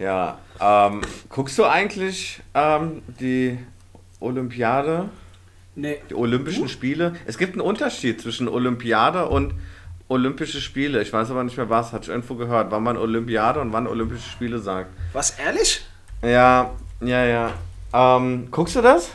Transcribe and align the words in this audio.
Ja, 0.00 0.38
ähm, 0.58 1.02
guckst 1.28 1.58
du 1.58 1.64
eigentlich 1.66 2.40
ähm, 2.54 3.02
die 3.20 3.58
Olympiade? 4.18 5.10
Nee. 5.74 5.98
Die 6.08 6.14
Olympischen 6.14 6.68
Spiele? 6.68 7.14
Es 7.26 7.36
gibt 7.36 7.52
einen 7.52 7.60
Unterschied 7.60 8.20
zwischen 8.20 8.48
Olympiade 8.48 9.28
und 9.28 9.54
Olympische 10.08 10.60
Spiele. 10.60 11.02
Ich 11.02 11.12
weiß 11.12 11.30
aber 11.30 11.44
nicht 11.44 11.58
mehr 11.58 11.68
was, 11.68 11.92
hatte 11.92 12.04
ich 12.04 12.08
irgendwo 12.08 12.34
gehört, 12.34 12.70
wann 12.70 12.82
man 12.82 12.96
Olympiade 12.96 13.60
und 13.60 13.74
wann 13.74 13.86
Olympische 13.86 14.28
Spiele 14.28 14.58
sagt. 14.58 14.90
Was, 15.12 15.38
ehrlich? 15.38 15.82
Ja, 16.22 16.70
ja, 17.02 17.24
ja. 17.26 17.52
Ähm, 17.92 18.48
guckst 18.50 18.76
du 18.76 18.80
das? 18.80 19.10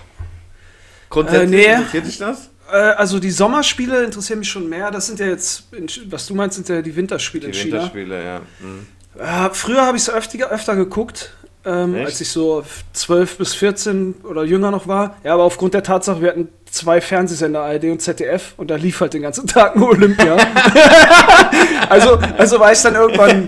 Grundsätzlich 1.10 1.66
Äh, 1.66 1.68
nee. 1.68 1.74
interessiert 1.74 2.08
dich 2.08 2.18
das? 2.20 2.50
Äh, 2.72 2.76
also 2.76 3.20
die 3.20 3.32
Sommerspiele 3.32 4.04
interessieren 4.04 4.40
mich 4.40 4.50
schon 4.50 4.70
mehr. 4.70 4.92
Das 4.92 5.08
sind 5.08 5.20
ja 5.20 5.26
jetzt, 5.28 5.68
was 6.10 6.28
du 6.28 6.36
meinst, 6.36 6.56
sind 6.56 6.70
ja 6.70 6.82
die 6.82 6.96
Winterspiele 6.96 7.48
Die 7.50 7.58
in 7.58 7.64
China. 7.66 7.78
Winterspiele, 7.78 8.24
ja. 8.24 8.40
Mhm. 8.60 8.88
Äh, 9.20 9.50
früher 9.54 9.86
habe 9.86 9.98
ich 9.98 10.04
es 10.04 10.10
öfter, 10.10 10.50
öfter 10.50 10.76
geguckt, 10.76 11.32
ähm, 11.66 11.96
als 11.96 12.22
ich 12.22 12.30
so 12.30 12.64
12 12.94 13.38
bis 13.38 13.56
14 13.56 14.16
oder 14.24 14.44
jünger 14.44 14.72
noch 14.72 14.88
war. 14.88 15.18
Ja, 15.24 15.34
aber 15.34 15.44
aufgrund 15.44 15.74
der 15.74 15.84
Tatsache, 15.84 16.22
wir 16.22 16.30
hatten 16.30 16.50
zwei 16.70 17.02
Fernsehsender, 17.02 17.62
ARD 17.62 17.86
und 17.86 18.02
ZDF, 18.02 18.54
und 18.58 18.70
da 18.70 18.76
lief 18.76 19.00
halt 19.00 19.14
den 19.14 19.22
ganzen 19.22 19.48
Tag 19.48 19.76
nur 19.76 19.90
Olympia. 19.90 20.38
also, 21.90 22.20
also 22.38 22.60
war 22.60 22.72
ich 22.72 22.82
dann 22.82 22.96
irgendwann 22.96 23.48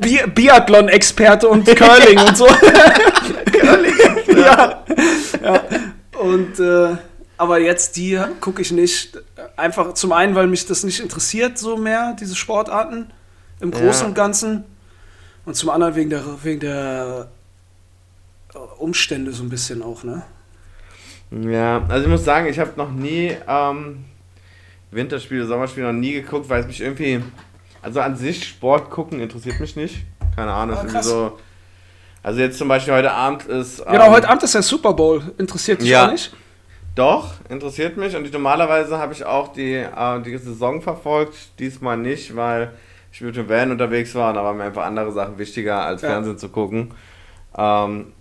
Bi 0.00 0.22
Biathlon-Experte 0.34 1.46
und 1.46 1.66
Curling 1.66 2.18
und 2.18 2.36
so. 2.36 2.46
Curling? 3.52 3.94
ja. 4.36 4.82
ja. 5.42 5.62
Und, 6.18 6.58
äh, 6.58 6.96
aber 7.36 7.58
jetzt 7.58 7.96
die 7.96 8.20
gucke 8.40 8.62
ich 8.62 8.72
nicht. 8.72 9.18
Einfach 9.56 9.94
zum 9.94 10.12
einen, 10.12 10.34
weil 10.34 10.46
mich 10.46 10.66
das 10.66 10.84
nicht 10.84 11.00
interessiert, 11.00 11.58
so 11.58 11.76
mehr, 11.76 12.16
diese 12.18 12.34
Sportarten 12.34 13.10
im 13.60 13.70
Großen 13.70 14.02
Ja. 14.02 14.06
und 14.08 14.14
Ganzen. 14.14 14.64
Und 15.46 15.54
zum 15.56 15.70
anderen 15.70 15.94
wegen 15.96 16.10
der, 16.10 16.22
wegen 16.42 16.60
der 16.60 17.28
Umstände 18.78 19.32
so 19.32 19.42
ein 19.42 19.48
bisschen 19.48 19.82
auch, 19.82 20.02
ne? 20.02 20.22
Ja, 21.30 21.82
also 21.88 22.04
ich 22.04 22.10
muss 22.10 22.24
sagen, 22.24 22.46
ich 22.48 22.58
habe 22.58 22.72
noch 22.76 22.90
nie 22.90 23.36
ähm, 23.46 24.04
Winterspiele, 24.90 25.46
Sommerspiele 25.46 25.86
noch 25.92 25.98
nie 25.98 26.12
geguckt, 26.14 26.48
weil 26.48 26.60
es 26.62 26.66
mich 26.66 26.80
irgendwie, 26.80 27.22
also 27.82 28.00
an 28.00 28.16
sich 28.16 28.46
Sport 28.48 28.90
gucken 28.90 29.20
interessiert 29.20 29.60
mich 29.60 29.76
nicht. 29.76 30.04
Keine 30.34 30.52
Ahnung, 30.52 30.76
Ah, 30.76 30.98
ist 30.98 31.04
so. 31.06 31.38
Also 32.22 32.40
jetzt 32.40 32.58
zum 32.58 32.68
Beispiel 32.68 32.92
heute 32.94 33.12
Abend 33.12 33.44
ist. 33.44 33.84
Genau, 33.86 34.06
ähm, 34.06 34.10
heute 34.12 34.28
Abend 34.28 34.42
ist 34.42 34.54
der 34.54 34.62
Super 34.62 34.92
Bowl. 34.92 35.22
Interessiert 35.38 35.80
dich 35.80 35.88
Ja. 35.88 36.06
auch 36.06 36.10
nicht? 36.12 36.34
Doch, 36.96 37.34
interessiert 37.48 37.96
mich 37.96 38.16
und 38.16 38.26
ich, 38.26 38.32
normalerweise 38.32 38.98
habe 38.98 39.12
ich 39.12 39.24
auch 39.24 39.52
die, 39.52 39.74
äh, 39.74 40.22
die 40.22 40.36
Saison 40.36 40.82
verfolgt, 40.82 41.34
diesmal 41.60 41.96
nicht, 41.96 42.34
weil 42.34 42.72
ich 43.12 43.20
mit 43.20 43.36
dem 43.36 43.48
Van 43.48 43.70
unterwegs 43.72 44.14
war 44.14 44.30
und 44.30 44.36
da 44.36 44.44
waren 44.44 44.56
mir 44.56 44.64
einfach 44.64 44.84
andere 44.84 45.12
Sachen 45.12 45.38
wichtiger, 45.38 45.82
als 45.84 46.02
Ja. 46.02 46.08
Fernsehen 46.08 46.38
zu 46.38 46.48
gucken. 46.50 46.94
Ähm, 47.56 48.12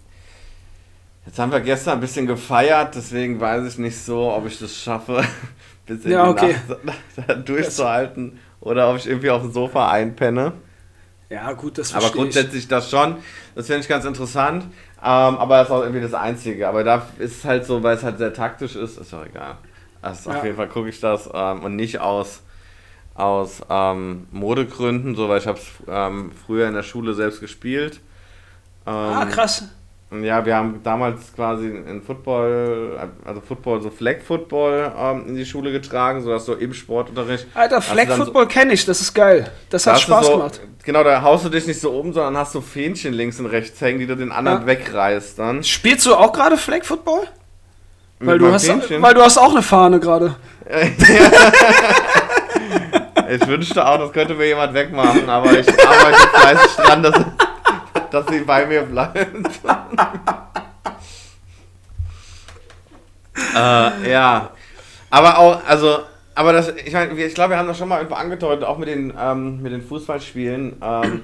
jetzt 1.26 1.40
haben 1.40 1.52
wir 1.52 1.60
gestern 1.62 1.96
ein 1.96 2.02
bisschen 2.02 2.28
gefeiert, 2.28 2.96
deswegen 2.96 3.40
weiß 3.40 3.66
ich 3.68 3.78
nicht 3.78 3.98
so, 3.98 4.32
ob 4.34 4.46
ich 4.48 4.60
das 4.60 4.76
schaffe, 4.76 5.24
bis 5.86 6.06
in 6.06 6.12
Ja, 6.12 6.24
die 6.24 6.30
okay. 6.30 6.56
Nacht 6.84 7.00
durchzuhalten 7.50 8.40
oder 8.62 8.90
ob 8.92 8.98
ich 8.98 9.08
irgendwie 9.08 9.30
auf 9.30 9.42
dem 9.42 9.52
Sofa 9.52 9.90
einpenne. 9.92 10.54
Ja, 11.30 11.52
gut, 11.54 11.78
das 11.78 11.92
Aber 11.92 12.02
verstehe 12.02 12.28
ich. 12.30 12.36
grundsätzlich 12.36 12.68
das 12.68 12.90
schon. 12.90 13.18
Das 13.56 13.68
finde 13.68 13.82
ich 13.82 13.88
ganz 13.88 14.06
interessant. 14.06 14.66
Ähm, 15.02 15.04
aber 15.38 15.58
das 15.58 15.68
ist 15.68 15.74
auch 15.74 15.82
irgendwie 15.82 16.02
das 16.02 16.14
Einzige. 16.14 16.68
Aber 16.68 16.84
da 16.84 17.08
ist 17.18 17.38
es 17.38 17.46
halt 17.46 17.66
so, 17.66 17.82
weil 17.84 17.96
es 17.96 18.04
halt 18.04 18.18
sehr 18.20 18.34
taktisch 18.34 18.76
ist, 18.76 18.98
ist 18.98 19.12
doch 19.14 19.26
egal. 19.26 19.58
Also 20.02 20.30
Ja. 20.30 20.36
auf 20.38 20.44
jeden 20.44 20.56
Fall 20.56 20.68
gucke 20.70 20.90
ich 20.90 21.00
das 21.00 21.30
ähm, 21.34 21.64
und 21.64 21.76
nicht 21.76 22.00
aus, 22.00 22.42
aus 23.20 23.62
ähm, 23.70 24.28
Modegründen, 24.32 25.16
so 25.16 25.28
weil 25.30 25.40
ich 25.40 25.48
habe 25.48 25.60
es 25.60 25.66
ähm, 25.88 26.32
früher 26.46 26.68
in 26.68 26.74
der 26.74 26.84
Schule 26.84 27.14
selbst 27.14 27.40
gespielt. 27.42 28.00
Ähm, 28.88 28.94
Ah, 28.94 29.26
krass. 29.26 29.64
Ja, 30.24 30.44
wir 30.44 30.56
haben 30.56 30.80
damals 30.84 31.36
quasi 31.36 31.68
in 31.68 32.02
Football, 32.02 32.98
also 33.24 33.42
Football, 33.42 33.80
so 33.84 33.92
Flag 33.92 34.22
Football 34.28 34.92
ähm, 34.98 35.28
in 35.28 35.36
die 35.36 35.46
Schule 35.46 35.72
getragen, 35.72 36.24
so 36.24 36.32
dass 36.32 36.46
so 36.48 36.56
im 36.56 36.74
Sportunterricht. 36.74 37.46
Alter, 37.54 37.76
du 37.76 37.82
Flag 37.84 38.08
dann 38.08 38.18
so- 38.18 38.24
Football 38.26 38.48
kenne 38.48 38.74
ich, 38.74 38.86
das 38.86 39.02
ist 39.02 39.14
geil. 39.14 39.52
Das 39.70 39.84
da 39.84 39.92
hat 39.92 40.00
du 40.00 40.04
Spaß 40.06 40.26
so, 40.26 40.32
gemacht. 40.38 40.60
Genau, 40.84 41.04
da 41.04 41.22
haust 41.22 41.46
du 41.46 41.50
dich 41.50 41.68
nicht 41.68 41.80
so 41.80 41.92
um, 41.92 42.12
sondern 42.12 42.38
hast 42.38 42.54
so 42.54 42.62
Fähnchen 42.62 43.14
links 43.14 43.40
und 43.40 43.46
rechts 43.46 43.80
hängen, 43.82 44.00
die 44.00 44.08
du 44.08 44.16
den 44.16 44.32
anderen 44.32 44.62
Ja. 44.62 44.66
wegreißt 44.66 45.38
dann. 45.38 45.64
Spielst 45.64 46.08
du 46.08 46.16
auch 46.16 46.34
gerade 46.34 46.58
Flag 46.58 46.84
Football? 46.86 47.28
Weil 48.20 48.40
Mit 48.40 48.48
du, 48.48 48.52
hast, 48.52 48.66
Fähnchen. 48.66 49.02
weil 49.04 49.14
du 49.14 49.22
hast 49.22 49.38
auch 49.38 49.52
eine 49.52 49.62
Fahne 49.62 50.00
gerade. 50.00 50.36
Ich 53.30 53.46
wünschte 53.48 53.86
auch, 53.88 54.00
das 54.00 54.12
könnte 54.12 54.34
mir 54.34 54.48
jemand 54.48 54.74
wegmachen, 54.74 55.30
aber 55.30 55.52
ich 55.52 55.68
arbeite 55.70 56.18
fleißig 56.34 56.76
dran, 56.78 57.04
dass, 57.04 57.22
dass 58.10 58.26
sie 58.28 58.40
bei 58.40 58.66
mir 58.66 58.82
bleibt. 58.82 59.18
äh, 63.56 64.12
ja. 64.12 64.50
Aber 65.12 65.38
auch, 65.38 65.64
also, 65.68 66.00
aber 66.34 66.54
das, 66.54 66.74
ich 66.84 66.92
meine, 66.92 67.14
ich 67.24 67.36
glaube, 67.36 67.52
wir 67.52 67.60
haben 67.60 67.68
das 67.68 67.78
schon 67.78 67.88
mal 67.88 67.98
irgendwo 67.98 68.16
angedeutet, 68.16 68.64
auch 68.64 68.80
mit 68.80 68.90
den, 68.90 69.14
ähm, 69.20 69.62
mit 69.62 69.74
den 69.74 69.84
Fußballspielen. 69.84 70.78
Ähm, 70.82 71.22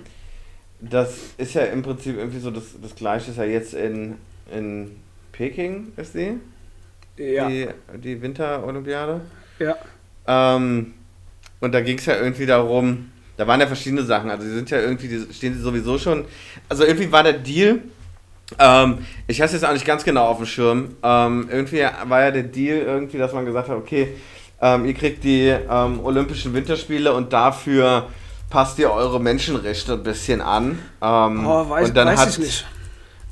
das 0.79 1.17
ist 1.37 1.55
ja 1.55 1.63
im 1.63 1.81
Prinzip 1.81 2.17
irgendwie 2.17 2.39
so 2.39 2.51
das, 2.51 2.79
das 2.81 2.93
Gleiche, 2.93 3.31
ist 3.31 3.37
ja 3.37 3.45
jetzt 3.45 3.73
in, 3.73 4.17
in 4.53 4.95
Peking, 5.31 5.93
ist 5.97 6.13
die? 6.13 6.39
Ja. 7.17 7.47
Die, 7.47 7.67
die 7.95 8.21
Winterolympiade. 8.21 9.21
ja. 9.57 9.75
Ähm, 10.27 10.93
und 11.65 11.73
da 11.73 11.81
ging 11.81 11.97
es 11.97 12.05
ja 12.05 12.15
irgendwie 12.15 12.45
darum, 12.45 13.09
da 13.37 13.45
waren 13.45 13.59
ja 13.59 13.67
verschiedene 13.67 14.03
Sachen. 14.03 14.29
Also, 14.29 14.45
die 14.45 14.53
sind 14.53 14.69
ja 14.69 14.79
irgendwie, 14.79 15.07
die 15.09 15.33
stehen 15.33 15.53
sie 15.53 15.59
sowieso 15.61 15.97
schon. 15.97 16.23
Also, 16.69 16.85
irgendwie 16.85 17.11
war 17.11 17.23
der 17.23 17.33
Deal. 17.33 17.79
Ähm, 18.59 18.99
ich 19.27 19.41
habe 19.41 19.47
es 19.47 19.53
jetzt 19.53 19.65
auch 19.65 19.73
nicht 19.73 19.85
ganz 19.85 20.03
genau 20.03 20.27
auf 20.27 20.37
dem 20.37 20.45
Schirm. 20.45 20.95
Ähm, 21.03 21.49
irgendwie 21.51 21.83
war 22.07 22.21
ja 22.21 22.31
der 22.31 22.43
Deal 22.43 22.77
irgendwie, 22.77 23.17
dass 23.17 23.33
man 23.33 23.43
gesagt 23.45 23.67
hat, 23.69 23.75
okay, 23.75 24.09
ähm, 24.61 24.85
ihr 24.85 24.93
kriegt 24.93 25.23
die 25.23 25.47
ähm, 25.47 25.99
Olympischen 26.03 26.53
Winterspiele 26.53 27.11
und 27.11 27.33
dafür 27.33 28.07
passt 28.49 28.77
ihr 28.79 28.91
eure 28.91 29.19
Menschenrechte 29.19 29.93
ein 29.93 30.03
bisschen 30.03 30.41
an. 30.41 30.79
Ähm, 31.01 31.45
Oh, 31.45 31.67
weiß, 31.69 31.89
und 31.89 31.97
dann 31.97 32.07
weiß 32.07 32.19
hat 32.19 32.29
ich 32.29 32.37
nicht. 32.37 32.65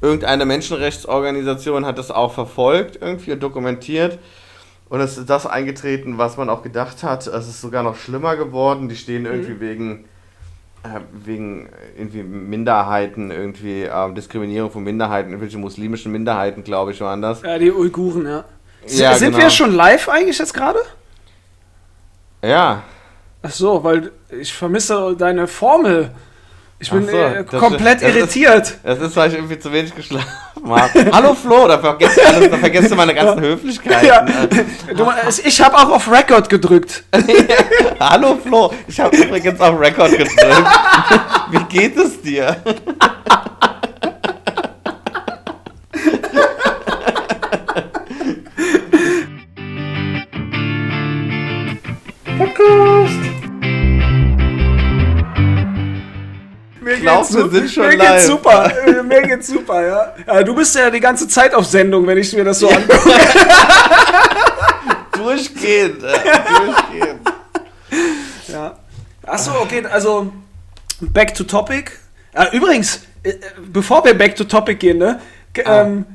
irgendeine 0.01 0.45
Menschenrechtsorganisation 0.45 1.85
hat 1.85 1.97
das 1.97 2.11
auch 2.11 2.33
verfolgt 2.33 2.97
irgendwie 2.99 3.31
und 3.33 3.41
dokumentiert. 3.43 4.17
Und 4.93 5.01
es 5.01 5.17
ist 5.17 5.27
das 5.27 5.47
eingetreten, 5.47 6.19
was 6.19 6.37
man 6.37 6.51
auch 6.51 6.61
gedacht 6.61 7.01
hat. 7.01 7.25
Es 7.25 7.47
ist 7.47 7.61
sogar 7.61 7.81
noch 7.81 7.95
schlimmer 7.95 8.35
geworden. 8.35 8.89
Die 8.89 8.95
stehen 8.95 9.25
irgendwie 9.25 9.59
wegen, 9.59 10.05
äh, 10.83 10.99
wegen 11.11 11.67
irgendwie 11.97 12.21
Minderheiten, 12.21 13.31
irgendwie 13.31 13.83
ähm, 13.83 14.13
Diskriminierung 14.13 14.69
von 14.69 14.83
Minderheiten, 14.83 15.31
irgendwelche 15.31 15.57
muslimischen 15.57 16.11
Minderheiten, 16.11 16.63
glaube 16.63 16.91
ich, 16.91 17.01
waren 17.01 17.23
das. 17.23 17.41
Ja, 17.41 17.57
die 17.57 17.71
Uiguren, 17.71 18.27
ja. 18.27 18.45
Ja, 18.85 19.15
Sind 19.15 19.31
genau. 19.31 19.45
wir 19.45 19.49
schon 19.49 19.73
live 19.73 20.09
eigentlich 20.09 20.37
jetzt 20.37 20.53
gerade? 20.53 20.77
Ja, 22.43 22.83
Ach 23.45 23.51
so, 23.51 23.83
weil 23.83 24.11
ich 24.29 24.53
vermisse 24.53 25.15
deine 25.17 25.47
Formel. 25.47 26.11
Ich 26.83 26.91
bin 26.91 27.07
so, 27.07 27.15
äh, 27.15 27.45
das 27.49 27.59
komplett 27.61 28.01
ist- 28.01 28.03
das 28.03 28.09
ist- 28.09 28.35
irritiert. 28.35 28.77
weil 29.15 29.29
ich 29.29 29.35
irgendwie 29.35 29.57
zu 29.57 29.71
wenig 29.71 29.95
geschlafen 29.95 30.27
habe. 30.65 30.89
Hallo 31.13 31.33
Flo, 31.33 31.65
da 31.65 31.79
vergisst 31.79 32.17
du, 32.17 32.27
alles, 32.27 32.49
da 32.49 32.57
vergisst 32.57 32.91
du 32.91 32.95
meine 32.95 33.13
ganzen 33.15 33.39
Höflichkeiten. 33.39 34.05
Ja. 34.05 34.25
Du, 34.93 35.07
ich 35.45 35.61
habe 35.61 35.77
auch 35.77 35.89
auf 35.91 36.11
Record 36.11 36.49
gedrückt. 36.49 37.05
Hallo 38.01 38.37
Flo, 38.43 38.73
ich 38.87 38.99
habe 38.99 39.15
übrigens 39.15 39.59
auf 39.61 39.79
Record 39.79 40.11
gedrückt. 40.11 40.37
Wie 41.51 41.63
geht 41.77 41.95
es 41.97 42.21
dir? 42.21 42.57
Podcast. 52.37 52.92
Mir 56.95 57.01
glaub, 57.01 57.21
geht's, 57.21 57.35
wir 57.35 57.49
sind 57.49 57.71
schon 57.71 57.87
mir 57.87 57.97
live. 57.97 58.09
geht's 58.09 58.27
super. 58.27 58.71
Mir 59.03 59.21
geht's 59.23 59.47
super, 59.47 59.85
ja. 59.85 60.13
ja. 60.27 60.43
Du 60.43 60.55
bist 60.55 60.75
ja 60.75 60.89
die 60.89 60.99
ganze 60.99 61.27
Zeit 61.27 61.53
auf 61.53 61.65
Sendung, 61.65 62.05
wenn 62.07 62.17
ich 62.17 62.31
mir 62.33 62.43
das 62.43 62.59
so 62.59 62.69
angucke. 62.69 63.11
Durchgehend, 65.17 66.03
äh, 66.03 66.19
durchgehend. 66.55 67.19
Ja. 68.47 68.77
Achso, 69.25 69.51
okay, 69.61 69.83
also 69.85 70.31
back 70.99 71.33
to 71.33 71.43
topic. 71.43 71.91
Übrigens, 72.51 73.01
äh, 73.23 73.29
äh, 73.29 73.35
bevor 73.71 74.03
wir 74.05 74.17
back 74.17 74.35
to 74.35 74.43
topic 74.43 74.79
gehen, 74.79 74.97
ne? 74.97 75.19
Ah. 75.65 75.81
Ähm, 75.81 76.05
äh, 76.09 76.12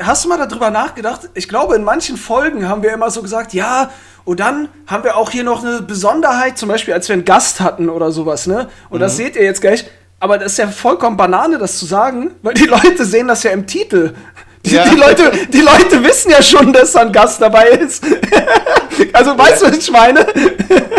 hast 0.00 0.24
du 0.24 0.28
mal 0.28 0.36
darüber 0.38 0.70
nachgedacht? 0.70 1.28
Ich 1.34 1.48
glaube, 1.48 1.76
in 1.76 1.84
manchen 1.84 2.16
Folgen 2.16 2.68
haben 2.68 2.82
wir 2.82 2.92
immer 2.92 3.10
so 3.10 3.22
gesagt, 3.22 3.52
ja, 3.52 3.90
und 4.24 4.40
dann 4.40 4.68
haben 4.86 5.04
wir 5.04 5.16
auch 5.16 5.30
hier 5.30 5.44
noch 5.44 5.64
eine 5.64 5.80
Besonderheit, 5.82 6.58
zum 6.58 6.68
Beispiel, 6.68 6.92
als 6.94 7.08
wir 7.08 7.14
einen 7.14 7.24
Gast 7.24 7.60
hatten 7.60 7.88
oder 7.88 8.10
sowas, 8.10 8.46
ne? 8.46 8.68
Und 8.90 8.98
Mhm. 8.98 9.02
das 9.02 9.16
seht 9.16 9.36
ihr 9.36 9.44
jetzt 9.44 9.60
gleich. 9.60 9.88
Aber 10.20 10.36
das 10.38 10.52
ist 10.52 10.58
ja 10.58 10.66
vollkommen 10.66 11.16
Banane, 11.16 11.58
das 11.58 11.78
zu 11.78 11.86
sagen, 11.86 12.32
weil 12.42 12.54
die 12.54 12.64
Leute 12.64 13.04
sehen 13.04 13.28
das 13.28 13.42
ja 13.44 13.52
im 13.52 13.66
Titel. 13.66 14.14
Die, 14.66 14.74
Ja. 14.74 14.84
die, 14.88 14.96
Leute, 14.96 15.30
die 15.52 15.60
Leute 15.60 16.02
wissen 16.04 16.30
ja 16.30 16.42
schon, 16.42 16.72
dass 16.72 16.92
da 16.92 17.00
ein 17.00 17.12
Gast 17.12 17.40
dabei 17.40 17.68
ist. 17.68 18.04
also 19.12 19.38
weißt 19.38 19.62
du, 19.62 19.66
was 19.66 19.78
ich 19.78 19.90
meine? 19.90 20.26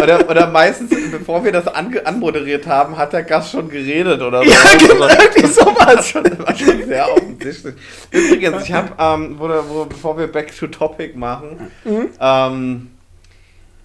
Oder, 0.01 0.29
oder 0.29 0.47
meistens, 0.47 0.89
bevor 1.11 1.43
wir 1.43 1.51
das 1.51 1.67
ange 1.67 2.05
anmoderiert 2.05 2.65
haben, 2.67 2.97
hat 2.97 3.13
der 3.13 3.23
Gast 3.23 3.51
schon 3.51 3.69
geredet 3.69 4.21
oder 4.21 4.43
so. 4.43 4.49
Ja, 4.49 4.57
genau, 4.77 5.07
irgendwie 5.07 5.47
sowas. 5.47 6.07
Schon, 6.09 6.23
war 6.39 6.55
schon 6.55 6.87
sehr 6.87 7.11
offensichtlich. 7.13 7.73
Übrigens, 8.11 8.63
ich 8.63 8.71
habe, 8.73 8.89
ähm, 8.97 9.35
wo, 9.37 9.49
wo, 9.49 9.85
bevor 9.85 10.17
wir 10.17 10.27
Back 10.27 10.57
to 10.57 10.67
Topic 10.67 11.17
machen, 11.17 11.71
Mhm. 11.83 12.09
ähm, 12.19 12.89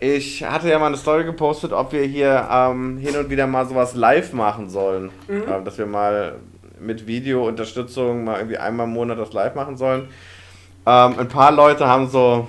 ich 0.01 0.45
hatte 0.45 0.69
ja 0.69 0.79
mal 0.79 0.89
eine 0.89 0.97
Story 0.97 1.25
gepostet, 1.25 1.73
ob 1.73 1.93
wir 1.93 2.03
hier 2.05 2.47
ähm, 2.51 2.99
hin 2.99 3.17
und 3.17 3.31
wieder 3.31 3.47
mal 3.47 3.67
sowas 3.67 3.95
live 3.95 4.33
machen 4.33 4.69
sollen. 4.69 5.11
Mhm. 5.29 5.45
Ähm, 5.51 5.65
dass 5.65 5.79
wir 5.79 5.87
mal 5.87 6.35
mit 6.81 7.07
Video-Unterstützung 7.07 8.25
mal 8.25 8.39
irgendwie 8.39 8.59
einmal 8.59 8.87
im 8.87 8.93
Monat 8.93 9.19
das 9.19 9.33
live 9.33 9.55
machen 9.55 9.77
sollen. 9.77 10.09
Ähm, 10.87 11.19
ein 11.19 11.29
paar 11.29 11.53
Leute 11.53 11.87
haben 11.87 12.09
so, 12.09 12.47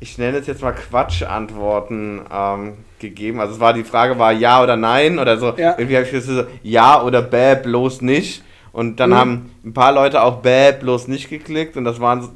ich 0.00 0.18
nenne 0.18 0.38
es 0.38 0.46
jetzt 0.46 0.62
mal 0.62 0.72
Quatsch-Antworten 0.72 2.22
ähm, 2.32 2.72
gegeben. 2.98 3.40
Also 3.40 3.54
es 3.54 3.60
war 3.60 3.72
die 3.72 3.84
Frage 3.84 4.18
war 4.18 4.32
ja 4.32 4.62
oder 4.62 4.76
nein 4.76 5.18
oder 5.18 5.36
so. 5.38 5.54
Ja. 5.56 5.74
Irgendwie 5.78 5.96
habe 5.96 6.06
ich 6.06 6.12
gesagt, 6.12 6.48
ja 6.62 7.02
oder 7.02 7.22
bäh, 7.22 7.56
bloß 7.56 8.02
nicht. 8.02 8.42
Und 8.72 8.98
dann 8.98 9.10
Mhm. 9.10 9.14
haben 9.14 9.50
ein 9.64 9.72
paar 9.74 9.92
Leute 9.92 10.22
auch 10.22 10.38
bäh, 10.42 10.72
bloß 10.72 11.06
nicht 11.08 11.30
geklickt. 11.30 11.76
Und 11.76 11.84
das 11.84 12.00
waren 12.00 12.22
so- 12.22 12.30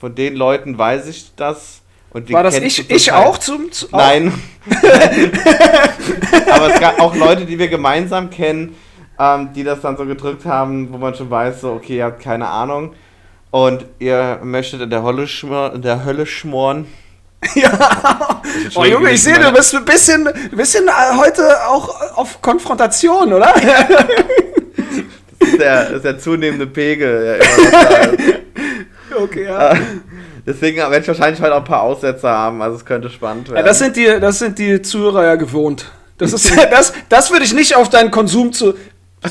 von 0.00 0.14
den 0.14 0.34
Leuten 0.34 0.76
weiß 0.76 1.06
ich 1.08 1.32
das. 1.36 1.82
Und 2.10 2.32
War 2.32 2.42
das 2.42 2.58
ich, 2.58 2.90
ich 2.90 3.12
auch 3.12 3.38
zum. 3.38 3.70
zu-? 3.70 3.88
Nein. 3.92 4.32
Aber 6.50 6.74
es 6.74 6.80
gab 6.80 6.98
auch 7.00 7.14
Leute, 7.14 7.44
die 7.46 7.58
wir 7.58 7.68
gemeinsam 7.68 8.30
kennen, 8.30 8.74
ähm, 9.18 9.52
die 9.54 9.64
das 9.64 9.80
dann 9.80 9.96
so 9.96 10.04
gedrückt 10.04 10.44
haben, 10.44 10.92
wo 10.92 10.98
man 10.98 11.14
schon 11.14 11.30
weiß, 11.30 11.60
so, 11.60 11.72
okay, 11.72 11.98
ihr 11.98 12.04
habt 12.04 12.20
keine 12.22 12.48
Ahnung. 12.48 12.94
Und 13.50 13.86
ihr 13.98 14.40
möchtet 14.42 14.82
in 14.82 14.90
der 14.90 15.02
Hölle, 15.02 15.26
schmor 15.26 15.72
in 15.74 15.82
der 15.82 16.04
Hölle 16.04 16.26
schmoren. 16.26 16.86
Ja. 17.54 18.42
Oh 18.74 18.84
Junge, 18.84 19.10
ich 19.12 19.22
sehe, 19.22 19.38
du 19.38 19.52
bist 19.52 19.72
ein 19.74 19.84
bisschen, 19.84 20.26
ein 20.26 20.50
bisschen 20.56 20.88
äh, 20.88 21.16
heute 21.16 21.42
auch 21.68 22.16
auf 22.16 22.40
Konfrontation, 22.42 23.32
oder? 23.32 23.54
Das 25.38 25.48
ist 25.50 25.60
der, 25.60 25.84
das 25.84 25.92
ist 25.92 26.04
der 26.04 26.18
zunehmende 26.18 26.66
Pegel. 26.66 27.38
Der 27.38 29.20
okay, 29.22 29.44
ja. 29.44 29.72
Äh, 29.72 29.76
Deswegen 30.46 30.78
werde 30.78 30.98
ich 30.98 31.08
wahrscheinlich 31.08 31.40
heute 31.40 31.54
auch 31.54 31.58
ein 31.58 31.64
paar 31.64 31.82
Aussetzer 31.82 32.30
haben, 32.30 32.62
also 32.62 32.76
es 32.76 32.84
könnte 32.84 33.10
spannend 33.10 33.48
werden. 33.48 33.58
ja 33.58 33.62
das, 33.62 33.78
sind 33.78 33.96
die, 33.96 34.06
das 34.20 34.38
sind 34.38 34.58
die 34.58 34.80
Zuhörer 34.80 35.24
ja 35.24 35.34
gewohnt. 35.34 35.90
Das, 36.18 36.32
ist, 36.32 36.50
das, 36.70 36.92
das 37.08 37.30
würde 37.30 37.44
ich 37.44 37.52
nicht 37.52 37.76
auf 37.76 37.88
deinen 37.90 38.10
Konsum 38.10 38.52
zu. 38.52 38.74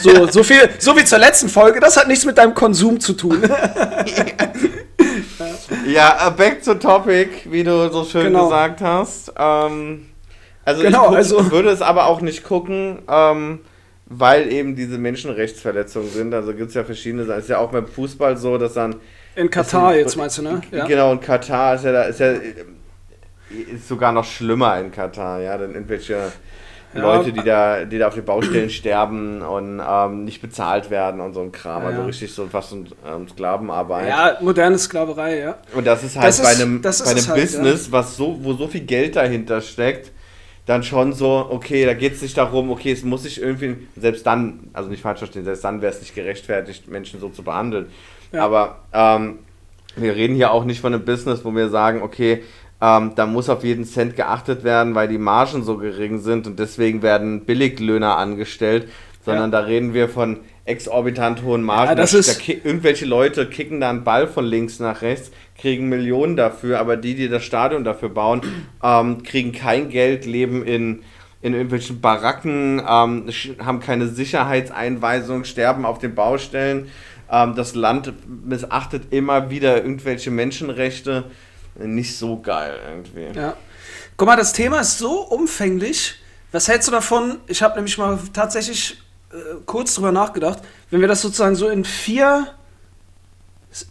So, 0.01 0.27
so, 0.27 0.43
viel, 0.43 0.69
so 0.79 0.95
wie 0.97 1.03
zur 1.03 1.19
letzten 1.19 1.49
Folge, 1.49 1.79
das 1.79 1.97
hat 1.97 2.07
nichts 2.07 2.25
mit 2.25 2.37
deinem 2.37 2.53
Konsum 2.53 2.99
zu 2.99 3.13
tun. 3.13 3.41
Ja, 5.87 6.27
äh, 6.27 6.31
back 6.31 6.63
to 6.63 6.75
topic, 6.75 7.29
wie 7.51 7.63
du 7.63 7.89
so 7.91 8.03
schön 8.05 8.25
Genau. 8.25 8.45
gesagt 8.45 8.81
hast. 8.81 9.31
Ähm, 9.37 10.07
also 10.63 10.81
Genau, 10.81 11.03
ich 11.03 11.07
guck, 11.09 11.15
also- 11.17 11.51
würde 11.51 11.69
es 11.69 11.81
aber 11.81 12.05
auch 12.07 12.21
nicht 12.21 12.43
gucken, 12.43 12.99
ähm, 13.07 13.59
weil 14.07 14.51
eben 14.51 14.75
diese 14.75 14.97
Menschenrechtsverletzungen 14.97 16.09
sind. 16.09 16.33
Also 16.33 16.53
gibt 16.53 16.69
es 16.69 16.75
ja 16.75 16.83
verschiedene 16.83 17.25
Sachen. 17.25 17.39
Ist 17.39 17.49
ja 17.49 17.57
auch 17.59 17.71
beim 17.71 17.87
Fußball 17.87 18.37
so, 18.37 18.57
dass 18.57 18.73
dann. 18.73 18.95
In 19.35 19.49
Katar 19.49 19.95
jetzt 19.95 20.15
meinst 20.15 20.37
du, 20.37 20.43
ne? 20.43 20.61
Ja. 20.71 20.85
Genau, 20.85 21.11
in 21.11 21.19
Katar 21.19 21.75
ist 21.75 21.85
ja 21.85 21.91
da, 21.91 22.03
ist 22.03 22.19
ja 22.19 22.33
ist 23.73 23.87
sogar 23.87 24.11
noch 24.11 24.25
schlimmer 24.25 24.79
in 24.79 24.91
Katar, 24.91 25.39
ja, 25.41 25.57
denn 25.57 25.73
irgendwelche 25.73 26.31
Ja. 26.95 27.01
Leute, 27.01 27.31
die 27.33 27.43
da, 27.43 27.85
die 27.85 27.97
da 27.97 28.07
auf 28.07 28.15
den 28.15 28.25
Baustellen 28.25 28.69
sterben 28.69 29.41
und 29.41 29.81
ähm, 29.85 30.23
nicht 30.23 30.41
bezahlt 30.41 30.89
werden 30.89 31.19
und 31.21 31.33
so 31.33 31.41
ein 31.41 31.51
Kram. 31.51 31.81
Ja, 31.83 31.87
Also 31.89 32.01
ja. 32.01 32.05
richtig 32.07 32.33
so 32.33 32.47
fast 32.47 32.71
um, 32.73 32.85
um 33.15 33.27
Sklavenarbeit. 33.27 34.07
ja, 34.07 34.37
moderne 34.41 34.77
Sklaverei, 34.77 35.39
ja. 35.39 35.57
Und 35.73 35.85
das 35.85 36.03
ist 36.03 36.15
halt 36.15 36.27
Das 36.27 36.41
bei 36.41 36.51
ist- 36.51 36.61
einem, 36.61 36.81
bei 36.81 36.89
einem 36.89 37.27
halt, 37.27 37.41
Business, 37.41 37.91
was 37.91 38.15
so, 38.17 38.37
wo 38.41 38.53
so 38.53 38.67
viel 38.67 38.81
Geld 38.81 39.15
dahinter 39.15 39.61
steckt, 39.61 40.11
dann 40.65 40.81
schon 40.83 41.13
so, 41.13 41.47
okay, 41.51 41.85
da 41.85 41.93
geht 41.93 42.13
es 42.13 42.21
nicht 42.23 42.37
darum, 42.37 42.71
okay, 42.71 42.91
es 42.91 43.03
muss 43.03 43.23
sich 43.23 43.39
irgendwie, 43.39 43.75
selbst 43.95 44.25
dann, 44.25 44.69
also 44.73 44.89
nicht 44.89 45.01
falsch 45.03 45.19
verstehen, 45.19 45.43
selbst 45.43 45.63
dann 45.63 45.81
wäre 45.81 45.93
es 45.93 45.99
nicht 45.99 46.15
gerechtfertigt, 46.15 46.87
Menschen 46.87 47.19
so 47.19 47.29
zu 47.29 47.43
behandeln. 47.43 47.87
Aber 48.31 48.79
ähm, 48.91 49.39
wir 49.95 50.15
reden 50.15 50.35
hier 50.35 50.51
auch 50.51 50.65
nicht 50.65 50.81
von 50.81 50.93
einem 50.93 51.05
Business, 51.05 51.45
wo 51.45 51.51
wir 51.53 51.69
sagen, 51.69 52.01
okay, 52.01 52.43
ähm, 52.81 53.11
da 53.15 53.25
muss 53.25 53.49
auf 53.49 53.63
jeden 53.63 53.85
Cent 53.85 54.15
geachtet 54.15 54.63
werden, 54.63 54.95
weil 54.95 55.07
die 55.07 55.17
Margen 55.17 55.63
so 55.63 55.77
gering 55.77 56.19
sind 56.19 56.45
und 56.47 56.59
deswegen 56.59 57.01
werden 57.01 57.45
Billiglöhner 57.45 58.17
angestellt, 58.17 58.89
sondern 59.23 59.51
da 59.51 59.59
reden 59.59 59.93
wir 59.93 60.09
von 60.09 60.39
exorbitant 60.65 61.43
hohen 61.43 61.63
Margen. 61.63 61.89
Ja, 61.89 61.95
das 61.95 62.11
Da- 62.11 62.17
ist- 62.19 62.47
da 62.47 62.53
irgendwelche 62.63 63.05
Leute 63.05 63.47
kicken 63.47 63.79
da 63.79 63.89
einen 63.89 64.03
Ball 64.03 64.27
von 64.27 64.45
links 64.45 64.79
nach 64.79 65.01
rechts, 65.01 65.31
kriegen 65.57 65.89
Millionen 65.89 66.35
dafür, 66.35 66.79
aber 66.79 66.97
die, 66.97 67.15
die 67.15 67.29
das 67.29 67.43
Stadion 67.43 67.83
dafür 67.83 68.09
bauen, 68.09 68.41
ähm, 68.83 69.23
kriegen 69.23 69.51
kein 69.51 69.89
Geld, 69.89 70.25
leben 70.25 70.63
in, 70.63 71.01
in 71.41 71.53
irgendwelchen 71.53 72.01
Baracken, 72.01 72.81
ähm, 72.87 73.29
haben 73.63 73.79
keine 73.79 74.07
Sicherheitseinweisung, 74.07 75.43
sterben 75.43 75.85
auf 75.85 75.99
den 75.99 76.15
Baustellen. 76.15 76.87
Ähm, 77.31 77.53
das 77.55 77.75
Land 77.75 78.13
missachtet 78.45 79.03
immer 79.11 79.49
wieder 79.49 79.77
irgendwelche 79.77 80.31
Menschenrechte. 80.31 81.25
Nicht 81.77 82.17
so 82.17 82.39
geil 82.39 82.79
irgendwie. 82.87 83.37
Ja. 83.37 83.55
Guck 84.17 84.27
mal, 84.27 84.37
das 84.37 84.53
Thema 84.53 84.79
ist 84.79 84.97
so 84.97 85.21
umfänglich. 85.21 86.15
Was 86.51 86.67
hältst 86.67 86.87
du 86.87 86.91
davon? 86.91 87.37
Ich 87.47 87.61
habe 87.61 87.75
nämlich 87.75 87.97
mal 87.97 88.17
tatsächlich 88.31 88.97
äh, 89.31 89.35
kurz 89.65 89.95
drüber 89.95 90.11
nachgedacht, 90.13 90.59
wenn 90.89 91.01
wir 91.01 91.07
das 91.07 91.21
sozusagen 91.21 91.55
so 91.55 91.67
in 91.67 91.83
vier, 91.83 92.47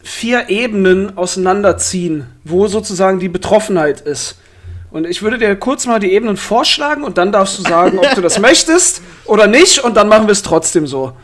vier 0.02 0.48
Ebenen 0.48 1.18
auseinanderziehen, 1.18 2.26
wo 2.42 2.66
sozusagen 2.68 3.20
die 3.20 3.28
Betroffenheit 3.28 4.00
ist. 4.00 4.38
Und 4.90 5.06
ich 5.06 5.22
würde 5.22 5.38
dir 5.38 5.56
kurz 5.56 5.86
mal 5.86 5.98
die 5.98 6.12
Ebenen 6.12 6.36
vorschlagen 6.36 7.04
und 7.04 7.18
dann 7.18 7.32
darfst 7.32 7.58
du 7.58 7.62
sagen, 7.62 7.98
ob 7.98 8.14
du 8.14 8.22
das 8.22 8.38
möchtest 8.38 9.02
oder 9.26 9.46
nicht 9.46 9.80
und 9.80 9.96
dann 9.96 10.08
machen 10.08 10.26
wir 10.26 10.32
es 10.32 10.42
trotzdem 10.42 10.86
so. 10.86 11.14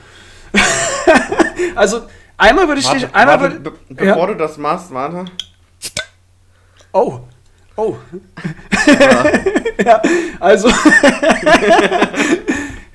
also 1.74 2.02
einmal 2.36 2.68
würde 2.68 2.80
ich 2.80 2.86
Warte, 2.86 3.06
dich, 3.06 3.14
einmal 3.14 3.40
warte, 3.40 3.60
be 3.60 3.72
bevor 3.88 4.26
du 4.26 4.34
das 4.34 4.58
machst, 4.58 4.92
warte. 4.92 5.24
Oh. 6.92 7.20
Oh. 7.76 7.96
ja, 9.84 10.02
also. 10.40 10.68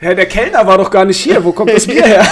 ja, 0.02 0.14
der 0.14 0.26
Kellner 0.28 0.66
war 0.68 0.78
doch 0.78 0.92
gar 0.92 1.06
nicht 1.06 1.20
hier. 1.20 1.44
Wo 1.44 1.52
kommt 1.52 1.72
das 1.72 1.88
Bier 1.88 2.06
her? 2.06 2.24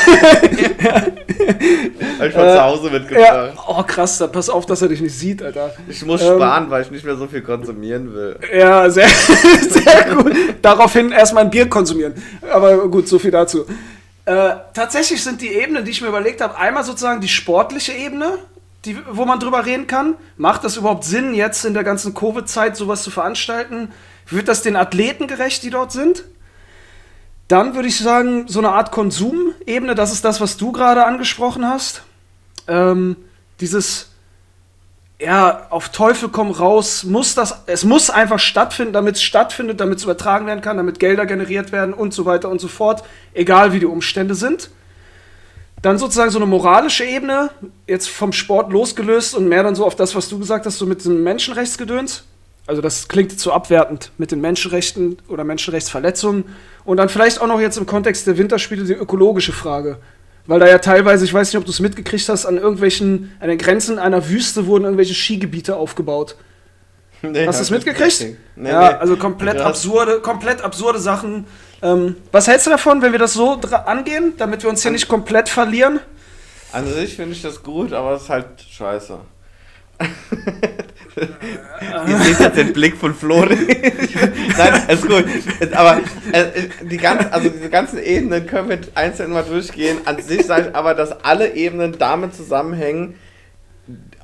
Hab 2.20 2.28
ich 2.28 2.34
von 2.34 2.44
Äh, 2.46 2.56
zu 2.56 2.64
Hause 2.64 2.88
ja. 2.88 2.94
mitgebracht. 2.94 3.54
Oh, 3.68 3.84
krass, 3.84 4.18
da 4.20 4.28
pass 4.28 4.50
auf, 4.50 4.66
dass 4.66 4.82
er 4.82 4.90
dich 4.90 5.02
nicht 5.02 5.18
sieht, 5.18 5.42
Alter. 5.42 5.74
Ich 5.88 6.06
muss 6.06 6.22
Ähm, 6.22 6.36
sparen, 6.36 6.70
weil 6.70 6.84
ich 6.84 6.92
nicht 6.92 7.06
mehr 7.06 7.16
so 7.16 7.28
viel 7.28 7.42
konsumieren 7.42 8.14
will. 8.14 8.38
Ja, 8.56 8.90
sehr, 8.90 9.08
sehr 9.08 10.16
gut. 10.16 10.34
Daraufhin 10.62 11.12
erstmal 11.12 11.46
ein 11.46 11.50
Bier 11.50 11.68
konsumieren. 11.70 12.14
Aber 12.52 12.88
gut, 12.88 13.08
so 13.08 13.20
viel 13.20 13.32
dazu. 13.32 13.66
Äh, 14.26 14.52
tatsächlich 14.74 15.22
sind 15.24 15.42
die 15.42 15.50
Ebenen, 15.54 15.84
die 15.84 15.92
ich 15.92 16.02
mir 16.02 16.08
überlegt 16.08 16.40
habe, 16.42 16.58
einmal 16.58 16.84
sozusagen 16.84 17.20
die 17.20 17.28
sportliche 17.28 17.92
Ebene, 17.94 18.38
die, 18.86 18.98
wo 19.10 19.26
man 19.26 19.40
drüber 19.40 19.66
reden 19.66 19.88
kann. 19.88 20.16
Macht 20.38 20.64
das 20.64 20.78
überhaupt 20.78 21.04
Sinn, 21.04 21.34
jetzt 21.34 21.66
in 21.66 21.74
der 21.74 21.84
ganzen 21.84 22.14
Covid-Zeit 22.14 22.76
sowas 22.76 23.04
zu 23.04 23.12
veranstalten? 23.12 23.92
Wird 24.28 24.48
das 24.48 24.62
den 24.62 24.76
Athleten 24.76 25.28
gerecht, 25.28 25.64
die 25.64 25.70
dort 25.70 25.92
sind? 25.92 26.26
Dann 27.48 27.76
würde 27.76 27.88
ich 27.88 27.98
sagen, 27.98 28.48
so 28.48 28.60
eine 28.60 28.70
Art 28.70 28.92
Konsumebene, 28.92 29.96
das 29.96 30.12
ist 30.12 30.26
das, 30.26 30.42
was 30.42 30.58
du 30.58 30.72
gerade 30.72 31.06
angesprochen 31.06 31.68
hast. 31.68 32.04
Ähm, 32.68 33.18
dieses, 33.60 34.10
ja, 35.20 35.68
auf 35.70 35.90
Teufel 35.90 36.30
komm 36.30 36.52
raus, 36.52 37.04
muss 37.04 37.36
das, 37.36 37.64
es 37.66 37.84
muss 37.84 38.10
einfach 38.10 38.40
stattfinden, 38.40 38.94
damit 38.94 39.16
es 39.16 39.24
stattfindet, 39.24 39.80
damit 39.80 40.00
es 40.00 40.04
übertragen 40.04 40.48
werden 40.48 40.62
kann, 40.62 40.78
damit 40.78 41.00
Gelder 41.00 41.26
generiert 41.26 41.72
werden 41.72 41.94
und 41.94 42.14
so 42.14 42.26
weiter 42.26 42.50
und 42.50 42.60
so 42.60 42.68
fort, 42.68 43.04
egal 43.34 43.74
wie 43.74 43.80
die 43.80 43.86
Umstände 43.86 44.36
sind. 44.36 44.70
Dann 45.84 45.98
sozusagen 45.98 46.32
so 46.32 46.40
eine 46.40 46.46
moralische 46.46 47.04
Ebene, 47.04 47.50
jetzt 47.88 48.10
vom 48.10 48.32
Sport 48.32 48.72
losgelöst 48.72 49.36
und 49.36 49.50
mehr 49.50 49.64
dann 49.64 49.76
so 49.76 49.86
auf 49.86 49.96
das, 49.96 50.16
was 50.16 50.30
du 50.30 50.40
gesagt 50.40 50.66
hast, 50.66 50.78
so 50.78 50.86
mit 50.86 51.04
dem 51.04 51.24
Menschenrechtsgedöns. 51.24 52.24
Also 52.66 52.82
das 52.82 53.10
klingt 53.10 53.38
zu 53.38 53.52
abwertend 53.52 54.12
mit 54.18 54.32
den 54.32 54.40
Menschenrechten 54.40 55.18
oder 55.28 55.44
Menschenrechtsverletzungen. 55.44 56.46
Und 56.86 56.98
dann 56.98 57.10
vielleicht 57.10 57.42
auch 57.42 57.48
noch 57.48 57.60
jetzt 57.60 57.78
im 57.78 57.86
Kontext 57.86 58.26
der 58.26 58.38
Winterspiele 58.38 58.86
die 58.86 58.94
ökologische 58.94 59.52
Frage. 59.52 59.98
Weil 60.48 60.62
da 60.62 60.68
ja 60.68 60.78
teilweise, 60.78 61.26
ich 61.26 61.34
weiß 61.34 61.50
nicht, 61.50 61.58
ob 61.58 61.66
du 61.66 61.72
es 61.72 61.82
mitgekriegt 61.82 62.30
hast, 62.30 62.46
an 62.46 62.58
irgendwelchen, 62.58 63.34
an 63.42 63.50
den 63.50 63.58
Grenzen 63.58 64.00
einer 64.00 64.30
Wüste 64.30 64.68
wurden 64.68 64.86
irgendwelche 64.86 65.14
Skigebiete 65.14 65.76
aufgebaut. 65.76 66.38
Nee, 67.26 67.48
Hast 67.48 67.60
du 67.60 67.64
es 67.64 67.70
mitgekriegt? 67.70 68.36
Nee, 68.58 68.70
ja, 68.70 68.90
nee. 68.90 68.96
also 68.96 69.16
komplett 69.16 69.56
Krass. 69.56 69.66
absurde, 69.66 70.20
komplett 70.20 70.62
absurde 70.62 71.00
Sachen. 71.00 71.46
Ähm, 71.84 72.16
was 72.32 72.48
hältst 72.48 72.66
du 72.66 72.72
davon, 72.72 73.02
wenn 73.02 73.12
wir 73.12 73.20
das 73.20 73.34
so 73.34 73.60
angehen, 73.86 74.34
damit 74.38 74.64
wir 74.64 74.70
uns 74.70 74.82
hier 74.82 74.92
nicht 74.92 75.10
komplett 75.10 75.50
verlieren? 75.50 76.00
An 76.72 76.88
sich 76.88 77.18
finde 77.18 77.34
ich 77.34 77.42
das 77.42 77.62
gut, 77.62 77.92
aber 77.92 78.14
es 78.14 78.24
ist 78.24 78.30
halt 78.30 78.48
scheiße. 78.72 79.20
Ihr 82.08 82.18
seht 82.18 82.40
jetzt 82.40 82.58
den 82.58 82.74
Blick 82.74 82.98
von 82.98 83.14
Flo. 83.14 83.46
Nein, 83.46 84.84
ist 84.88 85.08
gut. 85.08 85.26
Aber 85.74 86.00
äh, 86.32 86.46
die 86.82 86.98
ganzen, 86.98 87.32
also 87.32 87.50
diese 87.50 87.70
ganzen 87.70 88.02
Ebenen 88.02 88.48
können 88.48 88.70
wir 88.70 88.80
einzeln 88.96 89.32
mal 89.32 89.44
durchgehen. 89.44 90.00
An 90.06 90.20
sich 90.22 90.46
sage 90.46 90.70
ich 90.70 90.76
aber, 90.76 90.96
dass 90.96 91.12
alle 91.24 91.54
Ebenen 91.54 91.98
damit 92.00 92.34
zusammenhängen, 92.34 93.20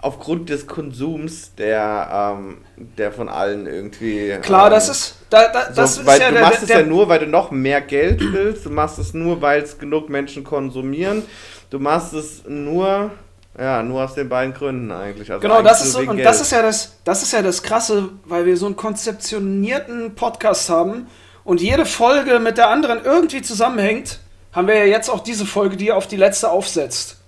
aufgrund 0.02 0.50
des 0.50 0.68
Konsums, 0.68 1.54
der, 1.56 2.36
ähm, 2.38 2.58
der 2.98 3.12
von 3.12 3.30
allen 3.30 3.68
irgendwie. 3.68 4.38
Klar, 4.42 4.68
ähm, 4.68 4.74
das 4.74 4.90
ist. 4.90 5.16
Da, 5.30 5.48
da, 5.52 5.70
das 5.70 5.96
so, 5.96 6.02
ist 6.02 6.08
weil 6.08 6.20
ja 6.20 6.28
du 6.30 6.34
der, 6.34 6.44
machst 6.44 6.62
es 6.62 6.68
der, 6.68 6.80
ja 6.80 6.86
nur, 6.86 7.08
weil 7.10 7.20
du 7.20 7.28
noch 7.28 7.52
mehr 7.52 7.82
Geld 7.82 8.22
willst. 8.34 8.66
Du 8.66 8.70
machst 8.70 8.98
es 9.00 9.14
nur, 9.14 9.42
weil 9.42 9.62
es 9.62 9.78
genug 9.78 10.10
Menschen 10.10 10.44
konsumieren. 10.44 11.24
Du 11.70 11.80
machst 11.80 12.14
es 12.14 12.44
nur, 12.48 13.12
ja, 13.58 13.84
nur 13.84 14.04
aus 14.04 14.16
den 14.16 14.30
beiden 14.30 14.54
Gründen 14.54 14.92
eigentlich. 14.92 15.32
Also 15.32 15.42
Genau, 15.42 15.56
eigentlich 15.56 15.72
das 15.72 15.86
ist 15.86 15.92
so, 15.92 16.00
und 16.00 16.16
Geld. 16.16 16.26
das 16.26 16.42
ist 16.42 16.52
ja 16.52 16.62
das, 16.62 16.96
das 17.04 17.22
ist 17.22 17.34
ja 17.34 17.42
das 17.42 17.62
Krasse, 17.62 18.10
weil 18.26 18.46
wir 18.46 18.58
so 18.58 18.66
einen 18.66 18.76
konzeptionierten 18.76 20.16
Podcast 20.16 20.70
haben 20.70 21.08
und 21.44 21.62
jede 21.62 21.86
Folge 21.86 22.40
mit 22.40 22.58
der 22.58 22.70
anderen 22.70 23.04
irgendwie 23.04 23.42
zusammenhängt, 23.42 24.20
haben 24.52 24.68
wir 24.68 24.76
ja 24.76 24.86
jetzt 24.86 25.10
auch 25.10 25.20
diese 25.20 25.46
Folge, 25.46 25.78
die 25.78 25.92
auf 25.92 26.08
die 26.08 26.16
letzte 26.16 26.50
aufsetzt. 26.50 27.19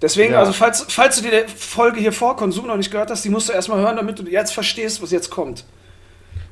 Deswegen, 0.00 0.32
Ja. 0.34 0.40
also 0.40 0.52
falls, 0.52 0.86
falls 0.88 1.16
du 1.20 1.22
die 1.22 1.30
Folge 1.56 1.98
hier 2.00 2.12
vor 2.12 2.36
Konsum 2.36 2.66
noch 2.66 2.76
nicht 2.76 2.90
gehört 2.90 3.10
hast, 3.10 3.24
die 3.24 3.30
musst 3.30 3.48
du 3.48 3.52
erstmal 3.52 3.80
hören, 3.80 3.96
damit 3.96 4.18
du 4.18 4.22
jetzt 4.24 4.52
verstehst, 4.52 5.02
was 5.02 5.10
jetzt 5.10 5.30
kommt. 5.30 5.64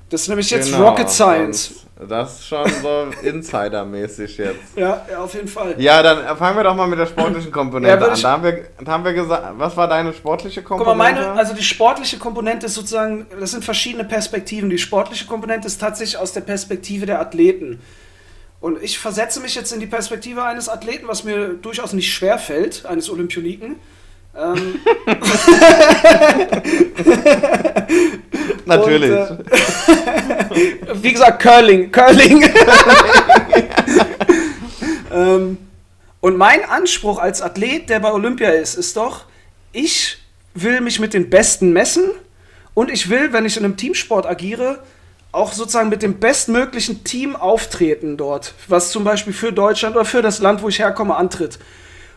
Das 0.08 0.22
ist 0.22 0.28
nämlich 0.28 0.48
jetzt 0.50 0.70
Genau, 0.72 0.88
Rocket 0.88 1.10
Science. 1.10 1.86
Das 2.08 2.38
ist 2.40 2.46
schon 2.46 2.64
so 2.82 3.06
Insider-mäßig 3.22 4.36
jetzt. 4.38 4.76
Ja, 4.76 5.04
ja, 5.10 5.18
auf 5.18 5.34
jeden 5.34 5.48
Fall. 5.48 5.74
Ja, 5.78 6.00
dann 6.02 6.36
fangen 6.36 6.56
wir 6.56 6.62
doch 6.64 6.76
mal 6.76 6.86
mit 6.86 6.98
der 6.98 7.06
sportlichen 7.06 7.50
Komponente 7.50 8.04
Ja, 8.04 8.12
an. 8.12 8.20
Da 8.20 8.30
haben, 8.30 8.42
wir, 8.44 8.64
da 8.84 8.92
haben 8.92 9.04
wir 9.04 9.12
gesagt, 9.14 9.44
was 9.56 9.76
war 9.76 9.88
deine 9.88 10.12
sportliche 10.12 10.62
Guck 10.62 10.78
Komponente? 10.78 10.96
mal, 10.98 11.12
meine, 11.26 11.38
also 11.38 11.54
die 11.54 11.62
sportliche 11.64 12.18
Komponente 12.18 12.66
ist 12.66 12.74
sozusagen, 12.74 13.26
das 13.40 13.50
sind 13.52 13.64
verschiedene 13.64 14.04
Perspektiven. 14.04 14.70
Die 14.70 14.78
sportliche 14.78 15.26
Komponente 15.26 15.66
ist 15.66 15.80
tatsächlich 15.80 16.18
aus 16.18 16.32
der 16.32 16.42
Perspektive 16.42 17.06
der 17.06 17.20
Athleten. 17.20 17.80
Und 18.66 18.82
ich 18.82 18.98
versetze 18.98 19.38
mich 19.38 19.54
jetzt 19.54 19.72
in 19.72 19.78
die 19.78 19.86
Perspektive 19.86 20.42
eines 20.42 20.68
Athleten, 20.68 21.06
was 21.06 21.22
mir 21.22 21.50
durchaus 21.50 21.92
nicht 21.92 22.12
schwer 22.12 22.36
fällt, 22.36 22.84
eines 22.84 23.08
Olympioniken. 23.08 23.76
Ähm, 24.36 24.80
Natürlich. 28.64 29.30
Und, 29.30 29.44
wie 31.04 31.12
gesagt, 31.12 31.40
Curling, 31.40 31.92
Curling. 31.92 32.42
ähm, 35.14 35.58
und 36.18 36.36
mein 36.36 36.68
Anspruch 36.68 37.20
als 37.20 37.42
Athlet, 37.42 37.88
der 37.88 38.00
bei 38.00 38.12
Olympia 38.12 38.50
ist, 38.50 38.74
ist 38.74 38.96
doch, 38.96 39.26
ich 39.70 40.18
will 40.54 40.80
mich 40.80 40.98
mit 40.98 41.14
den 41.14 41.30
Besten 41.30 41.72
messen 41.72 42.10
und 42.74 42.90
ich 42.90 43.10
will, 43.10 43.32
wenn 43.32 43.44
ich 43.44 43.56
in 43.56 43.64
einem 43.64 43.76
Teamsport 43.76 44.26
agiere, 44.26 44.82
auch 45.36 45.52
sozusagen 45.52 45.88
mit 45.88 46.02
dem 46.02 46.18
bestmöglichen 46.18 47.04
Team 47.04 47.36
auftreten 47.36 48.16
dort, 48.16 48.54
was 48.68 48.90
zum 48.90 49.04
Beispiel 49.04 49.32
für 49.32 49.52
Deutschland 49.52 49.94
oder 49.94 50.04
für 50.04 50.22
das 50.22 50.40
Land, 50.40 50.62
wo 50.62 50.68
ich 50.68 50.78
herkomme, 50.78 51.14
antritt. 51.14 51.58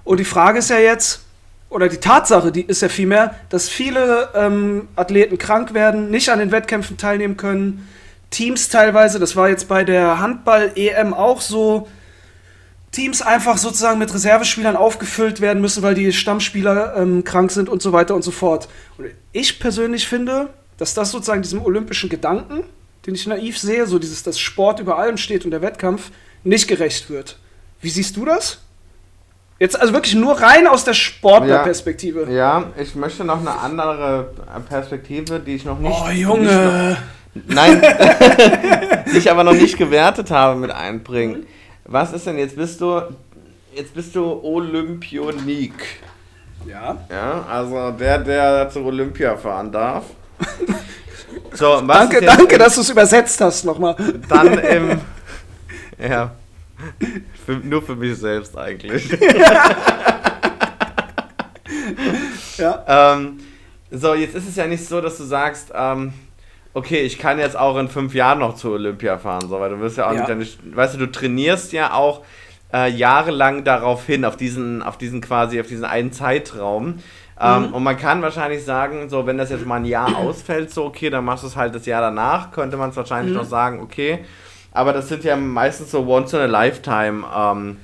Und 0.03 0.19
die 0.19 0.25
Frage 0.25 0.59
ist 0.59 0.69
ja 0.69 0.79
jetzt, 0.79 1.21
oder 1.69 1.89
die 1.89 1.97
Tatsache, 1.97 2.51
die 2.51 2.63
ist 2.63 2.81
ja 2.81 2.89
vielmehr, 2.89 3.35
dass 3.49 3.69
viele 3.69 4.29
ähm, 4.33 4.87
Athleten 4.95 5.37
krank 5.37 5.73
werden, 5.73 6.09
nicht 6.09 6.29
an 6.29 6.39
den 6.39 6.51
Wettkämpfen 6.51 6.97
teilnehmen 6.97 7.37
können. 7.37 7.87
Teams 8.31 8.69
teilweise, 8.69 9.19
das 9.19 9.35
war 9.35 9.49
jetzt 9.49 9.67
bei 9.67 9.83
der 9.83 10.19
Handball-EM 10.19 11.13
auch 11.13 11.41
so, 11.41 11.87
Teams 12.91 13.21
einfach 13.21 13.57
sozusagen 13.57 13.99
mit 13.99 14.11
Reservespielern 14.13 14.75
aufgefüllt 14.75 15.41
werden 15.41 15.61
müssen, 15.61 15.83
weil 15.83 15.93
die 15.93 16.11
Stammspieler 16.11 16.95
ähm, 16.97 17.23
krank 17.23 17.51
sind 17.51 17.69
und 17.69 17.83
so 17.83 17.93
weiter 17.93 18.15
und 18.15 18.23
so 18.23 18.31
fort. 18.31 18.67
Und 18.97 19.07
ich 19.31 19.59
persönlich 19.59 20.07
finde, 20.07 20.49
dass 20.77 20.95
das 20.95 21.11
sozusagen 21.11 21.43
diesem 21.43 21.63
olympischen 21.63 22.09
Gedanken, 22.09 22.63
den 23.09 23.15
ich 23.15 23.27
naiv 23.27 23.57
sehe, 23.57 23.87
so 23.87 23.97
dieses, 23.99 24.23
dass 24.23 24.39
Sport 24.39 24.79
über 24.79 24.97
allem 24.97 25.17
steht 25.17 25.43
und 25.43 25.51
der 25.51 25.61
Wettkampf, 25.61 26.11
nicht 26.43 26.67
gerecht 26.67 27.09
wird. 27.09 27.37
Wie 27.81 27.89
siehst 27.89 28.15
du 28.15 28.25
das? 28.25 28.59
Jetzt 29.59 29.79
also 29.79 29.93
wirklich 29.93 30.15
nur 30.15 30.39
rein 30.39 30.67
aus 30.67 30.85
der 30.85 30.93
Sportlerperspektive. 30.93 32.31
Ja, 32.31 32.71
ich 32.77 32.95
möchte 32.95 33.25
noch 33.25 33.39
eine 33.39 33.59
andere 33.59 34.31
Perspektive, 34.69 35.39
die 35.39 35.55
ich 35.55 35.65
noch 35.65 35.79
nicht. 35.79 35.91
Oh, 36.01 36.07
Nicht 36.07 36.19
Junge. 36.19 36.97
noch, 37.33 37.43
nein, 37.47 37.81
die 39.13 39.17
ich 39.17 39.29
aber 39.29 39.43
noch 39.43 39.53
nicht 39.53 39.77
gewertet 39.77 40.31
habe, 40.31 40.57
mit 40.57 40.71
einbringen. 40.71 41.45
Was 41.83 42.13
ist 42.13 42.25
denn 42.27 42.37
jetzt? 42.37 42.55
Bist 42.55 42.79
du. 42.79 43.01
Jetzt 43.75 43.93
bist 43.93 44.15
du 44.15 44.39
Olympionik. 44.43 45.73
Ja. 46.67 46.97
Ja, 47.09 47.45
also 47.49 47.91
der, 47.91 48.19
der 48.19 48.69
zur 48.69 48.85
Olympia 48.85 49.35
fahren 49.35 49.71
darf. 49.71 50.05
So, 51.53 51.81
Danke, 51.81 52.21
danke, 52.21 52.57
dass 52.57 52.75
du 52.75 52.81
es 52.81 52.89
übersetzt 52.89 53.39
hast 53.41 53.63
nochmal. 53.65 53.95
Dann 54.27 54.57
im. 54.59 55.01
Ja. 55.99 56.31
Für, 57.45 57.53
nur 57.53 57.81
für 57.81 57.95
mich 57.95 58.17
selbst 58.17 58.57
eigentlich. 58.57 59.09
Ja. 62.57 63.13
ähm, 63.15 63.39
so, 63.91 64.13
jetzt 64.13 64.35
ist 64.35 64.47
es 64.47 64.55
ja 64.55 64.67
nicht 64.67 64.85
so, 64.85 64.99
dass 65.01 65.17
du 65.17 65.23
sagst, 65.23 65.71
ähm, 65.73 66.13
okay, 66.73 67.01
ich 67.01 67.17
kann 67.17 67.39
jetzt 67.39 67.57
auch 67.57 67.77
in 67.77 67.87
fünf 67.87 68.13
Jahren 68.13 68.39
noch 68.39 68.55
zur 68.55 68.73
Olympia 68.73 69.17
fahren, 69.17 69.47
so, 69.47 69.59
weil 69.59 69.69
du 69.69 69.79
wirst 69.79 69.97
ja 69.97 70.07
auch 70.09 70.13
Ja. 70.13 70.33
nicht, 70.35 70.59
deine, 70.63 70.75
weißt 70.75 70.95
du, 70.95 70.99
du 70.99 71.07
trainierst 71.11 71.71
ja 71.71 71.93
auch 71.93 72.23
äh, 72.73 72.89
jahrelang 72.91 73.63
darauf 73.63 74.05
hin, 74.05 74.25
auf 74.25 74.35
diesen, 74.35 74.83
auf 74.83 74.97
diesen 74.97 75.21
quasi, 75.21 75.59
auf 75.59 75.67
diesen 75.67 75.85
einen 75.85 76.11
Zeitraum. 76.11 76.99
Ähm, 77.41 77.67
Mhm. 77.67 77.73
Und 77.73 77.83
man 77.83 77.97
kann 77.97 78.21
wahrscheinlich 78.21 78.63
sagen, 78.65 79.07
so, 79.09 79.25
wenn 79.25 79.37
das 79.37 79.49
jetzt 79.49 79.65
mal 79.65 79.77
ein 79.77 79.85
Jahr 79.85 80.17
ausfällt, 80.17 80.71
so, 80.71 80.85
okay, 80.85 81.09
dann 81.09 81.23
machst 81.25 81.43
du 81.43 81.47
es 81.47 81.55
halt 81.55 81.73
das 81.73 81.85
Jahr 81.85 82.01
danach, 82.01 82.51
könnte 82.51 82.75
man 82.77 82.89
es 82.89 82.95
wahrscheinlich 82.97 83.33
Mhm. 83.33 83.39
noch 83.39 83.45
sagen, 83.47 83.79
okay. 83.81 84.19
Aber 84.71 84.93
das 84.93 85.07
sind 85.07 85.23
ja 85.23 85.35
meistens 85.35 85.91
so 85.91 86.05
once 86.07 86.33
in 86.33 86.39
a 86.41 86.45
lifetime 86.45 87.23
ähm, 87.35 87.77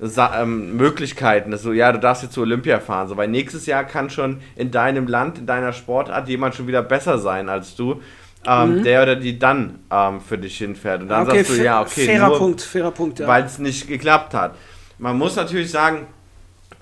ähm, 0.00 0.76
Möglichkeiten. 0.76 1.50
Das 1.50 1.62
so, 1.62 1.72
ja, 1.72 1.92
du 1.92 1.98
darfst 1.98 2.22
jetzt 2.22 2.32
zur 2.32 2.44
Olympia 2.44 2.80
fahren. 2.80 3.08
So, 3.08 3.16
weil 3.16 3.28
nächstes 3.28 3.66
Jahr 3.66 3.84
kann 3.84 4.08
schon 4.10 4.40
in 4.56 4.70
deinem 4.70 5.06
Land, 5.06 5.38
in 5.38 5.46
deiner 5.46 5.72
Sportart 5.72 6.28
jemand 6.28 6.54
schon 6.54 6.66
wieder 6.66 6.82
besser 6.82 7.18
sein 7.18 7.48
als 7.50 7.74
du, 7.76 8.00
ähm, 8.46 8.82
der 8.82 9.02
oder 9.02 9.16
die 9.16 9.38
dann 9.38 9.80
ähm, 9.90 10.20
für 10.22 10.38
dich 10.38 10.56
hinfährt. 10.56 11.02
Und 11.02 11.08
dann 11.08 11.24
Mhm. 11.24 11.28
okay, 11.28 11.42
sagst 11.42 11.58
du, 11.58 11.62
ja, 11.64 11.80
okay, 11.82 12.06
fairer 12.06 12.28
nur 12.28 12.38
Punkt, 12.38 12.62
fairer 12.62 12.90
Punkt, 12.90 13.18
ja. 13.18 13.26
weil 13.26 13.44
es 13.44 13.58
nicht 13.58 13.86
geklappt 13.86 14.32
hat. 14.32 14.54
Man 14.98 15.18
muss 15.18 15.36
natürlich 15.36 15.70
sagen, 15.70 16.06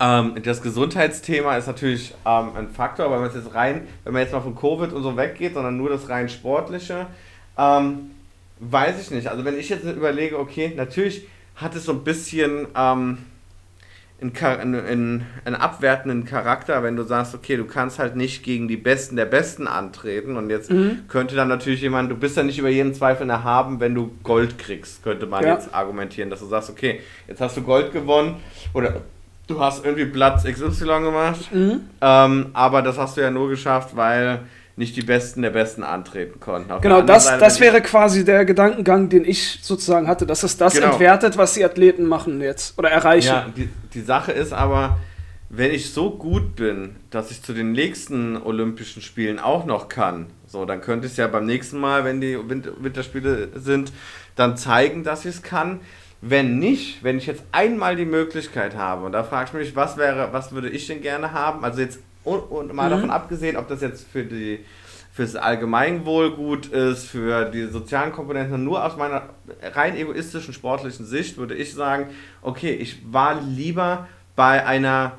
ähm, 0.00 0.34
das 0.42 0.62
Gesundheitsthema 0.62 1.56
ist 1.56 1.66
natürlich 1.66 2.14
ähm, 2.24 2.50
ein 2.56 2.68
Faktor, 2.70 3.10
weil 3.10 3.20
man 3.20 3.32
jetzt 3.34 3.54
rein, 3.54 3.86
wenn 4.04 4.12
man 4.12 4.22
jetzt 4.22 4.32
mal 4.32 4.40
von 4.40 4.54
Covid 4.54 4.92
und 4.92 5.02
so 5.02 5.16
weggeht, 5.16 5.54
sondern 5.54 5.76
nur 5.76 5.88
das 5.90 6.08
rein 6.08 6.28
sportliche, 6.28 7.06
ähm, 7.56 8.10
weiß 8.60 9.00
ich 9.00 9.10
nicht. 9.10 9.28
Also 9.28 9.44
wenn 9.44 9.58
ich 9.58 9.68
jetzt 9.68 9.84
überlege, 9.84 10.38
okay, 10.38 10.72
natürlich 10.76 11.26
hat 11.56 11.74
es 11.74 11.84
so 11.84 11.92
ein 11.92 12.04
bisschen 12.04 12.68
ähm, 12.76 13.18
einen, 14.20 14.74
einen, 14.74 15.26
einen 15.44 15.54
abwertenden 15.54 16.24
Charakter, 16.24 16.82
wenn 16.82 16.96
du 16.96 17.04
sagst, 17.04 17.34
okay, 17.36 17.56
du 17.56 17.64
kannst 17.66 17.98
halt 18.00 18.16
nicht 18.16 18.42
gegen 18.42 18.66
die 18.66 18.76
Besten 18.76 19.14
der 19.16 19.26
Besten 19.26 19.66
antreten 19.68 20.36
und 20.36 20.50
jetzt 20.50 20.70
Mhm. 20.70 21.04
könnte 21.08 21.36
dann 21.36 21.46
natürlich 21.48 21.80
jemand, 21.82 22.10
du 22.10 22.16
bist 22.16 22.36
ja 22.36 22.42
nicht 22.42 22.58
über 22.58 22.68
jeden 22.68 22.94
Zweifel 22.94 23.28
erhaben, 23.30 23.78
wenn 23.80 23.94
du 23.94 24.10
Gold 24.24 24.58
kriegst, 24.58 25.02
könnte 25.04 25.26
man 25.26 25.44
Ja. 25.44 25.54
jetzt 25.54 25.72
argumentieren, 25.72 26.30
dass 26.30 26.40
du 26.40 26.46
sagst, 26.46 26.68
okay, 26.70 27.00
jetzt 27.28 27.40
hast 27.40 27.56
du 27.56 27.62
Gold 27.62 27.92
gewonnen 27.92 28.36
oder 28.74 29.02
du 29.48 29.58
hast 29.60 29.84
irgendwie 29.84 30.04
Platz 30.06 30.44
XY 30.44 30.84
gemacht, 31.02 31.52
Mhm. 31.52 31.80
ähm, 32.00 32.46
aber 32.52 32.82
das 32.82 32.96
hast 32.98 33.16
du 33.16 33.20
ja 33.22 33.30
nur 33.30 33.48
geschafft, 33.48 33.96
weil 33.96 34.40
nicht 34.76 34.94
die 34.94 35.02
Besten 35.02 35.42
der 35.42 35.50
Besten 35.50 35.82
antreten 35.82 36.38
konnten. 36.38 36.70
Auf 36.70 36.80
Genau, 36.82 37.02
das, 37.02 37.24
Seite, 37.24 37.40
das 37.40 37.56
ich- 37.56 37.60
wäre 37.62 37.80
quasi 37.82 38.24
der 38.24 38.44
Gedankengang, 38.44 39.08
den 39.08 39.24
ich 39.24 39.58
sozusagen 39.62 40.06
hatte, 40.06 40.24
dass 40.24 40.44
es 40.44 40.56
das 40.56 40.74
Genau. 40.74 40.92
entwertet, 40.92 41.36
was 41.36 41.54
die 41.54 41.64
Athleten 41.64 42.06
machen 42.06 42.40
jetzt 42.40 42.78
oder 42.78 42.90
erreichen. 42.90 43.26
Ja, 43.26 43.46
die, 43.56 43.68
die 43.92 44.00
Sache 44.02 44.30
ist 44.30 44.52
aber, 44.52 44.98
wenn 45.50 45.72
ich 45.72 45.90
so 45.92 46.10
gut 46.12 46.54
bin, 46.54 46.94
dass 47.10 47.32
ich 47.32 47.42
zu 47.42 47.54
den 47.54 47.72
nächsten 47.72 48.36
Olympischen 48.36 49.02
Spielen 49.02 49.40
auch 49.40 49.64
noch 49.64 49.88
kann, 49.88 50.26
so, 50.46 50.64
dann 50.64 50.80
könnte 50.80 51.06
es 51.08 51.16
ja 51.16 51.26
beim 51.26 51.46
nächsten 51.46 51.78
Mal, 51.80 52.04
wenn 52.04 52.20
die 52.20 52.38
Win- 52.48 52.62
Winterspiele 52.78 53.48
sind, 53.56 53.92
dann 54.36 54.56
zeigen, 54.56 55.02
dass 55.02 55.24
ich 55.24 55.34
es 55.36 55.42
kann. 55.42 55.80
Wenn 56.20 56.58
nicht, 56.58 57.04
wenn 57.04 57.18
ich 57.18 57.26
jetzt 57.26 57.44
einmal 57.52 57.94
die 57.94 58.04
Möglichkeit 58.04 58.76
habe, 58.76 59.06
und 59.06 59.12
da 59.12 59.22
frage 59.22 59.48
ich 59.48 59.52
mich, 59.54 59.76
was 59.76 59.96
wäre, 59.96 60.32
was 60.32 60.52
würde 60.52 60.68
ich 60.68 60.86
denn 60.86 61.00
gerne 61.00 61.32
haben? 61.32 61.64
Also 61.64 61.80
jetzt 61.80 62.00
und, 62.24 62.40
und 62.40 62.74
mal 62.74 62.86
Mhm. 62.86 62.90
davon 62.90 63.10
abgesehen, 63.10 63.56
ob 63.56 63.68
das 63.68 63.80
jetzt 63.80 64.06
für 64.10 64.24
die 64.24 64.64
fürs 65.12 65.34
Allgemeinwohl 65.34 66.32
gut 66.36 66.66
ist, 66.66 67.06
für 67.06 67.46
die 67.46 67.66
sozialen 67.66 68.12
Komponenten, 68.12 68.62
nur 68.62 68.84
aus 68.84 68.96
meiner 68.96 69.30
rein 69.62 69.96
egoistischen 69.96 70.54
sportlichen 70.54 71.06
Sicht 71.06 71.38
würde 71.38 71.54
ich 71.54 71.74
sagen, 71.74 72.08
okay, 72.42 72.72
ich 72.72 73.00
war 73.12 73.40
lieber 73.40 74.06
bei 74.36 74.64
einer 74.64 75.12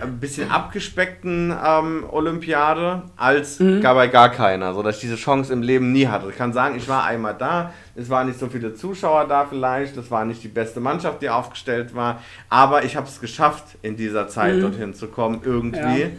ein 0.00 0.18
bisschen 0.18 0.50
abgespeckten 0.50 1.54
ähm, 1.64 2.04
Olympiade 2.10 3.02
als 3.16 3.58
Mhm. 3.60 3.80
gar 3.80 3.94
bei 3.94 4.06
gar 4.08 4.30
keiner, 4.30 4.72
so 4.72 4.82
dass 4.82 4.94
ich 4.96 5.00
diese 5.02 5.16
Chance 5.16 5.52
im 5.52 5.62
Leben 5.62 5.92
nie 5.92 6.06
hatte. 6.06 6.28
Ich 6.30 6.36
kann 6.38 6.52
sagen, 6.52 6.76
ich 6.76 6.88
war 6.88 7.04
einmal 7.04 7.34
da, 7.38 7.72
es 7.96 8.08
waren 8.08 8.28
nicht 8.28 8.38
so 8.38 8.46
viele 8.46 8.74
Zuschauer 8.74 9.26
da 9.28 9.44
vielleicht, 9.44 9.96
es 9.96 10.10
war 10.10 10.24
nicht 10.24 10.42
die 10.42 10.48
beste 10.48 10.80
Mannschaft, 10.80 11.20
die 11.22 11.28
aufgestellt 11.28 11.94
war, 11.94 12.22
aber 12.48 12.84
ich 12.84 12.96
habe 12.96 13.06
es 13.08 13.20
geschafft, 13.20 13.64
in 13.82 13.96
dieser 13.96 14.28
Zeit 14.28 14.56
Mhm. 14.56 14.60
dorthin 14.62 14.94
zu 14.94 15.08
kommen, 15.08 15.40
irgendwie. 15.44 16.10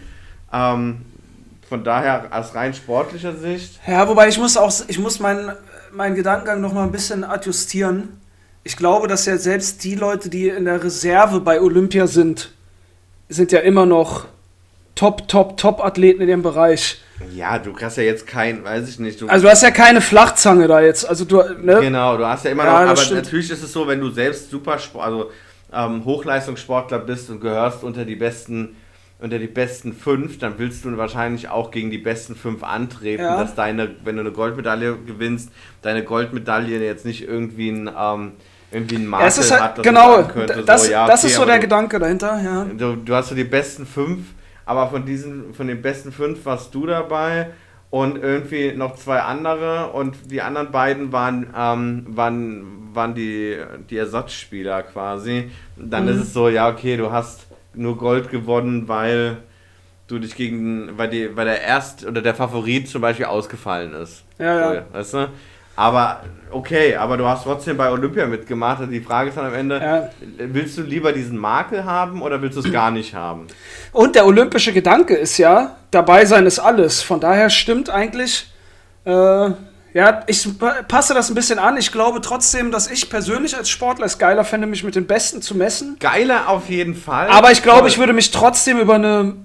Ähm, 0.54 1.02
von 1.68 1.84
daher 1.84 2.28
aus 2.32 2.54
rein 2.54 2.74
sportlicher 2.74 3.34
Sicht. 3.34 3.80
Ja, 3.88 4.08
wobei 4.08 4.28
ich 4.28 4.38
muss 4.38 4.58
auch, 4.58 4.72
ich 4.88 5.00
muss 5.00 5.20
meinen, 5.20 5.54
meinen 5.94 6.16
Gedankengang 6.16 6.60
noch 6.62 6.74
mal 6.74 6.84
ein 6.84 6.92
bisschen 6.92 7.24
adjustieren. 7.24 8.10
Ich 8.64 8.76
glaube, 8.78 9.08
dass 9.08 9.26
ja 9.26 9.38
selbst 9.38 9.84
die 9.86 9.96
Leute, 9.96 10.30
die 10.30 10.50
in 10.50 10.66
der 10.66 10.84
Reserve 10.84 11.40
bei 11.40 11.62
Olympia 11.62 12.06
sind, 12.06 12.52
sind 13.32 13.52
ja 13.52 13.60
immer 13.60 13.86
noch 13.86 14.26
Top, 14.96 15.28
Top, 15.28 15.58
Top-Athleten 15.58 16.22
in 16.22 16.28
dem 16.28 16.42
Bereich. 16.42 17.02
Ja, 17.34 17.60
du 17.60 17.76
hast 17.80 17.98
ja 17.98 18.04
jetzt 18.04 18.28
kein, 18.28 18.64
weiß 18.64 18.90
ich 18.90 19.00
nicht. 19.00 19.22
Du, 19.22 19.28
Also 19.28 19.46
du 19.46 19.52
hast 19.52 19.64
ja 19.64 19.72
keine 19.72 20.02
Flachzange 20.02 20.68
da 20.68 20.82
jetzt. 20.82 21.08
Also 21.08 21.24
du, 21.26 21.38
ne? 21.62 21.80
Genau, 21.82 22.18
du 22.18 22.26
hast 22.26 22.46
ja 22.46 22.52
immer 22.52 22.66
noch, 22.66 22.72
aber 22.74 22.96
stimmt. 22.98 23.22
natürlich 23.24 23.50
ist 23.52 23.64
es 23.64 23.72
so, 23.72 23.88
wenn 23.88 24.00
du 24.00 24.10
selbst 24.10 24.50
Supersport, 24.50 25.06
also 25.06 25.32
ähm, 25.74 26.04
Hochleistungssportler 26.04 27.00
bist 27.00 27.30
und 27.30 27.40
gehörst 27.40 27.84
unter 27.84 28.06
die 28.06 28.16
besten, 28.16 28.76
unter 29.20 29.38
die 29.40 29.48
besten 29.48 29.94
fünf, 29.94 30.40
dann 30.40 30.56
willst 30.58 30.84
du 30.84 30.98
wahrscheinlich 30.98 31.48
auch 31.48 31.72
gegen 31.72 31.92
die 31.92 32.00
besten 32.00 32.36
fünf 32.36 32.64
antreten, 32.64 33.24
Ja. 33.24 33.38
dass 33.38 33.56
deine, 33.56 33.92
wenn 34.04 34.16
du 34.16 34.22
eine 34.22 34.32
Goldmedaille 34.32 34.98
gewinnst, 35.06 35.50
deine 35.84 36.04
Goldmedaille 36.04 36.84
jetzt 36.84 37.06
nicht 37.06 37.28
irgendwie 37.28 37.70
ein, 37.70 37.90
ähm, 37.98 38.32
irgendwie 38.72 38.96
ein 38.96 39.08
Makel 39.08 39.26
Ja, 39.28 39.52
halt, 39.52 39.62
hat, 39.62 39.78
dass 39.78 39.84
genau, 39.84 40.16
sagen 40.16 40.28
könntest, 40.34 40.70
das, 40.70 40.86
so, 40.86 40.92
ja, 40.92 41.08
das 41.08 41.20
okay, 41.20 41.28
ist 41.28 41.36
so 41.36 41.46
der 41.46 41.56
du, 41.56 41.62
Gedanke 41.62 42.00
dahinter, 42.00 42.42
ja. 42.42 42.66
Du, 42.66 42.96
du 42.96 43.16
hast 43.16 43.30
so 43.30 43.36
die 43.36 43.44
besten 43.44 43.86
fünf, 43.86 44.28
aber 44.66 44.88
von 44.90 45.06
diesen, 45.06 45.54
von 45.54 45.68
den 45.68 45.82
besten 45.82 46.12
fünf 46.12 46.46
warst 46.46 46.74
du 46.74 46.86
dabei 46.86 47.48
und 47.90 48.18
irgendwie 48.24 48.74
noch 48.74 48.96
zwei 48.96 49.20
andere 49.20 49.88
und 49.92 50.16
die 50.32 50.42
anderen 50.42 50.72
beiden 50.72 51.12
waren, 51.12 51.48
ähm, 51.58 52.06
waren, 52.10 52.64
waren 52.94 53.14
die, 53.16 53.58
die 53.90 53.98
Ersatzspieler 53.98 54.84
quasi. 54.84 55.52
Dann 55.76 56.06
Mhm. 56.06 56.10
ist 56.12 56.18
es 56.18 56.34
so, 56.34 56.48
ja, 56.50 56.70
okay, 56.70 56.96
du 56.98 57.12
hast 57.12 57.48
nur 57.74 57.98
Gold 57.98 58.30
gewonnen, 58.30 58.88
weil 58.88 59.38
du 60.08 60.20
dich 60.20 60.36
gegen, 60.36 60.98
weil, 60.98 61.10
die, 61.10 61.36
weil 61.36 61.46
der 61.46 61.62
Erst- 61.62 62.06
oder 62.06 62.22
der 62.22 62.36
Favorit 62.36 62.90
zum 62.90 63.02
Beispiel 63.02 63.26
ausgefallen 63.26 63.94
ist. 63.94 64.24
Ja, 64.40 64.74
ja. 64.74 64.86
So, 64.90 64.94
weißt 64.94 65.14
du? 65.16 65.30
Aber 65.76 66.22
okay, 66.52 66.96
aber 66.96 67.18
du 67.18 67.26
hast 67.26 67.44
trotzdem 67.44 67.78
bei 67.78 67.90
Olympia 67.90 68.26
mitgemacht. 68.28 68.80
Also 68.82 68.92
die 68.92 69.00
Frage 69.02 69.30
ist 69.30 69.38
dann 69.38 69.46
am 69.46 69.54
Ende, 69.54 69.80
Ja. 69.80 70.10
willst 70.38 70.78
du 70.78 70.82
lieber 70.82 71.14
diesen 71.14 71.38
Makel 71.38 71.86
haben 71.86 72.22
oder 72.22 72.42
willst 72.42 72.58
du 72.58 72.62
es 72.62 72.72
gar 72.72 72.92
nicht 72.92 73.16
haben? 73.16 73.48
Und 73.94 74.16
der 74.16 74.26
olympische 74.26 74.74
Gedanke 74.74 75.16
ist 75.16 75.38
ja, 75.38 75.78
dabei 75.92 76.26
sein 76.26 76.46
ist 76.46 76.60
alles. 76.60 77.02
Von 77.02 77.20
daher 77.20 77.50
stimmt 77.50 77.90
eigentlich, 77.90 78.52
äh, 79.06 79.12
ja, 79.94 80.24
ich 80.28 80.58
pa- 80.60 80.84
passe 80.88 81.14
das 81.14 81.30
ein 81.30 81.36
bisschen 81.36 81.58
an. 81.60 81.78
Ich 81.78 81.92
glaube 81.92 82.22
trotzdem, 82.22 82.72
dass 82.72 82.90
ich 82.92 83.10
persönlich 83.10 83.58
als 83.58 83.70
Sportler 83.70 84.06
es 84.06 84.18
geiler 84.18 84.44
fände, 84.46 84.68
mich 84.68 84.84
mit 84.84 84.96
den 84.96 85.08
Besten 85.08 85.42
zu 85.42 85.56
messen. 85.56 85.98
Geiler 86.00 86.48
auf 86.50 86.70
jeden 86.70 86.96
Fall. 86.96 87.28
Aber 87.30 87.52
ich 87.52 87.62
glaube, 87.64 87.88
ich 87.88 87.98
würde 87.98 88.14
mich 88.14 88.32
trotzdem 88.32 88.78
über 88.78 88.96
eine, 88.96 89.36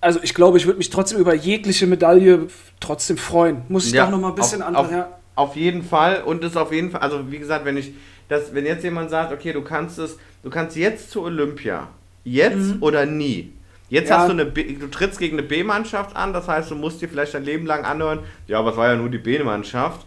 also 0.00 0.20
ich 0.22 0.34
glaube, 0.34 0.58
ich 0.58 0.66
würde 0.66 0.78
mich 0.78 0.90
trotzdem 0.90 1.18
über 1.18 1.34
jegliche 1.34 1.86
Medaille 1.86 2.46
trotzdem 2.80 3.16
freuen. 3.16 3.62
Muss 3.68 3.86
ich 3.86 3.92
Ja, 3.92 4.04
doch 4.04 4.10
noch 4.12 4.18
mal 4.20 4.28
ein 4.28 4.34
bisschen 4.36 4.62
auf, 4.62 4.68
an. 4.68 4.76
auf, 4.76 4.90
ja. 4.92 5.08
Auf 5.38 5.56
jeden 5.56 5.82
Fall 5.82 6.22
und 6.24 6.42
es 6.44 6.56
auf 6.56 6.72
jeden 6.72 6.90
Fall, 6.90 7.00
also 7.00 7.30
wie 7.30 7.38
gesagt, 7.38 7.64
wenn 7.64 7.76
ich 7.76 7.92
das, 8.28 8.52
wenn 8.54 8.66
jetzt 8.66 8.82
jemand 8.84 9.08
sagt, 9.10 9.32
okay, 9.32 9.52
du 9.52 9.62
kannst 9.62 9.98
es, 9.98 10.18
du 10.42 10.50
kannst 10.50 10.76
jetzt 10.76 11.10
zu 11.10 11.22
Olympia, 11.22 11.88
jetzt 12.24 12.74
oder 12.80 13.06
nie. 13.06 13.52
Jetzt 13.88 14.06
Mhm. 14.06 14.10
Ja. 14.10 14.18
hast 14.18 14.28
du 14.28 14.32
eine, 14.32 14.44
B, 14.44 14.74
du 14.74 14.88
trittst 14.88 15.18
gegen 15.18 15.38
eine 15.38 15.46
B-Mannschaft 15.46 16.14
an, 16.14 16.32
das 16.32 16.46
heißt, 16.48 16.70
du 16.70 16.74
musst 16.74 17.00
dir 17.00 17.08
vielleicht 17.08 17.32
dein 17.34 17.44
Leben 17.44 17.64
lang 17.66 17.84
anhören, 17.84 18.18
ja, 18.48 18.58
aber 18.58 18.72
es 18.72 18.76
war 18.76 18.88
ja 18.88 18.96
nur 18.96 19.08
die 19.08 19.18
B-Mannschaft, 19.18 20.04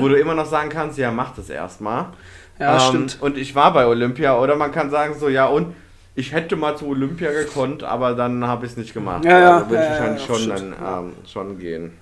wo 0.00 0.08
du 0.08 0.14
immer 0.18 0.34
noch 0.34 0.46
sagen 0.46 0.70
kannst, 0.70 0.96
ja, 0.98 1.10
mach 1.10 1.34
das 1.36 1.50
erstmal. 1.50 2.04
Mhm. 2.04 2.08
Ja, 2.60 2.74
Ähm, 2.74 2.80
stimmt. 2.88 3.18
Und 3.20 3.36
ich 3.36 3.54
war 3.54 3.72
bei 3.72 3.86
Olympia 3.86 4.38
oder 4.38 4.56
man 4.56 4.72
kann 4.72 4.90
sagen 4.90 5.14
so, 5.18 5.28
ja 5.28 5.46
und 5.46 5.74
ich 6.14 6.32
hätte 6.32 6.56
mal 6.56 6.76
zu 6.76 6.86
Olympia 6.88 7.30
gekonnt, 7.32 7.84
aber 7.84 8.14
dann 8.14 8.44
habe 8.46 8.64
ich 8.66 8.72
es 8.72 8.78
nicht 8.78 8.94
gemacht. 8.94 9.24
Ja, 9.24 9.38
ja, 9.38 9.56
also 9.58 9.70
würde 9.70 9.82
ich 9.84 9.88
ja, 9.90 9.98
wahrscheinlich 9.98 10.22
ja, 10.22 10.34
schon, 10.34 10.42
stimmt. 10.42 10.74
dann, 10.80 11.04
ähm, 11.04 11.12
schon 11.32 11.58
gehen. 11.58 11.92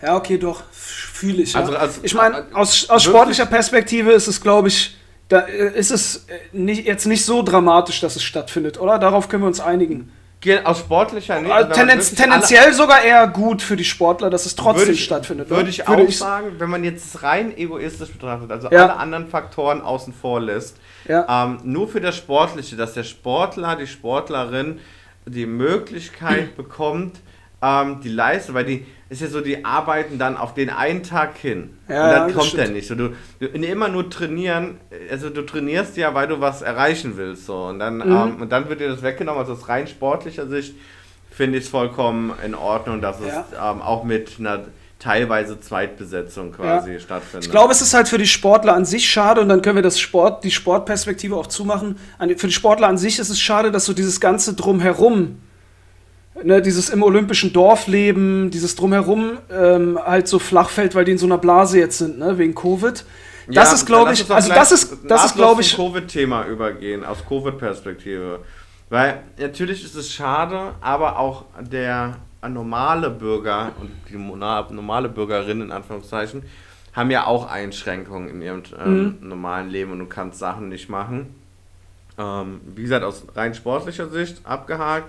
Ja, 0.00 0.16
okay, 0.16 0.38
doch, 0.38 0.62
fühle 0.72 1.42
ich. 1.42 1.52
Ja. 1.54 1.60
Also- 1.60 1.76
also- 1.76 2.00
ich 2.02 2.14
meine, 2.14 2.36
also- 2.36 2.54
aus, 2.54 2.90
aus 2.90 3.02
sportlicher 3.02 3.46
Perspektive 3.46 4.12
ist 4.12 4.28
es, 4.28 4.40
glaube 4.40 4.68
ich, 4.68 4.96
da 5.28 5.40
äh, 5.40 5.76
ist 5.78 5.90
es 5.90 6.26
äh, 6.28 6.38
nicht, 6.52 6.86
jetzt 6.86 7.06
nicht 7.06 7.24
so 7.24 7.42
dramatisch, 7.42 8.00
dass 8.00 8.16
es 8.16 8.22
stattfindet, 8.22 8.78
oder? 8.80 8.98
Darauf 8.98 9.28
können 9.28 9.42
wir 9.42 9.48
uns 9.48 9.60
einigen. 9.60 10.12
Ge- 10.40 10.62
Aus 10.62 10.78
sportlicher 10.78 11.40
nee, 11.42 11.50
Also 11.50 11.72
tendenz, 11.72 12.14
tendenziell 12.14 12.72
sogar 12.72 13.02
eher 13.02 13.26
gut 13.26 13.60
für 13.60 13.74
die 13.76 13.84
Sportler, 13.84 14.30
dass 14.30 14.46
es 14.46 14.54
trotzdem 14.54 14.82
würde 14.82 14.92
ich, 14.92 15.02
stattfindet. 15.04 15.50
Würde 15.50 15.68
ich 15.68 15.88
auch 15.88 16.08
sagen, 16.12 16.52
wenn 16.58 16.70
man 16.70 16.84
jetzt 16.84 17.24
rein 17.24 17.56
egoistisch 17.58 18.10
betrachtet, 18.12 18.52
also 18.52 18.68
Ja. 18.70 18.84
alle 18.84 18.96
anderen 18.98 19.26
Faktoren 19.26 19.80
außen 19.80 20.12
vor 20.14 20.40
lässt, 20.40 20.76
Ja. 21.08 21.44
ähm, 21.44 21.58
nur 21.64 21.88
für 21.88 22.00
das 22.00 22.16
Sportliche, 22.16 22.76
dass 22.76 22.92
der 22.94 23.02
Sportler, 23.02 23.74
die 23.74 23.88
Sportlerin 23.88 24.78
die 25.26 25.44
Möglichkeit 25.46 26.56
bekommt, 26.56 27.16
ähm, 27.60 28.00
die 28.02 28.08
Leistung, 28.10 28.54
weil 28.54 28.64
die 28.64 28.86
ist 29.10 29.22
ja 29.22 29.28
so, 29.28 29.40
die 29.40 29.64
arbeiten 29.64 30.18
dann 30.18 30.36
auf 30.36 30.52
den 30.54 30.68
einen 30.70 31.02
Tag 31.02 31.38
hin. 31.38 31.70
Ja, 31.88 32.04
und 32.04 32.10
ja, 32.10 32.18
dann 32.18 32.28
das 32.28 32.36
kommt 32.36 32.56
der 32.58 32.68
nicht. 32.68 32.88
So, 32.88 32.94
du, 32.94 33.10
du 33.40 33.46
immer 33.46 33.88
nur 33.88 34.10
trainieren, 34.10 34.78
also 35.10 35.30
du 35.30 35.42
trainierst 35.42 35.96
ja, 35.96 36.14
weil 36.14 36.28
du 36.28 36.40
was 36.40 36.60
erreichen 36.62 37.16
willst. 37.16 37.46
So. 37.46 37.56
Und, 37.64 37.78
dann, 37.78 37.96
Mhm. 37.96 38.02
ähm, 38.02 38.42
und 38.42 38.52
dann 38.52 38.68
wird 38.68 38.80
dir 38.80 38.88
das 38.88 39.02
weggenommen. 39.02 39.40
Also 39.40 39.54
aus 39.54 39.68
rein 39.68 39.86
sportlicher 39.86 40.46
Sicht 40.46 40.74
finde 41.30 41.58
ich 41.58 41.64
es 41.64 41.70
vollkommen 41.70 42.32
in 42.44 42.54
Ordnung, 42.54 43.00
dass 43.00 43.20
es 43.20 43.32
ähm, 43.32 43.80
auch 43.80 44.04
mit 44.04 44.32
einer 44.38 44.64
teilweise 44.98 45.60
Zweitbesetzung 45.60 46.52
quasi 46.52 46.98
stattfindet. 46.98 47.44
Ich 47.46 47.50
glaube, 47.50 47.72
es 47.72 47.80
ist 47.80 47.94
halt 47.94 48.08
für 48.08 48.18
die 48.18 48.26
Sportler 48.26 48.74
an 48.74 48.84
sich 48.84 49.08
schade 49.08 49.40
und 49.40 49.48
dann 49.48 49.62
können 49.62 49.76
wir 49.76 49.82
das 49.82 50.00
Sport, 50.00 50.42
die 50.44 50.50
Sportperspektive 50.50 51.36
auch 51.36 51.46
zumachen. 51.46 51.96
Für 52.36 52.48
die 52.48 52.52
Sportler 52.52 52.88
an 52.88 52.98
sich 52.98 53.18
ist 53.20 53.30
es 53.30 53.40
schade, 53.40 53.70
dass 53.70 53.84
so 53.84 53.92
dieses 53.92 54.20
ganze 54.20 54.54
Drumherum, 54.54 55.38
ne, 56.44 56.62
dieses 56.62 56.88
im 56.90 57.02
olympischen 57.02 57.52
Dorf 57.52 57.86
leben, 57.86 58.50
dieses 58.50 58.76
Drumherum 58.76 59.38
ähm, 59.50 59.98
halt 60.04 60.28
so 60.28 60.38
flach 60.38 60.70
fällt, 60.70 60.94
weil 60.94 61.04
die 61.04 61.12
in 61.12 61.18
so 61.18 61.26
einer 61.26 61.38
Blase 61.38 61.78
jetzt 61.78 61.98
sind, 61.98 62.18
ne, 62.18 62.38
wegen 62.38 62.54
Covid. 62.54 63.04
Das 63.46 63.68
Ja, 63.70 63.74
ist, 63.74 63.86
glaube 63.86 64.12
ich, 64.12 64.30
also 64.30 64.52
das 64.52 64.72
ist, 64.72 64.96
das 65.08 65.26
ist, 65.26 65.36
glaube 65.36 65.62
ich, 65.62 65.74
Covid-Thema 65.74 66.46
übergehen, 66.46 67.04
aus 67.04 67.18
Covid-Perspektive. 67.26 68.40
Weil 68.90 69.22
natürlich 69.38 69.84
ist 69.84 69.94
es 69.94 70.12
schade, 70.12 70.72
aber 70.80 71.18
auch 71.18 71.44
der 71.60 72.16
normale 72.46 73.10
Bürger 73.10 73.72
und 73.80 73.90
die 74.10 74.16
normale 74.16 75.08
Bürgerin 75.08 75.62
in 75.62 75.72
Anführungszeichen 75.72 76.42
haben 76.94 77.10
ja 77.10 77.26
auch 77.26 77.50
Einschränkungen 77.50 78.28
in 78.28 78.42
ihrem 78.42 78.62
ähm, 78.78 79.16
Mhm. 79.20 79.28
normalen 79.28 79.68
Leben 79.70 79.92
und 79.92 79.98
du 80.00 80.06
kannst 80.06 80.38
Sachen 80.38 80.68
nicht 80.68 80.88
machen. 80.88 81.34
Ähm, 82.18 82.60
wie 82.74 82.82
gesagt, 82.82 83.04
aus 83.04 83.24
rein 83.34 83.54
sportlicher 83.54 84.08
Sicht 84.08 84.40
abgehakt, 84.44 85.08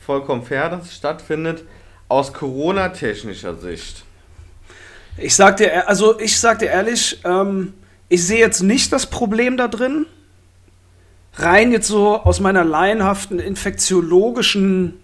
vollkommen 0.00 0.42
fair, 0.42 0.70
dass 0.70 0.86
es 0.86 0.96
stattfindet. 0.96 1.64
Aus 2.08 2.32
Corona-technischer 2.32 3.56
Sicht. 3.56 4.04
Ich 5.18 5.34
sag 5.34 5.58
dir, 5.58 5.88
also 5.88 6.18
ich 6.18 6.38
sag 6.38 6.60
dir 6.60 6.70
ehrlich, 6.70 7.20
ähm, 7.24 7.74
ich 8.08 8.26
sehe 8.26 8.38
jetzt 8.38 8.62
nicht 8.62 8.92
das 8.92 9.06
Problem 9.06 9.56
da 9.56 9.68
drin. 9.68 10.06
Rein 11.34 11.72
jetzt 11.72 11.88
so 11.88 12.16
aus 12.16 12.40
meiner 12.40 12.64
laienhaften 12.64 13.38
infektiologischen 13.38 15.00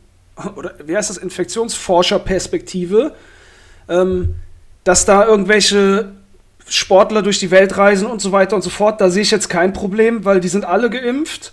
oder 0.56 0.74
wie 0.84 0.96
heißt 0.96 1.10
das, 1.10 1.18
Infektionsforscherperspektive, 1.18 3.14
ähm, 3.88 4.34
dass 4.82 5.04
da 5.04 5.24
irgendwelche 5.26 6.12
Sportler 6.68 7.22
durch 7.22 7.38
die 7.38 7.50
Welt 7.50 7.76
reisen 7.76 8.06
und 8.06 8.20
so 8.20 8.32
weiter 8.32 8.56
und 8.56 8.62
so 8.62 8.70
fort, 8.70 9.00
da 9.00 9.10
sehe 9.10 9.22
ich 9.22 9.30
jetzt 9.30 9.48
kein 9.48 9.72
Problem, 9.72 10.24
weil 10.24 10.40
die 10.40 10.48
sind 10.48 10.64
alle 10.64 10.90
geimpft. 10.90 11.52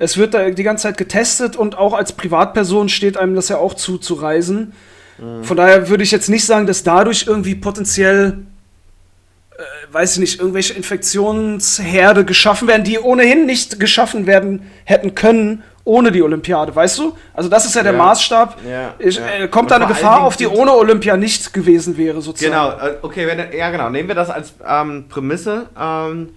Es 0.00 0.16
wird 0.16 0.34
da 0.34 0.50
die 0.50 0.62
ganze 0.62 0.82
Zeit 0.84 0.96
getestet 0.96 1.56
und 1.56 1.76
auch 1.76 1.92
als 1.92 2.12
Privatperson 2.12 2.88
steht 2.88 3.16
einem 3.16 3.34
das 3.34 3.48
ja 3.48 3.58
auch 3.58 3.74
zu, 3.74 3.98
zu 3.98 4.14
reisen. 4.14 4.72
Von 5.42 5.56
daher 5.56 5.88
würde 5.88 6.04
ich 6.04 6.12
jetzt 6.12 6.28
nicht 6.28 6.46
sagen, 6.46 6.68
dass 6.68 6.84
dadurch 6.84 7.24
irgendwie 7.26 7.56
potenziell, 7.56 8.38
äh, 9.56 9.62
weiß 9.92 10.12
ich 10.12 10.18
nicht, 10.20 10.38
irgendwelche 10.38 10.74
Infektionsherde 10.74 12.24
geschaffen 12.24 12.68
werden, 12.68 12.84
die 12.84 13.00
ohnehin 13.00 13.44
nicht 13.44 13.80
geschaffen 13.80 14.26
werden 14.28 14.70
hätten 14.84 15.16
können 15.16 15.64
ohne 15.88 16.12
die 16.12 16.22
Olympiade, 16.22 16.76
weißt 16.76 16.98
du? 16.98 17.16
Also 17.32 17.48
das 17.48 17.64
ist 17.64 17.74
ja 17.74 17.82
der 17.82 17.92
Ja. 17.92 17.98
Maßstab. 17.98 18.58
Ja, 18.68 18.94
Ich, 18.98 19.18
äh, 19.18 19.48
kommt 19.48 19.70
da 19.70 19.76
eine 19.76 19.86
Gefahr 19.86 20.22
auf, 20.22 20.36
die 20.36 20.46
ohne 20.46 20.74
Olympia 20.74 21.16
nicht 21.16 21.54
gewesen 21.54 21.96
wäre, 21.96 22.20
sozusagen. 22.20 22.52
Genau, 22.52 22.90
äh, 22.90 22.98
okay, 23.00 23.26
wenn, 23.26 23.58
ja 23.58 23.70
genau, 23.70 23.88
nehmen 23.88 24.06
wir 24.06 24.14
das 24.14 24.28
als 24.28 24.52
ähm, 24.68 25.06
Prämisse, 25.08 25.66
ähm, 25.80 26.28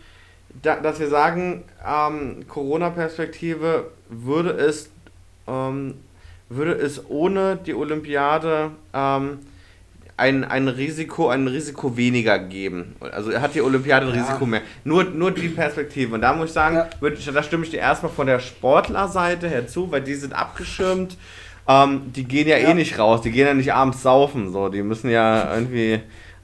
da, 0.61 0.75
dass 0.77 0.99
wir 0.99 1.09
sagen, 1.09 1.63
ähm, 1.87 2.45
Corona-Perspektive 2.47 3.85
würde 4.09 4.51
es, 4.51 4.89
ähm, 5.47 5.95
würde 6.49 6.73
es 6.73 7.09
ohne 7.09 7.57
die 7.65 7.73
Olympiade 7.73 8.71
ähm, 8.93 9.39
ein, 10.17 10.43
ein 10.43 10.67
Risiko, 10.67 11.29
ein 11.29 11.47
Risiko 11.47 11.97
weniger 11.97 12.37
geben. 12.37 12.95
Also 12.99 13.33
hat 13.39 13.55
die 13.55 13.61
Olympiade 13.61 14.07
ein 14.07 14.13
Ja. 14.15 14.21
Risiko 14.23 14.45
mehr. 14.45 14.61
Nur, 14.83 15.05
nur 15.05 15.31
die 15.31 15.49
Perspektive. 15.49 16.13
Und 16.15 16.21
da 16.21 16.33
muss 16.33 16.47
ich 16.49 16.53
sagen, 16.53 16.75
Ja. 16.75 16.89
würde 16.99 17.17
da 17.33 17.41
stimme 17.41 17.63
ich 17.63 17.71
dir 17.71 17.79
erstmal 17.79 18.11
von 18.11 18.27
der 18.27 18.39
Sportlerseite 18.39 19.47
her 19.49 19.67
zu, 19.67 19.91
weil 19.91 20.01
die 20.01 20.13
sind 20.15 20.33
abgeschirmt. 20.33 21.17
Ähm, 21.67 22.11
die 22.13 22.23
gehen 22.25 22.47
ja, 22.47 22.57
Ja. 22.57 22.69
eh 22.69 22.73
nicht 22.73 22.99
raus, 22.99 23.21
die 23.21 23.31
gehen 23.31 23.47
ja 23.47 23.53
nicht 23.53 23.73
abends 23.73 24.03
saufen. 24.03 24.51
So. 24.51 24.69
Die 24.69 24.83
müssen 24.83 25.09
ja 25.09 25.53
irgendwie 25.55 26.01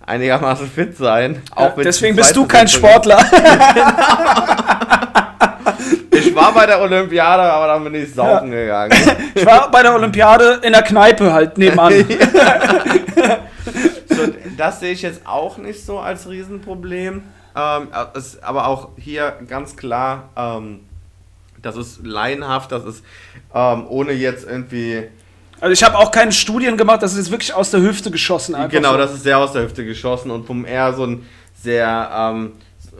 einigermaßen 0.07 0.67
fit 0.67 0.97
sein. 0.97 1.43
Ja, 1.55 1.73
wenn 1.75 1.83
deswegen 1.83 2.15
bist 2.15 2.35
du 2.35 2.47
kein. 2.47 2.67
Sportler. 2.67 3.19
Ich 6.09 6.35
war 6.35 6.51
bei 6.51 6.65
der 6.65 6.81
Olympiade, 6.81 7.43
aber 7.43 7.67
dann 7.67 7.83
bin 7.83 7.95
ich 7.95 8.13
saufen 8.13 8.49
gegangen. 8.49 8.91
ich 9.35 9.45
war 9.45 9.69
bei 9.69 9.83
der 9.83 9.93
Olympiade 9.93 10.61
in 10.63 10.73
der 10.73 10.81
Kneipe 10.81 11.31
halt 11.31 11.57
nebenan. 11.57 11.93
So, 14.09 14.23
das 14.57 14.79
sehe 14.79 14.93
ich 14.93 15.03
jetzt 15.03 15.27
auch 15.27 15.57
nicht 15.57 15.85
so 15.85 15.99
als 15.99 16.27
Riesenproblem. 16.27 17.21
Ähm, 17.55 17.87
es, 18.15 18.41
aber 18.41 18.67
auch 18.67 18.89
hier 18.97 19.35
ganz 19.47 19.75
klar, 19.75 20.29
ähm, 20.35 20.79
das 21.61 21.75
ist 21.75 22.03
laienhaft, 22.03 22.71
das 22.71 22.83
ist 22.83 23.03
ähm, 23.53 23.85
ohne 23.87 24.13
jetzt 24.13 24.47
irgendwie 24.47 25.07
Also 25.59 25.73
ich 25.73 25.83
habe 25.83 25.97
auch 25.97 26.11
keine 26.11 26.31
Studien 26.31 26.77
gemacht, 26.77 27.01
das 27.01 27.15
ist 27.15 27.31
wirklich 27.31 27.53
aus 27.53 27.71
der 27.71 27.81
Hüfte 27.81 28.11
geschossen. 28.11 28.55
Genau, 28.69 28.91
so. 28.91 28.97
das 28.97 29.13
ist 29.13 29.23
sehr 29.23 29.37
aus 29.39 29.53
der 29.53 29.63
Hüfte 29.63 29.85
geschossen 29.85 30.31
und 30.31 30.45
vom 30.45 30.65
eher 30.65 30.93
so 30.93 31.03
ein 31.03 31.25
sehr 31.55 32.09
ähm, 32.13 32.53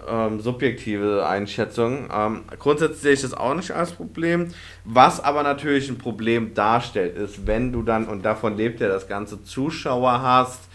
ähm, 0.08 0.40
subjektive 0.40 1.28
Einschätzung. 1.28 2.10
Ähm, 2.14 2.44
grundsätzlich 2.58 3.02
sehe 3.02 3.14
ich 3.14 3.22
das 3.22 3.34
auch 3.34 3.54
nicht 3.54 3.72
als 3.72 3.92
Problem. 3.92 4.48
Was 4.86 5.24
aber 5.24 5.44
natürlich 5.44 5.90
ein 5.90 5.98
Problem 5.98 6.54
darstellt, 6.54 7.16
ist, 7.16 7.46
wenn 7.46 7.72
du 7.72 7.84
dann, 7.84 8.06
und 8.08 8.26
davon 8.26 8.58
lebt 8.58 8.80
ja 8.80 8.88
das 8.88 9.08
ganze 9.08 9.44
Zuschauer 9.44 10.22
hast, 10.22 10.67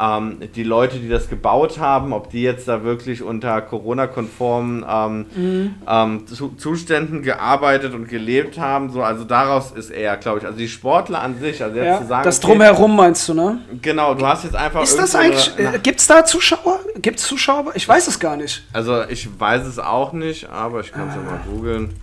ähm, 0.00 0.38
die 0.54 0.62
Leute, 0.62 0.98
die 0.98 1.08
das 1.08 1.28
gebaut 1.28 1.78
haben, 1.80 2.12
ob 2.12 2.30
die 2.30 2.42
jetzt 2.42 2.68
da 2.68 2.84
wirklich 2.84 3.22
unter 3.22 3.60
Corona-konformen 3.62 4.84
ähm, 4.88 5.26
Mhm. 5.34 6.26
zu 6.26 6.50
Zuständen 6.56 7.22
gearbeitet 7.22 7.94
und 7.94 8.08
gelebt 8.08 8.58
haben, 8.58 8.90
so, 8.90 9.02
also 9.02 9.24
daraus 9.24 9.72
ist 9.72 9.90
eher, 9.90 10.16
glaube 10.16 10.38
ich, 10.38 10.44
also 10.46 10.56
die 10.56 10.68
Sportler 10.68 11.20
an 11.22 11.38
sich, 11.40 11.62
also 11.62 11.76
jetzt 11.76 11.86
Ja, 11.86 12.00
zu 12.00 12.06
sagen, 12.06 12.24
das 12.24 12.38
okay, 12.38 12.46
Drumherum 12.52 12.94
meinst 12.96 13.28
du, 13.28 13.34
ne? 13.34 13.58
Genau, 13.82 14.14
du 14.14 14.26
hast 14.26 14.44
jetzt 14.44 14.54
einfach. 14.56 14.82
Ist 14.82 14.98
das 14.98 15.14
eigentlich, 15.14 15.58
äh, 15.58 15.78
gibt's 15.82 16.06
da 16.06 16.24
Zuschauer? 16.24 16.78
Gibt's 17.02 17.24
Zuschauer? 17.24 17.72
Ich 17.74 17.88
weiß 17.88 18.06
es 18.08 18.20
gar 18.20 18.36
nicht. 18.36 18.64
Also 18.72 19.02
ich 19.04 19.28
weiß 19.40 19.66
es 19.66 19.78
auch 19.78 20.12
nicht, 20.12 20.48
aber 20.48 20.80
ich 20.80 20.92
kann 20.92 21.08
es 21.08 21.14
ja 21.16 21.20
mal 21.22 21.40
googeln. 21.50 21.94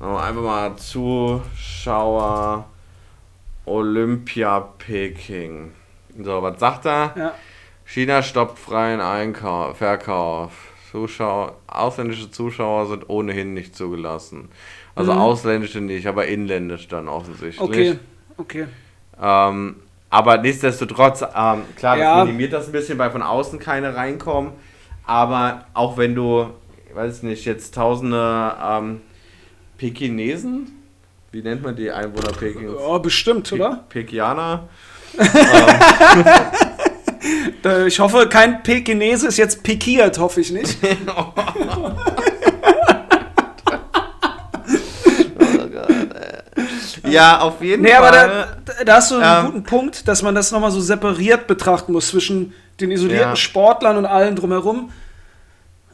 Aber 0.00 0.22
Einfach 0.22 0.42
mal 0.42 0.76
Zuschauer 0.76 2.66
Olympia 3.66 4.60
Peking. 4.78 5.72
So, 6.22 6.42
was 6.42 6.60
sagt 6.60 6.86
er? 6.86 7.14
Ja. 7.16 7.34
China 7.84 8.22
stoppt 8.22 8.58
freien 8.58 9.00
Einkauf, 9.00 9.78
Verkauf. 9.78 10.52
Zuschauer, 10.90 11.56
ausländische 11.66 12.30
Zuschauer 12.30 12.86
sind 12.86 13.08
ohnehin 13.10 13.52
nicht 13.52 13.74
zugelassen. 13.74 14.48
Also 14.94 15.10
ausländische 15.12 15.80
nicht, 15.80 16.06
aber 16.06 16.26
inländisch 16.28 16.86
dann 16.86 17.08
offensichtlich. 17.08 17.58
Mhm. 17.58 17.64
Okay, 17.64 17.98
okay. 18.36 18.66
Ähm, 19.20 19.76
aber 20.10 20.38
nichtsdestotrotz, 20.38 21.22
ähm, 21.22 21.62
klar, 21.74 21.98
Ja. 21.98 22.18
das 22.18 22.26
minimiert 22.26 22.52
das 22.52 22.66
ein 22.66 22.72
bisschen, 22.72 22.96
weil 22.98 23.10
von 23.10 23.22
außen 23.22 23.58
keine 23.58 23.96
reinkommen. 23.96 24.52
Aber 25.04 25.66
auch 25.74 25.96
wenn 25.96 26.14
du, 26.14 26.46
ich 26.88 26.94
weiß 26.94 27.24
nicht, 27.24 27.44
jetzt 27.44 27.74
tausende 27.74 28.54
ähm, 28.64 29.00
Pekinesen, 29.76 30.70
wie 31.32 31.42
nennt 31.42 31.62
man 31.64 31.74
die 31.74 31.90
Einwohner 31.90 32.30
Pekings? 32.32 32.72
Ja, 32.80 32.98
bestimmt, 32.98 33.52
oder? 33.52 33.84
Pekianer. 33.88 34.68
Äh, 37.64 37.86
Ich 37.86 37.98
hoffe, 38.00 38.28
kein 38.28 38.62
Pekinese 38.62 39.28
ist 39.28 39.38
jetzt 39.38 39.62
pikiert, 39.62 40.18
hoffe 40.18 40.42
ich 40.42 40.50
nicht. 40.52 40.76
Ja, 47.06 47.40
auf 47.40 47.60
jeden 47.62 47.82
Nee, 47.82 47.92
aber 47.92 48.08
Fall. 48.12 48.48
da, 48.64 48.84
da 48.84 48.94
hast 48.96 49.10
du 49.10 49.16
einen 49.18 49.46
Ähm, 49.46 49.52
guten 49.52 49.64
Punkt, 49.64 50.08
dass 50.08 50.22
man 50.22 50.34
das 50.34 50.50
nochmal 50.52 50.70
so 50.70 50.80
separiert 50.80 51.46
betrachten 51.46 51.92
muss 51.92 52.08
zwischen 52.08 52.54
den 52.80 52.90
isolierten 52.90 53.30
Ja. 53.30 53.36
Sportlern 53.36 53.96
und 53.98 54.06
allen 54.06 54.34
drumherum. 54.36 54.90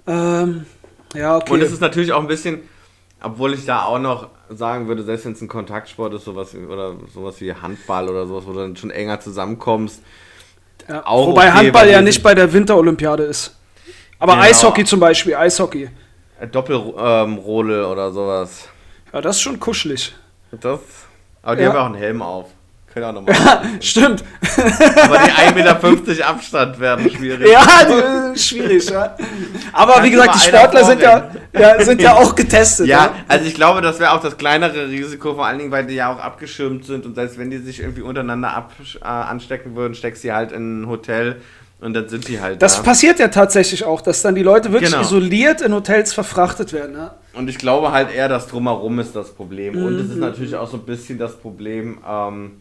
Ähm, 0.06 0.66
ja, 1.14 1.37
okay. 1.37 1.52
Und 1.52 1.62
es 1.62 1.72
ist 1.72 1.80
natürlich 1.80 2.12
auch 2.12 2.20
ein 2.20 2.28
bisschen, 2.28 2.61
obwohl 3.22 3.54
ich 3.54 3.66
da 3.66 3.83
auch 3.85 3.98
noch 3.98 4.28
sagen 4.51 4.89
würde, 4.89 5.03
selbst 5.03 5.25
wenn 5.27 5.33
es 5.33 5.41
ein 5.41 5.49
Kontaktsport 5.49 6.13
ist, 6.15 6.25
sowas 6.25 6.55
wie- 6.55 6.67
oder 6.67 6.95
sowas 7.15 7.41
wie 7.41 7.53
Handball 7.55 8.09
oder 8.09 8.27
sowas, 8.27 8.45
wo 8.47 8.53
du 8.53 8.59
dann 8.61 8.77
schon 8.77 8.91
enger 8.91 9.21
zusammenkommst. 9.21 10.03
ja. 10.89 11.07
auch 11.07 11.29
Wobei 11.29 11.49
okay, 11.49 11.59
Handball 11.59 11.89
ja 11.89 12.03
nicht 12.03 12.23
bei 12.23 12.35
der 12.35 12.53
Winterolympiade 12.53 13.23
ist. 13.25 13.57
Aber 14.19 14.33
Genau. 14.33 14.45
Eishockey 14.45 14.85
zum 14.85 15.01
Beispiel, 15.01 15.35
Eishockey. 15.35 15.89
Doppelrodel 16.53 17.85
oder 17.85 18.11
sowas. 18.11 18.69
Ja, 19.13 19.21
das 19.21 19.37
ist 19.37 19.43
schon 19.43 19.59
kuschelig. 19.61 20.15
Das. 20.53 20.81
Aber 21.43 21.57
die 21.57 21.63
Ja. 21.63 21.69
haben 21.69 21.75
ja 21.77 21.83
auch 21.83 21.87
einen 21.87 21.95
Helm 21.95 22.23
auf. 22.23 22.51
Können 22.92 23.05
auch 23.07 23.12
nochmal. 23.12 23.35
Stimmt. 23.81 24.24
Aber 25.05 25.18
die 25.18 25.31
1,50 25.31 25.55
Meter 25.55 26.26
Abstand 26.29 26.81
werden 26.81 27.09
schwierig. 27.11 27.48
Ja, 27.48 27.64
die, 27.85 28.38
schwierig, 28.38 28.90
ja. 28.90 29.16
Aber 29.72 29.92
Kann 29.94 30.05
wie 30.05 30.11
gesagt, 30.11 30.35
die 30.35 30.38
Sportler 30.48 30.85
sind 30.85 31.00
ja, 31.03 31.31
ja, 31.57 31.81
sind 31.85 32.03
ja 32.03 32.14
auch 32.16 32.35
getestet. 32.35 32.87
Ja, 32.88 33.14
also 33.29 33.44
ich 33.46 33.55
glaube, 33.55 33.81
das 33.81 34.00
wäre 34.00 34.12
auch 34.12 34.20
das 34.20 34.37
kleinere 34.37 34.88
Risiko, 34.88 35.35
vor 35.35 35.46
allen 35.46 35.59
Dingen, 35.59 35.70
weil 35.70 35.87
die 35.87 35.94
ja 35.94 36.12
auch 36.12 36.18
abgeschirmt 36.18 36.85
sind 36.85 37.07
und 37.07 37.14
selbst 37.14 37.38
wenn 37.38 37.50
die 37.50 37.59
sich 37.59 37.81
irgendwie 37.81 38.03
untereinander 38.03 38.53
ab, 38.55 38.72
äh, 39.00 39.05
anstecken 39.07 39.76
würden, 39.76 39.94
steckst 39.94 40.24
du 40.24 40.35
halt 40.35 40.50
in 40.53 40.83
ein 40.83 40.88
Hotel 40.88 41.40
und 41.81 41.94
dann 41.94 42.09
sind 42.09 42.26
die 42.29 42.40
halt 42.40 42.61
Das 42.61 42.76
da. 42.76 42.83
passiert 42.83 43.18
ja 43.20 43.29
tatsächlich 43.29 43.85
auch, 43.85 44.00
dass 44.00 44.20
dann 44.22 44.35
die 44.35 44.42
Leute 44.42 44.72
wirklich 44.72 44.90
Genau. 44.90 45.03
isoliert 45.03 45.61
in 45.62 45.72
Hotels 45.72 46.12
verfrachtet 46.12 46.72
werden. 46.72 46.96
Ja. 46.96 47.14
Und 47.35 47.48
ich 47.48 47.57
glaube 47.59 47.92
halt 47.92 48.12
eher, 48.12 48.29
das 48.29 48.48
Drumherum 48.48 48.98
ist 48.98 49.14
das 49.14 49.31
Problem. 49.33 49.76
Und 49.76 49.94
Mhm. 49.94 50.00
es 50.00 50.11
ist 50.11 50.16
natürlich 50.18 50.57
auch 50.57 50.68
so 50.68 50.76
ein 50.76 50.83
bisschen 50.85 51.18
das 51.18 51.37
Problem 51.38 51.98
ähm, 52.07 52.61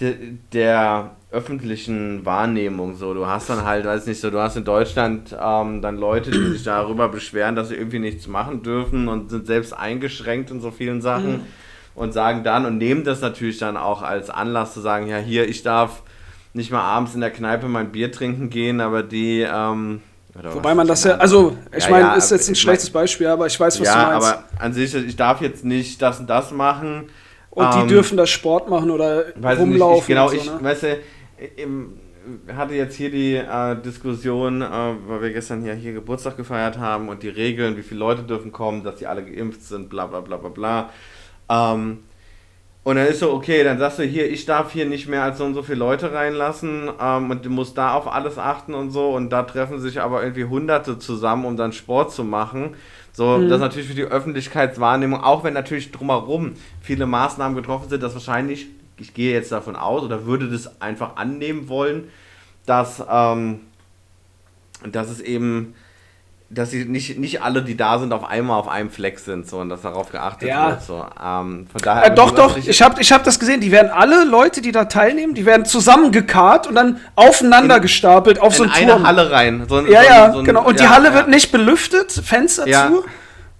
der, 0.00 0.14
der 0.52 1.10
öffentlichen 1.30 2.24
Wahrnehmung. 2.26 2.96
So, 2.96 3.14
du 3.14 3.26
hast 3.26 3.48
dann 3.48 3.64
halt, 3.64 3.84
weiß 3.86 4.06
nicht, 4.06 4.20
so, 4.20 4.30
du 4.30 4.38
hast 4.40 4.56
in 4.56 4.64
Deutschland 4.64 5.34
ähm, 5.40 5.80
dann 5.82 5.96
Leute, 5.96 6.30
die 6.30 6.50
sich 6.52 6.62
darüber 6.64 7.08
beschweren, 7.08 7.56
dass 7.56 7.68
sie 7.68 7.74
irgendwie 7.76 7.98
nichts 7.98 8.26
machen 8.26 8.62
dürfen 8.62 9.08
und 9.08 9.30
sind 9.30 9.46
selbst 9.46 9.72
eingeschränkt 9.72 10.50
in 10.50 10.60
so 10.60 10.70
vielen 10.70 11.00
Sachen 11.00 11.32
Mhm. 11.32 11.40
und 11.94 12.12
sagen 12.12 12.44
dann 12.44 12.66
und 12.66 12.78
nehmen 12.78 13.04
das 13.04 13.20
natürlich 13.20 13.58
dann 13.58 13.76
auch 13.76 14.02
als 14.02 14.28
Anlass 14.30 14.74
zu 14.74 14.80
sagen, 14.80 15.06
ja 15.08 15.18
hier, 15.18 15.48
ich 15.48 15.62
darf 15.62 16.02
nicht 16.54 16.70
mal 16.70 16.82
abends 16.82 17.14
in 17.14 17.20
der 17.22 17.30
Kneipe 17.30 17.66
mein 17.68 17.92
Bier 17.92 18.12
trinken 18.12 18.50
gehen, 18.50 18.80
aber 18.82 19.02
die 19.02 19.40
ähm, 19.40 20.02
Wobei 20.34 20.74
man 20.74 20.86
das 20.86 21.04
ja, 21.04 21.16
also 21.16 21.56
ich 21.76 21.84
Ja, 21.84 21.90
meine, 21.90 22.06
ja, 22.06 22.14
ist 22.14 22.30
jetzt 22.30 22.48
ein 22.48 22.54
schlechtes 22.54 22.88
Beispiel, 22.88 23.26
aber 23.26 23.46
ich 23.46 23.60
weiß, 23.60 23.78
was 23.80 23.86
ja, 23.86 24.04
du 24.06 24.10
meinst. 24.12 24.28
aber 24.28 24.44
an 24.58 24.72
sich, 24.72 24.94
ich 24.94 25.16
darf 25.16 25.42
jetzt 25.42 25.62
nicht 25.64 26.00
das 26.00 26.20
und 26.20 26.28
das 26.30 26.52
machen. 26.52 27.10
Und 27.54 27.74
die 27.74 27.80
ähm, 27.80 27.88
dürfen 27.88 28.16
da 28.16 28.26
Sport 28.26 28.68
machen 28.68 28.90
oder 28.90 29.26
rumlaufen. 29.36 30.00
Ich, 30.00 30.06
genau, 30.06 30.24
und 30.24 30.30
so, 30.30 30.36
ich, 30.36 30.46
ne? 30.46 30.58
weißt 30.62 30.82
du, 30.84 30.98
im, 31.56 31.92
hatte 32.54 32.74
jetzt 32.74 32.96
hier 32.96 33.10
die 33.10 33.34
äh, 33.34 33.76
Diskussion, 33.76 34.62
äh, 34.62 34.66
weil 35.06 35.22
wir 35.22 35.32
gestern 35.32 35.64
ja 35.64 35.74
hier 35.74 35.92
Geburtstag 35.92 36.36
gefeiert 36.36 36.78
haben 36.78 37.08
und 37.08 37.22
die 37.22 37.28
Regeln, 37.28 37.76
wie 37.76 37.82
viele 37.82 38.00
Leute 38.00 38.22
dürfen 38.22 38.52
kommen, 38.52 38.84
dass 38.84 38.96
die 38.96 39.06
alle 39.06 39.22
geimpft 39.24 39.62
sind, 39.64 39.90
bla 39.90 40.06
bla 40.06 40.20
bla 40.20 40.38
bla 40.38 40.48
bla. 40.48 40.90
Ähm, 41.50 41.98
und 42.84 42.96
dann 42.96 43.06
ist 43.06 43.20
so, 43.20 43.32
okay, 43.32 43.62
dann 43.62 43.78
sagst 43.78 43.98
du 43.98 44.02
hier, 44.02 44.28
ich 44.28 44.44
darf 44.44 44.72
hier 44.72 44.86
nicht 44.86 45.06
mehr 45.06 45.22
als 45.22 45.38
so 45.38 45.44
und 45.44 45.54
so 45.54 45.62
viele 45.62 45.78
Leute 45.78 46.12
reinlassen 46.12 46.90
ähm, 47.00 47.30
und 47.30 47.44
du 47.44 47.50
musst 47.50 47.78
da 47.78 47.94
auf 47.94 48.12
alles 48.12 48.38
achten 48.38 48.74
und 48.74 48.90
so 48.90 49.10
und 49.10 49.30
da 49.30 49.42
treffen 49.42 49.78
sich 49.78 50.00
aber 50.00 50.22
irgendwie 50.22 50.46
Hunderte 50.46 50.98
zusammen, 50.98 51.44
um 51.44 51.56
dann 51.56 51.72
Sport 51.72 52.12
zu 52.12 52.24
machen. 52.24 52.76
So, 53.12 53.36
Mhm. 53.38 53.48
das 53.48 53.56
ist 53.56 53.60
natürlich 53.60 53.88
für 53.88 53.94
die 53.94 54.04
Öffentlichkeitswahrnehmung, 54.04 55.22
auch 55.22 55.44
wenn 55.44 55.52
natürlich 55.54 55.92
drumherum 55.92 56.54
viele 56.80 57.06
Maßnahmen 57.06 57.54
getroffen 57.56 57.88
sind, 57.90 58.02
dass 58.02 58.14
wahrscheinlich, 58.14 58.66
ich 58.96 59.12
gehe 59.14 59.32
jetzt 59.32 59.52
davon 59.52 59.76
aus 59.76 60.02
oder 60.02 60.24
würde 60.26 60.48
das 60.48 60.80
einfach 60.80 61.16
annehmen 61.16 61.68
wollen, 61.68 62.08
dass, 62.66 63.02
ähm, 63.10 63.60
dass 64.90 65.10
es 65.10 65.20
eben, 65.20 65.74
dass 66.54 66.70
sie 66.70 66.84
nicht, 66.84 67.18
nicht 67.18 67.42
alle, 67.42 67.62
die 67.62 67.76
da 67.76 67.98
sind, 67.98 68.12
auf 68.12 68.24
einmal 68.28 68.58
auf 68.58 68.68
einem 68.68 68.90
Fleck 68.90 69.18
sind, 69.18 69.48
so 69.48 69.58
und 69.58 69.68
dass 69.68 69.82
darauf 69.82 70.10
geachtet 70.10 70.48
Ja. 70.48 70.68
wird. 70.70 70.82
So. 70.82 71.04
Ähm, 71.22 71.66
von 71.72 71.80
daher, 71.82 72.06
Äh, 72.06 72.14
doch, 72.14 72.30
die 72.30 72.36
doch, 72.36 72.56
ich 72.56 72.82
habe 72.82 73.00
ich 73.00 73.10
hab 73.12 73.24
das 73.24 73.38
gesehen. 73.38 73.60
Die 73.60 73.70
werden 73.72 73.90
alle 73.90 74.24
Leute, 74.24 74.60
die 74.60 74.72
da 74.72 74.84
teilnehmen, 74.84 75.34
die 75.34 75.46
werden 75.46 75.64
zusammengekarrt 75.64 76.66
und 76.66 76.74
dann 76.74 77.00
aufeinander 77.16 77.76
In- 77.76 77.82
gestapelt 77.82 78.40
auf 78.40 78.54
so 78.54 78.64
in 78.64 78.70
einen 78.70 78.82
eine 78.84 78.92
Turm. 78.92 79.06
Halle 79.06 79.30
rein. 79.30 79.64
So 79.68 79.76
ein, 79.76 79.86
ja, 79.86 80.02
so 80.02 80.08
ein, 80.08 80.14
ja, 80.14 80.32
so 80.32 80.38
ein, 80.40 80.44
genau. 80.44 80.62
Und 80.64 80.78
die 80.78 80.84
ja, 80.84 80.90
Halle 80.90 81.08
ja, 81.08 81.14
wird 81.14 81.28
nicht 81.28 81.52
belüftet, 81.52 82.12
Fenster 82.12 82.64
zu 82.66 83.04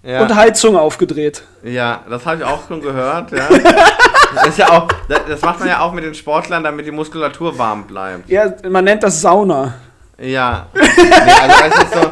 und 0.04 0.34
Heizung 0.34 0.76
aufgedreht. 0.76 1.42
Ja, 1.62 2.00
das 2.10 2.26
habe 2.26 2.38
ich 2.38 2.44
auch 2.44 2.66
schon 2.66 2.80
gehört. 2.82 3.30
Ja. 3.32 3.48
das, 4.34 4.46
ist 4.48 4.58
ja 4.58 4.68
auch, 4.70 4.88
das, 5.28 5.40
macht 5.42 5.60
man 5.60 5.68
ja 5.68 5.80
auch 5.80 5.92
mit 5.92 6.04
den 6.04 6.14
Sportlern, 6.14 6.64
damit 6.64 6.86
die 6.86 6.90
Muskulatur 6.90 7.56
warm 7.56 7.84
bleibt. 7.86 8.28
Ja, 8.28 8.52
man 8.68 8.84
nennt 8.84 9.02
das 9.02 9.20
Sauna. 9.20 9.74
Ja. 10.18 10.66
Nee, 10.74 10.82
also 11.42 11.56
das 11.68 11.84
ist 11.84 11.94
so, 11.94 12.10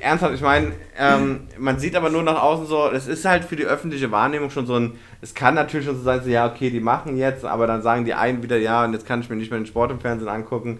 ernsthaft, 0.00 0.34
ich 0.34 0.40
meine, 0.40 0.72
ähm, 0.98 1.42
man 1.58 1.78
sieht 1.78 1.94
aber 1.96 2.10
nur 2.10 2.22
nach 2.22 2.42
außen 2.42 2.66
so, 2.66 2.88
es 2.90 3.06
ist 3.06 3.24
halt 3.24 3.44
für 3.44 3.56
die 3.56 3.64
öffentliche 3.64 4.10
Wahrnehmung 4.10 4.50
schon 4.50 4.66
so 4.66 4.74
ein, 4.74 4.92
es 5.20 5.34
kann 5.34 5.54
natürlich 5.54 5.86
schon 5.86 5.96
so 5.96 6.02
sein, 6.02 6.22
so, 6.22 6.28
ja, 6.30 6.46
okay, 6.50 6.70
die 6.70 6.80
machen 6.80 7.16
jetzt, 7.16 7.44
aber 7.44 7.66
dann 7.66 7.82
sagen 7.82 8.04
die 8.04 8.14
einen 8.14 8.42
wieder, 8.42 8.56
ja, 8.58 8.84
und 8.84 8.92
jetzt 8.92 9.06
kann 9.06 9.20
ich 9.20 9.30
mir 9.30 9.36
nicht 9.36 9.50
mehr 9.50 9.60
den 9.60 9.66
Sport 9.66 9.90
im 9.90 10.00
Fernsehen 10.00 10.28
angucken. 10.28 10.78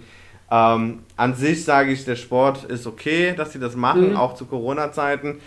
Ähm, 0.50 1.00
an 1.16 1.34
sich 1.34 1.64
sage 1.64 1.92
ich, 1.92 2.04
der 2.04 2.16
Sport 2.16 2.64
ist 2.64 2.86
okay, 2.86 3.34
dass 3.36 3.52
sie 3.52 3.60
das 3.60 3.76
machen, 3.76 4.10
Mhm. 4.10 4.16
auch 4.16 4.34
zu 4.34 4.46
Corona-Zeiten. 4.46 5.40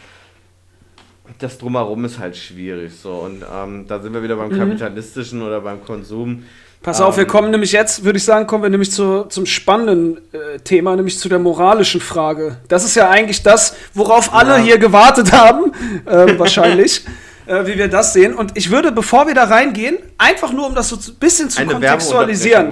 Das 1.39 1.57
Drumherum 1.57 2.03
ist 2.05 2.19
halt 2.19 2.35
schwierig 2.35 2.93
so 2.95 3.13
und 3.13 3.43
ähm, 3.49 3.85
da 3.87 3.99
sind 3.99 4.13
wir 4.13 4.21
wieder 4.23 4.35
beim 4.35 4.49
Mhm. 4.49 4.57
kapitalistischen 4.57 5.41
oder 5.41 5.61
beim 5.61 5.83
Konsum. 5.83 6.43
Pass 6.83 6.99
auf, 6.99 7.15
wir 7.15 7.23
Ähm, 7.23 7.29
kommen 7.29 7.49
nämlich 7.51 7.71
jetzt, 7.71 8.03
würde 8.03 8.17
ich 8.17 8.25
sagen, 8.25 8.45
kommen 8.45 8.61
wir 8.63 8.69
nämlich 8.69 8.91
zu, 8.91 9.23
zum 9.29 9.45
spannenden 9.45 10.17
äh, 10.33 10.59
Thema, 10.59 10.95
nämlich 10.97 11.17
zu 11.17 11.29
der 11.29 11.39
moralischen 11.39 12.01
Frage. 12.01 12.57
Das 12.67 12.83
ist 12.83 12.95
ja 12.95 13.09
eigentlich 13.09 13.41
das, 13.41 13.73
worauf 13.93 14.33
alle 14.33 14.57
Ja. 14.57 14.57
hier 14.57 14.77
gewartet 14.77 15.31
haben, 15.31 15.71
äh, 16.05 16.37
wahrscheinlich, 16.37 17.05
äh, 17.45 17.65
wie 17.65 17.77
wir 17.77 17.87
das 17.87 18.11
sehen. 18.11 18.33
Und 18.33 18.51
ich 18.55 18.69
würde, 18.69 18.91
bevor 18.91 19.27
wir 19.27 19.33
da 19.33 19.45
reingehen, 19.45 19.97
einfach 20.17 20.51
nur, 20.51 20.67
um 20.67 20.75
das 20.75 20.89
so 20.89 20.97
ein 20.97 21.15
bisschen 21.21 21.49
zu 21.49 21.61
Eine 21.61 21.71
kontextualisieren, 21.71 22.69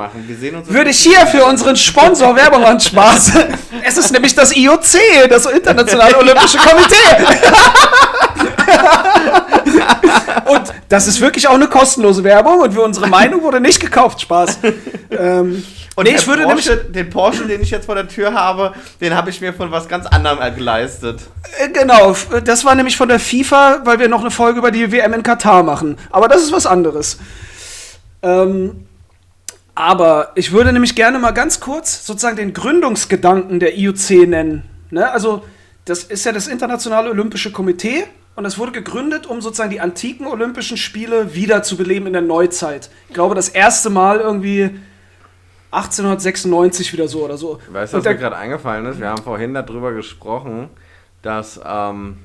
würde 0.68 0.90
ich 0.90 1.00
hier 1.00 1.26
für 1.28 1.46
unseren 1.46 1.78
Sponsor 1.78 2.36
Werbung 2.36 2.66
an 2.66 2.82
Spaß. 2.82 3.32
es 3.86 3.98
ist 3.98 4.12
nämlich 4.12 4.36
das 4.36 4.54
IOC, 4.54 5.30
das 5.30 5.46
Internationale 5.46 6.18
Olympische 6.18 6.58
Komitee. 6.58 7.26
Und 10.52 10.74
Das 10.90 11.08
ist 11.08 11.22
wirklich 11.22 11.48
auch 11.48 11.54
eine 11.56 11.68
kostenlose 11.68 12.24
Werbung 12.24 12.60
und 12.60 12.74
für 12.74 12.82
unsere 12.82 13.08
Meinung 13.08 13.42
wurde 13.42 13.60
nicht 13.60 13.80
gekauft. 13.80 14.22
Spaß. 14.22 14.60
ähm, 15.12 15.64
und 15.96 16.06
nee, 16.06 16.16
ich 16.16 16.26
würde 16.26 16.44
Porsche, 16.44 16.78
den 16.78 17.10
Porsche, 17.10 17.46
den 17.46 17.62
ich 17.62 17.70
jetzt 17.70 17.86
vor 17.86 17.96
der 17.96 18.08
Tür 18.08 18.34
habe, 18.34 18.74
den 19.02 19.14
habe 19.14 19.30
ich 19.30 19.42
mir 19.42 19.54
von 19.54 19.72
was 19.72 19.88
ganz 19.88 20.06
anderem 20.06 20.40
geleistet. 20.56 21.22
Äh, 21.60 21.70
genau, 21.70 22.16
das 22.44 22.64
war 22.64 22.76
nämlich 22.76 22.96
von 22.96 23.10
der 23.10 23.20
FIFA, 23.20 23.82
weil 23.84 24.00
wir 24.00 24.08
noch 24.08 24.22
eine 24.22 24.32
Folge 24.32 24.60
über 24.60 24.72
die 24.72 24.92
WM 24.92 25.14
in 25.14 25.24
Katar 25.24 25.64
machen. 25.64 25.98
Aber 26.10 26.28
das 26.28 26.44
ist 26.44 26.52
was 26.52 26.66
anderes. 26.66 27.18
Ähm, 28.24 28.88
aber 29.76 30.32
ich 30.36 30.52
würde 30.52 30.72
nämlich 30.72 30.96
gerne 30.96 31.20
mal 31.20 31.32
ganz 31.32 31.60
kurz 31.60 32.06
sozusagen 32.06 32.38
den 32.38 32.54
Gründungsgedanken 32.54 33.60
der 33.60 33.78
IOC 33.78 34.28
nennen. 34.28 34.64
Ne? 34.92 35.10
Also, 35.12 35.44
das 35.86 36.04
ist 36.04 36.26
ja 36.26 36.32
das 36.32 36.48
Internationale 36.48 37.10
Olympische 37.10 37.52
Komitee 37.52 38.06
und 38.36 38.46
es 38.46 38.58
wurde 38.58 38.72
gegründet, 38.72 39.28
um 39.28 39.42
sozusagen 39.42 39.72
die 39.72 39.82
antiken 39.82 40.26
Olympischen 40.28 40.78
Spiele 40.78 41.36
wiederzubeleben 41.36 42.08
in 42.08 42.14
der 42.14 42.22
Neuzeit. 42.22 42.90
Ich 43.08 43.14
glaube, 43.14 43.36
das 43.36 43.50
erste 43.50 43.90
Mal 43.90 44.20
irgendwie 44.20 44.72
1896 45.72 46.94
wieder 46.94 47.08
so 47.08 47.24
oder 47.24 47.38
so. 47.38 47.60
Weißt 47.70 47.94
du, 47.94 47.98
was 47.98 48.06
mir 48.06 48.16
gerade 48.16 48.36
eingefallen 48.38 48.86
ist? 48.86 49.00
Wir 49.00 49.10
haben 49.10 49.24
vorhin 49.24 49.54
darüber 49.54 49.94
gesprochen, 49.94 50.70
dass 51.22 51.60
ähm, 51.66 52.18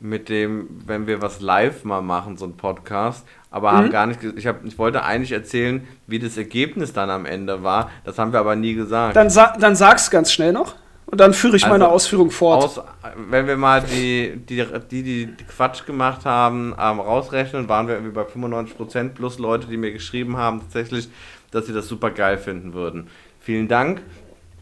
mit 0.00 0.28
dem, 0.28 0.68
wenn 0.86 1.06
wir 1.06 1.22
was 1.22 1.40
live 1.40 1.84
mal 1.84 2.02
machen, 2.02 2.36
so 2.36 2.44
ein 2.44 2.56
Podcast, 2.56 3.26
aber 3.50 3.72
mhm. 3.72 3.76
haben 3.76 3.90
gar 3.90 4.06
nicht, 4.06 4.20
ich, 4.22 4.46
hab, 4.46 4.64
ich 4.64 4.78
wollte 4.78 5.02
eigentlich 5.02 5.32
erzählen, 5.32 5.86
wie 6.06 6.18
das 6.18 6.36
Ergebnis 6.36 6.92
dann 6.92 7.08
am 7.08 7.24
Ende 7.24 7.62
war. 7.62 7.90
Das 8.04 8.18
haben 8.18 8.32
wir 8.32 8.40
aber 8.40 8.56
nie 8.56 8.74
gesagt. 8.74 9.16
Dann, 9.16 9.30
sa 9.30 9.56
dann 9.58 9.76
sag's 9.76 10.10
ganz 10.10 10.32
schnell 10.32 10.52
noch. 10.52 10.74
Und 11.06 11.20
dann 11.20 11.34
führe 11.34 11.56
ich 11.56 11.64
also 11.64 11.74
meine 11.74 11.88
Ausführung 11.88 12.30
fort. 12.30 12.64
Aus, 12.64 12.80
wenn 13.28 13.46
wir 13.46 13.56
mal 13.56 13.82
die, 13.82 14.40
die, 14.48 14.64
die, 14.90 15.02
die 15.26 15.44
Quatsch 15.44 15.84
gemacht 15.86 16.24
haben, 16.24 16.74
ähm, 16.80 17.00
rausrechnen, 17.00 17.68
waren 17.68 17.86
wir 17.86 17.94
irgendwie 17.94 18.14
bei 18.14 18.22
95% 18.22 19.10
plus 19.10 19.38
Leute, 19.38 19.66
die 19.66 19.76
mir 19.76 19.92
geschrieben 19.92 20.36
haben, 20.36 20.60
tatsächlich, 20.60 21.08
dass 21.50 21.66
sie 21.66 21.72
das 21.72 21.88
super 21.88 22.10
geil 22.10 22.38
finden 22.38 22.72
würden. 22.72 23.08
Vielen 23.40 23.68
Dank. 23.68 24.02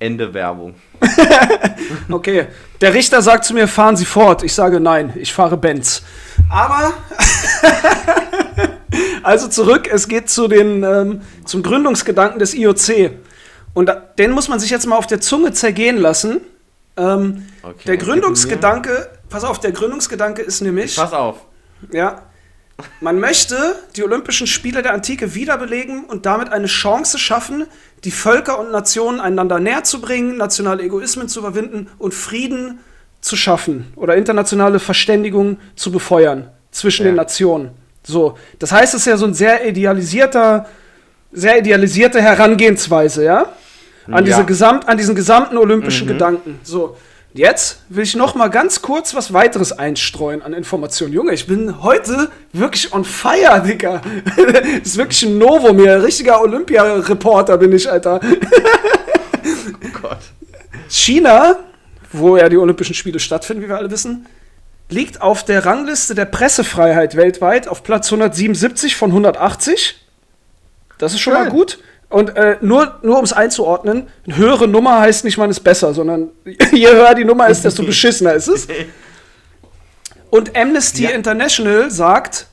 Ende 0.03 0.35
Werbung. 0.35 0.75
okay. 2.11 2.49
Der 2.81 2.93
Richter 2.93 3.23
sagt 3.23 3.45
zu 3.45 3.55
mir, 3.55 3.69
fahren 3.69 3.95
Sie 3.95 4.05
fort. 4.05 4.43
Ich 4.43 4.53
sage 4.53 4.81
nein, 4.81 5.13
ich 5.15 5.33
fahre 5.33 5.57
Benz. 5.57 6.03
Aber 6.51 6.93
also 9.23 9.47
zurück, 9.47 9.89
es 9.89 10.09
geht 10.09 10.29
zu 10.29 10.49
den, 10.49 10.83
ähm, 10.83 11.21
zum 11.45 11.63
Gründungsgedanken 11.63 12.41
des 12.41 12.53
IOC. 12.53 13.13
Und 13.75 13.87
da, 13.87 13.95
den 13.95 14.33
muss 14.33 14.49
man 14.49 14.61
sich 14.61 14.71
jetzt 14.71 14.87
mal 14.87 14.97
auf 14.97 15.07
der 15.07 15.21
Zunge 15.21 15.53
zergehen 15.53 15.97
lassen. 15.97 16.41
Ähm, 16.97 17.47
okay, 17.63 17.85
der 17.87 17.97
Gründungsgedanke, 17.97 19.09
pass 19.29 19.45
auf, 19.45 19.61
der 19.61 19.73
Gründungsgedanke 19.73 20.43
ist 20.43 20.61
nämlich. 20.61 20.97
Pass 20.97 21.13
auf. 21.13 21.39
Ja. 21.91 22.23
Man 23.01 23.21
möchte 23.21 23.77
die 23.97 24.03
Olympischen 24.03 24.47
Spiele 24.47 24.83
der 24.83 24.93
Antike 24.93 25.35
wiederbelegen 25.35 26.05
und 26.05 26.27
damit 26.27 26.51
eine 26.51 26.67
Chance 26.67 27.19
schaffen, 27.19 27.67
die 28.05 28.11
Völker 28.11 28.59
und 28.59 28.73
Nationen 28.73 29.21
einander 29.21 29.61
näher 29.61 29.85
zu 29.85 30.01
bringen, 30.01 30.37
nationale 30.37 30.83
Egoismen 30.83 31.29
zu 31.29 31.41
überwinden 31.41 31.89
und 31.99 32.13
Frieden 32.13 32.81
zu 33.21 33.37
schaffen 33.37 33.93
oder 33.95 34.17
internationale 34.17 34.81
Verständigung 34.81 35.59
zu 35.77 35.93
befeuern 35.93 36.51
zwischen 36.73 37.05
ja. 37.05 37.13
den 37.13 37.17
Nationen. 37.17 37.71
So, 38.05 38.37
das 38.59 38.73
heißt, 38.73 38.95
es 38.95 39.03
ist 39.03 39.07
ja 39.07 39.17
so 39.17 39.27
ein 39.27 39.35
sehr 39.35 39.67
idealisierter, 39.67 40.67
sehr 41.31 41.59
idealisierte 41.59 42.21
Herangehensweise, 42.21 43.25
ja? 43.25 43.47
An, 44.07 44.15
ja. 44.15 44.21
diese 44.23 44.45
Gesamt, 44.45 44.89
an 44.89 44.97
diesen 44.99 45.15
gesamten 45.15 45.57
olympischen 45.57 46.07
mhm. 46.07 46.13
Gedanken. 46.13 46.61
So, 46.63 46.97
jetzt 47.35 47.83
will 47.89 48.05
ich 48.05 48.15
noch 48.15 48.35
mal 48.35 48.49
ganz 48.49 48.83
kurz 48.83 49.15
was 49.15 49.33
weiteres 49.33 49.73
einstreuen 49.73 50.43
an 50.43 50.53
Informationen. 50.53 51.13
Junge, 51.13 51.33
ich 51.33 51.47
bin 51.47 51.83
heute 51.83 52.31
wirklich 52.53 52.93
on 52.93 53.05
fire, 53.05 53.63
Digga. 53.65 54.03
das 54.37 54.65
ist 54.85 54.97
wirklich 54.97 55.23
ein 55.23 55.39
Novum 55.39 55.79
hier. 55.79 56.03
Richtiger 56.03 56.41
Olympia-Reporter 56.41 57.59
bin 57.59 57.73
ich, 57.73 57.91
Alter. 57.91 58.21
oh 58.25 60.01
Gott. 60.01 60.19
China, 60.89 61.59
wo 62.13 62.37
ja 62.37 62.49
die 62.49 62.59
Olympischen 62.59 62.95
Spiele 62.95 63.19
stattfinden, 63.19 63.63
wie 63.63 63.69
wir 63.69 63.77
alle 63.77 63.91
wissen, 63.91 64.27
liegt 64.93 65.23
auf 65.23 65.45
der 65.45 65.65
Rangliste 65.65 66.15
der 66.15 66.27
Pressefreiheit 66.27 67.17
weltweit 67.17 67.67
auf 67.67 67.83
Platz 67.83 68.09
177 68.09 68.95
von 68.95 69.11
180. 69.11 69.97
Das 70.99 71.15
ist 71.15 71.21
schon 71.21 71.35
Schön. 71.35 71.45
mal 71.45 71.51
gut. 71.51 71.79
Und 72.13 72.37
äh, 72.37 72.59
nur, 72.61 72.99
nur 73.03 73.19
um 73.19 73.25
es 73.25 73.33
einzuordnen, 73.33 74.07
eine 74.27 74.37
höhere 74.37 74.69
Nummer 74.69 75.01
heißt 75.01 75.25
nicht, 75.25 75.39
man 75.39 75.49
ist 75.49 75.61
besser, 75.61 75.95
sondern 75.95 76.29
je 76.73 76.89
höher 76.89 77.15
die 77.15 77.25
Nummer 77.25 77.49
ist, 77.49 77.65
desto 77.65 77.83
beschissener 77.83 78.35
ist 78.35 78.49
es. 78.49 78.69
Und 80.29 80.55
Amnesty 80.55 81.05
ja. 81.05 81.11
International 81.11 81.91
sagt, 81.91 82.49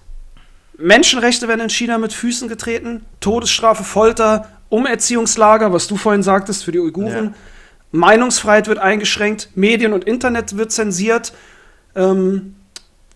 Menschenrechte 0.78 1.50
werden 1.50 1.60
in 1.60 1.70
China 1.70 1.98
mit 1.98 2.14
Füßen 2.14 2.48
getreten, 2.48 3.06
Todesstrafe, 3.20 3.84
Folter, 3.84 4.48
Umerziehungslager, 4.70 5.74
was 5.74 5.88
du 5.88 5.98
vorhin 5.98 6.24
sagtest, 6.24 6.64
für 6.64 6.72
die 6.72 6.80
Uiguren. 6.80 7.26
Ja. 7.26 7.34
Meinungsfreiheit 7.92 8.68
wird 8.68 8.80
eingeschränkt, 8.80 9.50
Medien 9.56 9.92
und 9.92 10.06
Internet 10.06 10.56
wird 10.56 10.72
zensiert, 10.72 11.34
ähm, 11.96 12.56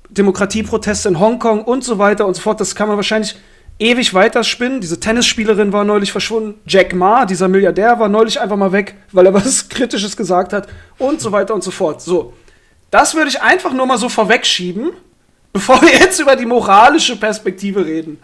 Demokratieproteste 0.10 1.08
in 1.08 1.21
Hongkong 1.21 1.63
und 1.63 1.86
so 1.86 1.99
weiter 1.99 2.27
und 2.27 2.34
so 2.36 2.41
fort. 2.41 2.60
Das 2.60 2.75
kann 2.75 2.89
man 2.89 2.97
wahrscheinlich 2.97 3.38
ewig 3.84 4.13
weiterspinnen. 4.13 4.82
Diese 4.82 5.00
Tennisspielerin 5.00 5.74
war 5.74 5.84
neulich 5.84 6.12
verschwunden. 6.12 6.60
Jack 6.65 6.93
Ma, 6.93 7.26
dieser 7.26 7.48
Milliardär, 7.48 8.00
war 8.00 8.10
neulich 8.10 8.39
einfach 8.39 8.56
mal 8.56 8.72
weg, 8.72 8.96
weil 9.12 9.26
er 9.26 9.34
was 9.46 9.69
Kritisches 9.69 10.15
gesagt 10.17 10.54
hat 10.54 10.67
und 10.98 11.19
so 11.22 11.32
weiter 11.32 11.54
und 11.54 11.63
so 11.63 11.72
fort. 11.72 12.02
So, 12.02 12.34
das 12.89 13.13
würde 13.13 13.30
ich 13.30 13.41
einfach 13.41 13.74
nur 13.74 13.86
mal 13.86 13.98
so 13.98 14.10
vorwegschieben, 14.10 14.91
bevor 15.54 15.82
wir 15.82 15.89
jetzt 15.89 16.19
über 16.19 16.36
die 16.36 16.46
moralische 16.46 17.15
Perspektive 17.17 17.86
reden. 17.86 18.19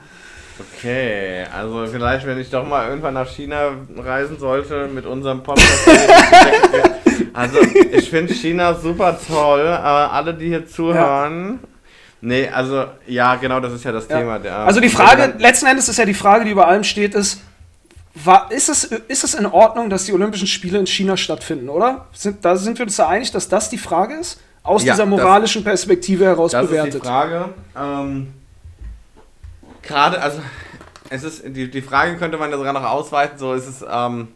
Okay, 0.77 1.45
also 1.55 1.87
vielleicht, 1.87 2.25
wenn 2.25 2.37
ich 2.37 2.49
doch 2.49 2.67
mal 2.67 2.89
irgendwann 2.89 3.13
nach 3.13 3.29
China 3.29 3.71
reisen 3.95 4.37
sollte 4.37 4.87
mit 4.87 5.05
unserem 5.05 5.41
Podcast. 5.41 5.87
also 7.33 7.59
ich 7.61 8.09
finde 8.09 8.33
China 8.33 8.73
super 8.73 9.17
toll. 9.25 9.65
Aber 9.67 10.11
alle, 10.11 10.33
die 10.33 10.47
hier 10.47 10.67
zuhören, 10.67 11.59
ja 11.61 11.78
Nee, 12.21 12.49
also, 12.49 12.85
ja, 13.07 13.35
genau, 13.35 13.59
das 13.59 13.73
ist 13.73 13.85
ja 13.85 13.91
das 13.91 14.07
ja. 14.09 14.19
Thema. 14.19 14.39
Der, 14.39 14.57
also 14.57 14.81
die 14.81 14.89
Frage, 14.89 15.35
letzten 15.37 15.67
Endes 15.67 15.87
ist 15.87 15.97
ja 15.97 16.05
die 16.05 16.13
Frage, 16.13 16.43
die 16.45 16.51
über 16.51 16.67
allem 16.67 16.83
steht, 16.83 17.15
ist, 17.15 17.41
war, 18.13 18.51
ist, 18.51 18.67
es, 18.67 18.83
ist 18.83 19.23
es 19.23 19.33
in 19.35 19.45
Ordnung, 19.45 19.89
dass 19.89 20.05
die 20.05 20.13
Olympischen 20.13 20.47
Spiele 20.47 20.79
in 20.79 20.87
China 20.87 21.15
stattfinden, 21.15 21.69
oder? 21.69 22.07
Sind, 22.11 22.43
da 22.43 22.57
sind 22.57 22.77
wir 22.77 22.85
uns 22.85 22.97
da 22.97 23.07
einig, 23.07 23.31
dass 23.31 23.47
das 23.47 23.69
die 23.69 23.77
Frage 23.77 24.15
ist? 24.15 24.41
Aus 24.63 24.83
ja, 24.83 24.93
dieser 24.93 25.05
moralischen 25.05 25.63
das, 25.63 25.71
Perspektive 25.71 26.25
heraus 26.25 26.51
das 26.51 26.67
bewertet. 26.67 26.95
Das 26.95 26.95
ist 26.95 27.03
die 27.03 27.07
Frage. 27.07 27.49
Ähm, 27.77 28.33
Gerade, 29.81 30.21
also, 30.21 30.41
es 31.09 31.23
ist, 31.23 31.43
die, 31.45 31.71
die 31.71 31.81
Frage 31.81 32.17
könnte 32.17 32.37
man 32.37 32.51
ja 32.51 32.57
sogar 32.57 32.73
noch 32.73 32.83
ausweiten, 32.83 33.37
so 33.37 33.53
ist 33.53 33.67
es 33.67 33.85
ähm, 33.89 34.27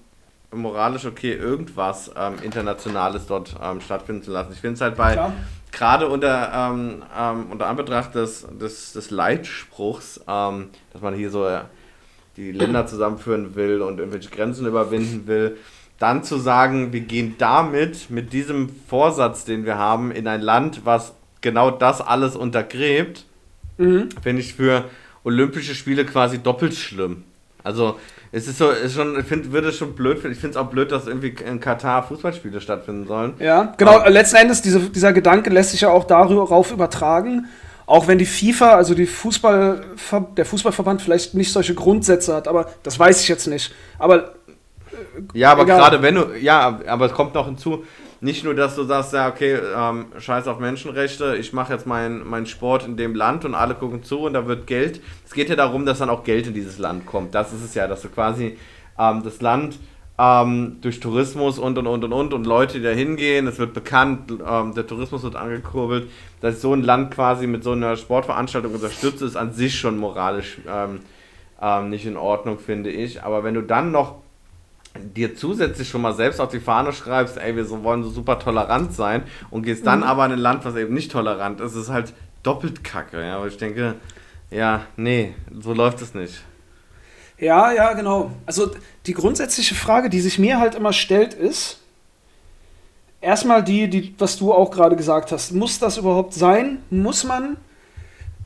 moralisch 0.51 1.05
okay, 1.05 1.33
irgendwas 1.33 2.09
ähm, 2.17 2.35
Internationales 2.41 3.27
dort 3.27 3.53
ähm, 3.61 3.81
stattfinden 3.81 4.23
zu 4.23 4.31
lassen. 4.31 4.53
Ich 4.53 4.59
finde 4.59 4.75
es 4.75 4.81
halt 4.81 4.95
bei, 4.95 5.13
Klar 5.13 5.33
gerade 5.73 6.07
unter, 6.07 6.51
ähm, 6.53 7.03
ähm, 7.17 7.47
unter 7.49 7.67
Anbetracht 7.67 8.15
des, 8.15 8.47
des, 8.59 8.93
des 8.93 9.11
Leitspruchs, 9.11 10.21
ähm, 10.27 10.69
dass 10.93 11.01
man 11.01 11.15
hier 11.15 11.29
so 11.29 11.45
äh, 11.45 11.61
die 12.37 12.51
Länder 12.51 12.87
zusammenführen 12.87 13.55
will 13.55 13.81
und 13.81 13.99
irgendwelche 13.99 14.29
Grenzen 14.29 14.65
überwinden 14.65 15.27
will, 15.27 15.57
dann 15.99 16.23
zu 16.23 16.37
sagen, 16.37 16.93
wir 16.93 17.01
gehen 17.01 17.35
damit, 17.37 18.09
mit 18.09 18.33
diesem 18.33 18.69
Vorsatz, 18.87 19.45
den 19.45 19.65
wir 19.65 19.77
haben, 19.77 20.11
in 20.11 20.27
ein 20.27 20.41
Land, 20.41 20.81
was 20.85 21.13
genau 21.41 21.71
das 21.71 22.01
alles 22.01 22.35
untergräbt, 22.35 23.25
mhm. 23.77 24.09
finde 24.21 24.41
ich 24.41 24.53
für 24.53 24.85
Olympische 25.23 25.75
Spiele 25.75 26.05
quasi 26.05 26.39
doppelt 26.39 26.75
schlimm. 26.75 27.23
Also 27.63 27.99
es 28.35 28.47
ist 28.47 28.57
so, 28.57 28.71
ist 28.71 28.95
schon, 28.95 29.19
ich 29.19 29.27
finde, 29.27 29.51
würde 29.51 29.69
es 29.69 29.77
schon 29.77 29.93
blöd, 29.93 30.17
ich 30.17 30.39
finde 30.39 30.49
es 30.49 30.57
auch 30.57 30.65
blöd, 30.65 30.91
dass 30.91 31.05
irgendwie 31.05 31.35
in 31.47 31.59
Katar 31.59 32.01
Fußballspiele 32.01 32.59
stattfinden 32.61 33.05
sollen. 33.05 33.35
Ja, 33.37 33.75
genau, 33.77 33.99
Aber 33.99 34.09
letzten 34.09 34.37
Endes, 34.37 34.63
diese, 34.63 34.79
dieser 34.79 35.13
Gedanke 35.13 35.51
lässt 35.51 35.69
sich 35.69 35.81
ja 35.81 35.89
auch 35.89 36.03
darauf 36.05 36.71
übertragen, 36.71 37.45
auch 37.85 38.07
wenn 38.07 38.17
die 38.17 38.25
FIFA, 38.25 38.75
also 38.75 38.95
die 38.95 39.05
Fußball, 39.05 39.85
der 40.35 40.45
Fußballverband 40.45 41.03
vielleicht 41.03 41.35
nicht 41.35 41.51
solche 41.51 41.75
Grundsätze 41.75 42.33
hat, 42.33 42.47
aber 42.47 42.71
das 42.81 42.97
weiß 42.97 43.21
ich 43.21 43.27
jetzt 43.27 43.45
nicht. 43.45 43.71
Aber 43.99 44.15
äh, 44.17 44.25
ja, 45.35 45.51
aber 45.51 45.65
gerade 45.65 46.01
wenn 46.01 46.15
du, 46.15 46.33
ja, 46.41 46.79
aber 46.87 47.05
es 47.05 47.13
kommt 47.13 47.35
noch 47.35 47.45
hinzu, 47.45 47.83
nicht 48.23 48.45
nur, 48.45 48.55
dass 48.55 48.75
du 48.75 48.83
sagst, 48.83 49.11
ja, 49.11 49.27
okay, 49.27 49.59
ähm, 49.75 50.05
scheiß 50.17 50.47
auf 50.47 50.57
Menschenrechte, 50.57 51.35
ich 51.35 51.51
mache 51.51 51.73
jetzt 51.73 51.85
meinen 51.85 52.27
mein 52.27 52.45
Sport 52.45 52.85
in 52.85 52.95
dem 52.95 53.15
Land 53.15 53.43
und 53.43 53.53
alle 53.53 53.75
gucken 53.75 54.01
zu 54.01 54.21
und 54.21 54.33
da 54.33 54.47
wird 54.47 54.65
Geld. 54.65 55.01
Es 55.25 55.33
geht 55.33 55.49
ja 55.49 55.57
darum, 55.57 55.85
dass 55.85 55.99
dann 55.99 56.09
auch 56.09 56.23
Geld 56.23 56.47
in 56.47 56.53
dieses 56.53 56.79
Land 56.79 57.05
kommt. 57.05 57.35
Das 57.35 57.51
ist 57.51 57.63
es 57.63 57.75
ja, 57.75 57.85
dass 57.85 58.01
du 58.01 58.07
quasi 58.07 58.57
ähm, 58.97 59.23
das 59.23 59.41
Land 59.41 59.77
ähm, 60.17 60.77
durch 60.79 61.01
Tourismus 61.01 61.59
und 61.59 61.77
und 61.77 61.85
und 61.85 62.05
und 62.05 62.13
und 62.13 62.33
und 62.33 62.47
Leute, 62.47 62.77
die 62.77 62.83
da 62.85 62.91
hingehen, 62.91 63.45
es 63.45 63.59
wird 63.59 63.73
bekannt, 63.73 64.31
ähm, 64.31 64.73
der 64.73 64.87
Tourismus 64.87 65.23
wird 65.23 65.35
angekurbelt, 65.35 66.09
dass 66.39 66.61
so 66.61 66.73
ein 66.73 66.81
Land 66.81 67.13
quasi 67.13 67.45
mit 67.45 67.63
so 67.65 67.71
einer 67.73 67.97
Sportveranstaltung 67.97 68.73
unterstützt, 68.73 69.21
ist 69.21 69.35
an 69.35 69.51
sich 69.51 69.77
schon 69.77 69.97
moralisch 69.97 70.59
ähm, 70.65 71.01
ähm, 71.61 71.89
nicht 71.89 72.05
in 72.05 72.15
Ordnung, 72.15 72.57
finde 72.57 72.89
ich. 72.89 73.21
Aber 73.21 73.43
wenn 73.43 73.53
du 73.53 73.61
dann 73.61 73.91
noch 73.91 74.22
dir 74.95 75.35
zusätzlich 75.35 75.89
schon 75.89 76.01
mal 76.01 76.13
selbst 76.13 76.39
auf 76.39 76.49
die 76.49 76.59
Fahne 76.59 76.93
schreibst, 76.93 77.37
ey, 77.37 77.55
wir 77.55 77.65
so, 77.65 77.83
wollen 77.83 78.03
so 78.03 78.09
super 78.09 78.39
tolerant 78.39 78.93
sein 78.93 79.23
und 79.49 79.63
gehst 79.63 79.85
dann 79.87 79.99
mhm. 79.99 80.05
aber 80.05 80.25
in 80.25 80.33
ein 80.33 80.39
Land, 80.39 80.65
was 80.65 80.75
eben 80.75 80.93
nicht 80.93 81.11
tolerant 81.11 81.61
ist, 81.61 81.75
ist 81.75 81.89
halt 81.89 82.13
doppelt 82.43 82.83
kacke, 82.83 83.21
ja, 83.25 83.39
weil 83.39 83.49
ich 83.49 83.57
denke, 83.57 83.95
Ja, 84.53 84.85
nee, 84.97 85.33
so 85.61 85.73
läuft 85.73 86.01
es 86.01 86.13
nicht. 86.13 86.43
Ja, 87.39 87.71
ja, 87.71 87.93
genau. 87.93 88.31
Also 88.45 88.71
die 89.07 89.13
grundsätzliche 89.13 89.73
Frage, 89.73 90.09
die 90.09 90.21
sich 90.21 90.37
mir 90.37 90.59
halt 90.59 90.75
immer 90.75 90.93
stellt, 90.93 91.33
ist 91.33 91.79
erstmal 93.19 93.63
die, 93.63 93.89
die 93.89 94.13
was 94.19 94.37
du 94.37 94.53
auch 94.53 94.69
gerade 94.69 94.95
gesagt 94.95 95.31
hast. 95.31 95.53
Muss 95.53 95.79
das 95.79 95.97
überhaupt 95.97 96.35
sein? 96.35 96.83
Muss 96.91 97.23
man 97.23 97.57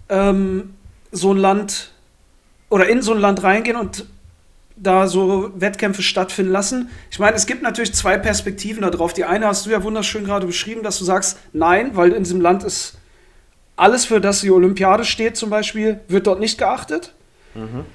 ähm, 0.08 0.76
so 1.12 1.34
ein 1.34 1.38
Land 1.38 1.92
oder 2.70 2.88
in 2.88 3.02
so 3.02 3.14
ein 3.14 3.20
Land 3.20 3.44
reingehen 3.44 3.76
und 3.76 4.06
da 4.78 5.08
so 5.08 5.52
Wettkämpfe 5.56 6.04
stattfinden 6.04 6.52
lassen. 6.52 6.90
Ich 7.10 7.20
meine, 7.20 7.36
es 7.36 7.46
gibt 7.46 7.64
natürlich 7.64 7.94
zwei 7.94 8.18
Perspektiven 8.18 8.82
darauf. 8.82 9.14
Die 9.14 9.26
eine 9.26 9.48
hast 9.48 9.66
du 9.66 9.70
ja 9.72 9.84
wunderschön 9.84 10.24
gerade 10.24 10.46
beschrieben, 10.46 10.84
dass 10.84 11.00
du 11.00 11.06
sagst, 11.06 11.40
nein, 11.54 11.92
weil 11.96 12.12
in 12.12 12.24
diesem 12.24 12.42
Land 12.42 12.64
ist 12.64 12.98
alles, 13.76 14.06
für 14.06 14.22
das 14.22 14.42
die 14.42 14.52
Olympiade 14.52 15.04
steht 15.04 15.38
zum 15.38 15.50
Beispiel, 15.50 16.00
wird 16.08 16.28
dort 16.28 16.40
nicht 16.40 16.58
geachtet. 16.58 17.14
Mhm. 17.54 17.86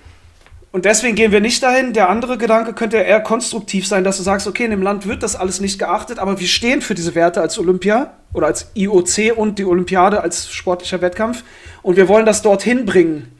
Und 0.72 0.86
deswegen 0.86 1.14
gehen 1.14 1.32
wir 1.32 1.40
nicht 1.40 1.62
dahin. 1.62 1.92
Der 1.92 2.08
andere 2.08 2.38
Gedanke 2.38 2.72
könnte 2.72 2.96
eher 2.96 3.20
konstruktiv 3.20 3.86
sein, 3.86 4.04
dass 4.04 4.16
du 4.16 4.22
sagst, 4.22 4.46
okay, 4.46 4.64
in 4.64 4.70
dem 4.70 4.82
Land 4.82 5.06
wird 5.06 5.22
das 5.22 5.36
alles 5.36 5.60
nicht 5.60 5.78
geachtet, 5.78 6.18
aber 6.18 6.40
wir 6.40 6.48
stehen 6.48 6.80
für 6.80 6.94
diese 6.94 7.14
Werte 7.14 7.42
als 7.42 7.58
Olympia 7.58 8.14
oder 8.32 8.46
als 8.46 8.70
IOC 8.74 9.36
und 9.36 9.58
die 9.58 9.66
Olympiade 9.66 10.22
als 10.22 10.50
sportlicher 10.50 11.02
Wettkampf 11.02 11.44
und 11.82 11.96
wir 11.96 12.08
wollen 12.08 12.24
das 12.24 12.40
dorthin 12.40 12.86
bringen 12.86 13.30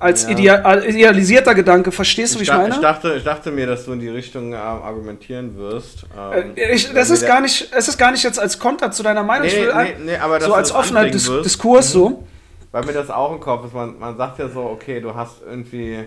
als 0.00 0.24
ja. 0.24 0.30
ideal, 0.30 0.84
idealisierter 0.84 1.54
Gedanke. 1.54 1.92
Verstehst 1.92 2.34
du, 2.34 2.38
wie 2.38 2.44
ich, 2.44 2.48
ich 2.48 2.54
meine? 2.54 2.74
Ich 2.74 2.80
dachte, 2.80 3.14
ich 3.16 3.22
dachte 3.22 3.50
mir, 3.50 3.66
dass 3.66 3.84
du 3.84 3.92
in 3.92 4.00
die 4.00 4.08
Richtung 4.08 4.54
äh, 4.54 4.56
argumentieren 4.56 5.56
wirst. 5.56 6.06
Ähm, 6.18 6.52
äh, 6.56 6.74
ich, 6.74 6.92
das 6.92 7.10
ist 7.10 7.26
gar 7.26 7.40
nicht, 7.40 7.68
es 7.76 7.86
ist 7.86 7.98
gar 7.98 8.10
nicht 8.10 8.24
jetzt 8.24 8.40
als 8.40 8.58
Konter 8.58 8.90
zu 8.90 9.02
deiner 9.02 9.22
Meinung. 9.22 9.46
Nee, 9.46 9.66
nee, 9.66 9.94
nee, 10.04 10.16
aber 10.16 10.40
so 10.40 10.54
als 10.54 10.72
offener 10.72 11.04
Dis 11.04 11.28
wirst. 11.28 11.44
Diskurs 11.44 11.94
mhm. 11.94 11.98
so. 11.98 12.24
Weil 12.72 12.84
mir 12.84 12.92
das 12.92 13.10
auch 13.10 13.32
im 13.32 13.40
Kopf 13.40 13.66
ist. 13.66 13.74
Man, 13.74 13.98
man 13.98 14.16
sagt 14.16 14.38
ja 14.38 14.48
so, 14.48 14.62
okay, 14.62 15.00
du 15.00 15.14
hast 15.14 15.42
irgendwie, 15.46 15.98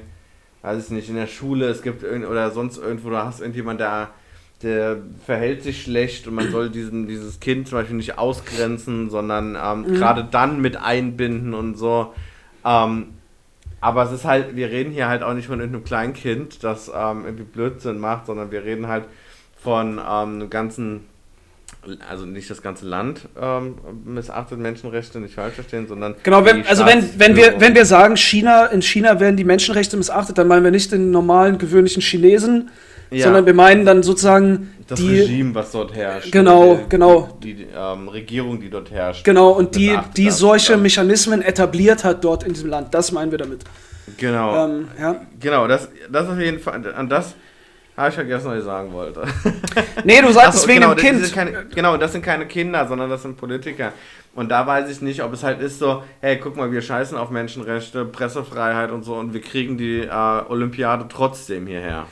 weiß 0.63 0.85
ich 0.85 0.89
nicht, 0.89 1.09
in 1.09 1.15
der 1.15 1.27
Schule, 1.27 1.67
es 1.67 1.81
gibt 1.81 2.03
irgend, 2.03 2.27
oder 2.27 2.51
sonst 2.51 2.77
irgendwo, 2.77 3.09
du 3.09 3.17
hast 3.17 3.41
irgendjemand, 3.41 3.79
der 3.79 4.09
der 4.63 4.95
verhält 5.25 5.61
sich 5.61 5.83
schlecht 5.83 6.25
und 6.25 6.35
man 6.35 6.49
soll 6.49 6.69
diesen, 6.69 7.05
dieses 7.05 7.41
Kind 7.41 7.67
zum 7.67 7.79
Beispiel 7.79 7.97
nicht 7.97 8.17
ausgrenzen, 8.17 9.09
sondern 9.09 9.57
ähm, 9.61 9.81
mhm. 9.81 9.95
gerade 9.95 10.23
dann 10.23 10.61
mit 10.61 10.77
einbinden 10.77 11.53
und 11.53 11.75
so. 11.75 12.13
Ähm, 12.63 13.07
aber 13.83 14.03
es 14.03 14.13
ist 14.13 14.23
halt, 14.23 14.55
wir 14.55 14.69
reden 14.69 14.93
hier 14.93 15.09
halt 15.09 15.23
auch 15.23 15.33
nicht 15.33 15.47
von 15.47 15.59
irgendeinem 15.59 15.83
Kleinkind, 15.83 16.63
das 16.63 16.87
ähm, 16.87 17.25
irgendwie 17.25 17.43
Blödsinn 17.43 17.99
macht, 17.99 18.27
sondern 18.27 18.49
wir 18.49 18.63
reden 18.63 18.87
halt 18.87 19.03
von 19.61 19.97
ähm, 19.97 19.99
einem 19.99 20.49
ganzen, 20.49 21.01
also 22.09 22.25
nicht 22.25 22.49
das 22.49 22.61
ganze 22.61 22.85
Land 22.85 23.27
ähm, 23.39 23.75
missachtet 24.05 24.57
Menschenrechte, 24.59 25.19
nicht 25.19 25.35
falsch 25.35 25.55
verstehen, 25.55 25.89
sondern. 25.89 26.15
Genau, 26.23 26.45
wenn, 26.45 26.65
also 26.65 26.85
wenn, 26.85 27.19
wenn, 27.19 27.35
wir, 27.35 27.59
wenn 27.59 27.75
wir 27.75 27.85
sagen, 27.85 28.15
China, 28.15 28.67
in 28.67 28.81
China 28.81 29.19
werden 29.19 29.35
die 29.35 29.43
Menschenrechte 29.43 29.97
missachtet, 29.97 30.37
dann 30.37 30.47
meinen 30.47 30.63
wir 30.63 30.71
nicht 30.71 30.93
den 30.93 31.11
normalen, 31.11 31.57
gewöhnlichen 31.57 32.01
Chinesen, 32.01 32.69
ja. 33.13 33.25
sondern 33.25 33.45
wir 33.45 33.53
meinen 33.53 33.85
dann 33.85 34.03
sozusagen 34.03 34.73
das 34.87 34.99
die, 34.99 35.19
Regime, 35.19 35.55
was 35.55 35.71
dort 35.71 35.93
herrscht. 35.95 36.31
Genau, 36.31 36.75
die, 36.75 36.89
genau. 36.89 37.37
Die, 37.41 37.53
die 37.53 37.67
ähm, 37.75 38.07
Regierung, 38.07 38.59
die 38.59 38.69
dort 38.69 38.91
herrscht. 38.91 39.23
Genau, 39.23 39.51
und 39.51 39.75
die, 39.75 39.97
die 40.17 40.29
solche 40.29 40.77
Mechanismen 40.77 41.41
etabliert 41.41 42.03
hat 42.03 42.23
dort 42.23 42.43
in 42.43 42.53
diesem 42.53 42.69
Land. 42.69 42.93
Das 42.93 43.11
meinen 43.11 43.31
wir 43.31 43.37
damit. 43.37 43.63
Genau. 44.17 44.65
Ähm, 44.65 44.87
ja. 44.99 45.21
Genau, 45.39 45.67
das, 45.67 45.89
das 46.11 46.27
auf 46.27 46.39
jeden 46.39 46.59
Fall. 46.59 46.93
An 46.95 47.09
das 47.09 47.35
habe 47.95 48.09
ich 48.09 48.15
vergessen, 48.15 48.47
was 48.47 48.59
ich 48.59 48.65
sagen 48.65 48.91
wollte. 48.91 49.23
Nee, 50.03 50.21
du 50.21 50.31
sagst 50.31 50.59
es 50.59 50.67
wegen 50.67 50.81
genau, 50.81 50.93
dem 50.93 51.05
Kind. 51.05 51.33
Keine, 51.33 51.65
genau, 51.73 51.95
das 51.95 52.11
sind 52.11 52.23
keine 52.23 52.45
Kinder, 52.47 52.87
sondern 52.87 53.09
das 53.09 53.21
sind 53.21 53.37
Politiker. 53.37 53.93
Und 54.35 54.49
da 54.49 54.65
weiß 54.65 54.89
ich 54.89 55.01
nicht, 55.01 55.21
ob 55.21 55.31
es 55.33 55.43
halt 55.43 55.61
ist 55.61 55.77
so, 55.77 56.03
hey, 56.19 56.39
guck 56.39 56.55
mal, 56.57 56.71
wir 56.71 56.81
scheißen 56.81 57.15
auf 57.17 57.29
Menschenrechte, 57.29 58.03
Pressefreiheit 58.05 58.89
und 58.91 59.03
so 59.03 59.15
und 59.15 59.33
wir 59.33 59.41
kriegen 59.41 59.77
die 59.77 59.99
äh, 60.01 60.41
Olympiade 60.49 61.05
trotzdem 61.07 61.67
hierher. 61.67 62.07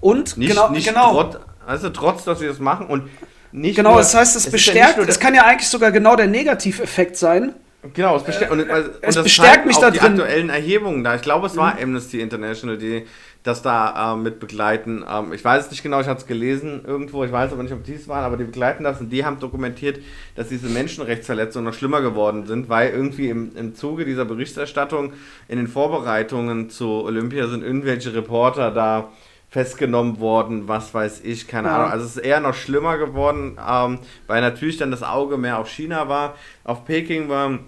Und 0.00 0.36
nicht, 0.36 0.50
genau, 0.50 0.68
nicht 0.68 0.86
genau. 0.86 1.12
Trotz, 1.12 1.38
also 1.66 1.88
trotz, 1.88 2.24
dass 2.24 2.40
sie 2.40 2.46
das 2.46 2.58
machen 2.58 2.86
und 2.88 3.08
nicht 3.52 3.76
Genau, 3.76 3.90
nur, 3.90 3.98
das 3.98 4.14
heißt, 4.14 4.36
es, 4.36 4.46
es 4.46 4.52
bestärkt, 4.52 4.98
ja 4.98 5.04
es 5.04 5.20
kann 5.20 5.34
ja 5.34 5.44
eigentlich 5.44 5.68
sogar 5.68 5.92
genau 5.92 6.16
der 6.16 6.26
Negativeffekt 6.26 7.16
sein. 7.16 7.54
Genau, 7.94 8.16
es, 8.16 8.22
bestärkt, 8.22 8.50
äh, 8.50 8.54
und, 8.54 8.70
und 8.70 8.94
es 9.00 9.22
bestärkt 9.22 9.66
mich 9.66 9.76
da 9.76 9.90
die 9.90 9.98
drin. 9.98 10.12
aktuellen 10.12 10.50
Erhebungen 10.50 11.02
da. 11.02 11.14
Ich 11.16 11.22
glaube, 11.22 11.46
es 11.46 11.56
war 11.56 11.74
mhm. 11.74 11.82
Amnesty 11.82 12.20
International, 12.20 12.78
die 12.78 13.06
das 13.42 13.62
da 13.62 14.12
äh, 14.12 14.16
mit 14.16 14.38
begleiten. 14.40 15.04
Ähm, 15.08 15.32
ich 15.32 15.44
weiß 15.44 15.64
es 15.64 15.70
nicht 15.70 15.82
genau, 15.82 16.00
ich 16.00 16.06
habe 16.06 16.20
es 16.20 16.26
gelesen 16.26 16.84
irgendwo, 16.86 17.24
ich 17.24 17.32
weiß 17.32 17.52
aber 17.52 17.62
nicht, 17.62 17.72
ob 17.72 17.84
die 17.84 17.94
es 17.94 18.08
waren, 18.08 18.24
aber 18.24 18.36
die 18.36 18.44
begleiten 18.44 18.84
das 18.84 19.00
und 19.00 19.10
die 19.10 19.24
haben 19.24 19.40
dokumentiert, 19.40 20.00
dass 20.36 20.48
diese 20.48 20.68
Menschenrechtsverletzungen 20.68 21.66
noch 21.66 21.74
schlimmer 21.74 22.00
geworden 22.00 22.46
sind, 22.46 22.68
weil 22.68 22.90
irgendwie 22.90 23.28
im, 23.28 23.56
im 23.56 23.74
Zuge 23.74 24.04
dieser 24.04 24.24
Berichterstattung 24.24 25.12
in 25.48 25.58
den 25.58 25.68
Vorbereitungen 25.68 26.70
zu 26.70 27.04
Olympia 27.04 27.48
sind 27.48 27.62
irgendwelche 27.62 28.14
Reporter 28.14 28.70
da 28.70 29.10
festgenommen 29.52 30.18
worden, 30.18 30.66
was 30.66 30.94
weiß 30.94 31.20
ich, 31.24 31.46
keine 31.46 31.68
ja. 31.68 31.76
Ahnung. 31.76 31.90
Also 31.90 32.06
es 32.06 32.16
ist 32.16 32.24
eher 32.24 32.40
noch 32.40 32.54
schlimmer 32.54 32.96
geworden, 32.96 33.58
ähm, 33.58 33.98
weil 34.26 34.40
natürlich 34.40 34.78
dann 34.78 34.90
das 34.90 35.02
Auge 35.02 35.36
mehr 35.36 35.58
auf 35.58 35.68
China 35.68 36.08
war, 36.08 36.36
auf 36.64 36.86
Peking 36.86 37.28
war. 37.28 37.58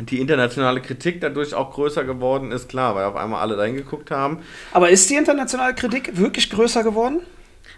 Die 0.00 0.20
internationale 0.20 0.80
Kritik 0.80 1.20
dadurch 1.20 1.54
auch 1.54 1.72
größer 1.72 2.02
geworden 2.02 2.50
ist, 2.50 2.68
klar, 2.68 2.96
weil 2.96 3.04
auf 3.04 3.14
einmal 3.14 3.40
alle 3.40 3.56
dahin 3.56 3.76
geguckt 3.76 4.10
haben. 4.10 4.38
Aber 4.72 4.90
ist 4.90 5.08
die 5.08 5.14
internationale 5.14 5.74
Kritik 5.74 6.16
wirklich 6.16 6.50
größer 6.50 6.82
geworden? 6.82 7.20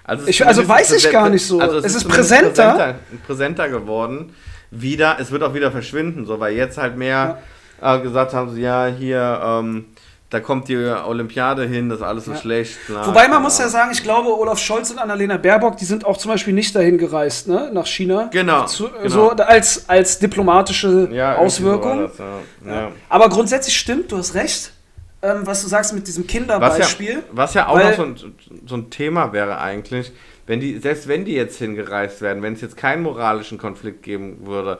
Also, 0.04 0.26
ich, 0.26 0.46
also 0.46 0.66
weiß 0.66 0.92
ich 0.92 1.10
gar 1.10 1.28
nicht 1.28 1.44
so. 1.44 1.60
Also 1.60 1.78
es, 1.78 1.84
es 1.84 1.94
ist, 1.96 2.02
ist 2.02 2.08
präsenter. 2.08 2.72
präsenter. 2.72 2.98
präsenter. 3.26 3.68
geworden. 3.68 4.34
Wieder, 4.70 5.18
es 5.20 5.30
wird 5.30 5.42
auch 5.42 5.54
wieder 5.54 5.70
verschwinden, 5.70 6.26
so, 6.26 6.40
weil 6.40 6.54
jetzt 6.54 6.78
halt 6.78 6.96
mehr 6.96 7.42
ja. 7.80 7.96
äh, 7.96 8.00
gesagt 8.00 8.32
haben, 8.32 8.50
so, 8.50 8.56
ja, 8.56 8.86
hier, 8.86 9.40
ähm, 9.44 9.86
da 10.30 10.40
kommt 10.40 10.68
die 10.68 10.76
Olympiade 10.76 11.66
hin, 11.66 11.88
das 11.88 11.98
ist 11.98 12.04
alles 12.04 12.24
so 12.24 12.32
ja. 12.32 12.38
schlecht. 12.38 12.84
Klar, 12.86 13.06
Wobei 13.06 13.28
man 13.28 13.42
muss 13.42 13.58
ja 13.58 13.68
sagen, 13.68 13.92
ich 13.92 14.02
glaube, 14.02 14.36
Olaf 14.36 14.58
Scholz 14.58 14.90
und 14.90 14.98
Annalena 14.98 15.36
Baerbock, 15.36 15.76
die 15.76 15.84
sind 15.84 16.04
auch 16.04 16.16
zum 16.16 16.32
Beispiel 16.32 16.52
nicht 16.52 16.74
dahin 16.74 16.98
gereist, 16.98 17.46
ne, 17.46 17.70
nach 17.72 17.86
China. 17.86 18.28
Genau. 18.32 18.66
Zu, 18.66 18.90
genau. 18.90 19.08
So 19.08 19.30
als, 19.30 19.88
als 19.88 20.18
diplomatische 20.18 21.08
ja, 21.12 21.36
Auswirkung. 21.36 22.08
So 22.16 22.24
das, 22.64 22.74
ja. 22.74 22.92
Aber 23.08 23.28
grundsätzlich 23.28 23.76
stimmt, 23.76 24.10
du 24.10 24.16
hast 24.16 24.34
recht, 24.34 24.72
ähm, 25.22 25.42
was 25.44 25.62
du 25.62 25.68
sagst 25.68 25.94
mit 25.94 26.08
diesem 26.08 26.26
Kinderbeispiel. 26.26 27.22
Was 27.30 27.54
ja, 27.54 27.68
was 27.68 27.70
auch 27.70 27.84
noch 27.84 27.96
so 27.96 28.02
ein, 28.02 28.34
so 28.66 28.76
ein 28.76 28.90
Thema 28.90 29.32
wäre 29.32 29.60
eigentlich, 29.60 30.12
wenn 30.48 30.58
die, 30.58 30.78
selbst 30.78 31.06
wenn 31.06 31.24
die 31.24 31.34
jetzt 31.34 31.58
hingereist 31.58 32.20
werden, 32.20 32.42
wenn 32.42 32.54
es 32.54 32.60
jetzt 32.60 32.76
keinen 32.76 33.02
moralischen 33.02 33.58
Konflikt 33.58 34.02
geben 34.02 34.46
würde, 34.46 34.78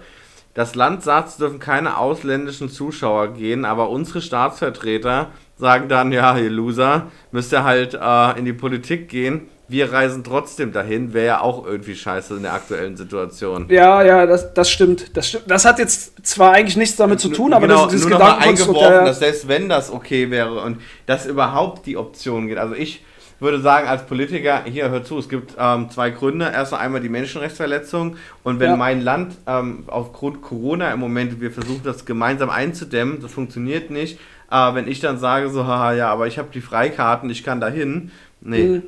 das 0.56 0.74
Land 0.74 1.02
sagt, 1.02 1.28
es 1.28 1.36
dürfen 1.36 1.58
keine 1.58 1.98
ausländischen 1.98 2.70
Zuschauer 2.70 3.34
gehen, 3.34 3.66
aber 3.66 3.90
unsere 3.90 4.22
Staatsvertreter 4.22 5.28
sagen 5.58 5.90
dann, 5.90 6.12
ja, 6.12 6.36
ihr 6.38 6.48
Loser, 6.48 7.08
müsst 7.30 7.52
ihr 7.52 7.62
halt 7.62 7.92
äh, 7.92 8.38
in 8.38 8.46
die 8.46 8.54
Politik 8.54 9.10
gehen. 9.10 9.48
Wir 9.68 9.92
reisen 9.92 10.24
trotzdem 10.24 10.72
dahin, 10.72 11.12
wäre 11.12 11.26
ja 11.26 11.40
auch 11.42 11.66
irgendwie 11.66 11.94
scheiße 11.94 12.36
in 12.36 12.42
der 12.42 12.54
aktuellen 12.54 12.96
Situation. 12.96 13.66
Ja, 13.68 14.02
ja, 14.02 14.24
das, 14.24 14.54
das 14.54 14.70
stimmt. 14.70 15.14
Das 15.14 15.28
stimmt. 15.28 15.44
Das 15.50 15.66
hat 15.66 15.78
jetzt 15.78 16.26
zwar 16.26 16.52
eigentlich 16.52 16.78
nichts 16.78 16.96
damit 16.96 17.20
zu 17.20 17.28
tun, 17.28 17.52
aber 17.52 17.66
genau, 17.66 17.82
das, 17.82 17.92
dieses 17.92 18.08
nur 18.08 18.18
noch 18.18 18.26
mal 18.26 18.38
eingeworfen, 18.38 19.04
dass 19.04 19.18
selbst 19.18 19.48
wenn 19.48 19.68
das 19.68 19.90
okay 19.92 20.30
wäre 20.30 20.62
und 20.62 20.80
dass 21.04 21.26
überhaupt 21.26 21.84
die 21.84 21.98
Option 21.98 22.46
geht. 22.46 22.56
Also 22.56 22.74
ich 22.74 23.04
würde 23.38 23.60
sagen, 23.60 23.86
als 23.86 24.06
Politiker, 24.06 24.64
hier 24.64 24.90
hört 24.90 25.06
zu, 25.06 25.18
es 25.18 25.28
gibt 25.28 25.54
ähm, 25.58 25.90
zwei 25.90 26.10
Gründe. 26.10 26.50
Erst 26.52 26.72
einmal 26.74 27.00
die 27.00 27.08
Menschenrechtsverletzung 27.08 28.16
und 28.42 28.60
wenn 28.60 28.70
ja. 28.70 28.76
mein 28.76 29.00
Land 29.00 29.36
ähm, 29.46 29.84
aufgrund 29.88 30.42
Corona 30.42 30.90
im 30.92 31.00
Moment, 31.00 31.40
wir 31.40 31.50
versuchen 31.50 31.82
das 31.84 32.04
gemeinsam 32.04 32.50
einzudämmen, 32.50 33.20
das 33.20 33.32
funktioniert 33.32 33.90
nicht. 33.90 34.18
Äh, 34.50 34.74
wenn 34.74 34.88
ich 34.88 35.00
dann 35.00 35.18
sage 35.18 35.50
so, 35.50 35.66
haha, 35.66 35.92
ja, 35.92 36.08
aber 36.08 36.26
ich 36.26 36.38
habe 36.38 36.48
die 36.52 36.60
Freikarten, 36.60 37.28
ich 37.30 37.44
kann 37.44 37.60
dahin. 37.60 38.10
Nee. 38.40 38.62
Mhm. 38.62 38.82